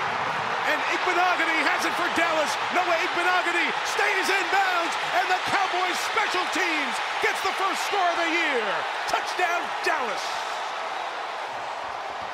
And 0.72 0.80
Igbenogany 0.88 1.60
has 1.68 1.84
it 1.84 1.92
for 2.00 2.08
Dallas. 2.16 2.48
Noah 2.72 2.96
Igbenogany 2.96 3.68
stays 3.92 4.28
in 4.32 4.44
bounds, 4.48 4.94
and 5.20 5.28
the 5.28 5.40
Cowboys 5.52 6.00
special 6.08 6.48
teams 6.56 6.96
gets 7.20 7.44
the 7.44 7.52
first 7.60 7.84
score 7.92 8.08
of 8.08 8.16
the 8.24 8.30
year. 8.32 8.64
Touchdown, 9.12 9.60
Dallas 9.84 10.41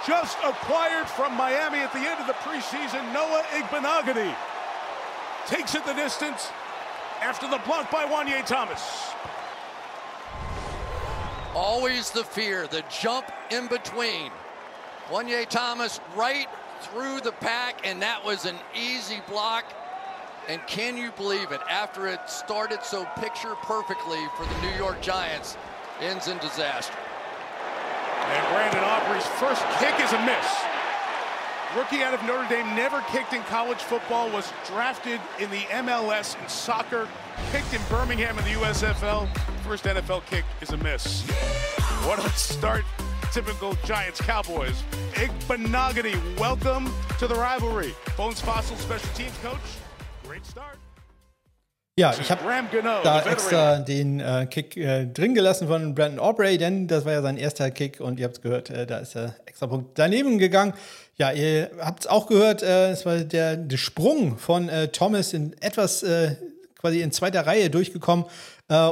just 0.09 0.39
acquired 0.43 1.07
from 1.07 1.37
Miami 1.37 1.81
at 1.81 1.93
the 1.93 1.99
end 1.99 2.19
of 2.19 2.27
the 2.27 2.33
preseason, 2.33 3.13
Noah 3.13 3.43
Igbenogany 3.51 4.35
takes 5.47 5.75
it 5.75 5.85
the 5.85 5.93
distance 5.93 6.49
after 7.21 7.47
the 7.47 7.59
block 7.67 7.91
by 7.91 8.07
Wanye 8.07 8.45
Thomas. 8.47 9.13
Always 11.55 12.11
the 12.11 12.25
fear, 12.25 12.67
the 12.67 12.83
jump 12.89 13.31
in 13.51 13.67
between. 13.67 14.31
Wanye 15.09 15.47
Thomas 15.47 16.01
right 16.17 16.47
through 16.81 17.21
the 17.21 17.33
pack, 17.33 17.87
and 17.87 18.01
that 18.01 18.25
was 18.25 18.47
an 18.47 18.57
easy 18.75 19.21
block. 19.29 19.67
And 20.49 20.67
can 20.67 20.97
you 20.97 21.11
believe 21.13 21.53
it? 21.53 21.61
After 21.69 22.07
it 22.07 22.31
started 22.31 22.83
so 22.83 23.05
picture 23.21 23.55
perfectly 23.57 24.21
for 24.39 24.47
the 24.47 24.63
New 24.63 24.75
York 24.79 25.03
Giants, 25.03 25.59
ends 26.01 26.29
in 26.29 26.39
disaster. 26.39 26.97
And 28.27 28.55
Brandon 28.55 28.85
Aubrey's 28.85 29.27
first 29.39 29.63
kick 29.79 29.99
is 30.01 30.13
a 30.13 30.25
miss. 30.25 30.47
Rookie 31.77 32.03
out 32.03 32.15
of 32.15 32.23
Notre 32.25 32.49
Dame, 32.49 32.75
never 32.75 33.03
kicked 33.03 33.35
in 33.35 33.43
college 33.43 33.79
football, 33.79 34.31
was 34.31 34.51
drafted 34.67 35.21
in 35.39 35.51
the 35.51 35.61
MLS 35.85 36.41
in 36.41 36.49
soccer, 36.49 37.07
kicked 37.53 37.75
in 37.75 37.81
Birmingham 37.91 38.39
in 38.39 38.45
the 38.45 38.53
USFL. 38.53 39.29
First 39.65 39.85
NFL 39.85 40.25
kick 40.27 40.45
is 40.63 40.71
a 40.71 40.79
miss. 40.79 41.29
What 42.07 42.25
a 42.25 42.29
start. 42.31 42.85
Typical 43.33 43.75
Giants 43.85 44.21
Cowboys. 44.21 44.83
Igbenogany, 45.13 46.39
welcome 46.39 46.91
to 47.19 47.27
the 47.27 47.35
rivalry. 47.35 47.95
Bones 48.17 48.41
Fossil, 48.41 48.77
special 48.77 49.11
teams 49.15 49.37
coach. 49.39 49.61
Great 50.25 50.47
start. 50.47 50.79
Ja, 51.99 52.15
ich 52.21 52.31
habe 52.31 52.43
da 53.03 53.23
extra 53.23 53.81
den 53.81 54.21
äh, 54.21 54.47
Kick 54.49 54.77
äh, 54.77 55.07
drin 55.07 55.35
gelassen 55.35 55.67
von 55.67 55.97
Brandon 55.97 56.21
Aubrey, 56.21 56.57
denn 56.57 56.87
das 56.87 57.05
war 57.05 57.13
ja 57.13 57.23
sein 57.23 57.37
erster 57.37 57.73
Kick 57.73 57.99
und 57.99 58.21
ihr 58.21 58.27
habt 58.27 58.37
es 58.37 58.41
gehört, 58.41 58.71
äh, 58.71 58.87
da 58.87 58.99
ist 58.99 59.17
der 59.17 59.35
extra 59.47 59.67
Punkt 59.67 59.99
daneben 59.99 60.39
gegangen. 60.39 60.75
Ja, 61.17 61.33
ihr 61.33 61.73
habt 61.81 62.05
es 62.05 62.07
auch 62.07 62.29
gehört, 62.29 62.63
äh, 62.63 62.93
es 62.93 63.05
war 63.05 63.17
der, 63.17 63.57
der, 63.57 63.77
Sprung 63.79 64.39
von 64.39 64.69
äh, 64.69 64.87
Thomas 64.87 65.33
in 65.33 65.61
etwas 65.61 66.05
äh, 66.05 66.37
quasi 66.79 67.01
in 67.01 67.11
zweiter 67.11 67.45
Reihe 67.45 67.69
durchgekommen 67.69 68.27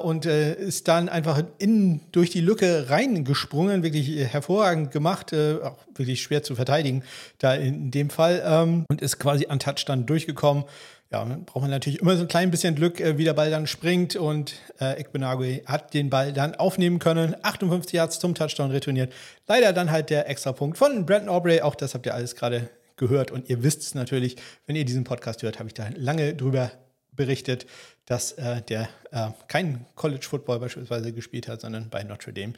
und 0.02 0.24
ist 0.24 0.88
dann 0.88 1.10
einfach 1.10 1.42
innen 1.58 2.00
durch 2.10 2.30
die 2.30 2.40
Lücke 2.40 2.88
reingesprungen, 2.88 3.82
wirklich 3.82 4.26
hervorragend 4.32 4.90
gemacht, 4.90 5.34
auch 5.34 5.76
wirklich 5.94 6.22
schwer 6.22 6.42
zu 6.42 6.54
verteidigen 6.54 7.04
da 7.38 7.54
in 7.54 7.90
dem 7.90 8.08
Fall 8.08 8.42
ähm, 8.44 8.86
und 8.88 9.02
ist 9.02 9.18
quasi 9.18 9.48
an 9.48 9.58
Touchdown 9.58 10.06
durchgekommen 10.06 10.64
ja, 11.12 11.24
braucht 11.24 11.62
man 11.62 11.70
natürlich 11.70 12.00
immer 12.00 12.16
so 12.16 12.22
ein 12.22 12.28
klein 12.28 12.50
bisschen 12.50 12.74
Glück, 12.74 13.00
äh, 13.00 13.16
wie 13.16 13.24
der 13.24 13.34
Ball 13.34 13.50
dann 13.50 13.66
springt 13.66 14.16
und 14.16 14.54
äh, 14.80 15.00
Ekbenagui 15.00 15.62
hat 15.66 15.94
den 15.94 16.10
Ball 16.10 16.32
dann 16.32 16.54
aufnehmen 16.56 16.98
können. 16.98 17.36
58 17.42 17.92
Yards 17.92 18.18
zum 18.18 18.34
Touchdown 18.34 18.70
retourniert. 18.70 19.12
Leider 19.46 19.72
dann 19.72 19.90
halt 19.90 20.10
der 20.10 20.28
Extrapunkt 20.28 20.76
von 20.78 21.06
Brandon 21.06 21.28
Aubrey. 21.28 21.60
Auch 21.60 21.76
das 21.76 21.94
habt 21.94 22.06
ihr 22.06 22.14
alles 22.14 22.34
gerade 22.34 22.70
gehört 22.96 23.30
und 23.30 23.48
ihr 23.48 23.62
wisst 23.62 23.82
es 23.82 23.94
natürlich, 23.94 24.36
wenn 24.66 24.74
ihr 24.74 24.84
diesen 24.84 25.04
Podcast 25.04 25.42
hört, 25.42 25.58
habe 25.58 25.68
ich 25.68 25.74
da 25.74 25.88
lange 25.94 26.34
drüber 26.34 26.72
berichtet, 27.12 27.66
dass 28.06 28.32
äh, 28.32 28.62
der 28.62 28.88
äh, 29.10 29.28
kein 29.48 29.86
College 29.94 30.26
Football 30.28 30.60
beispielsweise 30.60 31.12
gespielt 31.12 31.48
hat, 31.48 31.60
sondern 31.60 31.88
bei 31.88 32.02
Notre 32.02 32.32
Dame 32.32 32.54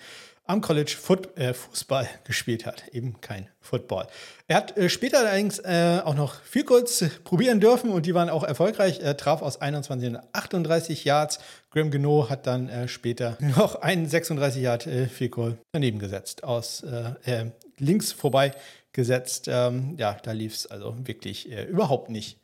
am 0.49 0.63
College 0.63 0.97
Foot, 1.01 1.37
äh, 1.37 1.53
Fußball 1.53 2.09
gespielt 2.25 2.67
hat, 2.67 2.89
eben 2.93 3.21
kein 3.21 3.49
Football. 3.61 4.07
Er 4.49 4.57
hat 4.57 4.77
äh, 4.77 4.89
später 4.89 5.21
allerdings 5.21 5.59
äh, 5.59 6.01
auch 6.03 6.15
noch 6.15 6.43
viel 6.43 6.65
kurz 6.65 7.05
probieren 7.23 7.61
dürfen 7.61 7.91
und 7.91 8.07
die 8.07 8.15
waren 8.15 8.31
auch 8.31 8.43
erfolgreich. 8.43 9.01
Er 9.01 9.17
traf 9.17 9.43
aus 9.43 9.61
21 9.61 10.09
und 10.09 10.21
38 10.33 11.05
Yards. 11.05 11.39
Graham 11.71 11.91
Geno 11.91 12.31
hat 12.31 12.47
dann 12.47 12.71
äh, 12.71 12.89
später 12.89 13.37
noch 13.57 13.77
einen 13.77 14.09
36 14.09 14.63
Yard 14.63 14.87
äh, 14.87 15.07
Field 15.07 15.33
Goal 15.33 15.59
daneben 15.73 15.99
gesetzt, 15.99 16.45
aus 16.45 16.83
äh, 16.83 17.51
links 17.79 18.13
vorbei 18.13 18.53
gesetzt. 18.93 19.49
Ähm, 19.49 19.97
ja, 19.99 20.17
da 20.23 20.33
lief 20.33 20.55
es 20.55 20.67
also 20.67 20.97
wirklich 21.05 21.49
überhaupt 21.69 22.09
nicht 22.09 22.39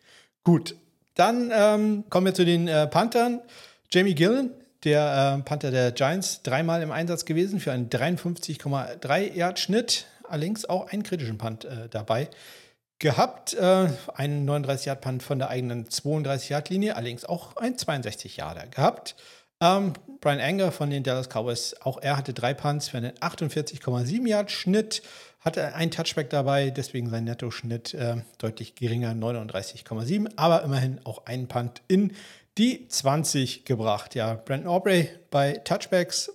gut. 0.44 0.76
Dann 1.14 1.50
ähm, 1.55 2.05
kommen 2.11 2.26
wir 2.26 2.34
zu 2.34 2.44
den 2.44 2.66
Panthern. 2.90 3.40
Jamie 3.90 4.14
Gillen 4.14 4.50
der 4.85 5.37
äh, 5.39 5.43
Panther 5.43 5.70
der 5.70 5.93
Giants 5.93 6.43
dreimal 6.43 6.82
im 6.82 6.93
Einsatz 6.93 7.24
gewesen 7.24 7.61
für 7.61 7.72
einen 7.72 7.89
53,3 7.89 9.32
Yard 9.32 9.59
Schnitt. 9.59 10.07
Allerdings 10.28 10.64
auch 10.64 10.91
einen 10.91 11.03
kritischen 11.03 11.39
Punt 11.39 11.64
äh, 11.64 11.89
dabei 11.91 12.28
gehabt. 12.99 13.55
Äh, 13.55 13.89
einen 14.14 14.45
39 14.45 14.87
Yard 14.87 15.01
Punt 15.01 15.22
von 15.22 15.39
der 15.39 15.51
eigenen 15.51 15.89
32 15.89 16.51
Yard 16.51 16.70
Linie, 16.70 16.97
allerdings 16.97 17.24
auch 17.24 17.57
ein 17.57 17.76
62 17.76 18.37
Yarder 18.37 18.66
gehabt. 18.66 19.16
Ähm, 19.61 19.93
Brian 20.20 20.41
Anger 20.41 20.72
von 20.72 20.91
den 20.91 21.03
Dallas 21.03 21.28
Cowboys, 21.28 21.74
auch 21.80 21.99
er 22.01 22.16
hatte 22.16 22.32
drei 22.32 22.55
Punts 22.55 22.89
für 22.89 22.99
einen 22.99 23.12
48,7 23.12 24.26
Yard 24.26 24.51
Schnitt, 24.51 25.03
hatte 25.41 25.74
einen 25.74 25.91
Touchback 25.91 26.30
dabei, 26.30 26.70
deswegen 26.70 27.11
sein 27.11 27.24
Netto-Schnitt 27.24 27.95
äh, 27.95 28.16
deutlich 28.39 28.74
geringer, 28.74 29.12
39,7, 29.12 30.32
aber 30.37 30.62
immerhin 30.62 31.01
auch 31.05 31.26
einen 31.26 31.47
Punt 31.47 31.82
in 31.89 32.12
die 32.59 32.88
20 32.88 33.64
gebracht. 33.64 34.14
Ja, 34.14 34.34
Brandon 34.34 34.68
Aubrey 34.68 35.09
bei 35.30 35.55
Touchbacks 35.64 36.30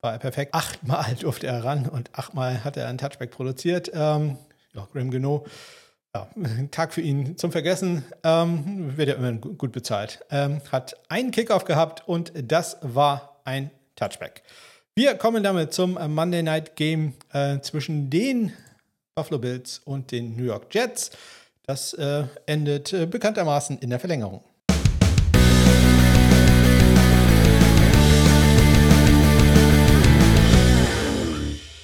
war 0.00 0.12
er 0.12 0.18
perfekt. 0.18 0.54
Achtmal 0.54 1.14
durfte 1.20 1.46
er 1.46 1.64
ran 1.64 1.86
und 1.88 2.10
achtmal 2.18 2.64
hat 2.64 2.76
er 2.76 2.88
einen 2.88 2.98
Touchback 2.98 3.30
produziert. 3.30 3.90
Ähm, 3.94 4.38
ja, 4.74 4.86
Graham 4.92 5.10
Geno, 5.10 5.46
ja, 6.14 6.28
Tag 6.70 6.92
für 6.92 7.00
ihn 7.00 7.36
zum 7.36 7.52
Vergessen, 7.52 8.04
ähm, 8.24 8.96
wird 8.96 9.08
er 9.08 9.16
immer 9.16 9.32
gut 9.32 9.72
bezahlt. 9.72 10.20
Ähm, 10.30 10.60
hat 10.72 10.94
einen 11.08 11.30
Kickoff 11.30 11.64
gehabt 11.64 12.06
und 12.08 12.32
das 12.34 12.78
war 12.82 13.40
ein 13.44 13.70
Touchback. 13.96 14.42
Wir 14.96 15.14
kommen 15.14 15.42
damit 15.42 15.72
zum 15.72 15.98
Monday 16.12 16.42
Night 16.42 16.76
Game 16.76 17.14
äh, 17.32 17.60
zwischen 17.60 18.10
den 18.10 18.52
Buffalo 19.14 19.38
Bills 19.38 19.80
und 19.84 20.10
den 20.10 20.36
New 20.36 20.44
York 20.44 20.74
Jets. 20.74 21.10
Das 21.62 21.92
äh, 21.94 22.24
endet 22.46 22.92
äh, 22.92 23.06
bekanntermaßen 23.06 23.78
in 23.78 23.90
der 23.90 24.00
Verlängerung. 24.00 24.42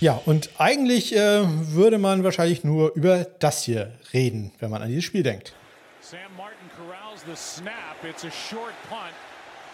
Ja, 0.01 0.21
und 0.27 0.51
eigentlich 0.59 1.17
äh, 1.17 1.45
würde 1.73 1.97
man 1.99 2.23
wahrscheinlich 2.23 2.65
nur 2.65 2.93
über 2.95 3.25
das 3.39 3.63
hier 3.63 3.93
reden, 4.13 4.53
wenn 4.59 4.71
man 4.71 4.83
an 4.83 4.89
dieses 4.89 5.05
Spiel 5.05 5.23
denkt. 5.23 5.55
Sam 6.03 6.21
Martin 6.37 6.69
corrals 6.77 7.25
the 7.25 7.35
snap. 7.35 7.97
It's 8.05 8.25
a 8.25 8.31
short 8.31 8.75
punt. 8.91 9.17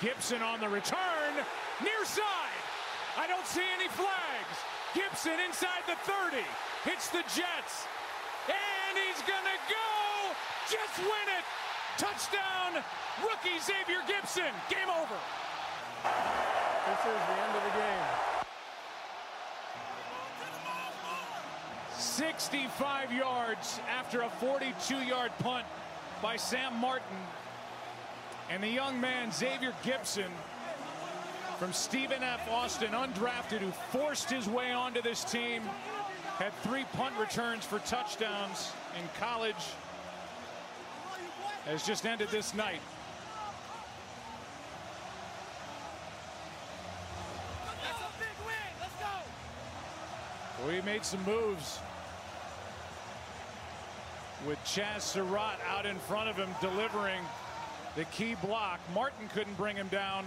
Gibson 0.01 0.41
on 0.43 0.61
the 0.61 0.71
return. 0.71 1.35
Near 1.83 2.07
side. 2.07 2.63
I 3.19 3.27
don't 3.27 3.47
see 3.47 3.67
any 3.77 3.91
flags. 3.91 4.57
Gibson 4.95 5.39
inside 5.43 5.83
the 5.91 5.99
30. 6.07 6.39
Hits 6.85 7.11
the 7.11 7.23
Jets. 7.35 7.91
And 8.47 8.95
he's 8.95 9.21
going 9.27 9.45
to 9.45 9.59
go. 9.67 9.91
Jets 10.71 10.99
win 11.03 11.27
it. 11.35 11.45
Touchdown. 11.99 12.79
Rookie 13.27 13.59
Xavier 13.59 14.07
Gibson. 14.07 14.55
Game 14.71 14.89
over. 14.89 15.19
This 16.87 17.03
is 17.11 17.21
the 17.27 17.37
end 17.43 17.55
of 17.59 17.63
the 17.67 17.75
game. 17.75 18.12
65 22.13 23.11
yards 23.11 23.81
after 23.89 24.21
a 24.21 24.29
42 24.29 24.97
yard 24.97 25.33
punt 25.39 25.65
by 26.21 26.37
Sam 26.37 26.77
Martin. 26.79 27.17
And 28.51 28.63
the 28.63 28.69
young 28.69 29.01
man, 29.01 29.33
Xavier 29.33 29.73
Gibson, 29.83 30.31
from 31.59 31.73
Stephen 31.73 32.23
F. 32.23 32.47
Austin, 32.51 32.91
undrafted, 32.91 33.61
who 33.61 33.71
forced 33.99 34.31
his 34.31 34.47
way 34.47 34.73
onto 34.73 35.01
this 35.01 35.25
team, 35.25 35.63
had 36.37 36.53
three 36.63 36.85
punt 36.93 37.15
returns 37.19 37.65
for 37.65 37.79
touchdowns 37.79 38.73
in 38.99 39.09
college, 39.19 39.65
has 41.65 41.83
just 41.87 42.05
ended 42.05 42.29
this 42.29 42.53
night. 42.55 42.81
We 50.69 50.83
made 50.83 51.05
some 51.05 51.25
moves 51.25 51.81
with 54.47 54.59
Chaz 54.65 55.01
Surratt 55.01 55.59
out 55.69 55.87
in 55.87 55.99
front 56.09 56.29
of 56.29 56.37
him 56.37 56.49
delivering 56.61 57.23
the 57.97 58.05
key 58.07 58.37
block. 58.45 58.81
Martin 58.95 59.29
couldn't 59.35 59.57
bring 59.57 59.77
him 59.77 59.89
down. 59.91 60.25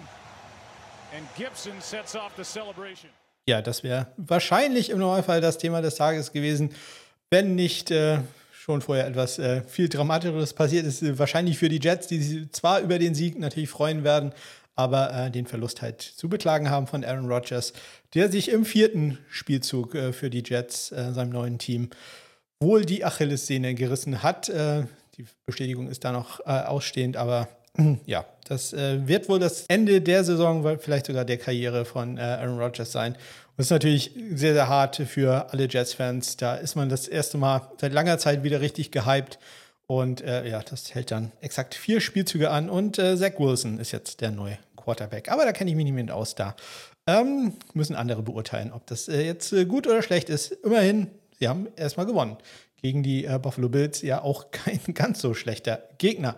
And 1.16 1.26
Gibson 1.38 1.74
sets 1.82 2.16
off 2.16 2.36
the 2.36 2.44
celebration. 2.44 3.10
Ja, 3.48 3.62
das 3.62 3.84
wäre 3.84 4.08
wahrscheinlich 4.18 4.90
im 4.90 4.98
Normalfall 4.98 5.40
das 5.40 5.58
Thema 5.58 5.82
des 5.82 5.96
Tages 5.96 6.32
gewesen, 6.32 6.72
wenn 7.30 7.54
nicht 7.56 7.92
äh, 7.92 8.20
schon 8.52 8.82
vorher 8.82 9.06
etwas 9.06 9.38
äh, 9.38 9.62
viel 9.68 9.88
Dramatischeres 9.88 10.54
passiert 10.54 10.86
ist. 10.86 11.20
Wahrscheinlich 11.20 11.60
für 11.60 11.70
die 11.70 11.80
Jets, 11.80 12.08
die 12.08 12.22
sich 12.22 12.52
zwar 12.52 12.80
über 12.80 12.98
den 12.98 13.14
Sieg 13.14 13.38
natürlich 13.38 13.70
freuen 13.70 14.04
werden, 14.04 14.34
aber 14.76 15.14
äh, 15.14 15.32
den 15.32 15.46
Verlust 15.46 15.84
halt 15.84 16.02
zu 16.02 16.28
beklagen 16.28 16.70
haben 16.72 16.88
von 16.88 17.06
Aaron 17.06 17.32
Rodgers, 17.32 17.74
der 18.16 18.32
sich 18.32 18.50
im 18.50 18.66
vierten 18.66 19.20
Spielzug 19.30 19.94
äh, 19.94 20.12
für 20.12 20.32
die 20.32 20.44
Jets, 20.44 20.92
äh, 20.92 21.14
seinem 21.14 21.30
neuen 21.30 21.60
Team, 21.60 21.92
wohl 22.60 22.86
die 22.86 23.04
Achillessehne 23.04 23.76
gerissen 23.76 24.24
hat. 24.24 24.50
Äh, 24.50 24.84
die 25.18 25.26
Bestätigung 25.46 25.88
ist 25.90 26.04
da 26.04 26.12
noch 26.12 26.40
äh, 26.42 26.52
ausstehend, 26.52 27.18
aber 27.18 27.48
ja, 28.06 28.26
das 28.48 28.74
äh, 28.74 29.08
wird 29.08 29.30
wohl 29.30 29.40
das 29.40 29.66
Ende 29.68 30.02
der 30.02 30.24
Saison, 30.24 30.80
vielleicht 30.80 31.08
sogar 31.08 31.26
der 31.26 31.38
Karriere 31.38 31.86
von 31.86 32.18
äh, 32.18 32.22
Aaron 32.22 32.60
Rodgers 32.60 32.92
sein. 32.92 33.14
Und 33.14 33.58
das 33.58 33.68
ist 33.68 33.72
natürlich 33.72 34.12
sehr, 34.34 34.54
sehr 34.54 34.68
hart 34.68 34.98
für 34.98 35.52
alle 35.52 35.68
Jets-Fans. 35.68 36.38
Da 36.38 36.56
ist 36.56 36.76
man 36.76 36.90
das 36.90 37.08
erste 37.08 37.38
Mal 37.38 37.70
seit 37.80 37.94
langer 37.94 38.18
Zeit 38.18 38.44
wieder 38.44 38.62
richtig 38.62 38.92
gehypt. 38.92 39.40
Und 39.88 40.22
äh, 40.22 40.50
ja, 40.50 40.62
das 40.62 40.94
hält 40.94 41.12
dann 41.12 41.32
exakt 41.42 41.76
vier 41.76 42.02
Spielzüge 42.02 42.50
an. 42.50 42.70
Und 42.70 43.00
äh, 43.00 43.16
Zach 43.18 43.34
Wilson 43.38 43.80
ist 43.80 43.92
jetzt 43.92 44.22
der 44.22 44.32
neue 44.32 44.58
Quarterback. 44.76 45.32
Aber 45.32 45.46
da 45.46 45.52
kenne 45.52 45.70
ich 45.70 45.76
mich 45.76 45.86
nicht 45.86 45.94
mehr 45.94 46.16
aus. 46.16 46.36
Da 46.36 46.56
ähm, 47.08 47.54
müssen 47.74 47.96
andere 47.96 48.24
beurteilen, 48.24 48.72
ob 48.74 48.86
das 48.88 49.08
äh, 49.08 49.22
jetzt 49.22 49.54
äh, 49.54 49.66
gut 49.66 49.88
oder 49.88 50.02
schlecht 50.02 50.30
ist. 50.30 50.52
Immerhin, 50.64 51.08
sie 51.46 51.50
haben 51.50 51.68
erstmal 51.76 52.08
gewonnen. 52.08 52.38
Gegen 52.82 53.04
die 53.04 53.28
Buffalo 53.40 53.70
Bills 53.70 54.02
ja 54.02 54.24
auch 54.24 54.50
kein 54.52 54.80
ganz 54.96 55.22
so 55.22 55.36
schlechter 55.36 55.84
Gegner. 56.00 56.36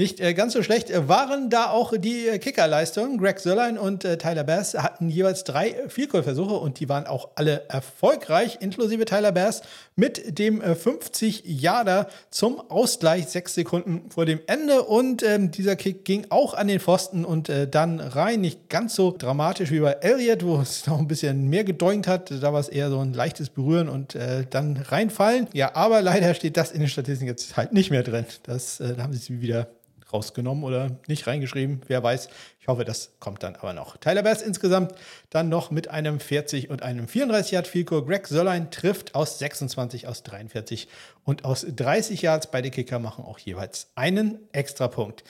Nicht 0.00 0.20
äh, 0.20 0.32
ganz 0.32 0.52
so 0.52 0.62
schlecht 0.62 0.90
äh, 0.90 1.08
waren 1.08 1.50
da 1.50 1.70
auch 1.70 1.92
die 1.98 2.28
äh, 2.28 2.38
Kickerleistungen. 2.38 3.18
Greg 3.18 3.40
Sörlein 3.40 3.76
und 3.76 4.04
äh, 4.04 4.16
Tyler 4.16 4.44
Bass 4.44 4.74
hatten 4.74 5.08
jeweils 5.08 5.42
drei 5.42 5.74
Vielkohlversuche 5.88 6.54
und 6.54 6.78
die 6.78 6.88
waren 6.88 7.08
auch 7.08 7.30
alle 7.34 7.64
erfolgreich, 7.68 8.58
inklusive 8.60 9.06
Tyler 9.06 9.32
Bass 9.32 9.62
mit 9.96 10.38
dem 10.38 10.62
50-Yarder 10.62 12.08
zum 12.30 12.60
Ausgleich, 12.70 13.26
sechs 13.26 13.54
Sekunden 13.54 14.08
vor 14.10 14.24
dem 14.24 14.38
Ende. 14.46 14.84
Und 14.84 15.24
ähm, 15.24 15.50
dieser 15.50 15.74
Kick 15.74 16.04
ging 16.04 16.26
auch 16.28 16.54
an 16.54 16.68
den 16.68 16.78
Pfosten 16.78 17.24
und 17.24 17.48
äh, 17.48 17.66
dann 17.66 17.98
rein. 17.98 18.40
Nicht 18.40 18.68
ganz 18.68 18.94
so 18.94 19.12
dramatisch 19.18 19.72
wie 19.72 19.80
bei 19.80 19.94
Elliott, 19.94 20.46
wo 20.46 20.60
es 20.60 20.86
noch 20.86 21.00
ein 21.00 21.08
bisschen 21.08 21.48
mehr 21.48 21.64
gedeunt 21.64 22.06
hat. 22.06 22.30
Da 22.30 22.52
war 22.52 22.60
es 22.60 22.68
eher 22.68 22.88
so 22.90 23.00
ein 23.00 23.14
leichtes 23.14 23.50
Berühren 23.50 23.88
und 23.88 24.14
äh, 24.14 24.46
dann 24.48 24.76
reinfallen. 24.76 25.48
Ja, 25.54 25.74
aber 25.74 26.02
leider 26.02 26.34
steht 26.34 26.56
das 26.56 26.70
in 26.70 26.78
den 26.78 26.88
Statistiken 26.88 27.26
jetzt 27.26 27.56
halt 27.56 27.72
nicht 27.72 27.90
mehr 27.90 28.04
drin. 28.04 28.26
Das, 28.44 28.78
da 28.78 29.02
haben 29.02 29.12
sie 29.12 29.40
wieder 29.40 29.66
rausgenommen 30.12 30.64
oder 30.64 30.96
nicht 31.06 31.26
reingeschrieben. 31.26 31.82
Wer 31.86 32.02
weiß. 32.02 32.28
Ich 32.60 32.68
hoffe, 32.68 32.84
das 32.84 33.12
kommt 33.20 33.42
dann 33.42 33.56
aber 33.56 33.72
noch. 33.72 33.96
Tyler 33.96 34.22
Bass 34.22 34.42
insgesamt 34.42 34.92
dann 35.30 35.48
noch 35.48 35.70
mit 35.70 35.88
einem 35.88 36.20
40 36.20 36.70
und 36.70 36.82
einem 36.82 37.08
34 37.08 37.52
Yard 37.52 37.66
Fico. 37.66 38.04
Greg 38.04 38.26
Sörlein 38.26 38.70
trifft 38.70 39.14
aus 39.14 39.38
26, 39.38 40.06
aus 40.06 40.22
43 40.22 40.88
und 41.24 41.44
aus 41.44 41.66
30 41.68 42.22
Yards. 42.22 42.50
Beide 42.50 42.70
Kicker 42.70 42.98
machen 42.98 43.24
auch 43.24 43.38
jeweils 43.38 43.90
einen 43.94 44.38
Extrapunkt. 44.52 45.24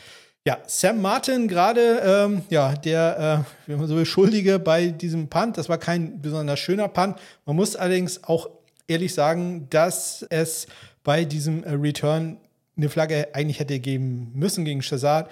Ja, 0.45 0.59
Sam 0.67 1.03
Martin 1.03 1.47
gerade, 1.47 2.01
ähm, 2.03 2.43
ja, 2.49 2.75
der 2.75 3.45
äh, 3.69 3.87
so 3.87 4.03
Schuldige 4.05 4.59
bei 4.59 4.89
diesem 4.89 5.29
Punt. 5.29 5.59
Das 5.59 5.69
war 5.69 5.79
kein 5.79 6.23
besonders 6.23 6.59
schöner 6.59 6.89
Punt. 6.89 7.19
Man 7.45 7.57
muss 7.57 7.77
allerdings 7.77 8.25
auch 8.25 8.49
ehrlich 8.87 9.13
sagen, 9.13 9.67
dass 9.69 10.23
es 10.31 10.67
bei 11.05 11.25
diesem 11.25 11.65
Return 11.65 12.39
eine 12.79 12.89
Flagge 12.89 13.29
eigentlich 13.35 13.61
hätte 13.61 13.79
geben 13.79 14.31
müssen 14.35 14.65
gegen 14.65 14.81
Shazad, 14.81 15.31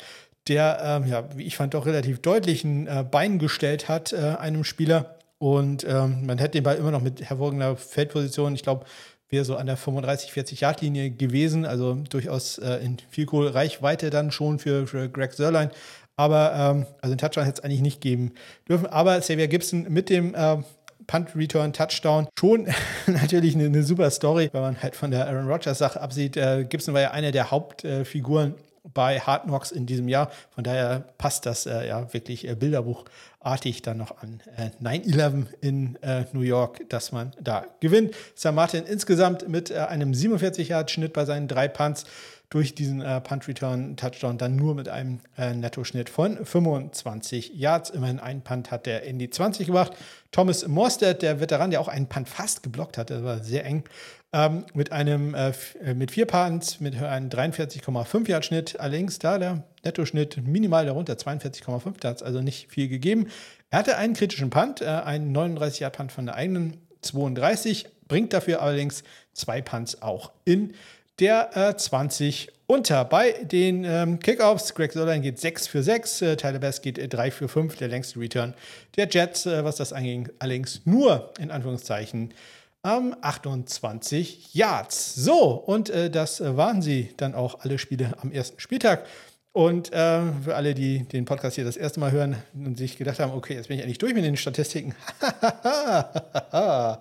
der, 0.48 0.78
ähm, 0.82 1.08
ja, 1.08 1.24
wie 1.36 1.44
ich 1.44 1.56
fand, 1.56 1.74
doch 1.74 1.86
relativ 1.86 2.20
deutlich 2.20 2.64
ein 2.64 2.86
äh, 2.86 3.04
Bein 3.08 3.38
gestellt 3.38 3.88
hat, 3.88 4.12
äh, 4.12 4.36
einem 4.38 4.64
Spieler. 4.64 5.16
Und 5.38 5.84
ähm, 5.88 6.26
man 6.26 6.38
hätte 6.38 6.52
den 6.52 6.64
Ball 6.64 6.76
immer 6.76 6.90
noch 6.90 7.02
mit 7.02 7.22
hervorragender 7.22 7.76
Feldposition, 7.76 8.54
ich 8.54 8.62
glaube, 8.62 8.86
wäre 9.28 9.44
so 9.44 9.56
an 9.56 9.66
der 9.66 9.76
35, 9.76 10.32
40 10.32 10.60
Yard 10.60 10.80
Linie 10.82 11.10
gewesen, 11.10 11.64
also 11.64 11.94
durchaus 11.94 12.58
äh, 12.58 12.76
in 12.76 12.98
viel 13.10 13.26
Kohl 13.26 13.48
Reichweite 13.48 14.10
dann 14.10 14.30
schon 14.30 14.58
für, 14.58 14.86
für 14.86 15.08
Greg 15.08 15.32
Sörlein. 15.32 15.70
Aber 16.16 16.52
ähm, 16.54 16.86
also 17.02 17.12
einen 17.12 17.18
Touchdown 17.18 17.44
hätte 17.44 17.60
es 17.60 17.64
eigentlich 17.64 17.82
nicht 17.82 18.00
geben 18.00 18.32
dürfen. 18.68 18.86
Aber 18.86 19.18
Xavier 19.18 19.48
Gibson 19.48 19.86
mit 19.90 20.08
dem 20.08 20.34
äh, 20.34 20.58
Punt 21.06 21.34
Return 21.36 21.72
Touchdown. 21.72 22.28
Schon 22.38 22.68
natürlich 23.06 23.54
eine, 23.54 23.66
eine, 23.66 23.82
super 23.82 24.10
Story, 24.10 24.48
wenn 24.52 24.62
man 24.62 24.82
halt 24.82 24.96
von 24.96 25.10
der 25.10 25.26
Aaron 25.26 25.48
Rodgers 25.48 25.78
Sache 25.78 26.00
absieht. 26.00 26.36
Äh, 26.36 26.64
Gibson 26.68 26.94
war 26.94 27.00
ja 27.00 27.10
eine 27.12 27.32
der 27.32 27.50
Hauptfiguren 27.50 28.54
bei 28.94 29.20
Hard 29.20 29.44
Knocks 29.44 29.70
in 29.70 29.86
diesem 29.86 30.08
Jahr. 30.08 30.30
Von 30.54 30.64
daher 30.64 31.04
passt 31.18 31.46
das 31.46 31.66
äh, 31.66 31.88
ja 31.88 32.12
wirklich 32.12 32.48
äh, 32.48 32.54
bilderbuchartig 32.54 33.82
dann 33.82 33.98
noch 33.98 34.22
an 34.22 34.40
äh, 34.56 34.70
9-11 34.82 35.46
in 35.60 35.96
äh, 36.02 36.24
New 36.32 36.40
York, 36.40 36.88
dass 36.88 37.12
man 37.12 37.32
da 37.40 37.66
gewinnt. 37.80 38.14
Sam 38.34 38.54
Martin 38.54 38.84
insgesamt 38.84 39.48
mit 39.48 39.70
äh, 39.70 39.78
einem 39.78 40.12
47-Yard-Schnitt 40.12 41.12
bei 41.12 41.24
seinen 41.24 41.48
drei 41.48 41.68
Punts 41.68 42.04
durch 42.48 42.74
diesen 42.74 43.00
äh, 43.00 43.20
Punt-Return-Touchdown 43.20 44.38
dann 44.38 44.56
nur 44.56 44.74
mit 44.74 44.88
einem 44.88 45.20
äh, 45.36 45.52
Nettoschnitt 45.52 46.08
von 46.08 46.44
25 46.44 47.54
Yards. 47.54 47.90
Immerhin 47.90 48.20
einen 48.20 48.42
Punt 48.42 48.70
hat 48.70 48.86
er 48.86 49.02
in 49.02 49.18
die 49.18 49.30
20 49.30 49.66
gebracht. 49.66 49.92
Thomas 50.30 50.66
Morstead, 50.66 51.22
der 51.22 51.40
Veteran, 51.40 51.70
der 51.70 51.80
auch 51.80 51.88
einen 51.88 52.08
Punt 52.08 52.28
fast 52.28 52.62
geblockt 52.62 52.98
hat, 52.98 53.10
das 53.10 53.24
war 53.24 53.42
sehr 53.42 53.64
eng, 53.64 53.84
ähm, 54.32 54.64
mit 54.74 54.92
einem 54.92 55.34
äh, 55.34 55.52
äh 55.82 55.94
mit 55.94 56.12
vier 56.12 56.26
Punts, 56.26 56.80
mit 56.80 57.00
einem 57.02 57.30
43,5 57.30 58.28
Yard 58.28 58.44
Schnitt. 58.44 58.78
Allerdings 58.78 59.18
da 59.18 59.38
der 59.38 59.64
Nettoschnitt 59.84 60.46
minimal 60.46 60.86
darunter, 60.86 61.14
42,5, 61.14 61.94
da 62.00 62.10
hat 62.10 62.16
es 62.16 62.22
also 62.22 62.42
nicht 62.42 62.70
viel 62.70 62.88
gegeben. 62.88 63.28
Er 63.70 63.80
hatte 63.80 63.96
einen 63.96 64.14
kritischen 64.14 64.50
Punt, 64.50 64.82
äh, 64.82 64.86
einen 64.86 65.32
39 65.32 65.80
Yard 65.80 65.96
Punt 65.96 66.12
von 66.12 66.26
der 66.26 66.36
eigenen 66.36 66.76
32, 67.02 67.88
bringt 68.08 68.32
dafür 68.32 68.62
allerdings 68.62 69.02
zwei 69.32 69.62
Punts 69.62 70.02
auch 70.02 70.32
in 70.44 70.74
der 71.18 71.56
äh, 71.56 71.76
20 71.76 72.48
unter. 72.66 73.04
Bei 73.04 73.32
den 73.32 73.84
ähm, 73.84 74.18
Kickoffs, 74.18 74.74
Greg 74.74 74.92
Solan 74.92 75.22
geht 75.22 75.38
6 75.38 75.66
für 75.68 75.82
6, 75.82 76.22
äh, 76.22 76.36
Tyler 76.36 76.58
Bass 76.58 76.82
geht 76.82 76.98
äh, 76.98 77.08
3 77.08 77.30
für 77.30 77.48
5, 77.48 77.76
der 77.76 77.88
längste 77.88 78.18
Return 78.18 78.54
der 78.96 79.08
Jets, 79.08 79.46
äh, 79.46 79.64
was 79.64 79.76
das 79.76 79.92
anging, 79.92 80.28
allerdings 80.38 80.82
nur 80.84 81.32
in 81.38 81.50
Anführungszeichen 81.50 82.34
ähm, 82.84 83.14
28 83.20 84.54
Yards. 84.54 85.14
So, 85.14 85.50
und 85.50 85.90
äh, 85.90 86.10
das 86.10 86.40
waren 86.40 86.82
sie 86.82 87.14
dann 87.16 87.34
auch 87.34 87.60
alle 87.60 87.78
Spiele 87.78 88.14
am 88.20 88.32
ersten 88.32 88.60
Spieltag. 88.60 89.06
Und 89.52 89.90
äh, 89.92 90.20
für 90.44 90.54
alle, 90.54 90.74
die 90.74 91.04
den 91.04 91.24
Podcast 91.24 91.54
hier 91.54 91.64
das 91.64 91.78
erste 91.78 91.98
Mal 91.98 92.12
hören 92.12 92.36
und 92.52 92.76
sich 92.76 92.98
gedacht 92.98 93.20
haben, 93.20 93.32
okay, 93.32 93.54
jetzt 93.54 93.68
bin 93.68 93.78
ich 93.78 93.82
endlich 93.82 93.96
durch 93.96 94.12
mit 94.12 94.22
den 94.22 94.36
Statistiken. 94.36 94.94
ah, 96.52 96.98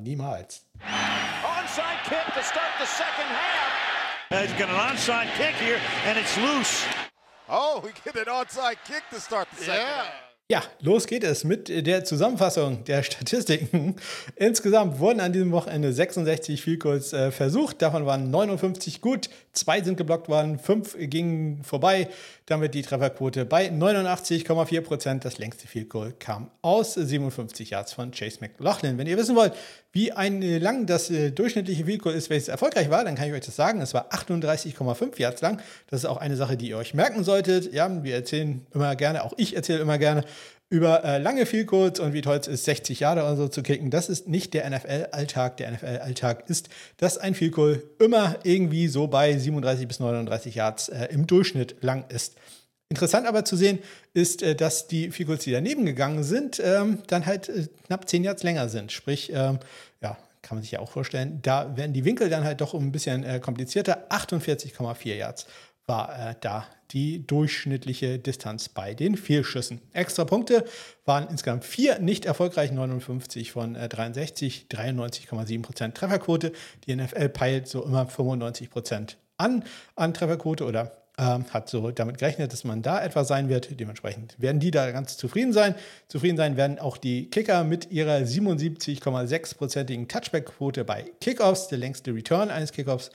niemals. 0.00 0.64
Onside 1.64 2.04
kick 2.04 2.34
to 2.34 2.42
start 2.42 2.72
the 2.78 2.84
second 2.84 3.24
half. 3.24 4.42
He's 4.42 4.52
got 4.58 4.68
an 4.68 4.76
onside 4.76 5.34
kick 5.34 5.54
here 5.54 5.80
and 6.04 6.18
it's 6.18 6.36
loose. 6.36 6.84
Oh, 7.48 7.80
we 7.82 7.92
get 8.04 8.16
an 8.16 8.30
onside 8.30 8.76
kick 8.84 9.02
to 9.10 9.18
start 9.18 9.48
the 9.50 9.64
second 9.64 9.80
yeah. 9.80 10.02
half. 10.02 10.12
Ja, 10.50 10.62
los 10.80 11.06
geht 11.06 11.24
es 11.24 11.42
mit 11.42 11.70
der 11.70 12.04
Zusammenfassung 12.04 12.84
der 12.84 13.02
Statistiken. 13.02 13.96
Insgesamt 14.36 14.98
wurden 14.98 15.20
an 15.20 15.32
diesem 15.32 15.52
Wochenende 15.52 15.90
66 15.90 16.60
Field 16.60 16.80
Goals 16.80 17.14
äh, 17.14 17.30
versucht, 17.30 17.80
davon 17.80 18.04
waren 18.04 18.30
59 18.30 19.00
gut, 19.00 19.30
zwei 19.54 19.80
sind 19.80 19.96
geblockt 19.96 20.28
worden, 20.28 20.58
fünf 20.58 20.98
gingen 20.98 21.64
vorbei, 21.64 22.10
damit 22.46 22.74
die 22.74 22.82
Trefferquote 22.82 23.46
bei 23.46 23.68
89,4 23.68 24.80
Prozent. 24.82 25.24
Das 25.24 25.38
längste 25.38 25.66
Field 25.66 25.88
Goal 25.88 26.12
kam 26.18 26.50
aus 26.60 26.94
57 26.94 27.70
Yards 27.70 27.92
von 27.92 28.10
Chase 28.10 28.38
McLaughlin. 28.40 28.98
Wenn 28.98 29.06
ihr 29.06 29.16
wissen 29.16 29.34
wollt, 29.34 29.54
wie 29.92 30.12
ein 30.12 30.42
äh, 30.42 30.58
lang 30.58 30.86
das 30.86 31.10
äh, 31.10 31.30
durchschnittliche 31.30 31.86
Field 31.86 32.02
Goal 32.02 32.14
ist, 32.14 32.28
welches 32.28 32.48
erfolgreich 32.48 32.90
war, 32.90 33.04
dann 33.04 33.14
kann 33.14 33.28
ich 33.28 33.32
euch 33.32 33.44
das 33.44 33.56
sagen. 33.56 33.80
Es 33.80 33.94
war 33.94 34.12
38,5 34.12 35.18
Yards 35.18 35.40
lang. 35.40 35.62
Das 35.88 36.00
ist 36.00 36.06
auch 36.06 36.18
eine 36.18 36.36
Sache, 36.36 36.56
die 36.56 36.68
ihr 36.68 36.76
euch 36.76 36.92
merken 36.92 37.24
solltet. 37.24 37.72
Ja, 37.72 38.02
wir 38.02 38.14
erzählen 38.14 38.66
immer 38.74 38.94
gerne, 38.96 39.24
auch 39.24 39.32
ich 39.36 39.56
erzähle 39.56 39.80
immer 39.80 39.98
gerne 39.98 40.24
über 40.74 41.04
äh, 41.04 41.18
lange 41.18 41.46
Field 41.46 41.68
Goals 41.68 42.00
und 42.00 42.14
wie 42.14 42.20
toll 42.20 42.36
es 42.36 42.48
ist, 42.48 42.64
60 42.64 42.98
Jahre 42.98 43.20
oder 43.20 43.36
so 43.36 43.46
zu 43.46 43.62
kicken. 43.62 43.90
Das 43.90 44.08
ist 44.08 44.26
nicht 44.26 44.54
der 44.54 44.68
NFL-Alltag. 44.68 45.56
Der 45.58 45.70
NFL-Alltag 45.70 46.50
ist, 46.50 46.68
dass 46.96 47.16
ein 47.16 47.36
Field 47.36 47.52
Goal 47.52 47.80
immer 48.00 48.34
irgendwie 48.42 48.88
so 48.88 49.06
bei 49.06 49.38
37 49.38 49.86
bis 49.86 50.00
39 50.00 50.56
Yards 50.56 50.88
äh, 50.88 51.06
im 51.12 51.28
Durchschnitt 51.28 51.76
lang 51.80 52.04
ist. 52.08 52.34
Interessant 52.88 53.28
aber 53.28 53.44
zu 53.44 53.56
sehen 53.56 53.78
ist, 54.14 54.42
äh, 54.42 54.56
dass 54.56 54.88
die 54.88 55.10
Goals, 55.10 55.44
die 55.44 55.52
daneben 55.52 55.86
gegangen 55.86 56.24
sind, 56.24 56.60
ähm, 56.64 56.98
dann 57.06 57.24
halt 57.24 57.48
äh, 57.48 57.68
knapp 57.86 58.08
10 58.08 58.24
Yards 58.24 58.42
länger 58.42 58.68
sind. 58.68 58.90
Sprich, 58.90 59.30
ähm, 59.32 59.60
ja, 60.02 60.18
kann 60.42 60.56
man 60.56 60.62
sich 60.62 60.72
ja 60.72 60.80
auch 60.80 60.90
vorstellen, 60.90 61.38
da 61.42 61.76
werden 61.76 61.92
die 61.92 62.04
Winkel 62.04 62.28
dann 62.28 62.42
halt 62.42 62.60
doch 62.60 62.74
ein 62.74 62.90
bisschen 62.90 63.22
äh, 63.22 63.38
komplizierter. 63.38 64.10
48,4 64.10 65.14
Yards 65.14 65.46
war 65.86 66.30
äh, 66.30 66.34
da 66.40 66.66
die 66.90 67.26
durchschnittliche 67.26 68.18
Distanz 68.18 68.68
bei 68.68 68.94
den 68.94 69.16
Fehlschüssen. 69.16 69.80
Extra 69.92 70.24
Punkte 70.24 70.64
waren 71.04 71.28
insgesamt 71.28 71.64
vier 71.64 71.98
nicht 71.98 72.24
erfolgreich, 72.24 72.72
59 72.72 73.52
von 73.52 73.74
äh, 73.74 73.88
63, 73.88 74.66
93,7% 74.70 75.94
Trefferquote. 75.94 76.52
Die 76.86 76.94
NFL 76.94 77.28
peilt 77.30 77.68
so 77.68 77.84
immer 77.84 78.06
95% 78.06 79.16
an 79.36 79.64
an 79.96 80.14
Trefferquote 80.14 80.64
oder 80.64 80.92
ähm, 81.18 81.44
hat 81.50 81.68
so 81.68 81.90
damit 81.90 82.18
gerechnet, 82.18 82.52
dass 82.52 82.64
man 82.64 82.82
da 82.82 83.02
etwa 83.02 83.24
sein 83.24 83.48
wird. 83.48 83.78
Dementsprechend 83.78 84.40
werden 84.40 84.60
die 84.60 84.70
da 84.70 84.90
ganz 84.90 85.16
zufrieden 85.16 85.52
sein. 85.52 85.74
Zufrieden 86.08 86.36
sein 86.36 86.56
werden 86.56 86.78
auch 86.78 86.96
die 86.96 87.30
Kicker 87.30 87.64
mit 87.64 87.90
ihrer 87.90 88.18
77,6%igen 88.18 90.08
Touchback-Quote 90.08 90.84
bei 90.84 91.12
Kickoffs. 91.20 91.68
Der 91.68 91.78
längste 91.78 92.14
Return 92.14 92.50
eines 92.50 92.72
Kickoffs 92.72 93.10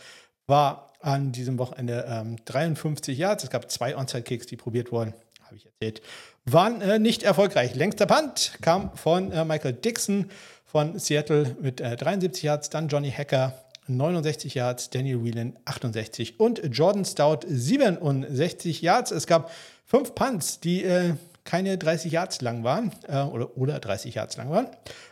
war 0.47 0.88
an 0.99 1.31
diesem 1.31 1.57
Wochenende 1.57 2.05
ähm, 2.07 2.37
53 2.45 3.17
Yards. 3.17 3.43
Es 3.43 3.49
gab 3.49 3.71
zwei 3.71 3.95
Onside-Kicks, 3.95 4.45
die 4.45 4.57
probiert 4.57 4.91
wurden, 4.91 5.13
habe 5.43 5.55
ich 5.55 5.65
erzählt, 5.65 6.01
waren 6.45 6.81
äh, 6.81 6.99
nicht 6.99 7.23
erfolgreich. 7.23 7.75
Längster 7.75 8.05
Punt 8.05 8.53
kam 8.61 8.95
von 8.95 9.31
äh, 9.31 9.45
Michael 9.45 9.73
Dixon 9.73 10.29
von 10.65 10.99
Seattle 10.99 11.55
mit 11.61 11.81
äh, 11.81 11.95
73 11.95 12.43
Yards, 12.43 12.69
dann 12.69 12.87
Johnny 12.87 13.11
Hacker 13.11 13.53
69 13.87 14.53
Yards, 14.53 14.89
Daniel 14.91 15.23
Whelan 15.23 15.57
68 15.65 16.39
und 16.39 16.61
Jordan 16.71 17.05
Stout 17.05 17.39
67 17.47 18.81
Yards. 18.81 19.11
Es 19.11 19.25
gab 19.25 19.51
fünf 19.85 20.13
Punts, 20.13 20.59
die 20.59 20.83
äh, 20.83 21.15
keine 21.43 21.77
30 21.79 22.11
Yards 22.11 22.41
lang 22.41 22.63
waren 22.63 22.91
äh, 23.07 23.21
oder, 23.21 23.57
oder 23.57 23.79
30 23.79 24.13
Yards 24.13 24.37
lang 24.37 24.51
waren. 24.51 24.67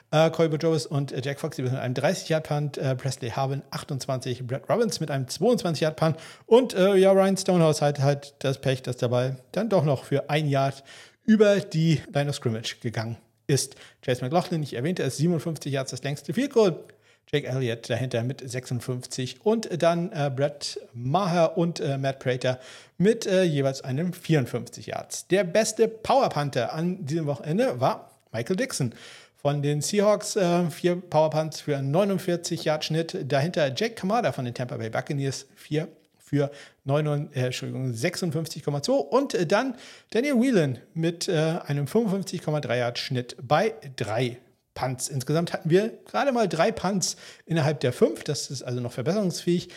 Äh, 0.10 0.30
Colby 0.32 0.56
Jones 0.56 0.86
und 0.86 1.12
äh, 1.12 1.22
Jack 1.24 1.40
Fox 1.40 1.58
mit 1.58 1.74
einem 1.74 1.94
30-Yard-Punt, 1.94 2.78
äh, 2.78 2.96
Presley 2.96 3.30
Harvin 3.30 3.62
28, 3.72 4.48
Brad 4.48 4.70
Robbins 4.70 5.02
mit 5.02 5.12
einem 5.12 5.26
22-Yard-Punt 5.26 6.16
und 6.46 6.74
äh, 6.74 6.96
ja, 6.96 7.12
Ryan 7.12 7.36
Stonehouse 7.36 7.82
hat 7.82 8.00
halt 8.00 8.36
das 8.40 8.60
Pech, 8.62 8.84
dass 8.84 8.98
Ball 8.98 9.38
dann 9.52 9.68
doch 9.68 9.84
noch 9.84 10.06
für 10.06 10.30
ein 10.30 10.48
Yard 10.48 10.84
über 11.26 11.60
die 11.60 12.02
Line 12.14 12.30
of 12.30 12.36
Scrimmage 12.36 12.78
gegangen 12.82 13.18
ist. 13.48 13.76
Chase 14.02 14.24
McLaughlin, 14.24 14.64
ich 14.64 14.76
erwähnte 14.76 15.04
es, 15.04 15.18
57 15.18 15.74
Yards 15.74 15.92
das 15.92 16.04
längste 16.04 16.34
Field 16.34 16.54
Goal. 16.54 16.80
Jake 17.30 17.46
Elliott 17.46 17.90
dahinter 17.90 18.24
mit 18.24 18.50
56 18.50 19.46
und 19.46 19.84
dann 19.84 20.14
äh, 20.14 20.32
Brett 20.34 20.80
Maher 20.94 21.58
und 21.58 21.82
äh, 21.82 21.98
Matt 21.98 22.20
Prater 22.20 22.58
mit 22.98 23.26
äh, 23.26 23.44
jeweils 23.44 23.82
einem 23.82 24.14
54 24.14 24.86
Yards. 24.86 25.28
Der 25.28 25.44
beste 25.44 25.90
Power 25.90 26.30
Panther 26.30 26.74
an 26.74 27.06
diesem 27.06 27.26
Wochenende 27.26 27.82
war 27.82 28.12
Michael 28.32 28.56
Dixon 28.56 28.94
von 29.38 29.62
den 29.62 29.82
Seahawks. 29.82 30.36
Äh, 30.36 30.70
vier 30.70 30.98
Powerpunts 30.98 31.62
für 31.62 31.78
einen 31.78 31.92
49 31.92 32.66
Yard 32.66 32.84
Schnitt. 32.84 33.18
Dahinter 33.32 33.74
Jake 33.74 33.96
Kamada 33.96 34.32
von 34.32 34.46
den 34.46 34.54
Tampa 34.54 34.78
Bay 34.78 34.90
Buccaneers. 34.90 35.48
Vier 35.56 35.88
für 36.18 36.52
56,2 36.86 38.92
und 38.92 39.34
äh, 39.34 39.48
dann 39.48 39.76
Daniel 40.10 40.42
Whelan 40.42 40.80
mit 40.94 41.30
äh, 41.30 41.60
einem 41.66 41.86
55,3 41.86 42.78
Yard 42.78 43.00
Schnitt 43.00 43.38
bei 43.42 43.74
drei 43.96 44.38
Punts. 44.74 45.08
Insgesamt 45.08 45.54
hatten 45.54 45.70
wir 45.70 45.98
gerade 46.06 46.34
mal 46.34 46.50
drei 46.50 46.72
Punts 46.72 47.16
innerhalb 47.46 47.80
der 47.80 47.94
fünf. 47.94 48.26
Das 48.26 48.52
ist 48.52 48.62
also 48.62 48.82
noch 48.82 48.92
verbesserungsfähig. 48.92 49.70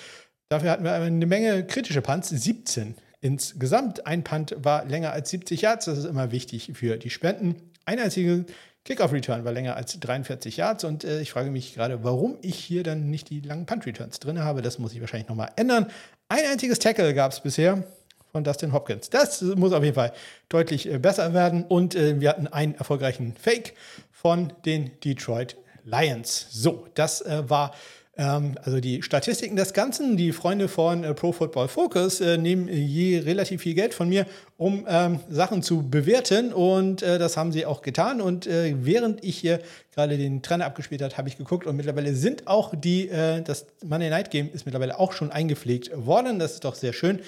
Dafür 0.48 0.72
hatten 0.72 0.84
wir 0.84 0.92
eine 0.92 1.26
Menge 1.26 1.64
kritische 1.64 2.02
Punts, 2.02 2.30
17 2.30 2.96
insgesamt. 3.20 4.06
Ein 4.06 4.24
Punt 4.24 4.56
war 4.58 4.84
länger 4.84 5.12
als 5.12 5.30
70 5.30 5.62
Yards. 5.62 5.84
Das 5.84 5.98
ist 5.98 6.04
immer 6.04 6.32
wichtig 6.32 6.72
für 6.74 6.96
die 6.96 7.10
Spenden. 7.10 7.70
Ein 7.84 7.98
einziger 7.98 8.44
Kickoff-Return 8.84 9.44
war 9.44 9.52
länger 9.52 9.76
als 9.76 9.98
43 10.00 10.56
Yards 10.56 10.84
und 10.84 11.04
äh, 11.04 11.20
ich 11.20 11.30
frage 11.32 11.50
mich 11.50 11.74
gerade, 11.74 12.02
warum 12.02 12.38
ich 12.40 12.56
hier 12.56 12.82
dann 12.82 13.10
nicht 13.10 13.28
die 13.30 13.40
langen 13.40 13.66
Punt-Returns 13.66 14.20
drin 14.20 14.42
habe. 14.42 14.62
Das 14.62 14.78
muss 14.78 14.92
ich 14.92 15.00
wahrscheinlich 15.00 15.28
nochmal 15.28 15.50
ändern. 15.56 15.86
Ein 16.28 16.44
einziges 16.50 16.78
Tackle 16.78 17.12
gab 17.12 17.32
es 17.32 17.40
bisher 17.40 17.84
von 18.32 18.44
Dustin 18.44 18.72
Hopkins. 18.72 19.10
Das 19.10 19.42
muss 19.42 19.72
auf 19.72 19.82
jeden 19.82 19.94
Fall 19.94 20.12
deutlich 20.48 20.90
äh, 20.90 20.98
besser 20.98 21.34
werden 21.34 21.64
und 21.64 21.94
äh, 21.94 22.20
wir 22.20 22.30
hatten 22.30 22.46
einen 22.46 22.74
erfolgreichen 22.74 23.34
Fake 23.34 23.74
von 24.10 24.52
den 24.64 24.98
Detroit 25.00 25.56
Lions. 25.84 26.46
So, 26.50 26.86
das 26.94 27.20
äh, 27.22 27.48
war 27.48 27.74
also 28.20 28.80
die 28.80 29.02
Statistiken 29.02 29.56
des 29.56 29.72
Ganzen, 29.72 30.16
die 30.16 30.32
Freunde 30.32 30.68
von 30.68 31.04
äh, 31.04 31.14
Pro 31.14 31.32
Football 31.32 31.68
Focus 31.68 32.20
äh, 32.20 32.36
nehmen 32.36 32.68
je 32.68 33.18
relativ 33.20 33.62
viel 33.62 33.74
Geld 33.74 33.94
von 33.94 34.08
mir, 34.08 34.26
um 34.58 34.86
ähm, 34.88 35.20
Sachen 35.30 35.62
zu 35.62 35.88
bewerten 35.88 36.52
und 36.52 37.02
äh, 37.02 37.18
das 37.18 37.36
haben 37.36 37.50
sie 37.50 37.64
auch 37.64 37.82
getan. 37.82 38.20
Und 38.20 38.46
äh, 38.46 38.74
während 38.78 39.24
ich 39.24 39.38
hier 39.38 39.60
gerade 39.94 40.18
den 40.18 40.42
Trainer 40.42 40.66
abgespielt 40.66 41.02
habe, 41.02 41.16
habe 41.16 41.28
ich 41.28 41.38
geguckt 41.38 41.66
und 41.66 41.76
mittlerweile 41.76 42.14
sind 42.14 42.46
auch 42.46 42.74
die, 42.74 43.08
das 43.08 43.66
Monday 43.84 44.08
Night 44.08 44.30
Game 44.30 44.48
ist 44.52 44.64
mittlerweile 44.64 44.98
auch 44.98 45.12
schon 45.12 45.32
eingepflegt 45.32 45.90
worden. 45.94 46.38
Das 46.38 46.52
ist 46.54 46.64
doch 46.64 46.76
sehr 46.76 46.92
schön. 46.92 47.20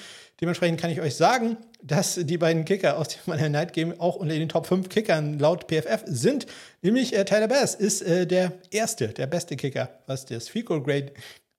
Dementsprechend 0.43 0.81
kann 0.81 0.91
ich 0.91 1.01
euch 1.01 1.15
sagen, 1.15 1.57
dass 1.85 2.17
die 2.17 2.37
beiden 2.37 2.65
Kicker 2.65 2.99
aus 2.99 3.09
dem 3.09 3.21
Monday 3.27 3.49
Night 3.49 3.73
Game 3.73 4.01
auch 4.01 4.17
unter 4.17 4.35
den 4.35 4.49
Top 4.49 4.67
5 4.67 4.89
Kickern 4.89 5.39
laut 5.39 5.69
PFF 5.69 6.03
sind. 6.07 6.47
Nämlich 6.83 7.17
äh, 7.17 7.25
Tyler 7.25 7.47
Bass 7.47 7.77
ist 7.77 8.03
äh, 8.03 8.27
der 8.27 8.53
erste, 8.73 9.09
der 9.09 9.29
beste 9.29 9.57
Kicker, 9.57 9.89
was 10.09 10.27
das 10.27 10.53
Goal 10.53 10.83
Grade 10.83 11.13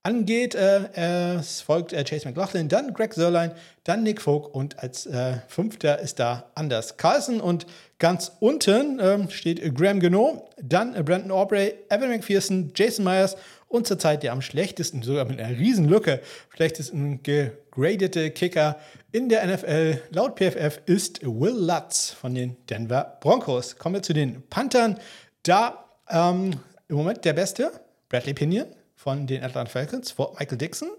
angeht. 0.03 0.53
Äh, 0.53 1.35
es 1.39 1.61
folgt 1.61 1.93
äh, 1.93 2.03
Chase 2.03 2.27
McLaughlin, 2.27 2.67
dann 2.67 2.93
Greg 2.93 3.13
Sörlein, 3.13 3.53
dann 3.85 4.03
Nick 4.03 4.21
Folk 4.21 4.53
und 4.53 4.77
als 4.79 5.05
äh, 5.05 5.35
fünfter 5.47 5.99
ist 5.99 6.19
da 6.19 6.51
Anders 6.53 6.97
Carlson 6.97 7.39
und 7.39 7.65
ganz 7.99 8.33
unten 8.41 8.99
ähm, 9.01 9.29
steht 9.29 9.75
Graham 9.75 10.01
Geno, 10.01 10.49
dann 10.61 10.93
äh, 10.93 11.03
Brandon 11.03 11.31
Aubrey, 11.31 11.73
Evan 11.89 12.09
McPherson, 12.09 12.73
Jason 12.75 13.05
Myers 13.05 13.37
und 13.73 13.87
zurzeit 13.87 14.21
der 14.21 14.33
am 14.33 14.41
schlechtesten, 14.43 15.01
sogar 15.01 15.25
mit 15.25 15.41
einer 15.41 15.57
Riesenlücke, 15.57 16.21
schlechtesten 16.55 17.23
gegradete 17.23 18.29
Kicker 18.29 18.77
in 19.11 19.29
der 19.29 19.47
NFL 19.47 19.99
laut 20.11 20.37
PFF 20.37 20.79
ist 20.85 21.23
Will 21.23 21.55
Lutz 21.57 22.11
von 22.11 22.35
den 22.35 22.55
Denver 22.69 23.17
Broncos. 23.19 23.75
Kommen 23.77 23.95
wir 23.95 24.03
zu 24.03 24.13
den 24.13 24.43
Panthern. 24.47 24.99
Da 25.41 25.85
ähm, 26.07 26.51
im 26.87 26.95
Moment 26.95 27.25
der 27.25 27.33
Beste, 27.33 27.71
Bradley 28.09 28.35
Pinion 28.35 28.67
von 28.95 29.25
den 29.25 29.43
Atlanta 29.43 29.71
Falcons 29.71 30.11
vor 30.11 30.35
Michael 30.39 30.59
Dixon. 30.59 30.89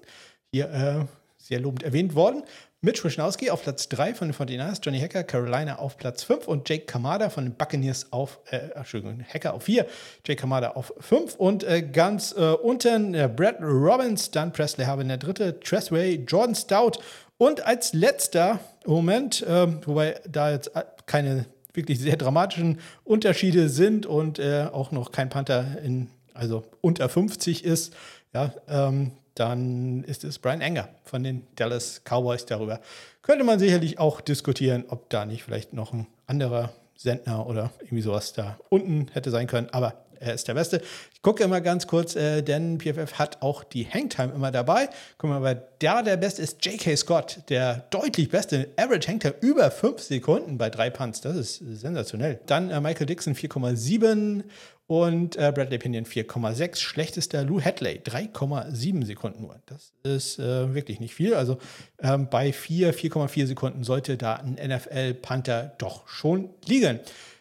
Hier 0.50 0.68
äh, 0.68 1.04
sehr 1.38 1.60
lobend 1.60 1.84
erwähnt 1.84 2.16
worden. 2.16 2.42
Mitch 2.84 3.02
Wischnowski 3.02 3.50
auf 3.50 3.62
Platz 3.62 3.88
3 3.88 4.12
von 4.12 4.28
den 4.28 4.36
49ers, 4.36 4.80
Johnny 4.82 5.00
Hacker, 5.00 5.24
Carolina 5.24 5.78
auf 5.78 5.96
Platz 5.96 6.22
5 6.22 6.46
und 6.46 6.68
Jake 6.68 6.84
Kamada 6.84 7.30
von 7.30 7.44
den 7.44 7.54
Buccaneers 7.54 8.12
auf, 8.12 8.40
äh, 8.50 8.58
Entschuldigung, 8.74 9.24
Hacker 9.26 9.54
auf 9.54 9.62
4, 9.62 9.86
Jake 10.26 10.38
Kamada 10.38 10.72
auf 10.72 10.92
5 11.00 11.36
und 11.36 11.64
äh, 11.64 11.80
ganz 11.80 12.34
äh, 12.36 12.50
unten 12.52 13.14
äh, 13.14 13.26
Brad 13.34 13.56
Robbins, 13.62 14.30
dann 14.30 14.52
Presley 14.52 14.84
Harvin 14.84 15.08
der 15.08 15.16
dritte, 15.16 15.58
Tressway, 15.60 16.22
Jordan 16.28 16.54
Stout 16.54 17.00
und 17.38 17.64
als 17.64 17.94
letzter 17.94 18.60
Moment, 18.84 19.42
ähm, 19.48 19.80
wobei 19.86 20.20
da 20.28 20.50
jetzt 20.50 20.76
äh, 20.76 20.84
keine 21.06 21.46
wirklich 21.72 21.98
sehr 21.98 22.18
dramatischen 22.18 22.80
Unterschiede 23.02 23.70
sind 23.70 24.04
und 24.04 24.38
äh, 24.38 24.68
auch 24.70 24.92
noch 24.92 25.10
kein 25.10 25.30
Panther 25.30 25.78
in 25.82 26.10
also 26.34 26.64
unter 26.82 27.08
50 27.08 27.64
ist, 27.64 27.94
ja, 28.34 28.52
ähm, 28.68 29.12
dann 29.34 30.04
ist 30.04 30.24
es 30.24 30.38
Brian 30.38 30.60
Enger 30.60 30.88
von 31.04 31.22
den 31.22 31.46
Dallas 31.56 32.02
Cowboys 32.04 32.46
darüber. 32.46 32.80
Könnte 33.22 33.44
man 33.44 33.58
sicherlich 33.58 33.98
auch 33.98 34.20
diskutieren, 34.20 34.84
ob 34.88 35.10
da 35.10 35.24
nicht 35.24 35.42
vielleicht 35.42 35.72
noch 35.72 35.92
ein 35.92 36.06
anderer 36.26 36.72
Sendner 36.96 37.46
oder 37.46 37.70
irgendwie 37.80 38.02
sowas 38.02 38.32
da 38.32 38.58
unten 38.68 39.08
hätte 39.12 39.30
sein 39.30 39.46
können. 39.46 39.68
Aber 39.70 40.04
er 40.20 40.34
ist 40.34 40.48
der 40.48 40.54
Beste. 40.54 40.80
Ich 41.12 41.22
gucke 41.22 41.44
immer 41.44 41.60
ganz 41.60 41.86
kurz, 41.86 42.16
äh, 42.16 42.42
denn 42.42 42.78
PFF 42.78 43.14
hat 43.14 43.42
auch 43.42 43.64
die 43.64 43.86
Hangtime 43.86 44.32
immer 44.34 44.50
dabei. 44.50 44.88
Guck 45.18 45.30
mal, 45.30 45.36
aber 45.36 45.54
der, 45.54 46.02
der 46.02 46.16
Beste 46.16 46.42
ist 46.42 46.64
J.K. 46.64 46.96
Scott, 46.96 47.40
der 47.48 47.84
deutlich 47.90 48.30
beste 48.30 48.68
Average 48.76 49.08
Hangtime 49.08 49.34
über 49.40 49.70
5 49.70 50.00
Sekunden 50.00 50.58
bei 50.58 50.70
drei 50.70 50.90
Punts. 50.90 51.20
Das 51.20 51.36
ist 51.36 51.56
sensationell. 51.56 52.40
Dann 52.46 52.70
äh, 52.70 52.80
Michael 52.80 53.06
Dixon 53.06 53.34
4,7 53.34 54.44
und 54.86 55.36
äh, 55.36 55.50
Bradley 55.54 55.78
Pinion 55.78 56.04
4,6. 56.04 56.76
Schlechtester 56.76 57.42
Lou 57.42 57.60
Hadley 57.60 58.00
3,7 58.04 59.04
Sekunden 59.06 59.42
nur. 59.42 59.56
Das 59.66 59.92
ist 60.02 60.38
äh, 60.38 60.74
wirklich 60.74 61.00
nicht 61.00 61.14
viel. 61.14 61.34
Also 61.34 61.58
ähm, 62.02 62.28
bei 62.30 62.52
4, 62.52 62.94
4,4 62.94 63.46
Sekunden 63.46 63.84
sollte 63.84 64.16
da 64.16 64.34
ein 64.34 64.54
NFL-Panther 64.54 65.74
doch 65.78 66.06
schon 66.06 66.50
liegen. 66.66 67.00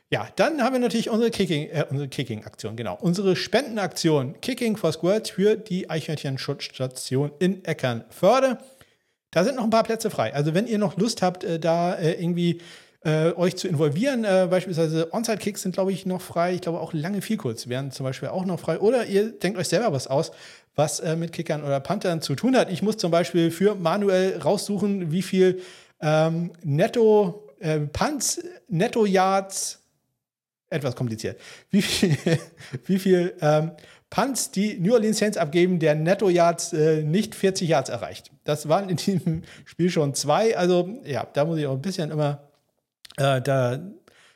Ja, 0.09 0.27
dann 0.35 0.61
haben 0.61 0.73
wir 0.73 0.79
natürlich 0.79 1.09
unsere 1.09 1.31
Kicking, 1.31 1.69
äh, 1.69 1.85
unsere 1.89 2.07
Kicking-Aktion, 2.07 2.75
genau. 2.75 2.97
Unsere 3.01 3.35
Spendenaktion 3.35 4.39
Kicking 4.41 4.77
for 4.77 4.93
Squirts 4.93 5.31
für 5.31 5.55
die 5.57 5.89
Eichhörnchen-Schutzstation 5.89 7.31
in 7.39 7.65
Eckernförde. 7.65 8.59
Da 9.31 9.43
sind 9.43 9.55
noch 9.55 9.63
ein 9.63 9.71
paar 9.71 9.83
Plätze 9.83 10.11
frei. 10.11 10.33
Also 10.33 10.53
wenn 10.53 10.67
ihr 10.67 10.77
noch 10.77 10.97
Lust 10.97 11.23
habt, 11.23 11.43
äh, 11.43 11.59
da 11.59 11.95
äh, 11.95 12.13
irgendwie 12.13 12.61
äh, 13.03 13.33
euch 13.33 13.55
zu 13.57 13.67
involvieren, 13.67 14.23
äh, 14.23 14.47
beispielsweise 14.49 15.13
Onside-Kicks 15.13 15.61
sind, 15.61 15.73
glaube 15.73 15.91
ich, 15.91 16.05
noch 16.05 16.21
frei. 16.21 16.53
Ich 16.53 16.61
glaube 16.61 16.79
auch 16.79 16.93
lange 16.93 17.21
Vielkurz 17.21 17.67
wären 17.67 17.91
zum 17.91 18.05
Beispiel 18.05 18.29
auch 18.29 18.45
noch 18.45 18.59
frei. 18.59 18.79
Oder 18.79 19.05
ihr 19.05 19.31
denkt 19.31 19.57
euch 19.57 19.67
selber 19.67 19.91
was 19.91 20.07
aus, 20.07 20.31
was 20.75 20.99
äh, 20.99 21.15
mit 21.15 21.33
Kickern 21.33 21.63
oder 21.63 21.79
Panthern 21.79 22.21
zu 22.21 22.35
tun 22.35 22.55
hat. 22.55 22.71
Ich 22.71 22.81
muss 22.81 22.97
zum 22.97 23.11
Beispiel 23.11 23.51
für 23.51 23.75
Manuel 23.75 24.37
raussuchen, 24.37 25.11
wie 25.11 25.21
viel 25.21 25.61
ähm, 26.01 26.51
Netto, 26.63 27.49
äh, 27.59 27.79
Punts, 27.79 28.41
Netto-Yards, 28.69 29.79
etwas 30.69 30.95
kompliziert. 30.95 31.39
Wie 31.69 31.81
viel, 31.81 32.17
wie 32.85 32.99
viel 32.99 33.33
ähm, 33.41 33.71
Punts 34.09 34.51
die 34.51 34.79
New 34.79 34.93
Orleans 34.93 35.17
Saints 35.17 35.37
abgeben, 35.37 35.79
der 35.79 35.95
Netto-Yards 35.95 36.73
äh, 36.73 37.03
nicht 37.03 37.35
40 37.35 37.67
Yards 37.67 37.89
erreicht. 37.89 38.31
Das 38.43 38.69
waren 38.69 38.87
in 38.87 38.97
diesem 38.97 39.43
Spiel 39.65 39.89
schon 39.89 40.13
zwei. 40.13 40.55
Also 40.55 41.01
ja, 41.03 41.27
da 41.33 41.45
muss 41.45 41.57
ich 41.57 41.65
auch 41.65 41.73
ein 41.73 41.81
bisschen 41.81 42.11
immer 42.11 42.52
äh, 43.17 43.41
da, 43.41 43.79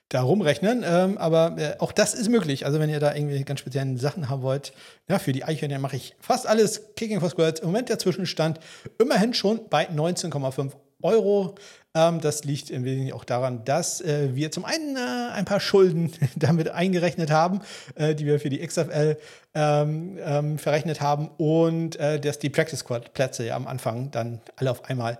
da 0.09 0.21
rumrechnen. 0.21 0.83
Ähm, 0.85 1.17
aber 1.17 1.55
äh, 1.57 1.75
auch 1.79 1.91
das 1.91 2.13
ist 2.13 2.29
möglich. 2.29 2.65
Also 2.65 2.79
wenn 2.79 2.89
ihr 2.89 2.99
da 2.99 3.13
irgendwie 3.13 3.43
ganz 3.43 3.59
speziellen 3.59 3.97
Sachen 3.97 4.29
haben 4.29 4.41
wollt, 4.41 4.73
ja, 5.09 5.19
für 5.19 5.33
die 5.33 5.43
Eichhörnchen 5.43 5.81
mache 5.81 5.95
ich 5.95 6.15
fast 6.19 6.47
alles 6.47 6.95
Kicking 6.95 7.19
for 7.19 7.29
Squares. 7.29 7.59
Im 7.59 7.67
Moment 7.67 7.89
der 7.89 7.99
Zwischenstand 7.99 8.59
immerhin 8.99 9.33
schon 9.33 9.67
bei 9.69 9.89
19,5 9.89 10.71
Euro. 11.01 11.55
Ähm, 11.93 12.21
das 12.21 12.43
liegt 12.43 12.69
im 12.69 12.83
Wesentlichen 12.83 13.13
auch 13.13 13.23
daran, 13.23 13.63
dass 13.65 14.01
äh, 14.01 14.35
wir 14.35 14.51
zum 14.51 14.65
einen 14.65 14.95
äh, 14.95 15.31
ein 15.33 15.45
paar 15.45 15.59
Schulden 15.59 16.11
damit 16.35 16.69
eingerechnet 16.69 17.31
haben, 17.31 17.61
äh, 17.95 18.15
die 18.15 18.25
wir 18.25 18.39
für 18.39 18.49
die 18.49 18.65
XFL 18.65 19.17
ähm, 19.53 20.17
ähm, 20.19 20.57
verrechnet 20.57 21.01
haben 21.01 21.29
und 21.37 21.95
äh, 21.97 22.19
dass 22.19 22.39
die 22.39 22.49
Practice 22.49 22.79
Squad 22.79 23.13
Plätze 23.13 23.45
ja 23.45 23.55
am 23.55 23.67
Anfang 23.67 24.11
dann 24.11 24.41
alle 24.55 24.71
auf 24.71 24.85
einmal 24.85 25.17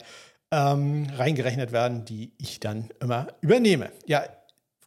ähm, 0.52 1.08
reingerechnet 1.16 1.72
werden, 1.72 2.06
die 2.06 2.32
ich 2.38 2.60
dann 2.60 2.90
immer 3.00 3.28
übernehme. 3.42 3.92
Ja, 4.06 4.24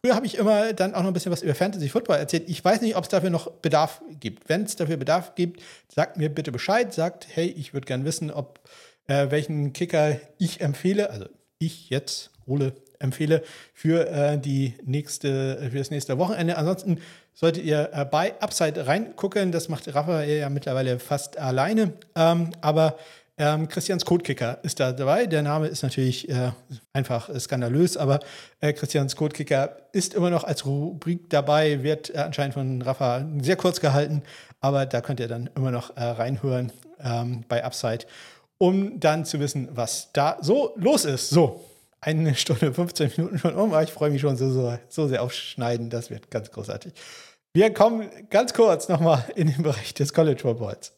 Früher 0.03 0.15
habe 0.15 0.25
ich 0.25 0.39
immer 0.39 0.73
dann 0.73 0.95
auch 0.95 1.01
noch 1.01 1.09
ein 1.09 1.13
bisschen 1.13 1.31
was 1.31 1.43
über 1.43 1.53
Fantasy 1.53 1.87
Football 1.87 2.17
erzählt. 2.17 2.49
Ich 2.49 2.65
weiß 2.65 2.81
nicht, 2.81 2.95
ob 2.95 3.03
es 3.03 3.09
dafür 3.09 3.29
noch 3.29 3.51
Bedarf 3.51 4.01
gibt. 4.19 4.49
Wenn 4.49 4.63
es 4.63 4.75
dafür 4.75 4.97
Bedarf 4.97 5.35
gibt, 5.35 5.61
sagt 5.93 6.17
mir 6.17 6.29
bitte 6.29 6.51
Bescheid. 6.51 6.91
Sagt, 6.91 7.27
hey, 7.29 7.45
ich 7.45 7.75
würde 7.75 7.85
gerne 7.85 8.03
wissen, 8.03 8.31
ob 8.31 8.59
äh, 9.05 9.29
welchen 9.29 9.73
Kicker 9.73 10.19
ich 10.39 10.61
empfehle. 10.61 11.11
Also 11.11 11.27
ich 11.59 11.91
jetzt, 11.91 12.31
Ole, 12.47 12.73
empfehle 12.97 13.43
für 13.75 14.07
äh, 14.09 14.39
die 14.39 14.73
nächste, 14.83 15.69
für 15.69 15.77
das 15.77 15.91
nächste 15.91 16.17
Wochenende. 16.17 16.57
Ansonsten 16.57 16.99
solltet 17.35 17.63
ihr 17.63 17.91
äh, 17.93 18.03
bei 18.03 18.33
Upside 18.41 18.87
reingucken. 18.87 19.51
Das 19.51 19.69
macht 19.69 19.93
Raphael 19.93 20.39
ja 20.39 20.49
mittlerweile 20.49 20.97
fast 20.97 21.37
alleine. 21.37 21.93
Ähm, 22.15 22.49
aber 22.61 22.97
ähm, 23.41 23.67
Christians 23.67 24.05
Codekicker 24.05 24.59
ist 24.63 24.79
da 24.79 24.93
dabei. 24.93 25.25
Der 25.25 25.41
Name 25.41 25.67
ist 25.67 25.83
natürlich 25.83 26.29
äh, 26.29 26.51
einfach 26.93 27.29
skandalös, 27.39 27.97
aber 27.97 28.19
äh, 28.59 28.71
Christians 28.71 29.15
Codekicker 29.15 29.77
ist 29.91 30.13
immer 30.13 30.29
noch 30.29 30.45
als 30.45 30.65
Rubrik 30.65 31.29
dabei, 31.29 31.83
wird 31.83 32.13
äh, 32.13 32.19
anscheinend 32.19 32.53
von 32.53 32.81
Rafa 32.81 33.27
sehr 33.41 33.57
kurz 33.57 33.81
gehalten, 33.81 34.21
aber 34.59 34.85
da 34.85 35.01
könnt 35.01 35.19
ihr 35.19 35.27
dann 35.27 35.49
immer 35.55 35.71
noch 35.71 35.97
äh, 35.97 36.03
reinhören 36.03 36.71
ähm, 37.03 37.43
bei 37.49 37.63
Upside 37.65 38.05
um 38.61 38.99
dann 38.99 39.25
zu 39.25 39.39
wissen, 39.39 39.69
was 39.71 40.11
da 40.13 40.37
so 40.39 40.73
los 40.75 41.03
ist. 41.03 41.31
So, 41.31 41.65
eine 41.99 42.35
Stunde, 42.35 42.71
15 42.71 43.11
Minuten 43.17 43.39
schon 43.39 43.55
um, 43.55 43.71
aber 43.71 43.81
ich 43.81 43.91
freue 43.91 44.11
mich 44.11 44.21
schon 44.21 44.37
so, 44.37 44.51
so, 44.51 44.77
so 44.87 45.07
sehr 45.07 45.23
aufs 45.23 45.35
Schneiden, 45.35 45.89
das 45.89 46.11
wird 46.11 46.29
ganz 46.29 46.51
großartig. 46.51 46.93
Wir 47.53 47.73
kommen 47.73 48.07
ganz 48.29 48.53
kurz 48.53 48.87
nochmal 48.87 49.25
in 49.35 49.47
den 49.47 49.63
Bereich 49.63 49.95
des 49.95 50.13
College 50.13 50.41
Footballs. 50.41 50.93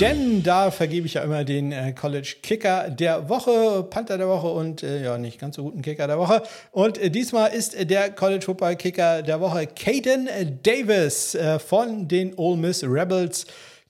Denn 0.00 0.42
da 0.42 0.70
vergebe 0.70 1.06
ich 1.06 1.14
ja 1.14 1.22
immer 1.22 1.42
den 1.42 1.72
äh, 1.72 1.94
College 1.94 2.36
Kicker 2.42 2.90
der 2.90 3.30
Woche, 3.30 3.82
Panther 3.88 4.18
der 4.18 4.28
Woche 4.28 4.48
und 4.48 4.82
äh, 4.82 5.02
ja, 5.02 5.16
nicht 5.16 5.40
ganz 5.40 5.56
so 5.56 5.62
guten 5.62 5.80
Kicker 5.80 6.06
der 6.06 6.18
Woche. 6.18 6.42
Und 6.70 6.98
äh, 6.98 7.08
diesmal 7.08 7.54
ist 7.54 7.74
der 7.88 8.10
College 8.10 8.44
Football 8.44 8.76
Kicker 8.76 9.22
der 9.22 9.40
Woche 9.40 9.66
Caden 9.66 10.28
Davis 10.62 11.34
äh, 11.34 11.58
von 11.58 12.08
den 12.08 12.34
Ole 12.36 12.58
Miss 12.58 12.84
Rebels. 12.84 13.46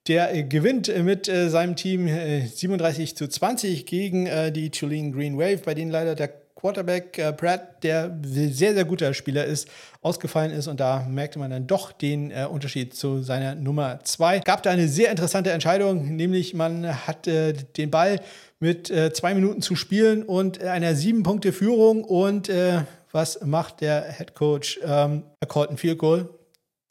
Der 0.07 0.33
äh, 0.33 0.45
gewinnt 0.45 0.97
mit 1.03 1.29
äh, 1.29 1.49
seinem 1.51 1.75
Team 1.75 2.07
37 2.07 3.17
zu 3.17 3.27
20 3.27 3.85
gegen 3.85 4.29
die 4.53 4.71
Tulane 4.71 5.11
Green 5.11 5.37
Wave, 5.37 5.59
bei 5.65 5.75
denen 5.75 5.91
leider 5.91 6.15
der 6.15 6.46
Quarterback 6.67 7.17
äh, 7.19 7.33
Pratt, 7.33 7.85
der 7.85 8.19
sehr, 8.25 8.75
sehr 8.75 8.85
guter 8.85 9.15
Spieler 9.15 9.45
ist, 9.45 9.69
ausgefallen 10.03 10.51
ist. 10.51 10.67
Und 10.67 10.81
da 10.81 11.07
merkte 11.09 11.39
man 11.39 11.49
dann 11.49 11.69
doch 11.69 11.93
den 11.93 12.33
äh, 12.33 12.45
Unterschied 12.51 12.93
zu 12.93 13.23
seiner 13.23 13.55
Nummer 13.55 14.01
2. 14.03 14.41
Gab 14.41 14.65
da 14.65 14.71
eine 14.71 14.89
sehr 14.89 15.11
interessante 15.11 15.53
Entscheidung, 15.53 16.17
nämlich 16.17 16.55
man 16.55 17.07
hat 17.07 17.29
äh, 17.29 17.53
den 17.53 17.93
Ball 17.93 18.21
mit 18.59 18.91
äh, 18.91 19.13
zwei 19.13 19.35
Minuten 19.35 19.63
zu 19.63 19.77
spielen 19.77 20.25
und 20.25 20.61
einer 20.61 20.97
sieben 20.97 21.23
Punkte 21.23 21.53
Führung. 21.53 22.03
Und 22.03 22.49
äh, 22.49 22.81
was 23.13 23.41
macht 23.43 23.81
der 23.81 24.13
Head 24.13 24.35
Coach? 24.35 24.81
Ähm, 24.83 25.23
er 25.39 25.47
called 25.47 25.71
ein 25.71 25.77
Field 25.77 25.99
Goal, 25.99 26.29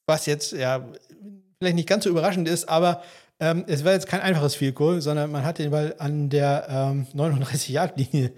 was 0.07 0.25
jetzt 0.25 0.53
ja 0.53 0.85
vielleicht 1.59 1.75
nicht 1.75 1.89
ganz 1.89 2.05
so 2.05 2.09
überraschend 2.09 2.47
ist, 2.47 2.69
aber 2.69 3.01
ähm, 3.41 3.65
es 3.67 3.83
war 3.83 3.91
jetzt 3.91 4.07
kein 4.07 4.21
einfaches 4.21 4.55
Field 4.55 4.75
Goal, 4.75 5.01
sondern 5.01 5.29
man 5.31 5.43
hat 5.43 5.59
den 5.59 5.69
Ball 5.69 5.95
an 5.97 6.29
der 6.29 6.67
ähm, 6.69 7.07
39-Yard-Linie 7.13 8.31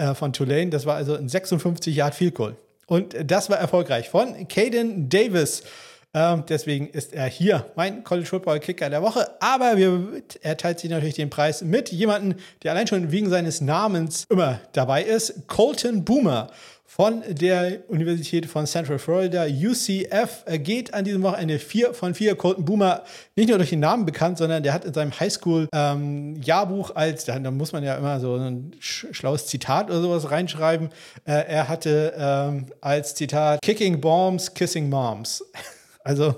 äh, 0.00 0.14
von 0.14 0.32
Tulane. 0.32 0.70
Das 0.70 0.86
war 0.86 0.96
also 0.96 1.14
ein 1.14 1.28
56 1.28 1.94
Yard 1.94 2.14
Field 2.14 2.34
Goal. 2.34 2.56
Und 2.86 3.14
das 3.24 3.50
war 3.50 3.58
erfolgreich 3.58 4.08
von 4.08 4.48
Caden 4.48 5.08
Davis. 5.08 5.62
Ähm, 6.12 6.42
deswegen 6.48 6.88
ist 6.88 7.12
er 7.12 7.26
hier 7.26 7.66
mein 7.76 8.02
College 8.02 8.26
Football 8.26 8.58
Kicker 8.58 8.90
der 8.90 9.02
Woche. 9.02 9.28
Aber 9.40 9.76
wir, 9.76 10.22
er 10.42 10.56
teilt 10.56 10.80
sich 10.80 10.90
natürlich 10.90 11.14
den 11.14 11.30
Preis 11.30 11.62
mit 11.62 11.92
jemandem, 11.92 12.38
der 12.62 12.72
allein 12.72 12.86
schon 12.86 13.12
wegen 13.12 13.28
seines 13.28 13.60
Namens 13.60 14.24
immer 14.28 14.60
dabei 14.72 15.04
ist. 15.04 15.46
Colton 15.46 16.04
Boomer 16.04 16.50
von 17.00 17.24
der 17.26 17.88
Universität 17.88 18.44
von 18.44 18.66
Central 18.66 18.98
Florida, 18.98 19.46
UCF, 19.46 20.44
geht 20.58 20.92
an 20.92 21.02
diesem 21.02 21.22
Wochenende 21.22 21.58
4 21.58 21.94
von 21.94 22.12
4. 22.12 22.34
Colton 22.34 22.66
Boomer, 22.66 23.04
nicht 23.36 23.48
nur 23.48 23.56
durch 23.56 23.70
den 23.70 23.80
Namen 23.80 24.04
bekannt, 24.04 24.36
sondern 24.36 24.62
der 24.62 24.74
hat 24.74 24.84
in 24.84 24.92
seinem 24.92 25.18
Highschool-Jahrbuch 25.18 26.90
ähm, 26.90 26.96
als, 26.96 27.24
da, 27.24 27.38
da, 27.38 27.50
muss 27.50 27.72
man 27.72 27.84
ja 27.84 27.96
immer 27.96 28.20
so 28.20 28.34
ein 28.34 28.72
schlaues 28.80 29.46
Zitat 29.46 29.88
oder 29.88 30.02
sowas 30.02 30.30
reinschreiben, 30.30 30.90
äh, 31.24 31.32
er 31.32 31.68
hatte 31.70 32.12
ähm, 32.18 32.66
als 32.82 33.14
Zitat 33.14 33.62
Kicking 33.62 34.02
Bombs, 34.02 34.52
Kissing 34.52 34.90
Moms. 34.90 35.42
also, 36.04 36.34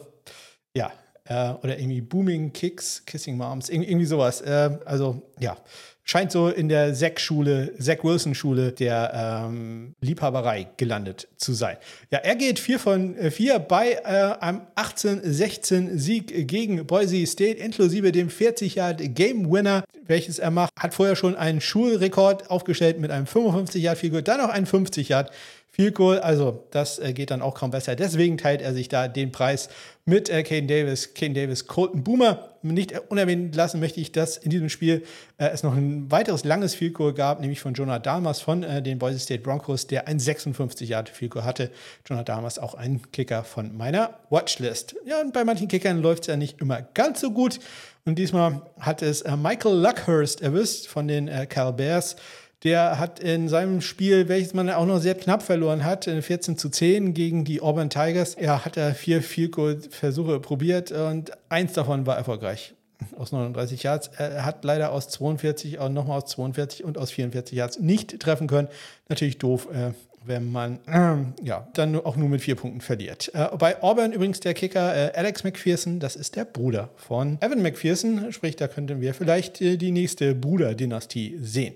ja, 0.76 0.93
äh, 1.24 1.55
oder 1.55 1.76
irgendwie 1.76 2.02
Booming 2.02 2.52
Kicks, 2.52 3.05
Kissing 3.05 3.36
Moms, 3.36 3.68
irgendwie 3.68 4.06
sowas. 4.06 4.40
Äh, 4.43 4.78
also, 4.84 5.22
ja 5.40 5.56
scheint 6.04 6.32
so 6.32 6.48
in 6.48 6.68
der 6.68 6.94
Zack-Schule, 6.94 7.74
Zack 7.78 8.04
Wilson-Schule 8.04 8.72
der 8.72 9.46
ähm, 9.46 9.94
Liebhaberei 10.00 10.68
gelandet 10.76 11.28
zu 11.36 11.52
sein. 11.52 11.76
Ja, 12.10 12.18
er 12.18 12.36
geht 12.36 12.58
4 12.58 12.78
von 12.78 13.16
4 13.16 13.54
äh, 13.54 13.58
bei 13.58 13.92
äh, 13.92 14.36
einem 14.40 14.62
18-16-Sieg 14.76 16.48
gegen 16.48 16.86
Boise 16.86 17.24
State, 17.26 17.58
inklusive 17.58 18.12
dem 18.12 18.28
40-Yard-Game-Winner, 18.28 19.84
welches 20.06 20.38
er 20.38 20.50
macht. 20.50 20.72
Hat 20.78 20.94
vorher 20.94 21.16
schon 21.16 21.36
einen 21.36 21.60
Schulrekord 21.60 22.50
aufgestellt 22.50 22.98
mit 22.98 23.10
einem 23.10 23.26
55-Yard-Figur, 23.26 24.22
dann 24.22 24.40
noch 24.40 24.50
einen 24.50 24.66
50-Yard. 24.66 25.30
Field 25.74 25.94
Goal. 25.94 26.18
Also 26.18 26.66
das 26.70 26.98
äh, 26.98 27.14
geht 27.14 27.30
dann 27.30 27.40
auch 27.40 27.54
kaum 27.54 27.70
besser. 27.70 27.96
Deswegen 27.96 28.36
teilt 28.36 28.60
er 28.60 28.74
sich 28.74 28.88
da 28.88 29.08
den 29.08 29.32
Preis 29.32 29.70
mit 30.04 30.28
äh, 30.28 30.42
Kane 30.42 30.66
Davis. 30.66 31.14
Kane 31.14 31.34
Davis, 31.34 31.66
Colton 31.66 32.02
Boomer. 32.02 32.48
Nicht 32.62 32.92
unerwähnt 33.08 33.54
lassen 33.56 33.80
möchte 33.80 34.00
ich, 34.00 34.12
dass 34.12 34.36
in 34.36 34.50
diesem 34.50 34.68
Spiel 34.68 35.04
äh, 35.38 35.48
es 35.48 35.62
noch 35.62 35.74
ein 35.74 36.10
weiteres 36.10 36.44
langes 36.44 36.74
Field 36.74 36.94
Goal 36.94 37.12
gab, 37.12 37.40
nämlich 37.40 37.60
von 37.60 37.74
Jonah 37.74 37.98
Damas 37.98 38.40
von 38.40 38.62
äh, 38.62 38.82
den 38.82 38.98
Boise 38.98 39.18
State 39.18 39.42
Broncos, 39.42 39.86
der 39.86 40.08
ein 40.08 40.18
56 40.18 40.88
Yard 40.88 41.08
Field 41.08 41.32
Goal 41.32 41.44
hatte. 41.44 41.70
Jonah 42.08 42.24
Damas 42.24 42.58
auch 42.58 42.74
ein 42.74 43.10
Kicker 43.12 43.44
von 43.44 43.76
meiner 43.76 44.18
Watchlist. 44.30 44.96
Ja, 45.04 45.20
und 45.20 45.32
bei 45.32 45.44
manchen 45.44 45.68
Kickern 45.68 46.02
läuft 46.02 46.22
es 46.22 46.26
ja 46.28 46.36
nicht 46.36 46.60
immer 46.60 46.82
ganz 46.94 47.20
so 47.20 47.30
gut. 47.30 47.58
Und 48.04 48.16
diesmal 48.18 48.62
hat 48.80 49.02
es 49.02 49.22
äh, 49.22 49.36
Michael 49.36 49.80
Luckhurst 49.80 50.40
erwischt 50.40 50.86
von 50.86 51.06
den 51.08 51.28
äh, 51.28 51.46
Cal 51.46 51.72
Bears. 51.72 52.16
Der 52.64 52.98
hat 52.98 53.18
in 53.18 53.48
seinem 53.48 53.80
Spiel, 53.80 54.28
welches 54.28 54.55
man 54.55 54.70
auch 54.70 54.86
noch 54.86 55.01
sehr 55.01 55.14
knapp 55.14 55.43
verloren 55.43 55.84
hat, 55.84 56.05
14 56.05 56.56
zu 56.56 56.68
10 56.68 57.12
gegen 57.12 57.44
die 57.44 57.60
Auburn 57.60 57.90
Tigers, 57.90 58.36
ja, 58.40 58.64
hat 58.64 58.76
er 58.76 58.94
vier 58.94 59.20
Field-Goal-Versuche 59.20 60.39
probiert 60.39 60.93
und 60.93 61.32
eins 61.48 61.72
davon 61.72 62.06
war 62.06 62.16
erfolgreich. 62.16 62.74
Aus 63.18 63.32
39 63.32 63.82
Yards. 63.82 64.10
Er 64.16 64.44
hat 64.44 64.64
leider 64.64 64.93
aus 64.93 65.09
42, 65.09 65.80
auch 65.80 65.89
nochmal 65.89 66.18
aus 66.18 66.30
42 66.30 66.84
und 66.84 66.98
aus 66.98 67.10
44 67.10 67.59
Yards 67.59 67.80
nicht 67.80 68.20
treffen 68.20 68.47
können. 68.47 68.68
Natürlich 69.09 69.39
doof, 69.39 69.66
äh, 69.72 69.90
wenn 70.24 70.52
man 70.52 70.78
äh, 70.86 71.44
ja, 71.44 71.66
dann 71.74 71.97
auch 71.97 72.16
nur 72.16 72.28
mit 72.28 72.43
vier 72.43 72.55
Punkten 72.55 72.80
verliert. 72.80 73.30
Äh, 73.34 73.48
bei 73.56 73.82
Auburn 73.82 74.12
übrigens 74.12 74.40
der 74.40 74.55
Kicker 74.55 74.94
äh, 74.94 75.12
Alex 75.16 75.43
McPherson, 75.44 76.01
das 76.01 76.16
ist 76.16 76.36
der 76.36 76.44
Bruder 76.44 76.90
von 76.94 77.39
Evan 77.40 77.62
McPherson, 77.62 78.32
sprich, 78.32 78.56
da 78.56 78.68
könnten 78.68 79.01
wir 79.01 79.14
vielleicht 79.14 79.60
äh, 79.60 79.76
die 79.76 79.90
nächste 79.90 80.34
Bruder-Dynastie 80.34 81.39
sehen. 81.40 81.74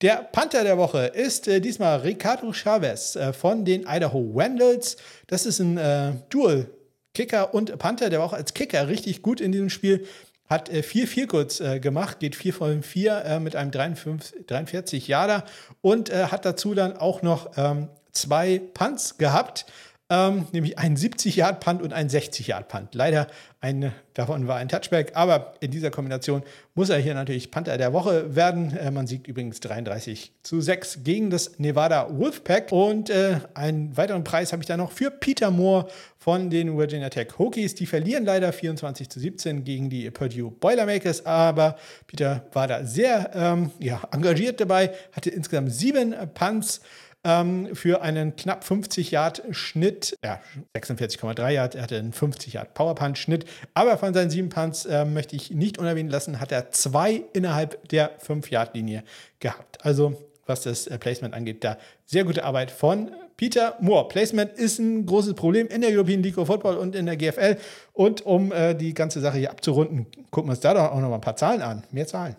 Der 0.00 0.28
Panther 0.30 0.62
der 0.62 0.78
Woche 0.78 1.06
ist 1.06 1.48
äh, 1.48 1.60
diesmal 1.60 1.98
Ricardo 1.98 2.52
Chavez 2.52 3.16
äh, 3.16 3.32
von 3.32 3.64
den 3.64 3.84
Idaho 3.88 4.32
Vandals. 4.32 4.96
Das 5.26 5.44
ist 5.44 5.58
ein 5.58 5.76
äh, 5.76 6.12
Dual-Kicker 6.30 7.52
und 7.52 7.76
Panther, 7.80 8.08
der 8.08 8.20
war 8.20 8.26
auch 8.26 8.32
als 8.32 8.54
Kicker 8.54 8.86
richtig 8.86 9.22
gut 9.22 9.40
in 9.40 9.50
diesem 9.50 9.70
Spiel. 9.70 10.06
Hat 10.48 10.68
äh, 10.68 10.84
vier 10.84 11.08
Vierkurz 11.08 11.58
äh, 11.58 11.80
gemacht, 11.80 12.20
geht 12.20 12.36
vier 12.36 12.54
von 12.54 12.84
vier 12.84 13.24
äh, 13.24 13.40
mit 13.40 13.56
einem 13.56 13.72
53, 13.72 14.46
43 14.46 15.08
Jahre 15.08 15.42
und 15.80 16.10
äh, 16.10 16.26
hat 16.26 16.44
dazu 16.44 16.74
dann 16.74 16.96
auch 16.96 17.22
noch 17.22 17.50
ähm, 17.56 17.88
zwei 18.12 18.60
Punts 18.74 19.18
gehabt 19.18 19.66
ähm, 20.10 20.46
nämlich 20.52 20.78
ein 20.78 20.96
70-Yard-Punt 20.96 21.82
und 21.82 21.92
ein 21.92 22.08
60-Yard-Punt. 22.08 22.94
Leider 22.94 23.26
ein, 23.60 23.92
davon 24.14 24.46
war 24.46 24.56
ein 24.56 24.68
Touchback, 24.68 25.12
aber 25.14 25.54
in 25.60 25.70
dieser 25.70 25.90
Kombination 25.90 26.42
muss 26.74 26.88
er 26.88 26.98
hier 26.98 27.12
natürlich 27.12 27.50
Panther 27.50 27.76
der 27.76 27.92
Woche 27.92 28.34
werden. 28.34 28.74
Äh, 28.74 28.90
man 28.90 29.06
siegt 29.06 29.26
übrigens 29.26 29.60
33 29.60 30.32
zu 30.42 30.62
6 30.62 31.00
gegen 31.04 31.28
das 31.28 31.58
Nevada 31.58 32.08
Wolfpack. 32.10 32.72
Und 32.72 33.10
äh, 33.10 33.40
einen 33.52 33.94
weiteren 33.98 34.24
Preis 34.24 34.52
habe 34.52 34.62
ich 34.62 34.66
da 34.66 34.78
noch 34.78 34.92
für 34.92 35.10
Peter 35.10 35.50
Moore 35.50 35.88
von 36.16 36.48
den 36.48 36.78
Virginia 36.78 37.10
Tech 37.10 37.38
Hokies. 37.38 37.74
Die 37.74 37.86
verlieren 37.86 38.24
leider 38.24 38.52
24 38.52 39.10
zu 39.10 39.20
17 39.20 39.64
gegen 39.64 39.90
die 39.90 40.10
Purdue 40.10 40.50
Boilermakers, 40.50 41.26
aber 41.26 41.76
Peter 42.06 42.46
war 42.52 42.66
da 42.66 42.84
sehr 42.84 43.30
ähm, 43.34 43.72
ja, 43.78 44.00
engagiert 44.10 44.60
dabei, 44.60 44.92
hatte 45.12 45.28
insgesamt 45.30 45.72
sieben 45.72 46.14
Punts 46.32 46.80
ähm, 47.28 47.74
für 47.74 48.00
einen 48.00 48.34
knapp 48.36 48.64
50 48.64 49.10
Yard 49.10 49.42
Schnitt, 49.50 50.16
ja, 50.24 50.40
46,3 50.74 51.50
Yard, 51.50 51.74
er 51.74 51.82
hatte 51.82 51.98
einen 51.98 52.12
50 52.12 52.54
Yard 52.54 52.74
Power 52.74 52.94
Punch 52.94 53.18
Schnitt, 53.18 53.44
aber 53.74 53.98
von 53.98 54.14
seinen 54.14 54.30
sieben 54.30 54.48
Punts 54.48 54.86
äh, 54.86 55.04
möchte 55.04 55.36
ich 55.36 55.50
nicht 55.50 55.78
unerwähnt 55.78 56.10
lassen, 56.10 56.40
hat 56.40 56.52
er 56.52 56.70
zwei 56.70 57.22
innerhalb 57.34 57.86
der 57.90 58.12
5 58.18 58.50
Yard 58.50 58.74
Linie 58.74 59.04
gehabt. 59.40 59.84
Also 59.84 60.16
was 60.46 60.62
das 60.62 60.86
äh, 60.86 60.98
Placement 60.98 61.34
angeht, 61.34 61.62
da 61.62 61.76
sehr 62.06 62.24
gute 62.24 62.44
Arbeit 62.44 62.70
von 62.70 63.10
Peter 63.36 63.76
Moore. 63.80 64.08
Placement 64.08 64.52
ist 64.54 64.78
ein 64.78 65.04
großes 65.04 65.34
Problem 65.34 65.68
in 65.68 65.82
der 65.82 65.90
European 65.90 66.22
League 66.22 66.38
of 66.38 66.46
Football 66.46 66.78
und 66.78 66.96
in 66.96 67.06
der 67.06 67.16
GFL. 67.16 67.56
Und 67.92 68.24
um 68.24 68.50
äh, 68.50 68.74
die 68.74 68.94
ganze 68.94 69.20
Sache 69.20 69.38
hier 69.38 69.50
abzurunden, 69.50 70.06
gucken 70.30 70.48
wir 70.48 70.52
uns 70.52 70.60
da 70.60 70.72
doch 70.74 70.90
auch 70.90 71.00
noch 71.00 71.10
mal 71.10 71.16
ein 71.16 71.20
paar 71.20 71.36
Zahlen 71.36 71.60
an. 71.60 71.84
Mehr 71.92 72.06
Zahlen. 72.06 72.34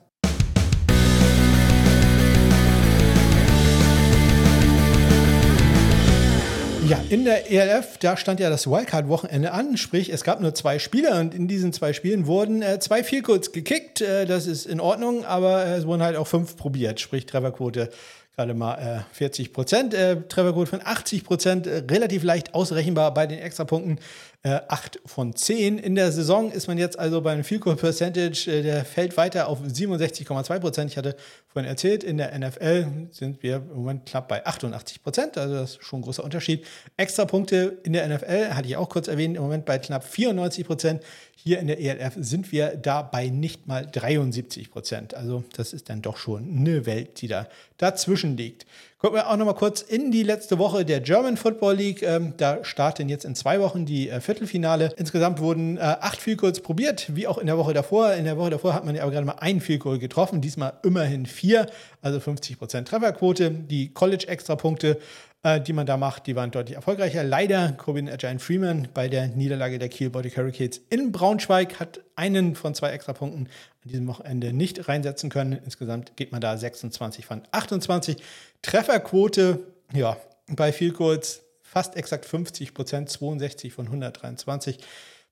Ja, 6.90 7.00
in 7.08 7.24
der 7.24 7.52
ELF, 7.52 8.00
da 8.00 8.18
stand 8.18 8.40
ja 8.40 8.50
das 8.50 8.66
Wildcard-Wochenende 8.66 9.52
an, 9.52 9.78
sprich, 9.78 10.12
es 10.12 10.24
gab 10.24 10.42
nur 10.42 10.56
zwei 10.56 10.80
Spiele 10.80 11.20
und 11.20 11.36
in 11.36 11.48
diesen 11.48 11.72
zwei 11.72 11.94
Spielen 11.94 12.26
wurden 12.26 12.64
äh, 12.64 12.80
zwei 12.80 13.04
Vielkurz 13.04 13.52
gekickt. 13.52 14.02
Äh, 14.02 14.26
das 14.26 14.48
ist 14.48 14.66
in 14.66 14.80
Ordnung, 14.80 15.24
aber 15.24 15.68
äh, 15.68 15.76
es 15.76 15.86
wurden 15.86 16.02
halt 16.02 16.16
auch 16.16 16.26
fünf 16.26 16.58
probiert, 16.58 17.00
sprich 17.00 17.28
Trefferquote 17.28 17.92
gerade 18.36 18.56
mal 18.56 19.06
40 19.12 19.52
Prozent, 19.52 19.92
Trefferquote 20.30 20.70
von 20.70 20.80
80 20.82 21.26
Prozent, 21.26 21.68
relativ 21.68 22.24
leicht 22.24 22.56
ausrechenbar 22.56 23.14
bei 23.14 23.28
den 23.28 23.38
Extrapunkten 23.38 24.00
äh, 24.44 24.60
8 24.70 25.02
von 25.06 25.36
10. 25.36 25.78
In 25.80 25.96
der 25.96 26.12
Saison 26.12 26.52
ist 26.52 26.68
man 26.68 26.78
jetzt 26.78 26.98
also 26.98 27.22
beim 27.22 27.44
Field 27.44 27.62
Goal 27.62 27.76
Percentage, 27.76 28.48
äh, 28.48 28.64
der 28.64 28.86
fällt 28.86 29.18
weiter 29.18 29.48
auf 29.48 29.62
67,2 29.62 30.60
Prozent. 30.60 30.92
Ich 30.92 30.98
hatte 30.98 31.16
vorhin 31.48 31.70
erzählt, 31.70 32.04
in 32.04 32.18
der 32.18 32.38
NFL 32.38 33.10
sind 33.12 33.44
wir 33.44 33.58
im 33.58 33.76
Moment 33.76 34.06
knapp 34.06 34.30
bei 34.30 34.46
88 34.46 35.04
Prozent, 35.04 35.38
also 35.38 35.56
das 35.56 35.72
ist 35.72 35.84
schon 35.84 36.00
ein 36.00 36.04
großer 36.04 36.24
Unterschied. 36.24 36.66
Extra 36.96 37.26
Punkte 37.26 37.80
in 37.84 37.94
der 37.94 38.08
NFL, 38.08 38.52
hatte 38.52 38.68
ich 38.68 38.78
auch 38.78 38.88
kurz 38.88 39.10
erwähnt, 39.10 39.36
im 39.36 39.44
Moment 39.44 39.66
bei 39.66 39.78
knapp 39.78 40.06
94 40.06 40.66
Prozent. 40.66 41.04
Hier 41.42 41.60
in 41.60 41.68
der 41.68 41.80
ELF 41.80 42.16
sind 42.18 42.52
wir 42.52 42.76
da 42.76 43.02
bei 43.02 43.30
nicht 43.30 43.66
mal 43.66 43.86
73 43.86 44.70
Prozent. 44.70 45.14
Also 45.14 45.46
das 45.56 45.72
ist 45.72 45.90
dann 45.90 46.02
doch 46.02 46.18
schon 46.18 46.44
eine 46.44 46.86
Welt, 46.86 47.22
die 47.22 47.30
da 47.30 47.48
dazwischen 47.78 48.36
liegt. 48.36 48.66
Gucken 48.98 49.16
wir 49.16 49.30
auch 49.30 49.38
noch 49.38 49.46
mal 49.46 49.54
kurz 49.54 49.82
in 49.82 50.12
die 50.12 50.24
letzte 50.24 50.60
Woche 50.60 50.84
der 50.84 51.00
German 51.00 51.38
Football 51.38 51.76
League. 51.76 52.04
Ähm, 52.04 52.34
da 52.36 52.66
starten 52.66 53.08
jetzt 53.08 53.24
in 53.24 53.36
zwei 53.36 53.62
Wochen 53.62 53.86
die 53.86 54.10
äh, 54.10 54.20
Viertelfinale. 54.20 54.94
Insgesamt 54.98 55.40
wurden 55.40 55.78
äh, 55.78 55.80
acht 55.80 56.20
Field 56.20 56.40
Goals 56.40 56.60
probiert, 56.60 57.16
wie 57.16 57.26
auch 57.26 57.38
in 57.38 57.48
der 57.48 57.58
Woche 57.58 57.74
davor. 57.74 58.12
In 58.16 58.26
der 58.26 58.36
Woche 58.36 58.50
davor 58.50 58.74
hat 58.74 58.84
man 58.84 58.96
ja 58.96 59.04
aber 59.04 59.12
gerade 59.14 59.26
mal 59.26 59.38
ein 59.40 59.62
Field 59.62 59.80
Goal 59.80 59.98
getroffen, 59.98 60.42
diesmal 60.42 60.74
immerhin 60.84 61.26
vier, 61.26 61.68
also 62.02 62.20
50% 62.20 62.84
Trefferquote. 62.84 63.52
Die 63.52 63.94
College-Extrapunkte 63.94 64.98
äh, 65.44 65.62
die 65.62 65.74
man 65.74 65.86
da 65.86 65.98
macht, 65.98 66.28
die 66.28 66.36
waren 66.36 66.52
deutlich 66.52 66.76
erfolgreicher. 66.76 67.24
Leider 67.24 67.72
Corbin 67.74 68.10
Giant 68.18 68.42
Freeman 68.42 68.90
bei 68.94 69.08
der 69.08 69.28
Niederlage 69.28 69.80
der 69.80 69.90
Kiel 69.90 70.10
Body 70.10 70.30
Hurricanes 70.30 70.82
in 70.90 71.12
Braunschweig 71.12 71.80
hat 71.80 72.02
einen 72.16 72.56
von 72.56 72.76
zwei 72.76 72.90
Extrapunkten 72.92 73.46
an 73.46 73.90
diesem 73.90 74.08
Wochenende 74.08 74.52
nicht 74.52 74.88
reinsetzen 74.88 75.30
können. 75.30 75.60
Insgesamt 75.64 76.18
geht 76.18 76.32
man 76.32 76.42
da 76.42 76.58
26 76.58 77.26
von 77.26 77.42
28. 77.52 78.18
Trefferquote, 78.62 79.60
ja, 79.94 80.18
bei 80.48 80.74
Field 80.74 80.96
Goals 80.96 81.44
fast 81.62 81.96
exakt 81.96 82.26
50 82.26 82.74
Prozent, 82.74 83.10
62 83.10 83.72
von 83.72 83.86
123. 83.86 84.80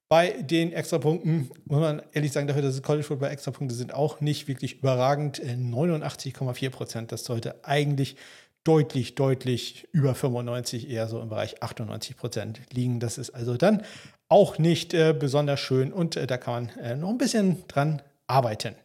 Bei 0.09 0.29
den 0.41 0.71
Extrapunkten 0.71 1.51
muss 1.65 1.81
man 1.81 2.01
ehrlich 2.13 2.31
sagen, 2.31 2.47
dafür, 2.47 2.61
dass 2.61 2.75
es 2.75 2.81
College 2.81 3.03
Football 3.03 3.29
Extrapunkte 3.29 3.75
sind, 3.75 3.93
auch 3.93 4.21
nicht 4.21 4.47
wirklich 4.47 4.79
überragend. 4.79 5.41
89,4 5.41 6.65
äh, 6.65 6.69
Prozent. 6.69 7.11
Das 7.11 7.25
sollte 7.25 7.65
eigentlich 7.65 8.15
deutlich, 8.67 9.15
deutlich 9.15 9.87
über 9.93 10.13
95, 10.13 10.89
eher 10.89 11.07
so 11.07 11.21
im 11.21 11.29
Bereich 11.29 11.63
98 11.63 12.17
Prozent 12.17 12.59
liegen. 12.73 12.99
Das 12.99 13.17
ist 13.17 13.29
also 13.29 13.55
dann 13.55 13.83
auch 14.29 14.57
nicht 14.57 14.93
äh, 14.93 15.15
besonders 15.17 15.59
schön 15.59 15.93
und 15.93 16.17
äh, 16.17 16.27
da 16.27 16.37
kann 16.37 16.65
man 16.65 16.83
äh, 16.83 16.95
noch 16.95 17.09
ein 17.09 17.17
bisschen 17.17 17.65
dran 17.67 18.01
arbeiten. 18.27 18.75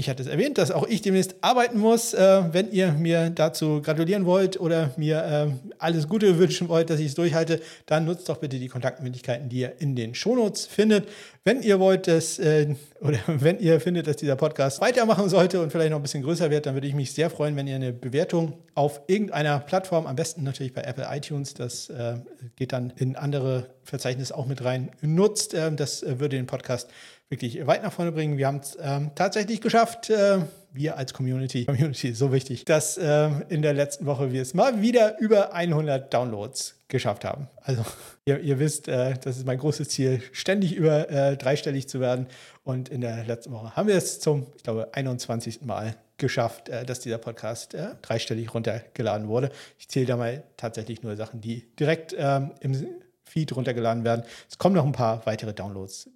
Ich 0.00 0.08
hatte 0.08 0.22
es 0.22 0.30
erwähnt, 0.30 0.56
dass 0.56 0.70
auch 0.70 0.88
ich 0.88 1.02
demnächst 1.02 1.34
arbeiten 1.42 1.78
muss. 1.78 2.14
Äh, 2.14 2.42
wenn 2.52 2.72
ihr 2.72 2.92
mir 2.92 3.28
dazu 3.28 3.82
gratulieren 3.82 4.24
wollt 4.24 4.58
oder 4.58 4.94
mir 4.96 5.22
äh, 5.22 5.70
alles 5.78 6.08
Gute 6.08 6.38
wünschen 6.38 6.70
wollt, 6.70 6.88
dass 6.88 7.00
ich 7.00 7.08
es 7.08 7.14
durchhalte, 7.14 7.60
dann 7.84 8.06
nutzt 8.06 8.26
doch 8.30 8.38
bitte 8.38 8.58
die 8.58 8.68
Kontaktmöglichkeiten, 8.68 9.50
die 9.50 9.58
ihr 9.58 9.74
in 9.78 9.96
den 9.96 10.14
Shownotes 10.14 10.64
findet. 10.64 11.06
Wenn 11.44 11.60
ihr 11.60 11.80
wollt, 11.80 12.08
dass, 12.08 12.38
äh, 12.38 12.76
oder 13.02 13.18
wenn 13.26 13.58
ihr 13.58 13.78
findet, 13.78 14.06
dass 14.06 14.16
dieser 14.16 14.36
Podcast 14.36 14.80
weitermachen 14.80 15.28
sollte 15.28 15.60
und 15.60 15.70
vielleicht 15.70 15.90
noch 15.90 15.98
ein 15.98 16.02
bisschen 16.02 16.22
größer 16.22 16.50
wird, 16.50 16.64
dann 16.64 16.72
würde 16.72 16.86
ich 16.86 16.94
mich 16.94 17.12
sehr 17.12 17.28
freuen, 17.28 17.54
wenn 17.56 17.66
ihr 17.66 17.76
eine 17.76 17.92
Bewertung 17.92 18.54
auf 18.74 19.02
irgendeiner 19.06 19.58
Plattform, 19.60 20.06
am 20.06 20.16
besten 20.16 20.44
natürlich 20.44 20.72
bei 20.72 20.80
Apple 20.80 21.06
iTunes, 21.10 21.52
das 21.52 21.90
äh, 21.90 22.14
geht 22.56 22.72
dann 22.72 22.90
in 22.96 23.16
andere 23.16 23.66
Verzeichnisse 23.84 24.34
auch 24.34 24.46
mit 24.46 24.64
rein, 24.64 24.92
nutzt. 25.02 25.52
Ähm, 25.52 25.76
das 25.76 26.02
äh, 26.02 26.20
würde 26.20 26.36
den 26.36 26.46
Podcast 26.46 26.88
wirklich 27.30 27.64
weit 27.66 27.82
nach 27.82 27.92
vorne 27.92 28.12
bringen. 28.12 28.36
Wir 28.36 28.48
haben 28.48 28.58
es 28.58 28.76
ähm, 28.80 29.12
tatsächlich 29.14 29.60
geschafft, 29.60 30.10
äh, 30.10 30.40
wir 30.72 30.96
als 30.96 31.14
Community, 31.14 31.64
Community 31.66 32.08
ist 32.08 32.18
so 32.18 32.32
wichtig, 32.32 32.64
dass 32.64 32.98
äh, 32.98 33.30
in 33.48 33.62
der 33.62 33.72
letzten 33.72 34.04
Woche 34.06 34.32
wir 34.32 34.42
es 34.42 34.52
mal 34.52 34.82
wieder 34.82 35.18
über 35.20 35.54
100 35.54 36.12
Downloads 36.12 36.76
geschafft 36.88 37.24
haben. 37.24 37.48
Also 37.62 37.84
ihr, 38.24 38.40
ihr 38.40 38.58
wisst, 38.58 38.88
äh, 38.88 39.14
das 39.22 39.38
ist 39.38 39.46
mein 39.46 39.58
großes 39.58 39.88
Ziel, 39.88 40.20
ständig 40.32 40.74
über 40.74 41.08
äh, 41.08 41.36
dreistellig 41.36 41.88
zu 41.88 42.00
werden. 42.00 42.26
Und 42.64 42.88
in 42.88 43.00
der 43.00 43.24
letzten 43.24 43.52
Woche 43.52 43.76
haben 43.76 43.88
wir 43.88 43.96
es 43.96 44.18
zum, 44.18 44.48
ich 44.56 44.64
glaube, 44.64 44.88
21. 44.92 45.62
Mal 45.62 45.94
geschafft, 46.18 46.68
äh, 46.68 46.84
dass 46.84 46.98
dieser 46.98 47.18
Podcast 47.18 47.74
äh, 47.74 47.90
dreistellig 48.02 48.52
runtergeladen 48.52 49.28
wurde. 49.28 49.50
Ich 49.78 49.88
zähle 49.88 50.06
da 50.06 50.16
mal 50.16 50.42
tatsächlich 50.56 51.04
nur 51.04 51.16
Sachen, 51.16 51.40
die 51.40 51.64
direkt 51.76 52.12
ähm, 52.18 52.50
im 52.60 52.86
Feed 53.24 53.54
runtergeladen 53.54 54.02
werden. 54.02 54.24
Es 54.48 54.58
kommen 54.58 54.74
noch 54.74 54.84
ein 54.84 54.92
paar 54.92 55.24
weitere 55.26 55.54
Downloads 55.54 56.10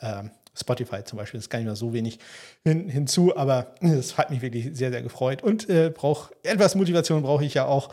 ähm, 0.00 0.32
Spotify 0.58 1.04
zum 1.04 1.18
Beispiel, 1.18 1.38
das 1.38 1.46
ist 1.46 1.50
gar 1.50 1.58
nicht 1.58 1.66
mehr 1.66 1.76
so 1.76 1.92
wenig 1.92 2.18
hin, 2.64 2.88
hinzu, 2.88 3.36
aber 3.36 3.74
das 3.80 4.18
hat 4.18 4.30
mich 4.30 4.42
wirklich 4.42 4.70
sehr, 4.72 4.90
sehr 4.90 5.02
gefreut 5.02 5.42
und 5.42 5.68
äh, 5.68 5.90
brauch, 5.94 6.30
etwas 6.42 6.74
Motivation 6.74 7.22
brauche 7.22 7.44
ich 7.44 7.54
ja 7.54 7.66
auch. 7.66 7.92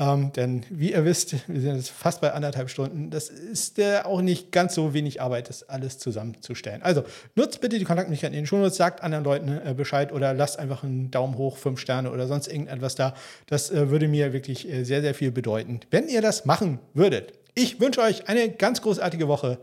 Ähm, 0.00 0.32
denn 0.32 0.64
wie 0.70 0.92
ihr 0.92 1.04
wisst, 1.04 1.34
wir 1.46 1.60
sind 1.60 1.76
jetzt 1.76 1.90
fast 1.90 2.22
bei 2.22 2.32
anderthalb 2.32 2.70
Stunden. 2.70 3.10
Das 3.10 3.28
ist 3.28 3.78
äh, 3.78 3.98
auch 4.02 4.22
nicht 4.22 4.50
ganz 4.50 4.74
so 4.74 4.94
wenig 4.94 5.20
Arbeit, 5.20 5.50
das 5.50 5.68
alles 5.68 5.98
zusammenzustellen. 5.98 6.82
Also 6.82 7.04
nutzt 7.34 7.60
bitte 7.60 7.78
die 7.78 7.84
Kontaktmöglichkeiten 7.84 8.34
in 8.34 8.44
den 8.44 8.46
Shownotes, 8.46 8.78
sagt 8.78 9.02
anderen 9.02 9.24
Leuten 9.24 9.60
äh, 9.62 9.74
Bescheid 9.74 10.10
oder 10.12 10.32
lasst 10.32 10.58
einfach 10.58 10.84
einen 10.84 11.10
Daumen 11.10 11.36
hoch, 11.36 11.58
fünf 11.58 11.80
Sterne 11.80 12.10
oder 12.12 12.26
sonst 12.26 12.48
irgendetwas 12.48 12.94
da. 12.94 13.14
Das 13.46 13.70
äh, 13.70 13.90
würde 13.90 14.08
mir 14.08 14.32
wirklich 14.32 14.66
äh, 14.66 14.84
sehr, 14.84 15.02
sehr 15.02 15.12
viel 15.12 15.32
bedeuten, 15.32 15.80
wenn 15.90 16.08
ihr 16.08 16.22
das 16.22 16.46
machen 16.46 16.78
würdet. 16.94 17.34
Ich 17.54 17.78
wünsche 17.78 18.00
euch 18.00 18.26
eine 18.26 18.48
ganz 18.48 18.80
großartige 18.80 19.28
Woche. 19.28 19.58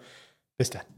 Bis 0.55 0.69
dann. 0.69 0.96